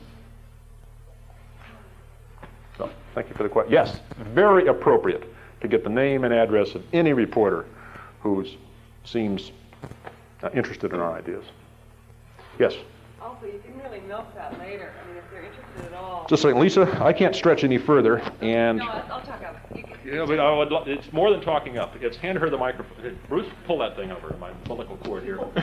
So, 2.77 2.89
thank 3.13 3.29
you 3.29 3.35
for 3.35 3.43
the 3.43 3.49
question. 3.49 3.71
Yes, 3.71 3.99
very 4.17 4.67
appropriate 4.67 5.23
to 5.61 5.67
get 5.67 5.83
the 5.83 5.89
name 5.89 6.23
and 6.23 6.33
address 6.33 6.75
of 6.75 6.83
any 6.93 7.13
reporter 7.13 7.65
who 8.21 8.45
seems 9.05 9.51
uh, 10.43 10.49
interested 10.53 10.93
in 10.93 10.99
our 10.99 11.13
ideas. 11.13 11.45
Yes. 12.59 12.73
Also, 13.21 13.45
you 13.45 13.61
can 13.63 13.77
really 13.79 13.99
milk 14.07 14.33
that 14.35 14.57
later. 14.59 14.91
I 15.01 15.07
mean, 15.07 15.17
if 15.17 15.23
they're 15.31 15.43
interested 15.43 15.85
at 15.85 15.93
all. 15.93 16.25
Just 16.27 16.43
a 16.43 16.47
second, 16.47 16.59
Lisa. 16.61 17.03
I 17.03 17.13
can't 17.13 17.35
stretch 17.35 17.63
any 17.63 17.77
further, 17.77 18.21
and 18.41 18.79
No, 18.79 18.87
I'll 18.87 19.13
I'll 19.13 19.21
talk 19.21 19.43
up. 19.43 19.57
You 19.75 19.83
can. 19.83 19.95
yeah, 20.03 20.25
but 20.25 20.39
I 20.39 20.57
would. 20.57 20.71
It's 20.87 21.13
more 21.13 21.29
than 21.29 21.41
talking 21.41 21.77
up. 21.77 21.95
It's 22.01 22.17
hand 22.17 22.39
her 22.39 22.49
the 22.49 22.57
microphone. 22.57 23.17
Bruce, 23.29 23.47
pull 23.67 23.77
that 23.79 23.95
thing 23.95 24.11
over 24.11 24.35
my 24.39 24.49
umbilical 24.49 24.97
cord 24.97 25.23
here. 25.23 25.37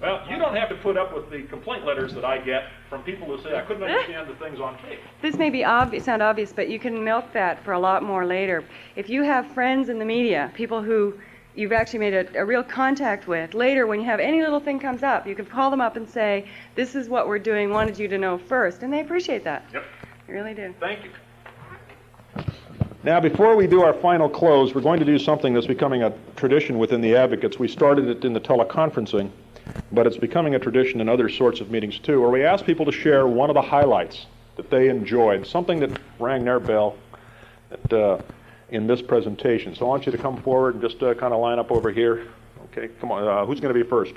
well, 0.00 0.26
you 0.28 0.38
don't 0.38 0.56
have 0.56 0.68
to 0.70 0.74
put 0.76 0.96
up 0.96 1.14
with 1.14 1.30
the 1.30 1.42
complaint 1.44 1.84
letters 1.86 2.12
that 2.14 2.24
I 2.24 2.38
get 2.38 2.64
from 2.90 3.04
people 3.04 3.28
who 3.28 3.40
say 3.42 3.56
I 3.56 3.62
couldn't 3.62 3.82
understand 3.88 4.28
the 4.28 4.34
things 4.34 4.58
on 4.58 4.76
tape. 4.78 4.98
This 5.20 5.36
may 5.36 5.50
be 5.50 5.64
obvious, 5.64 6.04
sound 6.04 6.22
obvious, 6.22 6.52
but 6.52 6.68
you 6.68 6.80
can 6.80 7.04
milk 7.04 7.32
that 7.32 7.62
for 7.64 7.74
a 7.74 7.78
lot 7.78 8.02
more 8.02 8.26
later. 8.26 8.64
If 8.96 9.08
you 9.08 9.22
have 9.22 9.46
friends 9.52 9.88
in 9.88 10.00
the 10.00 10.04
media, 10.04 10.50
people 10.54 10.82
who 10.82 11.14
you've 11.54 11.72
actually 11.72 11.98
made 11.98 12.14
a, 12.14 12.40
a 12.40 12.44
real 12.44 12.62
contact 12.62 13.26
with, 13.28 13.54
later 13.54 13.86
when 13.86 14.00
you 14.00 14.06
have 14.06 14.20
any 14.20 14.40
little 14.42 14.60
thing 14.60 14.78
comes 14.78 15.02
up, 15.02 15.26
you 15.26 15.34
can 15.34 15.46
call 15.46 15.70
them 15.70 15.80
up 15.80 15.96
and 15.96 16.08
say, 16.08 16.48
"This 16.74 16.94
is 16.94 17.08
what 17.08 17.28
we're 17.28 17.38
doing. 17.38 17.70
Wanted 17.70 17.98
you 17.98 18.08
to 18.08 18.18
know 18.18 18.38
first. 18.38 18.82
and 18.82 18.92
they 18.92 19.00
appreciate 19.00 19.44
that. 19.44 19.64
Yep. 19.72 19.84
They 20.26 20.32
really 20.32 20.54
do. 20.54 20.74
Thank 20.80 21.04
you. 21.04 21.10
Now, 23.04 23.18
before 23.18 23.56
we 23.56 23.66
do 23.66 23.82
our 23.82 23.94
final 23.94 24.28
close, 24.28 24.74
we're 24.74 24.80
going 24.80 25.00
to 25.00 25.04
do 25.04 25.18
something 25.18 25.52
that's 25.52 25.66
becoming 25.66 26.04
a 26.04 26.12
tradition 26.36 26.78
within 26.78 27.00
the 27.00 27.16
advocates. 27.16 27.58
We 27.58 27.66
started 27.66 28.06
it 28.08 28.24
in 28.24 28.32
the 28.32 28.40
teleconferencing, 28.40 29.28
but 29.90 30.06
it's 30.06 30.16
becoming 30.16 30.54
a 30.54 30.58
tradition 30.60 31.00
in 31.00 31.08
other 31.08 31.28
sorts 31.28 31.60
of 31.60 31.68
meetings 31.68 31.98
too, 31.98 32.20
where 32.20 32.30
we 32.30 32.44
ask 32.44 32.64
people 32.64 32.86
to 32.86 32.92
share 32.92 33.26
one 33.26 33.50
of 33.50 33.54
the 33.54 33.62
highlights 33.62 34.26
that 34.54 34.70
they 34.70 34.88
enjoyed, 34.88 35.44
something 35.46 35.80
that 35.80 35.90
rang 36.20 36.44
their 36.44 36.60
bell 36.60 36.96
that, 37.70 37.92
uh, 37.92 38.22
in 38.72 38.86
this 38.86 39.02
presentation. 39.02 39.74
So 39.74 39.84
I 39.84 39.88
want 39.88 40.06
you 40.06 40.12
to 40.12 40.18
come 40.18 40.42
forward 40.42 40.74
and 40.74 40.82
just 40.82 41.02
uh, 41.02 41.14
kind 41.14 41.32
of 41.32 41.40
line 41.40 41.58
up 41.58 41.70
over 41.70 41.92
here. 41.92 42.26
Okay, 42.72 42.88
come 43.00 43.12
on. 43.12 43.22
Uh, 43.28 43.44
who's 43.44 43.60
going 43.60 43.72
to 43.72 43.78
be 43.78 43.88
first? 43.88 44.14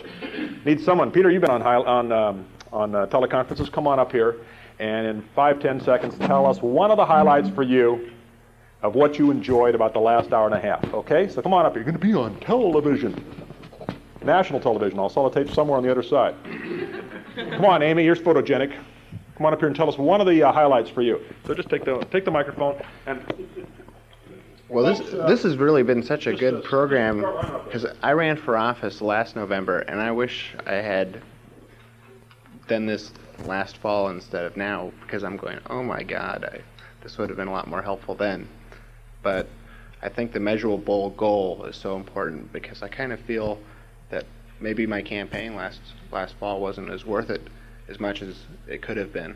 Need 0.64 0.82
someone. 0.82 1.12
Peter, 1.12 1.30
you've 1.30 1.42
been 1.42 1.52
on 1.52 1.62
high, 1.62 1.76
on 1.76 2.12
um, 2.12 2.46
on 2.72 2.96
uh, 2.96 3.06
teleconferences. 3.08 3.72
Come 3.72 3.86
on 3.86 4.00
up 4.00 4.12
here, 4.12 4.38
and 4.80 5.06
in 5.06 5.22
five 5.36 5.60
ten 5.60 5.80
seconds, 5.82 6.18
tell 6.20 6.46
us 6.46 6.62
one 6.62 6.90
of 6.90 6.98
the 6.98 7.06
highlights 7.06 7.50
for 7.50 7.64
you 7.64 8.12
of 8.82 8.96
what 8.96 9.20
you 9.20 9.30
enjoyed 9.30 9.76
about 9.76 9.94
the 9.94 10.00
last 10.00 10.32
hour 10.32 10.46
and 10.46 10.56
a 10.56 10.60
half. 10.60 10.84
Okay, 10.94 11.28
so 11.28 11.42
come 11.42 11.54
on 11.54 11.66
up. 11.66 11.74
Here. 11.74 11.82
You're 11.84 11.92
going 11.92 12.00
to 12.00 12.08
be 12.08 12.14
on 12.14 12.40
television, 12.40 13.14
national 14.24 14.62
television. 14.62 15.00
I'll 15.00 15.10
sell 15.10 15.28
a 15.28 15.34
tape 15.34 15.54
somewhere 15.54 15.78
on 15.78 15.84
the 15.84 15.92
other 15.92 16.04
side. 16.04 16.36
come 17.36 17.66
on, 17.66 17.84
Amy. 17.84 18.06
You're 18.06 18.16
photogenic. 18.16 18.74
Come 19.36 19.48
on 19.48 19.52
up 19.52 19.60
here 19.60 19.68
and 19.68 19.76
tell 19.76 19.90
us 19.90 19.98
one 19.98 20.22
of 20.22 20.28
the 20.28 20.44
uh, 20.44 20.54
highlights 20.54 20.90
for 20.90 21.02
you. 21.02 21.20
So 21.46 21.54
just 21.54 21.68
take 21.68 21.84
the 21.84 22.00
take 22.10 22.24
the 22.24 22.32
microphone 22.32 22.82
and. 23.06 23.65
Well, 24.68 24.84
this 24.84 25.00
this 25.12 25.44
has 25.44 25.58
really 25.58 25.84
been 25.84 26.02
such 26.02 26.26
a 26.26 26.34
good 26.34 26.64
program 26.64 27.20
because 27.66 27.86
I 28.02 28.14
ran 28.14 28.36
for 28.36 28.58
office 28.58 29.00
last 29.00 29.36
November, 29.36 29.80
and 29.80 30.00
I 30.00 30.12
wish 30.12 30.56
I 30.66 30.76
had 30.76 31.22
done 32.68 32.88
this 32.88 33.12
last 33.46 33.78
fall 33.78 34.10
instead 34.10 34.44
of 34.44 34.58
now 34.58 34.92
because 35.02 35.24
I'm 35.24 35.38
going, 35.38 35.60
oh 35.70 35.84
my 35.84 36.02
God, 36.02 36.50
I, 36.52 36.62
this 37.04 37.18
would 37.20 37.30
have 37.30 37.38
been 37.38 37.48
a 37.48 37.52
lot 37.52 37.68
more 37.68 37.84
helpful 37.84 38.16
then. 38.16 38.48
But 39.22 39.48
I 40.02 40.10
think 40.10 40.32
the 40.32 40.40
measurable 40.40 41.12
goal 41.12 41.66
is 41.66 41.76
so 41.76 41.96
important 41.96 42.52
because 42.52 42.82
I 42.82 42.88
kind 42.88 43.14
of 43.14 43.20
feel 43.20 43.60
that 44.10 44.26
maybe 44.60 44.88
my 44.88 45.04
campaign 45.04 45.56
last 45.56 45.82
last 46.12 46.34
fall 46.40 46.60
wasn't 46.60 46.90
as 46.90 47.06
worth 47.06 47.30
it 47.30 47.42
as 47.88 48.00
much 48.00 48.24
as 48.24 48.36
it 48.68 48.82
could 48.82 48.98
have 48.98 49.14
been. 49.14 49.36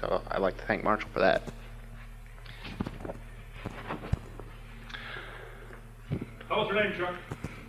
So 0.00 0.20
I'd 0.32 0.40
like 0.40 0.56
to 0.56 0.64
thank 0.64 0.82
Marshall 0.82 1.10
for 1.12 1.20
that. 1.20 1.42
Tell 6.48 6.62
us 6.62 6.72
your 6.72 6.82
name, 6.82 6.94
Chuck. 6.96 7.14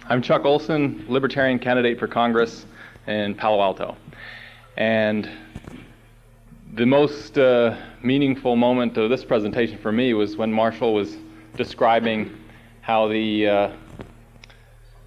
I'm 0.07 0.21
Chuck 0.21 0.45
Olson, 0.45 1.03
Libertarian 1.09 1.59
candidate 1.59 1.99
for 1.99 2.07
Congress 2.07 2.65
in 3.07 3.35
Palo 3.35 3.61
Alto. 3.61 3.97
And 4.77 5.29
the 6.75 6.85
most 6.85 7.37
uh, 7.37 7.75
meaningful 8.01 8.55
moment 8.55 8.95
of 8.95 9.09
this 9.09 9.25
presentation 9.25 9.77
for 9.79 9.91
me 9.91 10.13
was 10.13 10.37
when 10.37 10.53
Marshall 10.53 10.93
was 10.93 11.17
describing 11.57 12.33
how 12.79 13.09
the, 13.09 13.49
uh, 13.49 13.71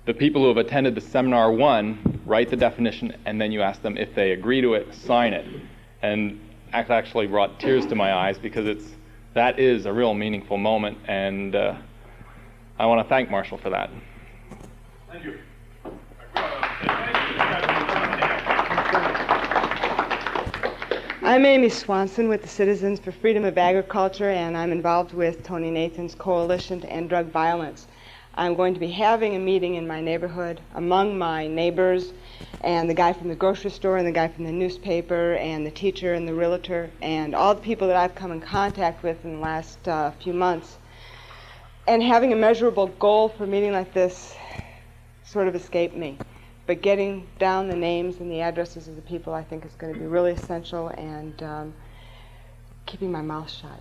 the 0.05 0.13
people 0.13 0.43
who 0.43 0.49
have 0.49 0.59
attended 0.59 0.95
the 0.95 1.01
seminar, 1.01 1.51
one, 1.51 2.21
write 2.27 2.51
the 2.51 2.57
definition, 2.57 3.17
and 3.25 3.41
then 3.41 3.51
you 3.53 3.63
ask 3.63 3.81
them 3.81 3.97
if 3.97 4.15
they 4.15 4.33
agree 4.33 4.61
to 4.61 4.75
it, 4.75 4.95
sign 4.95 5.33
it. 5.33 5.47
And 6.03 6.39
that 6.73 6.91
actually 6.91 7.27
brought 7.27 7.59
tears 7.59 7.87
to 7.87 7.95
my 7.95 8.13
eyes 8.13 8.37
because 8.37 8.67
it's, 8.67 8.85
that 9.33 9.59
is 9.59 9.87
a 9.87 9.93
real 9.95 10.13
meaningful 10.13 10.59
moment, 10.59 10.99
and 11.09 11.55
uh, 11.55 11.77
I 12.83 12.87
want 12.87 13.01
to 13.01 13.09
thank 13.09 13.31
Marshall 13.31 13.59
for 13.59 13.71
that. 13.71 13.91
Thank 15.09 15.25
you. 15.25 15.39
I'm 21.23 21.47
Amy 21.47 21.69
Swanson 21.69 22.29
with 22.29 22.43
the 22.43 22.49
Citizens 22.49 22.99
for 22.99 23.13
Freedom 23.13 23.45
of 23.45 23.57
Agriculture, 23.57 24.31
and 24.31 24.57
I'm 24.57 24.73
involved 24.73 25.15
with 25.15 25.45
Tony 25.45 25.71
Nathan's 25.71 26.17
Coalition 26.17 26.81
to 26.81 26.91
End 26.91 27.09
Drug 27.09 27.27
Violence. 27.27 27.87
I'm 28.35 28.57
going 28.57 28.75
to 28.75 28.81
be 28.81 28.91
having 28.91 29.37
a 29.37 29.39
meeting 29.39 29.77
in 29.77 29.87
my 29.87 30.01
neighborhood 30.01 30.61
among 30.75 31.17
my 31.17 31.47
neighbors 31.47 32.13
and 32.63 32.91
the 32.91 32.95
guy 32.95 33.13
from 33.13 33.29
the 33.29 33.37
grocery 33.37 33.71
store 33.71 33.99
and 33.99 34.09
the 34.09 34.11
guy 34.11 34.27
from 34.27 34.43
the 34.43 34.51
newspaper 34.51 35.35
and 35.35 35.65
the 35.65 35.71
teacher 35.71 36.15
and 36.15 36.27
the 36.27 36.35
realtor 36.35 36.91
and 37.01 37.33
all 37.33 37.55
the 37.55 37.61
people 37.61 37.87
that 37.87 37.97
I've 37.97 38.17
come 38.17 38.33
in 38.33 38.41
contact 38.41 39.05
with 39.05 39.25
in 39.25 39.35
the 39.35 39.41
last 39.41 39.87
uh, 39.87 40.11
few 40.21 40.33
months. 40.33 40.79
And 41.87 42.01
having 42.03 42.33
a 42.33 42.37
measurable 42.37 42.87
goal 42.87 43.29
for 43.29 43.45
a 43.45 43.47
meeting 43.47 43.73
like 43.73 43.93
this 43.93 44.37
sort 45.25 45.49
of 45.49 45.55
escaped 45.55 45.97
me. 45.97 46.17
But 46.67 46.81
getting 46.81 47.27
down 47.41 47.69
the 47.69 47.75
names 47.75 48.21
and 48.21 48.31
the 48.31 48.41
addresses 48.41 48.87
of 48.87 48.95
the 48.95 49.03
people 49.03 49.35
I 49.35 49.43
think 49.43 49.65
is 49.65 49.73
going 49.75 49.93
to 49.93 49.99
be 49.99 50.07
really 50.07 50.31
essential 50.31 50.89
and 50.89 51.43
um, 51.43 51.75
keeping 52.87 53.11
my 53.11 53.21
mouth 53.21 53.51
shut. 53.51 53.81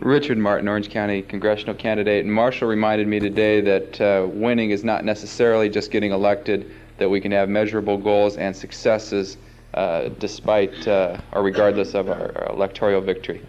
Richard 0.00 0.38
Martin, 0.38 0.66
Orange 0.68 0.90
County 0.90 1.22
congressional 1.22 1.74
candidate. 1.74 2.24
And 2.24 2.34
Marshall 2.34 2.66
reminded 2.66 3.06
me 3.06 3.20
today 3.20 3.60
that 3.60 4.00
uh, 4.00 4.26
winning 4.26 4.70
is 4.70 4.82
not 4.82 5.04
necessarily 5.04 5.68
just 5.68 5.92
getting 5.92 6.10
elected, 6.10 6.72
that 6.96 7.08
we 7.08 7.20
can 7.20 7.30
have 7.30 7.48
measurable 7.48 7.98
goals 7.98 8.36
and 8.36 8.56
successes 8.56 9.36
uh, 9.74 10.08
despite 10.18 10.86
uh, 10.88 11.20
or 11.32 11.42
regardless 11.42 11.94
of 11.94 12.08
our, 12.08 12.32
our 12.36 12.50
electoral 12.50 13.00
victory. 13.00 13.42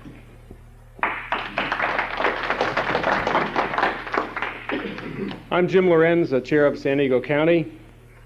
I'm 5.51 5.67
Jim 5.67 5.89
Lorenz, 5.89 6.29
the 6.29 6.41
chair 6.41 6.67
of 6.67 6.77
San 6.77 6.97
Diego 6.97 7.19
County. 7.19 7.71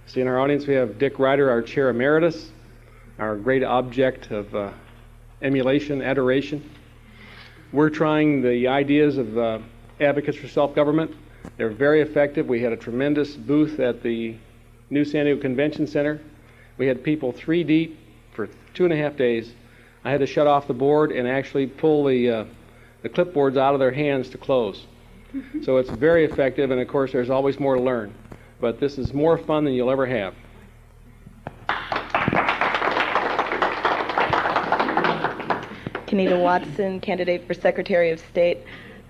See 0.07 0.19
in 0.19 0.27
our 0.27 0.39
audience 0.39 0.67
we 0.67 0.73
have 0.73 0.97
Dick 0.97 1.19
Ryder, 1.19 1.49
our 1.49 1.61
chair 1.61 1.89
emeritus, 1.89 2.51
our 3.17 3.37
great 3.37 3.63
object 3.63 4.31
of 4.31 4.53
uh, 4.53 4.73
emulation, 5.41 6.01
adoration. 6.01 6.69
We're 7.71 7.89
trying 7.89 8.41
the 8.41 8.67
ideas 8.67 9.17
of 9.17 9.37
uh, 9.37 9.59
advocates 10.01 10.37
for 10.37 10.47
self-government. 10.47 11.15
They're 11.57 11.69
very 11.69 12.01
effective. 12.01 12.47
We 12.47 12.61
had 12.61 12.73
a 12.73 12.77
tremendous 12.77 13.35
booth 13.35 13.79
at 13.79 14.03
the 14.03 14.35
new 14.89 15.05
San 15.05 15.25
Diego 15.25 15.41
Convention 15.41 15.87
Center. 15.87 16.19
We 16.77 16.87
had 16.87 17.03
people 17.03 17.31
three 17.31 17.63
deep 17.63 17.99
for 18.33 18.49
two 18.73 18.83
and 18.83 18.93
a 18.93 18.97
half 18.97 19.15
days. 19.15 19.53
I 20.03 20.11
had 20.11 20.19
to 20.19 20.27
shut 20.27 20.47
off 20.47 20.67
the 20.67 20.73
board 20.73 21.11
and 21.11 21.27
actually 21.27 21.67
pull 21.67 22.05
the, 22.05 22.29
uh, 22.29 22.45
the 23.01 23.09
clipboards 23.09 23.57
out 23.57 23.73
of 23.73 23.79
their 23.79 23.91
hands 23.91 24.29
to 24.29 24.37
close. 24.37 24.85
So 25.63 25.77
it's 25.77 25.89
very 25.89 26.25
effective, 26.25 26.69
and 26.69 26.79
of 26.79 26.87
course, 26.87 27.11
there's 27.11 27.31
always 27.31 27.59
more 27.59 27.75
to 27.75 27.81
learn. 27.81 28.13
But 28.61 28.79
this 28.79 28.97
is 28.97 29.13
more 29.13 29.37
fun 29.37 29.65
than 29.65 29.73
you'll 29.73 29.89
ever 29.89 30.05
have. 30.05 30.35
Kenita 36.05 36.39
Watson, 36.39 36.99
candidate 36.99 37.47
for 37.47 37.55
Secretary 37.55 38.11
of 38.11 38.19
State. 38.19 38.59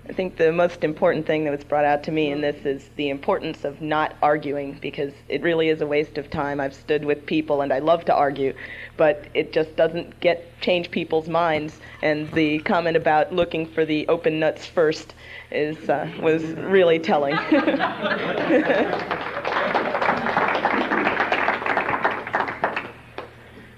I 0.06 0.12
think 0.12 0.36
the 0.36 0.52
most 0.52 0.84
important 0.84 1.26
thing 1.26 1.44
that 1.44 1.50
was 1.50 1.64
brought 1.64 1.86
out 1.86 2.02
to 2.04 2.12
me 2.12 2.30
in 2.30 2.42
this 2.42 2.66
is 2.66 2.90
the 2.96 3.08
importance 3.08 3.64
of 3.64 3.80
not 3.80 4.14
arguing 4.22 4.78
because 4.82 5.14
it 5.30 5.40
really 5.42 5.70
is 5.70 5.80
a 5.80 5.86
waste 5.86 6.18
of 6.18 6.28
time. 6.28 6.60
I've 6.60 6.74
stood 6.74 7.06
with 7.06 7.24
people 7.24 7.62
and 7.62 7.72
I 7.72 7.78
love 7.78 8.04
to 8.06 8.14
argue, 8.14 8.52
but 8.98 9.24
it 9.32 9.54
just 9.54 9.74
doesn't 9.76 10.20
get 10.20 10.60
change 10.60 10.90
people's 10.90 11.26
minds. 11.28 11.80
And 12.02 12.30
the 12.32 12.58
comment 12.60 12.98
about 12.98 13.32
looking 13.32 13.64
for 13.64 13.86
the 13.86 14.06
open 14.08 14.38
nuts 14.38 14.66
first 14.66 15.14
is 15.50 15.88
uh, 15.88 16.06
was 16.20 16.42
really 16.44 16.98
telling. 16.98 17.34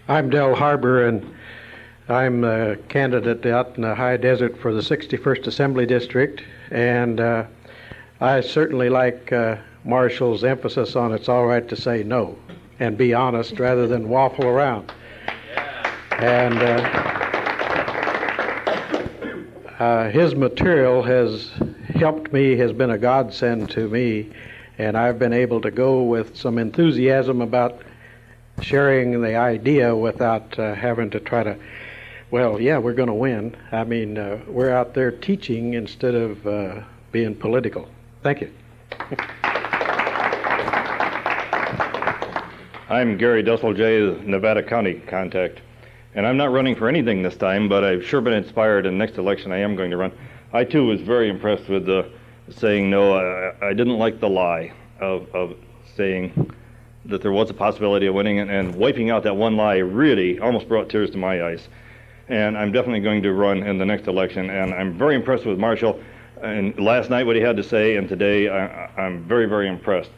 I'm 0.08 0.30
Dell 0.30 0.54
Harbor, 0.56 1.06
and 1.06 1.35
I'm 2.08 2.44
a 2.44 2.76
candidate 2.88 3.44
out 3.46 3.74
in 3.76 3.82
the 3.82 3.94
high 3.94 4.16
desert 4.16 4.56
for 4.58 4.72
the 4.72 4.80
61st 4.80 5.48
Assembly 5.48 5.86
District. 5.86 6.40
And 6.70 7.18
uh, 7.18 7.46
I 8.20 8.40
certainly 8.42 8.88
like 8.88 9.32
uh, 9.32 9.56
Marshall's 9.84 10.44
emphasis 10.44 10.94
on 10.94 11.12
it's 11.12 11.28
all 11.28 11.46
right 11.46 11.68
to 11.68 11.74
say 11.74 12.04
no 12.04 12.38
and 12.78 12.96
be 12.96 13.12
honest 13.12 13.58
rather 13.58 13.88
than 13.88 14.08
waffle 14.08 14.46
around. 14.46 14.92
And 16.12 16.58
uh, 16.58 17.16
uh, 19.78 20.10
his 20.10 20.34
material 20.34 21.02
has 21.02 21.50
helped 21.94 22.32
me, 22.32 22.56
has 22.56 22.72
been 22.72 22.90
a 22.90 22.98
godsend 22.98 23.70
to 23.70 23.88
me, 23.88 24.30
and 24.78 24.96
I've 24.96 25.18
been 25.18 25.32
able 25.32 25.60
to 25.62 25.70
go 25.70 26.02
with 26.04 26.36
some 26.36 26.58
enthusiasm 26.58 27.40
about 27.40 27.82
sharing 28.60 29.20
the 29.20 29.36
idea 29.36 29.94
without 29.94 30.58
uh, 30.58 30.74
having 30.74 31.10
to 31.10 31.20
try 31.20 31.42
to, 31.42 31.56
well, 32.30 32.60
yeah, 32.60 32.78
we're 32.78 32.94
going 32.94 33.08
to 33.08 33.14
win. 33.14 33.56
I 33.72 33.84
mean, 33.84 34.18
uh, 34.18 34.40
we're 34.48 34.70
out 34.70 34.94
there 34.94 35.10
teaching 35.10 35.74
instead 35.74 36.14
of 36.14 36.46
uh, 36.46 36.82
being 37.12 37.34
political. 37.34 37.88
Thank 38.22 38.40
you. 38.40 38.52
I'm 42.88 43.16
Gary 43.16 43.42
Dussel 43.42 43.76
J, 43.76 44.20
Nevada 44.24 44.62
County 44.62 44.94
contact. 44.94 45.60
And 46.14 46.26
I'm 46.26 46.36
not 46.36 46.50
running 46.50 46.74
for 46.74 46.88
anything 46.88 47.22
this 47.22 47.36
time, 47.36 47.68
but 47.68 47.84
I've 47.84 48.04
sure 48.04 48.20
been 48.20 48.32
inspired. 48.32 48.86
In 48.86 48.94
the 48.94 48.98
next 48.98 49.18
election, 49.18 49.52
I 49.52 49.58
am 49.58 49.76
going 49.76 49.90
to 49.90 49.96
run. 49.96 50.12
I 50.52 50.64
too 50.64 50.86
was 50.86 51.00
very 51.00 51.28
impressed 51.28 51.68
with 51.68 51.86
the 51.86 52.10
saying 52.48 52.88
no. 52.88 53.14
I, 53.14 53.68
I 53.68 53.72
didn't 53.74 53.98
like 53.98 54.20
the 54.20 54.28
lie 54.28 54.72
of, 55.00 55.28
of 55.34 55.56
saying 55.94 56.50
that 57.04 57.22
there 57.22 57.32
was 57.32 57.50
a 57.50 57.54
possibility 57.54 58.06
of 58.06 58.14
winning, 58.14 58.38
and, 58.38 58.50
and 58.50 58.74
wiping 58.74 59.10
out 59.10 59.24
that 59.24 59.36
one 59.36 59.56
lie 59.56 59.76
really 59.76 60.38
almost 60.38 60.68
brought 60.68 60.88
tears 60.88 61.10
to 61.10 61.18
my 61.18 61.44
eyes. 61.44 61.68
And 62.28 62.58
I'm 62.58 62.72
definitely 62.72 63.00
going 63.00 63.22
to 63.22 63.32
run 63.32 63.62
in 63.62 63.78
the 63.78 63.86
next 63.86 64.08
election, 64.08 64.50
and 64.50 64.74
I'm 64.74 64.98
very 64.98 65.14
impressed 65.14 65.46
with 65.46 65.58
Marshall. 65.58 66.00
And 66.42 66.78
last 66.78 67.08
night, 67.08 67.24
what 67.24 67.36
he 67.36 67.42
had 67.42 67.56
to 67.56 67.62
say, 67.62 67.96
and 67.96 68.08
today, 68.08 68.48
I, 68.48 68.86
I'm 69.00 69.22
very, 69.24 69.46
very 69.46 69.68
impressed. 69.68 70.10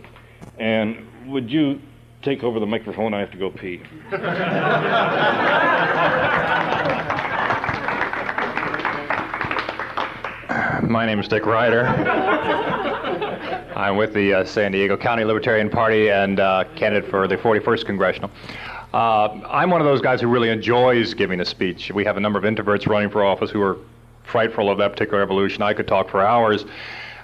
And 0.58 1.06
would 1.26 1.50
you 1.50 1.80
take 2.22 2.42
over 2.42 2.58
the 2.58 2.66
microphone? 2.66 3.14
I 3.14 3.20
have 3.20 3.30
to 3.32 3.38
go 3.38 3.50
pee. 3.50 3.80
My 10.88 11.04
name 11.04 11.20
is 11.20 11.28
Dick 11.28 11.44
Ryder. 11.44 11.86
I'm 13.76 13.96
with 13.96 14.14
the 14.14 14.34
uh, 14.34 14.44
San 14.44 14.72
Diego 14.72 14.96
County 14.96 15.22
Libertarian 15.22 15.70
Party 15.70 16.10
and 16.10 16.40
uh, 16.40 16.64
candidate 16.74 17.08
for 17.10 17.28
the 17.28 17.36
41st 17.36 17.84
Congressional. 17.84 18.30
Uh, 18.92 19.28
I'm 19.48 19.70
one 19.70 19.80
of 19.80 19.86
those 19.86 20.00
guys 20.00 20.20
who 20.20 20.28
really 20.28 20.48
enjoys 20.48 21.12
giving 21.12 21.40
a 21.40 21.44
speech. 21.44 21.90
We 21.92 22.04
have 22.04 22.16
a 22.16 22.20
number 22.20 22.38
of 22.38 22.44
introverts 22.44 22.86
running 22.86 23.10
for 23.10 23.24
office 23.24 23.50
who 23.50 23.60
are 23.60 23.76
frightful 24.24 24.70
of 24.70 24.78
that 24.78 24.92
particular 24.92 25.22
evolution. 25.22 25.62
I 25.62 25.74
could 25.74 25.86
talk 25.86 26.08
for 26.08 26.22
hours. 26.22 26.64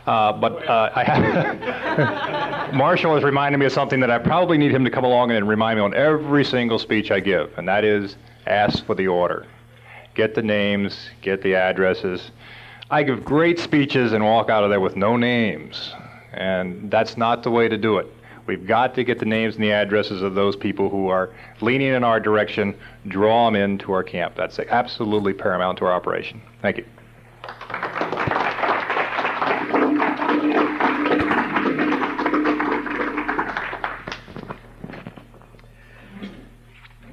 Uh, 0.07 0.33
but 0.33 0.69
uh, 0.69 0.91
I 0.95 1.05
have 1.05 2.75
Marshall 2.75 3.15
has 3.15 3.25
reminded 3.25 3.57
me 3.57 3.67
of 3.67 3.73
something 3.73 4.01
that 4.01 4.11
I 4.11 4.19
probably 4.19 4.59
need 4.59 4.71
him 4.71 4.85
to 4.85 4.91
come 4.91 5.05
along 5.05 5.31
and 5.31 5.49
remind 5.49 5.79
me 5.79 5.85
on 5.85 5.95
every 5.95 6.45
single 6.45 6.79
speech 6.79 7.11
I 7.11 7.21
give, 7.21 7.57
and 7.57 7.67
that 7.69 7.85
is 7.85 8.17
ask 8.47 8.85
for 8.85 8.95
the 8.95 9.09
order. 9.09 9.47
Get 10.15 10.35
the 10.35 10.43
names, 10.43 11.09
get 11.23 11.43
the 11.43 11.55
addresses. 11.55 12.31
I 12.91 13.03
give 13.03 13.25
great 13.25 13.59
speeches 13.59 14.13
and 14.13 14.23
walk 14.23 14.51
out 14.51 14.63
of 14.63 14.69
there 14.69 14.81
with 14.81 14.95
no 14.95 15.17
names, 15.17 15.95
and 16.35 16.91
that's 16.91 17.17
not 17.17 17.43
the 17.43 17.51
way 17.51 17.69
to 17.69 17.79
do 17.79 17.97
it. 17.97 18.07
We've 18.47 18.67
got 18.67 18.95
to 18.97 19.05
get 19.05 19.19
the 19.19 19.25
names 19.25 19.55
and 19.55 19.65
the 19.65 19.73
addresses 19.73 20.23
of 20.23 20.35
those 20.35 20.55
people 20.55 20.91
who 20.91 21.09
are 21.09 21.31
leaning 21.61 21.89
in 21.89 22.05
our 22.05 22.21
direction, 22.21 22.75
draw 23.09 23.47
them 23.47 23.57
into 23.57 23.93
our 23.93 24.03
camp. 24.03 24.35
That's 24.37 24.59
absolutely 24.59 25.33
paramount 25.33 25.79
to 25.79 25.87
our 25.87 25.93
operation. 25.93 26.43
Thank 26.61 26.79
you. 26.79 26.85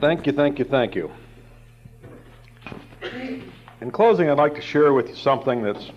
Thank 0.02 0.26
you, 0.26 0.34
thank 0.34 0.60
you, 0.60 0.66
thank 0.66 0.95
you. 0.95 1.12
In 3.82 3.91
closing, 3.91 4.30
I'd 4.30 4.38
like 4.38 4.56
to 4.56 4.62
share 4.62 4.94
with 4.94 5.10
you 5.10 5.16
something 5.16 5.62
that's 5.62 5.91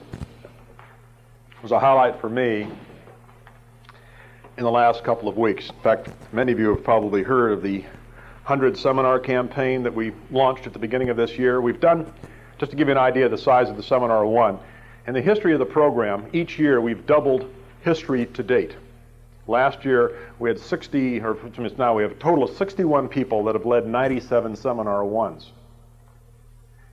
was 1.62 1.73
a 1.73 1.81
highlight 1.81 2.20
for 2.20 2.28
me 2.28 2.69
in 4.56 4.62
the 4.62 4.70
last 4.70 5.02
couple 5.02 5.28
of 5.28 5.36
weeks. 5.36 5.68
In 5.68 5.76
fact, 5.76 6.09
many 6.32 6.52
of 6.52 6.59
you 6.59 6.68
have 6.68 6.85
probably 6.85 7.22
heard 7.22 7.52
of 7.52 7.62
the 7.62 7.81
100 7.81 8.76
seminar 8.76 9.18
campaign 9.18 9.82
that 9.82 9.94
we 9.94 10.12
launched 10.31 10.66
at 10.66 10.72
the 10.72 10.78
beginning 10.78 11.09
of 11.09 11.16
this 11.16 11.36
year. 11.39 11.60
We've 11.60 11.81
done, 11.81 12.12
just 12.59 12.70
to 12.70 12.76
give 12.76 12.89
you 12.89 12.93
an 12.93 12.98
idea 12.98 13.24
of 13.24 13.31
the 13.31 13.39
size 13.39 13.68
of 13.68 13.76
the 13.76 13.82
seminar 13.82 14.24
one, 14.26 14.59
in 15.06 15.14
the 15.14 15.20
history 15.20 15.52
of 15.52 15.59
the 15.59 15.66
program, 15.66 16.26
each 16.32 16.59
year 16.59 16.81
we've 16.81 17.05
doubled 17.06 17.52
history 17.81 18.26
to 18.26 18.43
date. 18.43 18.76
Last 19.47 19.85
year 19.85 20.18
we 20.39 20.48
had 20.48 20.59
60, 20.59 21.20
or 21.20 21.36
now 21.76 21.94
we 21.94 22.02
have 22.02 22.12
a 22.12 22.16
total 22.16 22.44
of 22.44 22.56
61 22.56 23.09
people 23.09 23.44
that 23.44 23.55
have 23.55 23.66
led 23.66 23.86
97 23.86 24.56
seminar 24.56 25.05
ones. 25.05 25.51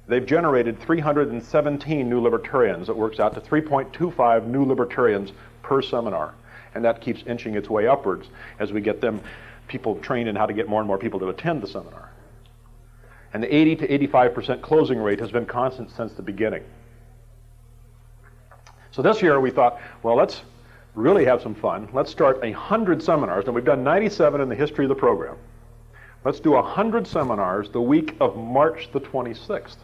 They've 0.08 0.26
generated 0.26 0.80
317 0.80 2.10
new 2.10 2.22
libertarians. 2.22 2.90
It 2.90 2.98
works 2.98 3.20
out 3.20 3.34
to 3.36 3.42
3.25 3.42 4.48
new 4.48 4.66
libertarians 4.66 5.32
per 5.62 5.82
seminar. 5.82 6.34
And 6.74 6.86
that 6.86 7.02
keeps 7.02 7.24
inching 7.26 7.56
its 7.56 7.70
way 7.70 7.88
upwards 7.88 8.28
as 8.60 8.72
we 8.72 8.82
get 8.82 9.02
them, 9.02 9.22
people 9.68 9.96
trained 9.96 10.30
in 10.30 10.36
how 10.36 10.46
to 10.46 10.54
get 10.54 10.68
more 10.68 10.80
and 10.80 10.88
more 10.88 10.98
people 10.98 11.20
to 11.20 11.30
attend 11.30 11.62
the 11.62 11.68
seminar. 11.68 12.12
And 13.34 13.44
the 13.44 13.54
80 13.54 13.76
to 13.78 14.08
85% 14.08 14.62
closing 14.62 15.00
rate 15.00 15.20
has 15.20 15.32
been 15.32 15.46
constant 15.46 15.92
since 15.92 16.14
the 16.14 16.22
beginning. 16.22 16.64
So 18.92 19.02
this 19.02 19.22
year 19.22 19.40
we 19.40 19.52
thought, 19.52 19.80
well, 20.04 20.16
let's 20.16 20.42
really 20.96 21.24
have 21.26 21.42
some 21.42 21.56
fun. 21.56 21.88
Let's 21.94 22.12
start 22.12 22.38
a 22.44 22.52
100 22.52 23.02
seminars. 23.02 23.46
And 23.46 23.56
we've 23.56 23.66
done 23.66 23.84
97 23.84 24.42
in 24.42 24.50
the 24.50 24.56
history 24.56 24.86
of 24.86 24.90
the 24.90 24.96
program. 24.96 25.38
Let's 26.26 26.40
do 26.40 26.54
a 26.54 26.62
100 26.62 27.08
seminars 27.08 27.70
the 27.70 27.82
week 27.82 28.16
of 28.20 28.36
March 28.36 28.90
the 28.92 29.00
26th. 29.00 29.78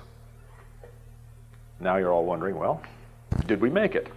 Now 1.79 1.97
you're 1.97 2.11
all 2.11 2.25
wondering, 2.25 2.57
well, 2.57 2.81
did 3.45 3.61
we 3.61 3.69
make 3.69 3.95
it? 3.95 4.07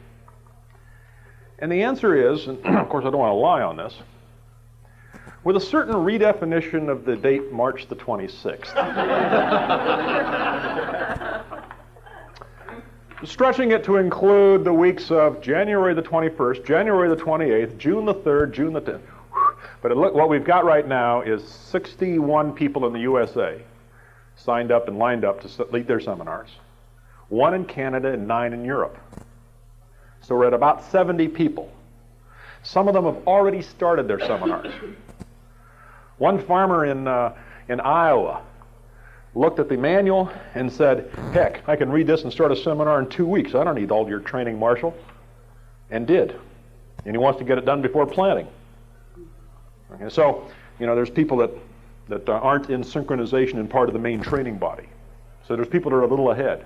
And 1.61 1.70
the 1.70 1.82
answer 1.82 2.32
is, 2.32 2.47
and 2.47 2.65
of 2.78 2.89
course 2.89 3.05
I 3.05 3.11
don't 3.11 3.19
want 3.19 3.32
to 3.32 3.35
lie 3.35 3.62
on 3.62 3.77
this, 3.77 3.95
with 5.45 5.57
a 5.57 5.61
certain 5.61 5.95
redefinition 5.95 6.89
of 6.89 7.05
the 7.05 7.16
date 7.16 7.53
March 7.53 7.89
the 7.89 7.97
26th. 7.97 8.74
Stretching 13.24 13.70
it 13.73 13.85
to 13.85 13.97
include 13.97 14.65
the 14.65 14.73
weeks 14.73 15.11
of 15.11 15.43
January 15.43 15.93
the 15.93 16.03
21st, 16.03 16.65
January 16.65 17.09
the 17.09 17.16
28th, 17.16 17.77
June 17.77 18.07
the 18.07 18.15
3rd, 18.15 18.53
June 18.53 18.73
the 18.73 18.81
10th. 18.81 19.03
But 19.82 19.97
look, 19.97 20.15
what 20.15 20.28
we've 20.28 20.45
got 20.45 20.65
right 20.65 20.87
now 20.87 21.20
is 21.23 21.43
61 21.45 22.53
people 22.55 22.87
in 22.87 22.93
the 22.93 23.01
USA 23.01 23.62
signed 24.37 24.73
up 24.73 24.89
and 24.89 24.99
lined 24.99 25.24
up 25.24 25.41
to 25.43 25.65
lead 25.65 25.87
their 25.87 26.01
seminars 26.01 26.51
one 27.31 27.55
in 27.55 27.65
Canada 27.65 28.12
and 28.12 28.28
nine 28.28 28.53
in 28.53 28.65
Europe. 28.65 28.99
So 30.21 30.37
we're 30.37 30.47
at 30.47 30.55
about 30.55 30.85
70 30.91 31.29
people. 31.29 31.73
Some 32.63 32.89
of 32.89 32.95
them 32.95 33.05
have 33.05 33.27
already 33.27 33.63
started 33.63 34.07
their 34.07 34.21
seminars. 34.21 34.73
One 36.19 36.39
farmer 36.45 36.85
in, 36.85 37.09
uh, 37.09 37.35
in 37.69 37.81
Iowa 37.81 38.43
looked 39.35 39.59
at 39.59 39.69
the 39.69 39.77
manual 39.77 40.31
and 40.55 40.71
said, 40.71 41.11
Heck, 41.33 41.67
I 41.69 41.77
can 41.77 41.91
read 41.91 42.07
this 42.07 42.25
and 42.25 42.33
start 42.33 42.53
a 42.53 42.57
seminar 42.57 43.01
in 43.01 43.09
two 43.09 43.27
weeks. 43.27 43.55
I 43.55 43.65
don't 43.65 43.77
need 43.77 43.91
all 43.91 44.09
your 44.09 44.21
training, 44.21 44.59
Marshall. 44.59 44.95
And 45.91 46.07
did. 46.07 46.39
And 47.05 47.15
he 47.15 47.19
wants 47.19 47.39
to 47.39 47.45
get 47.45 47.59
it 47.59 47.65
done 47.65 47.81
before 47.81 48.07
planting. 48.07 48.49
Okay, 49.93 50.09
so, 50.09 50.49
you 50.79 50.87
know, 50.87 50.95
there's 50.95 51.11
people 51.11 51.39
that, 51.39 51.51
that 52.09 52.29
aren't 52.29 52.71
in 52.71 52.83
synchronization 52.83 53.55
and 53.55 53.69
part 53.69 53.89
of 53.89 53.93
the 53.93 53.99
main 53.99 54.21
training 54.21 54.59
body. 54.59 54.89
So 55.49 55.57
there's 55.57 55.69
people 55.69 55.91
that 55.91 55.97
are 55.97 56.03
a 56.03 56.07
little 56.07 56.31
ahead. 56.31 56.65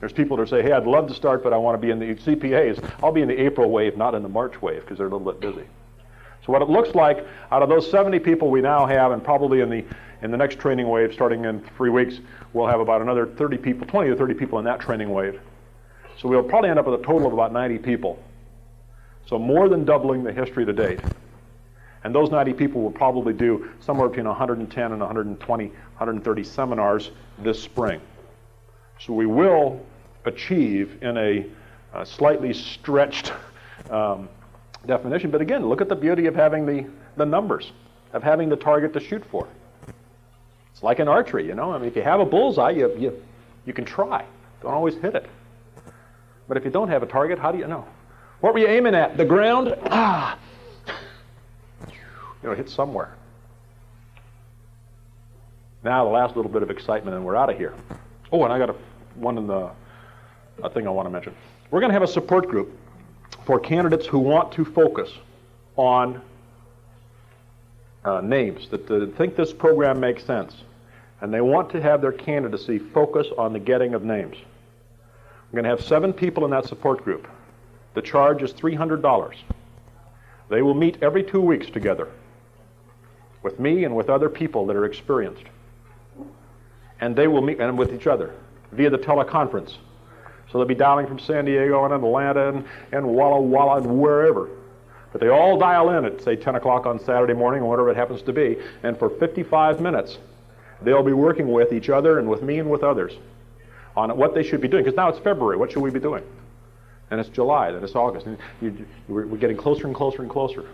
There's 0.00 0.12
people 0.12 0.36
that 0.36 0.48
say, 0.48 0.62
hey, 0.62 0.72
I'd 0.72 0.86
love 0.86 1.08
to 1.08 1.14
start, 1.14 1.42
but 1.42 1.52
I 1.52 1.56
want 1.56 1.80
to 1.80 1.84
be 1.84 1.90
in 1.90 1.98
the 1.98 2.14
CPAs. 2.14 2.82
I'll 3.02 3.12
be 3.12 3.22
in 3.22 3.28
the 3.28 3.40
April 3.40 3.70
wave, 3.70 3.96
not 3.96 4.14
in 4.14 4.22
the 4.22 4.28
March 4.28 4.60
wave, 4.62 4.82
because 4.82 4.98
they're 4.98 5.08
a 5.08 5.10
little 5.10 5.32
bit 5.32 5.40
busy. 5.40 5.66
So 6.46 6.52
what 6.52 6.62
it 6.62 6.68
looks 6.68 6.94
like, 6.94 7.26
out 7.50 7.62
of 7.62 7.68
those 7.68 7.90
70 7.90 8.20
people 8.20 8.50
we 8.50 8.60
now 8.60 8.86
have, 8.86 9.12
and 9.12 9.22
probably 9.22 9.60
in 9.60 9.70
the 9.70 9.84
in 10.22 10.30
the 10.30 10.36
next 10.36 10.58
training 10.58 10.88
wave, 10.88 11.12
starting 11.12 11.44
in 11.44 11.60
three 11.76 11.90
weeks, 11.90 12.18
we'll 12.52 12.66
have 12.66 12.80
about 12.80 13.00
another 13.00 13.26
30 13.26 13.56
people, 13.58 13.86
20 13.86 14.10
to 14.10 14.16
30 14.16 14.34
people 14.34 14.58
in 14.58 14.64
that 14.64 14.80
training 14.80 15.10
wave. 15.10 15.40
So 16.18 16.28
we'll 16.28 16.42
probably 16.42 16.70
end 16.70 16.78
up 16.78 16.86
with 16.86 17.00
a 17.00 17.04
total 17.04 17.26
of 17.28 17.32
about 17.32 17.52
90 17.52 17.78
people. 17.78 18.20
So 19.26 19.38
more 19.38 19.68
than 19.68 19.84
doubling 19.84 20.24
the 20.24 20.32
history 20.32 20.64
to 20.64 20.72
date. 20.72 21.00
And 22.02 22.14
those 22.14 22.30
90 22.30 22.52
people 22.54 22.82
will 22.82 22.90
probably 22.90 23.32
do 23.32 23.70
somewhere 23.80 24.08
between 24.08 24.26
110 24.26 24.92
and 24.92 25.00
120, 25.00 25.66
130 25.66 26.44
seminars 26.44 27.10
this 27.38 27.62
spring. 27.62 28.00
So 29.00 29.12
we 29.12 29.26
will 29.26 29.80
achieve 30.24 31.02
in 31.02 31.16
a, 31.16 31.46
a 31.94 32.04
slightly 32.04 32.52
stretched 32.52 33.32
um, 33.90 34.28
definition. 34.86 35.30
But 35.30 35.40
again, 35.40 35.66
look 35.66 35.80
at 35.80 35.88
the 35.88 35.96
beauty 35.96 36.26
of 36.26 36.34
having 36.34 36.66
the, 36.66 36.86
the 37.16 37.24
numbers, 37.24 37.72
of 38.12 38.22
having 38.22 38.48
the 38.48 38.56
target 38.56 38.92
to 38.94 39.00
shoot 39.00 39.24
for. 39.30 39.48
It's 40.72 40.82
like 40.82 41.00
in 41.00 41.08
archery, 41.08 41.46
you 41.46 41.54
know. 41.54 41.72
I 41.72 41.78
mean, 41.78 41.88
if 41.88 41.96
you 41.96 42.02
have 42.02 42.20
a 42.20 42.24
bullseye, 42.24 42.70
you, 42.70 42.96
you, 42.98 43.22
you 43.66 43.72
can 43.72 43.84
try. 43.84 44.24
Don't 44.62 44.74
always 44.74 44.94
hit 44.96 45.14
it. 45.14 45.26
But 46.46 46.56
if 46.56 46.64
you 46.64 46.70
don't 46.70 46.88
have 46.88 47.02
a 47.02 47.06
target, 47.06 47.38
how 47.38 47.52
do 47.52 47.58
you 47.58 47.66
know? 47.66 47.84
What 48.40 48.54
were 48.54 48.60
you 48.60 48.68
aiming 48.68 48.94
at? 48.94 49.16
The 49.16 49.24
ground? 49.24 49.74
Ah! 49.86 50.38
You 52.42 52.48
know, 52.48 52.54
hit 52.54 52.70
somewhere. 52.70 53.14
Now, 55.82 56.04
the 56.04 56.10
last 56.10 56.36
little 56.36 56.50
bit 56.50 56.62
of 56.62 56.70
excitement, 56.70 57.16
and 57.16 57.24
we're 57.24 57.36
out 57.36 57.50
of 57.50 57.56
here. 57.56 57.74
Oh, 58.30 58.44
and 58.44 58.52
I 58.52 58.58
got 58.58 58.70
a, 58.70 58.74
one 59.14 59.38
in 59.38 59.46
the 59.46 59.70
a 60.62 60.70
thing 60.70 60.86
I 60.86 60.90
want 60.90 61.06
to 61.06 61.10
mention. 61.10 61.34
We're 61.70 61.80
going 61.80 61.90
to 61.90 61.94
have 61.94 62.02
a 62.02 62.08
support 62.08 62.48
group 62.48 62.76
for 63.44 63.60
candidates 63.60 64.06
who 64.06 64.18
want 64.18 64.52
to 64.52 64.64
focus 64.64 65.10
on 65.76 66.20
uh, 68.04 68.20
names 68.20 68.68
that, 68.70 68.86
that 68.86 69.16
think 69.16 69.36
this 69.36 69.52
program 69.52 70.00
makes 70.00 70.24
sense, 70.24 70.54
and 71.20 71.32
they 71.32 71.40
want 71.40 71.70
to 71.70 71.80
have 71.80 72.00
their 72.00 72.12
candidacy 72.12 72.78
focus 72.78 73.26
on 73.36 73.52
the 73.52 73.58
getting 73.58 73.94
of 73.94 74.04
names. 74.04 74.36
We're 75.50 75.62
going 75.62 75.64
to 75.64 75.70
have 75.70 75.82
seven 75.82 76.12
people 76.12 76.44
in 76.44 76.50
that 76.50 76.66
support 76.66 77.04
group. 77.04 77.28
The 77.94 78.02
charge 78.02 78.42
is 78.42 78.52
$300. 78.52 79.34
They 80.48 80.62
will 80.62 80.74
meet 80.74 80.98
every 81.02 81.22
two 81.22 81.40
weeks 81.40 81.70
together 81.70 82.08
with 83.42 83.58
me 83.60 83.84
and 83.84 83.94
with 83.94 84.10
other 84.10 84.28
people 84.28 84.66
that 84.66 84.76
are 84.76 84.84
experienced 84.84 85.44
and 87.00 87.14
they 87.14 87.28
will 87.28 87.42
meet 87.42 87.60
and 87.60 87.78
with 87.78 87.92
each 87.92 88.06
other 88.06 88.34
via 88.72 88.90
the 88.90 88.98
teleconference. 88.98 89.76
So 90.50 90.58
they'll 90.58 90.66
be 90.66 90.74
dialing 90.74 91.06
from 91.06 91.18
San 91.18 91.44
Diego 91.44 91.84
and 91.84 91.92
Atlanta 91.92 92.48
and, 92.48 92.64
and 92.92 93.06
Walla 93.06 93.40
Walla 93.40 93.76
and 93.78 94.00
wherever. 94.00 94.48
But 95.12 95.20
they 95.20 95.28
all 95.28 95.58
dial 95.58 95.90
in 95.90 96.04
at, 96.04 96.20
say, 96.22 96.36
10 96.36 96.54
o'clock 96.54 96.86
on 96.86 96.98
Saturday 97.00 97.34
morning 97.34 97.62
or 97.62 97.70
whatever 97.70 97.90
it 97.90 97.96
happens 97.96 98.22
to 98.22 98.32
be, 98.32 98.58
and 98.82 98.98
for 98.98 99.08
55 99.08 99.80
minutes, 99.80 100.18
they'll 100.82 101.02
be 101.02 101.12
working 101.12 101.50
with 101.50 101.72
each 101.72 101.88
other 101.88 102.18
and 102.18 102.28
with 102.28 102.42
me 102.42 102.58
and 102.58 102.70
with 102.70 102.82
others 102.82 103.14
on 103.96 104.16
what 104.16 104.34
they 104.34 104.42
should 104.42 104.60
be 104.60 104.68
doing. 104.68 104.84
Because 104.84 104.96
now 104.96 105.08
it's 105.08 105.18
February. 105.18 105.56
What 105.56 105.72
should 105.72 105.82
we 105.82 105.90
be 105.90 106.00
doing? 106.00 106.24
And 107.10 107.20
it's 107.20 107.30
July, 107.30 107.72
then 107.72 107.82
it's 107.82 107.94
August. 107.94 108.26
And 108.26 108.38
you, 108.60 108.86
we're 109.08 109.24
getting 109.38 109.56
closer 109.56 109.86
and 109.86 109.96
closer 109.96 110.20
and 110.22 110.30
closer. 110.30 110.64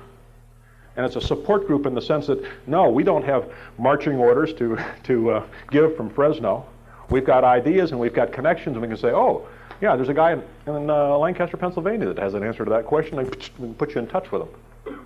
And 0.97 1.05
it's 1.05 1.16
a 1.16 1.21
support 1.21 1.66
group 1.66 1.87
in 1.87 1.95
the 1.95 2.03
sense 2.03 2.27
that, 2.29 2.45
no, 2.66 2.89
we 2.89 3.03
don't 3.03 3.25
have 3.25 3.53
marching 3.79 4.16
orders 4.16 4.55
to, 4.55 4.79
to 5.05 5.31
uh, 5.31 5.47
give 5.71 5.97
from 5.97 6.11
Fresno. 6.11 6.66
We've 7.11 7.25
got 7.25 7.45
ideas 7.45 7.91
and 7.91 8.01
we've 8.01 8.15
got 8.15 8.33
connections, 8.33 8.77
and 8.77 8.83
we 8.83 8.89
can 8.89 8.97
say, 8.97 9.11
oh, 9.11 9.47
yeah, 9.81 9.97
there's 9.97 10.09
a 10.09 10.15
guy 10.15 10.33
in, 10.33 10.43
in 10.66 10.89
uh, 10.89 11.19
Lancaster, 11.19 11.57
Pennsylvania 11.57 12.07
that 12.07 12.19
has 12.19 12.35
an 12.35 12.45
answer 12.45 12.65
to 12.65 12.71
that 12.71 12.87
question, 12.87 13.19
and 13.19 13.29
we 13.29 13.37
can 13.37 13.75
put 13.75 13.95
you 13.95 14.01
in 14.01 14.07
touch 14.07 14.31
with 14.31 14.43
him. 14.43 15.01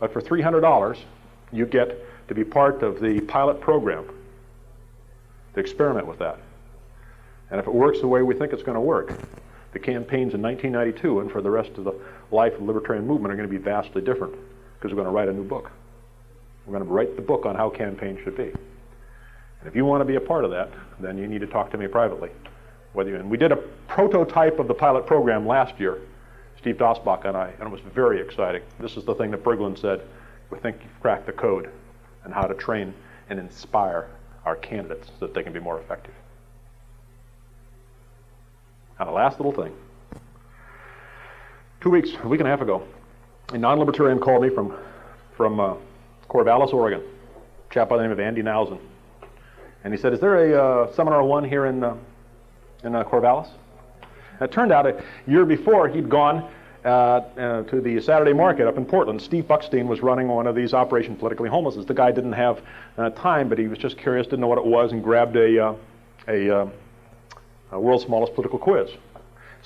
But 0.00 0.12
for 0.12 0.20
$300, 0.20 0.98
you 1.52 1.66
get 1.66 2.04
to 2.28 2.34
be 2.34 2.44
part 2.44 2.82
of 2.82 3.00
the 3.00 3.20
pilot 3.20 3.60
program 3.60 4.08
to 5.54 5.60
experiment 5.60 6.06
with 6.06 6.18
that. 6.18 6.38
And 7.50 7.60
if 7.60 7.66
it 7.66 7.74
works 7.74 8.00
the 8.00 8.08
way 8.08 8.22
we 8.22 8.34
think 8.34 8.52
it's 8.52 8.62
going 8.62 8.74
to 8.74 8.80
work, 8.80 9.16
the 9.72 9.78
campaigns 9.78 10.34
in 10.34 10.42
1992 10.42 11.20
and 11.20 11.30
for 11.30 11.40
the 11.40 11.50
rest 11.50 11.70
of 11.78 11.84
the 11.84 11.92
life 12.32 12.54
of 12.54 12.60
the 12.60 12.64
libertarian 12.64 13.06
movement 13.06 13.32
are 13.32 13.36
going 13.36 13.48
to 13.48 13.52
be 13.52 13.62
vastly 13.62 14.02
different 14.02 14.34
because 14.78 14.92
we're 14.92 15.02
going 15.02 15.06
to 15.06 15.12
write 15.12 15.28
a 15.28 15.32
new 15.32 15.44
book. 15.44 15.70
We're 16.66 16.72
going 16.72 16.84
to 16.84 16.92
write 16.92 17.16
the 17.16 17.22
book 17.22 17.46
on 17.46 17.54
how 17.54 17.70
campaigns 17.70 18.20
should 18.24 18.36
be. 18.36 18.52
And 19.60 19.68
if 19.68 19.74
you 19.74 19.84
want 19.84 20.00
to 20.00 20.04
be 20.04 20.16
a 20.16 20.20
part 20.20 20.44
of 20.44 20.50
that, 20.50 20.70
then 21.00 21.16
you 21.16 21.26
need 21.26 21.40
to 21.40 21.46
talk 21.46 21.70
to 21.72 21.78
me 21.78 21.86
privately. 21.86 22.30
Whether 22.92 23.10
you, 23.10 23.16
and 23.16 23.30
we 23.30 23.36
did 23.36 23.52
a 23.52 23.56
prototype 23.88 24.58
of 24.58 24.68
the 24.68 24.74
pilot 24.74 25.06
program 25.06 25.46
last 25.46 25.78
year, 25.78 25.98
Steve 26.58 26.76
Dasbach 26.76 27.24
and 27.24 27.36
I, 27.36 27.50
and 27.58 27.62
it 27.62 27.70
was 27.70 27.80
very 27.94 28.20
exciting. 28.20 28.62
This 28.80 28.96
is 28.96 29.04
the 29.04 29.14
thing 29.14 29.30
that 29.30 29.44
Bergland 29.44 29.78
said, 29.78 30.02
we 30.50 30.58
think 30.58 30.78
you've 30.82 31.00
cracked 31.00 31.26
the 31.26 31.32
code 31.32 31.70
and 32.24 32.32
how 32.32 32.46
to 32.46 32.54
train 32.54 32.94
and 33.28 33.38
inspire 33.38 34.08
our 34.44 34.56
candidates 34.56 35.08
so 35.18 35.26
that 35.26 35.34
they 35.34 35.42
can 35.42 35.52
be 35.52 35.60
more 35.60 35.78
effective. 35.80 36.14
And 38.98 39.08
the 39.08 39.12
last 39.12 39.38
little 39.38 39.52
thing. 39.52 39.74
Two 41.80 41.90
weeks, 41.90 42.10
a 42.22 42.28
week 42.28 42.40
and 42.40 42.48
a 42.48 42.50
half 42.50 42.62
ago, 42.62 42.82
a 43.52 43.58
non-libertarian 43.58 44.18
called 44.18 44.42
me 44.42 44.48
from 44.48 44.76
from 45.36 45.60
uh, 45.60 45.74
Corvallis, 46.28 46.72
Oregon, 46.72 47.00
a 47.00 47.74
chap 47.74 47.88
by 47.88 47.96
the 47.96 48.02
name 48.02 48.10
of 48.10 48.18
Andy 48.18 48.42
Nowsen, 48.42 48.78
and 49.84 49.92
he 49.92 50.00
said, 50.00 50.12
"Is 50.12 50.20
there 50.20 50.52
a 50.52 50.62
uh, 50.62 50.92
seminar 50.92 51.22
one 51.22 51.44
here 51.44 51.66
in 51.66 51.84
uh, 51.84 51.96
in 52.84 52.94
uh, 52.94 53.04
Corvallis. 53.04 53.48
It 54.40 54.52
turned 54.52 54.72
out 54.72 54.86
a 54.86 55.02
year 55.26 55.44
before 55.44 55.88
he'd 55.88 56.08
gone 56.08 56.48
uh, 56.84 56.88
uh, 56.88 57.62
to 57.64 57.80
the 57.80 58.00
Saturday 58.00 58.32
market 58.32 58.68
up 58.68 58.76
in 58.76 58.84
Portland. 58.84 59.20
Steve 59.20 59.44
Buckstein 59.44 59.86
was 59.86 60.02
running 60.02 60.28
one 60.28 60.46
of 60.46 60.54
these 60.54 60.74
Operation 60.74 61.16
Politically 61.16 61.48
Homeless. 61.48 61.82
The 61.84 61.94
guy 61.94 62.12
didn't 62.12 62.34
have 62.34 62.62
time, 63.16 63.48
but 63.48 63.58
he 63.58 63.66
was 63.66 63.78
just 63.78 63.96
curious, 63.96 64.26
didn't 64.26 64.40
know 64.40 64.46
what 64.46 64.58
it 64.58 64.66
was, 64.66 64.92
and 64.92 65.02
grabbed 65.02 65.36
a, 65.36 65.74
a, 66.28 66.70
a 67.72 67.80
world's 67.80 68.04
smallest 68.04 68.34
political 68.34 68.58
quiz. 68.58 68.90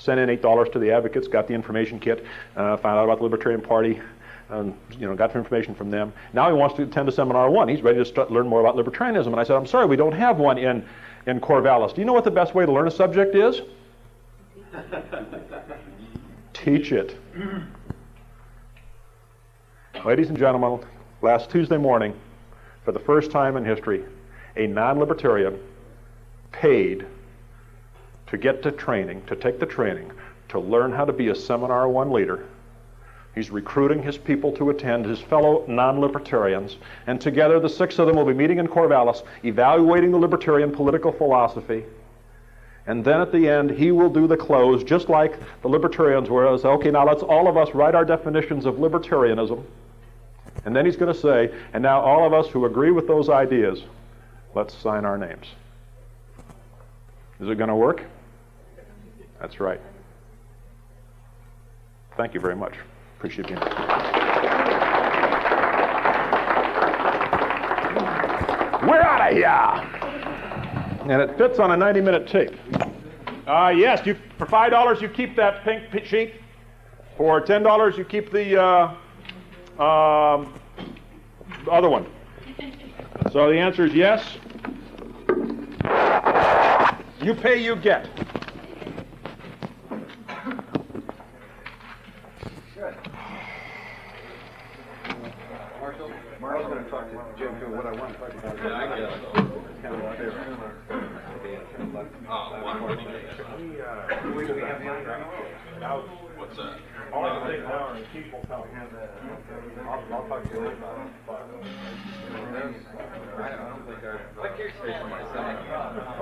Sent 0.01 0.19
in 0.19 0.31
eight 0.31 0.41
dollars 0.41 0.67
to 0.69 0.79
the 0.79 0.89
advocates, 0.91 1.27
got 1.27 1.47
the 1.47 1.53
information 1.53 1.99
kit, 1.99 2.25
uh, 2.55 2.75
found 2.77 2.97
out 2.97 3.03
about 3.03 3.19
the 3.19 3.23
Libertarian 3.23 3.61
Party, 3.61 4.01
um, 4.49 4.73
you 4.97 5.07
know, 5.07 5.15
got 5.15 5.35
information 5.35 5.75
from 5.75 5.91
them. 5.91 6.11
Now 6.33 6.49
he 6.49 6.55
wants 6.55 6.75
to 6.77 6.83
attend 6.83 7.07
a 7.07 7.11
seminar 7.11 7.51
one. 7.51 7.67
He's 7.67 7.83
ready 7.83 7.99
to 7.99 8.05
start, 8.05 8.31
learn 8.31 8.47
more 8.47 8.61
about 8.61 8.75
libertarianism. 8.75 9.27
And 9.27 9.39
I 9.39 9.43
said, 9.43 9.55
I'm 9.55 9.67
sorry, 9.67 9.85
we 9.85 9.95
don't 9.95 10.13
have 10.13 10.39
one 10.39 10.57
in, 10.57 10.83
in 11.27 11.39
Corvallis. 11.39 11.93
Do 11.93 12.01
you 12.01 12.05
know 12.05 12.13
what 12.13 12.23
the 12.23 12.31
best 12.31 12.55
way 12.55 12.65
to 12.65 12.71
learn 12.71 12.87
a 12.87 12.91
subject 12.91 13.35
is? 13.35 13.61
Teach 16.53 16.91
it. 16.91 17.15
Ladies 20.03 20.29
and 20.29 20.37
gentlemen, 20.37 20.83
last 21.21 21.51
Tuesday 21.51 21.77
morning, 21.77 22.19
for 22.83 22.91
the 22.91 22.99
first 22.99 23.29
time 23.29 23.55
in 23.55 23.63
history, 23.63 24.03
a 24.55 24.65
non 24.65 24.97
libertarian 24.97 25.59
paid 26.51 27.05
to 28.31 28.37
get 28.37 28.63
to 28.63 28.71
training, 28.71 29.21
to 29.27 29.35
take 29.35 29.59
the 29.59 29.65
training, 29.65 30.09
to 30.49 30.59
learn 30.59 30.91
how 30.91 31.05
to 31.05 31.13
be 31.13 31.27
a 31.27 31.35
Seminar 31.35 31.87
One 31.89 32.11
leader. 32.11 32.45
He's 33.35 33.49
recruiting 33.49 34.01
his 34.01 34.17
people 34.17 34.51
to 34.53 34.69
attend, 34.69 35.05
his 35.05 35.19
fellow 35.19 35.65
non 35.67 35.99
libertarians, 35.99 36.77
and 37.07 37.19
together 37.19 37.59
the 37.59 37.69
six 37.69 37.99
of 37.99 38.07
them 38.07 38.15
will 38.15 38.25
be 38.25 38.33
meeting 38.33 38.57
in 38.57 38.67
Corvallis, 38.67 39.23
evaluating 39.43 40.11
the 40.11 40.17
libertarian 40.17 40.71
political 40.71 41.11
philosophy. 41.11 41.83
And 42.87 43.03
then 43.03 43.21
at 43.21 43.31
the 43.33 43.47
end, 43.47 43.69
he 43.69 43.91
will 43.91 44.09
do 44.09 44.27
the 44.27 44.37
close, 44.37 44.83
just 44.83 45.09
like 45.09 45.37
the 45.61 45.67
libertarians 45.67 46.29
were. 46.29 46.47
Okay, 46.47 46.89
now 46.89 47.05
let's 47.05 47.23
all 47.23 47.47
of 47.47 47.57
us 47.57 47.73
write 47.75 47.95
our 47.95 48.05
definitions 48.05 48.65
of 48.65 48.75
libertarianism. 48.75 49.63
And 50.65 50.75
then 50.75 50.85
he's 50.85 50.95
going 50.95 51.13
to 51.13 51.19
say, 51.19 51.53
and 51.73 51.83
now 51.83 51.99
all 51.99 52.25
of 52.25 52.33
us 52.33 52.47
who 52.51 52.65
agree 52.65 52.91
with 52.91 53.07
those 53.07 53.29
ideas, 53.29 53.83
let's 54.55 54.73
sign 54.77 55.05
our 55.05 55.17
names. 55.17 55.47
Is 57.39 57.49
it 57.49 57.57
going 57.57 57.69
to 57.69 57.75
work? 57.75 58.03
That's 59.41 59.59
right. 59.59 59.81
Thank 62.15 62.35
you 62.35 62.39
very 62.39 62.55
much. 62.55 62.75
Appreciate 63.17 63.47
being 63.47 63.59
here. 63.59 63.69
We're 68.87 69.01
out 69.01 69.31
of 69.31 69.35
here. 69.35 71.11
And 71.11 71.21
it 71.21 71.35
fits 71.37 71.57
on 71.57 71.71
a 71.71 71.77
90 71.77 72.01
minute 72.01 72.27
tape. 72.27 72.55
Uh, 73.47 73.73
yes, 73.75 74.05
you, 74.05 74.15
for 74.37 74.45
$5 74.45 75.01
you 75.01 75.09
keep 75.09 75.35
that 75.35 75.63
pink 75.63 76.05
sheet. 76.05 76.35
For 77.17 77.41
$10 77.41 77.97
you 77.97 78.05
keep 78.05 78.31
the 78.31 78.61
uh, 78.61 78.87
um, 79.81 80.53
other 81.69 81.89
one. 81.89 82.05
So 83.31 83.49
the 83.49 83.57
answer 83.57 83.85
is 83.85 83.93
yes. 83.95 84.23
You 87.23 87.33
pay, 87.35 87.63
you 87.63 87.75
get. 87.75 88.07
Marshall? 95.79 96.11
Marshall's 96.39 96.73
gonna 96.73 96.89
talk 96.89 97.09
to 97.11 97.71
Jim 97.91 97.99
too, 97.99 97.99
what 97.99 97.99
I 97.99 98.01
want 98.01 98.13
to 98.13 98.19
talk 98.19 98.33
about. 98.33 98.97
is- 98.97 99.61
Kind 99.81 99.95
of 99.95 100.01
fair. 100.15 100.31
Uh, 105.81 106.01
What's 106.37 106.55
that? 106.57 106.77
All 107.13 107.25
I 107.25 107.27
can 107.29 107.41
think 107.51 107.63
now 107.67 107.93
is 107.93 108.05
people 108.13 108.39
tell 108.47 108.65
me. 108.65 108.71
I'll, 109.81 110.03
I'll 110.13 110.27
talk 110.27 110.41
to 110.43 110.49
you 110.53 110.61
later 110.61 110.77
about 110.77 110.97
it. 111.01 111.11
Like 114.37 114.57
your 114.57 114.69
station 114.81 115.09
myself. 115.09 115.57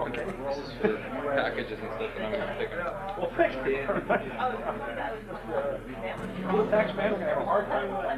Okay. 0.07 0.25
This 0.25 0.57
is 0.57 0.69
for 0.81 0.91
packages 1.35 1.79
and 1.79 1.89
stuff 1.95 2.11
that 2.17 2.23
I'm 2.25 2.31
gonna 2.31 2.55
pick 2.57 2.71
up. 2.79 3.17
Well, 3.17 3.31
thank 3.37 3.53
you. 3.67 3.79
Well, 6.49 6.65
the 6.65 6.71
tax 6.71 6.95
man's 6.97 7.13
gonna 7.13 7.25
have 7.29 7.37
a 7.37 7.45
hard 7.45 7.67
time 7.67 7.89
with 7.91 8.01
that. 8.01 8.17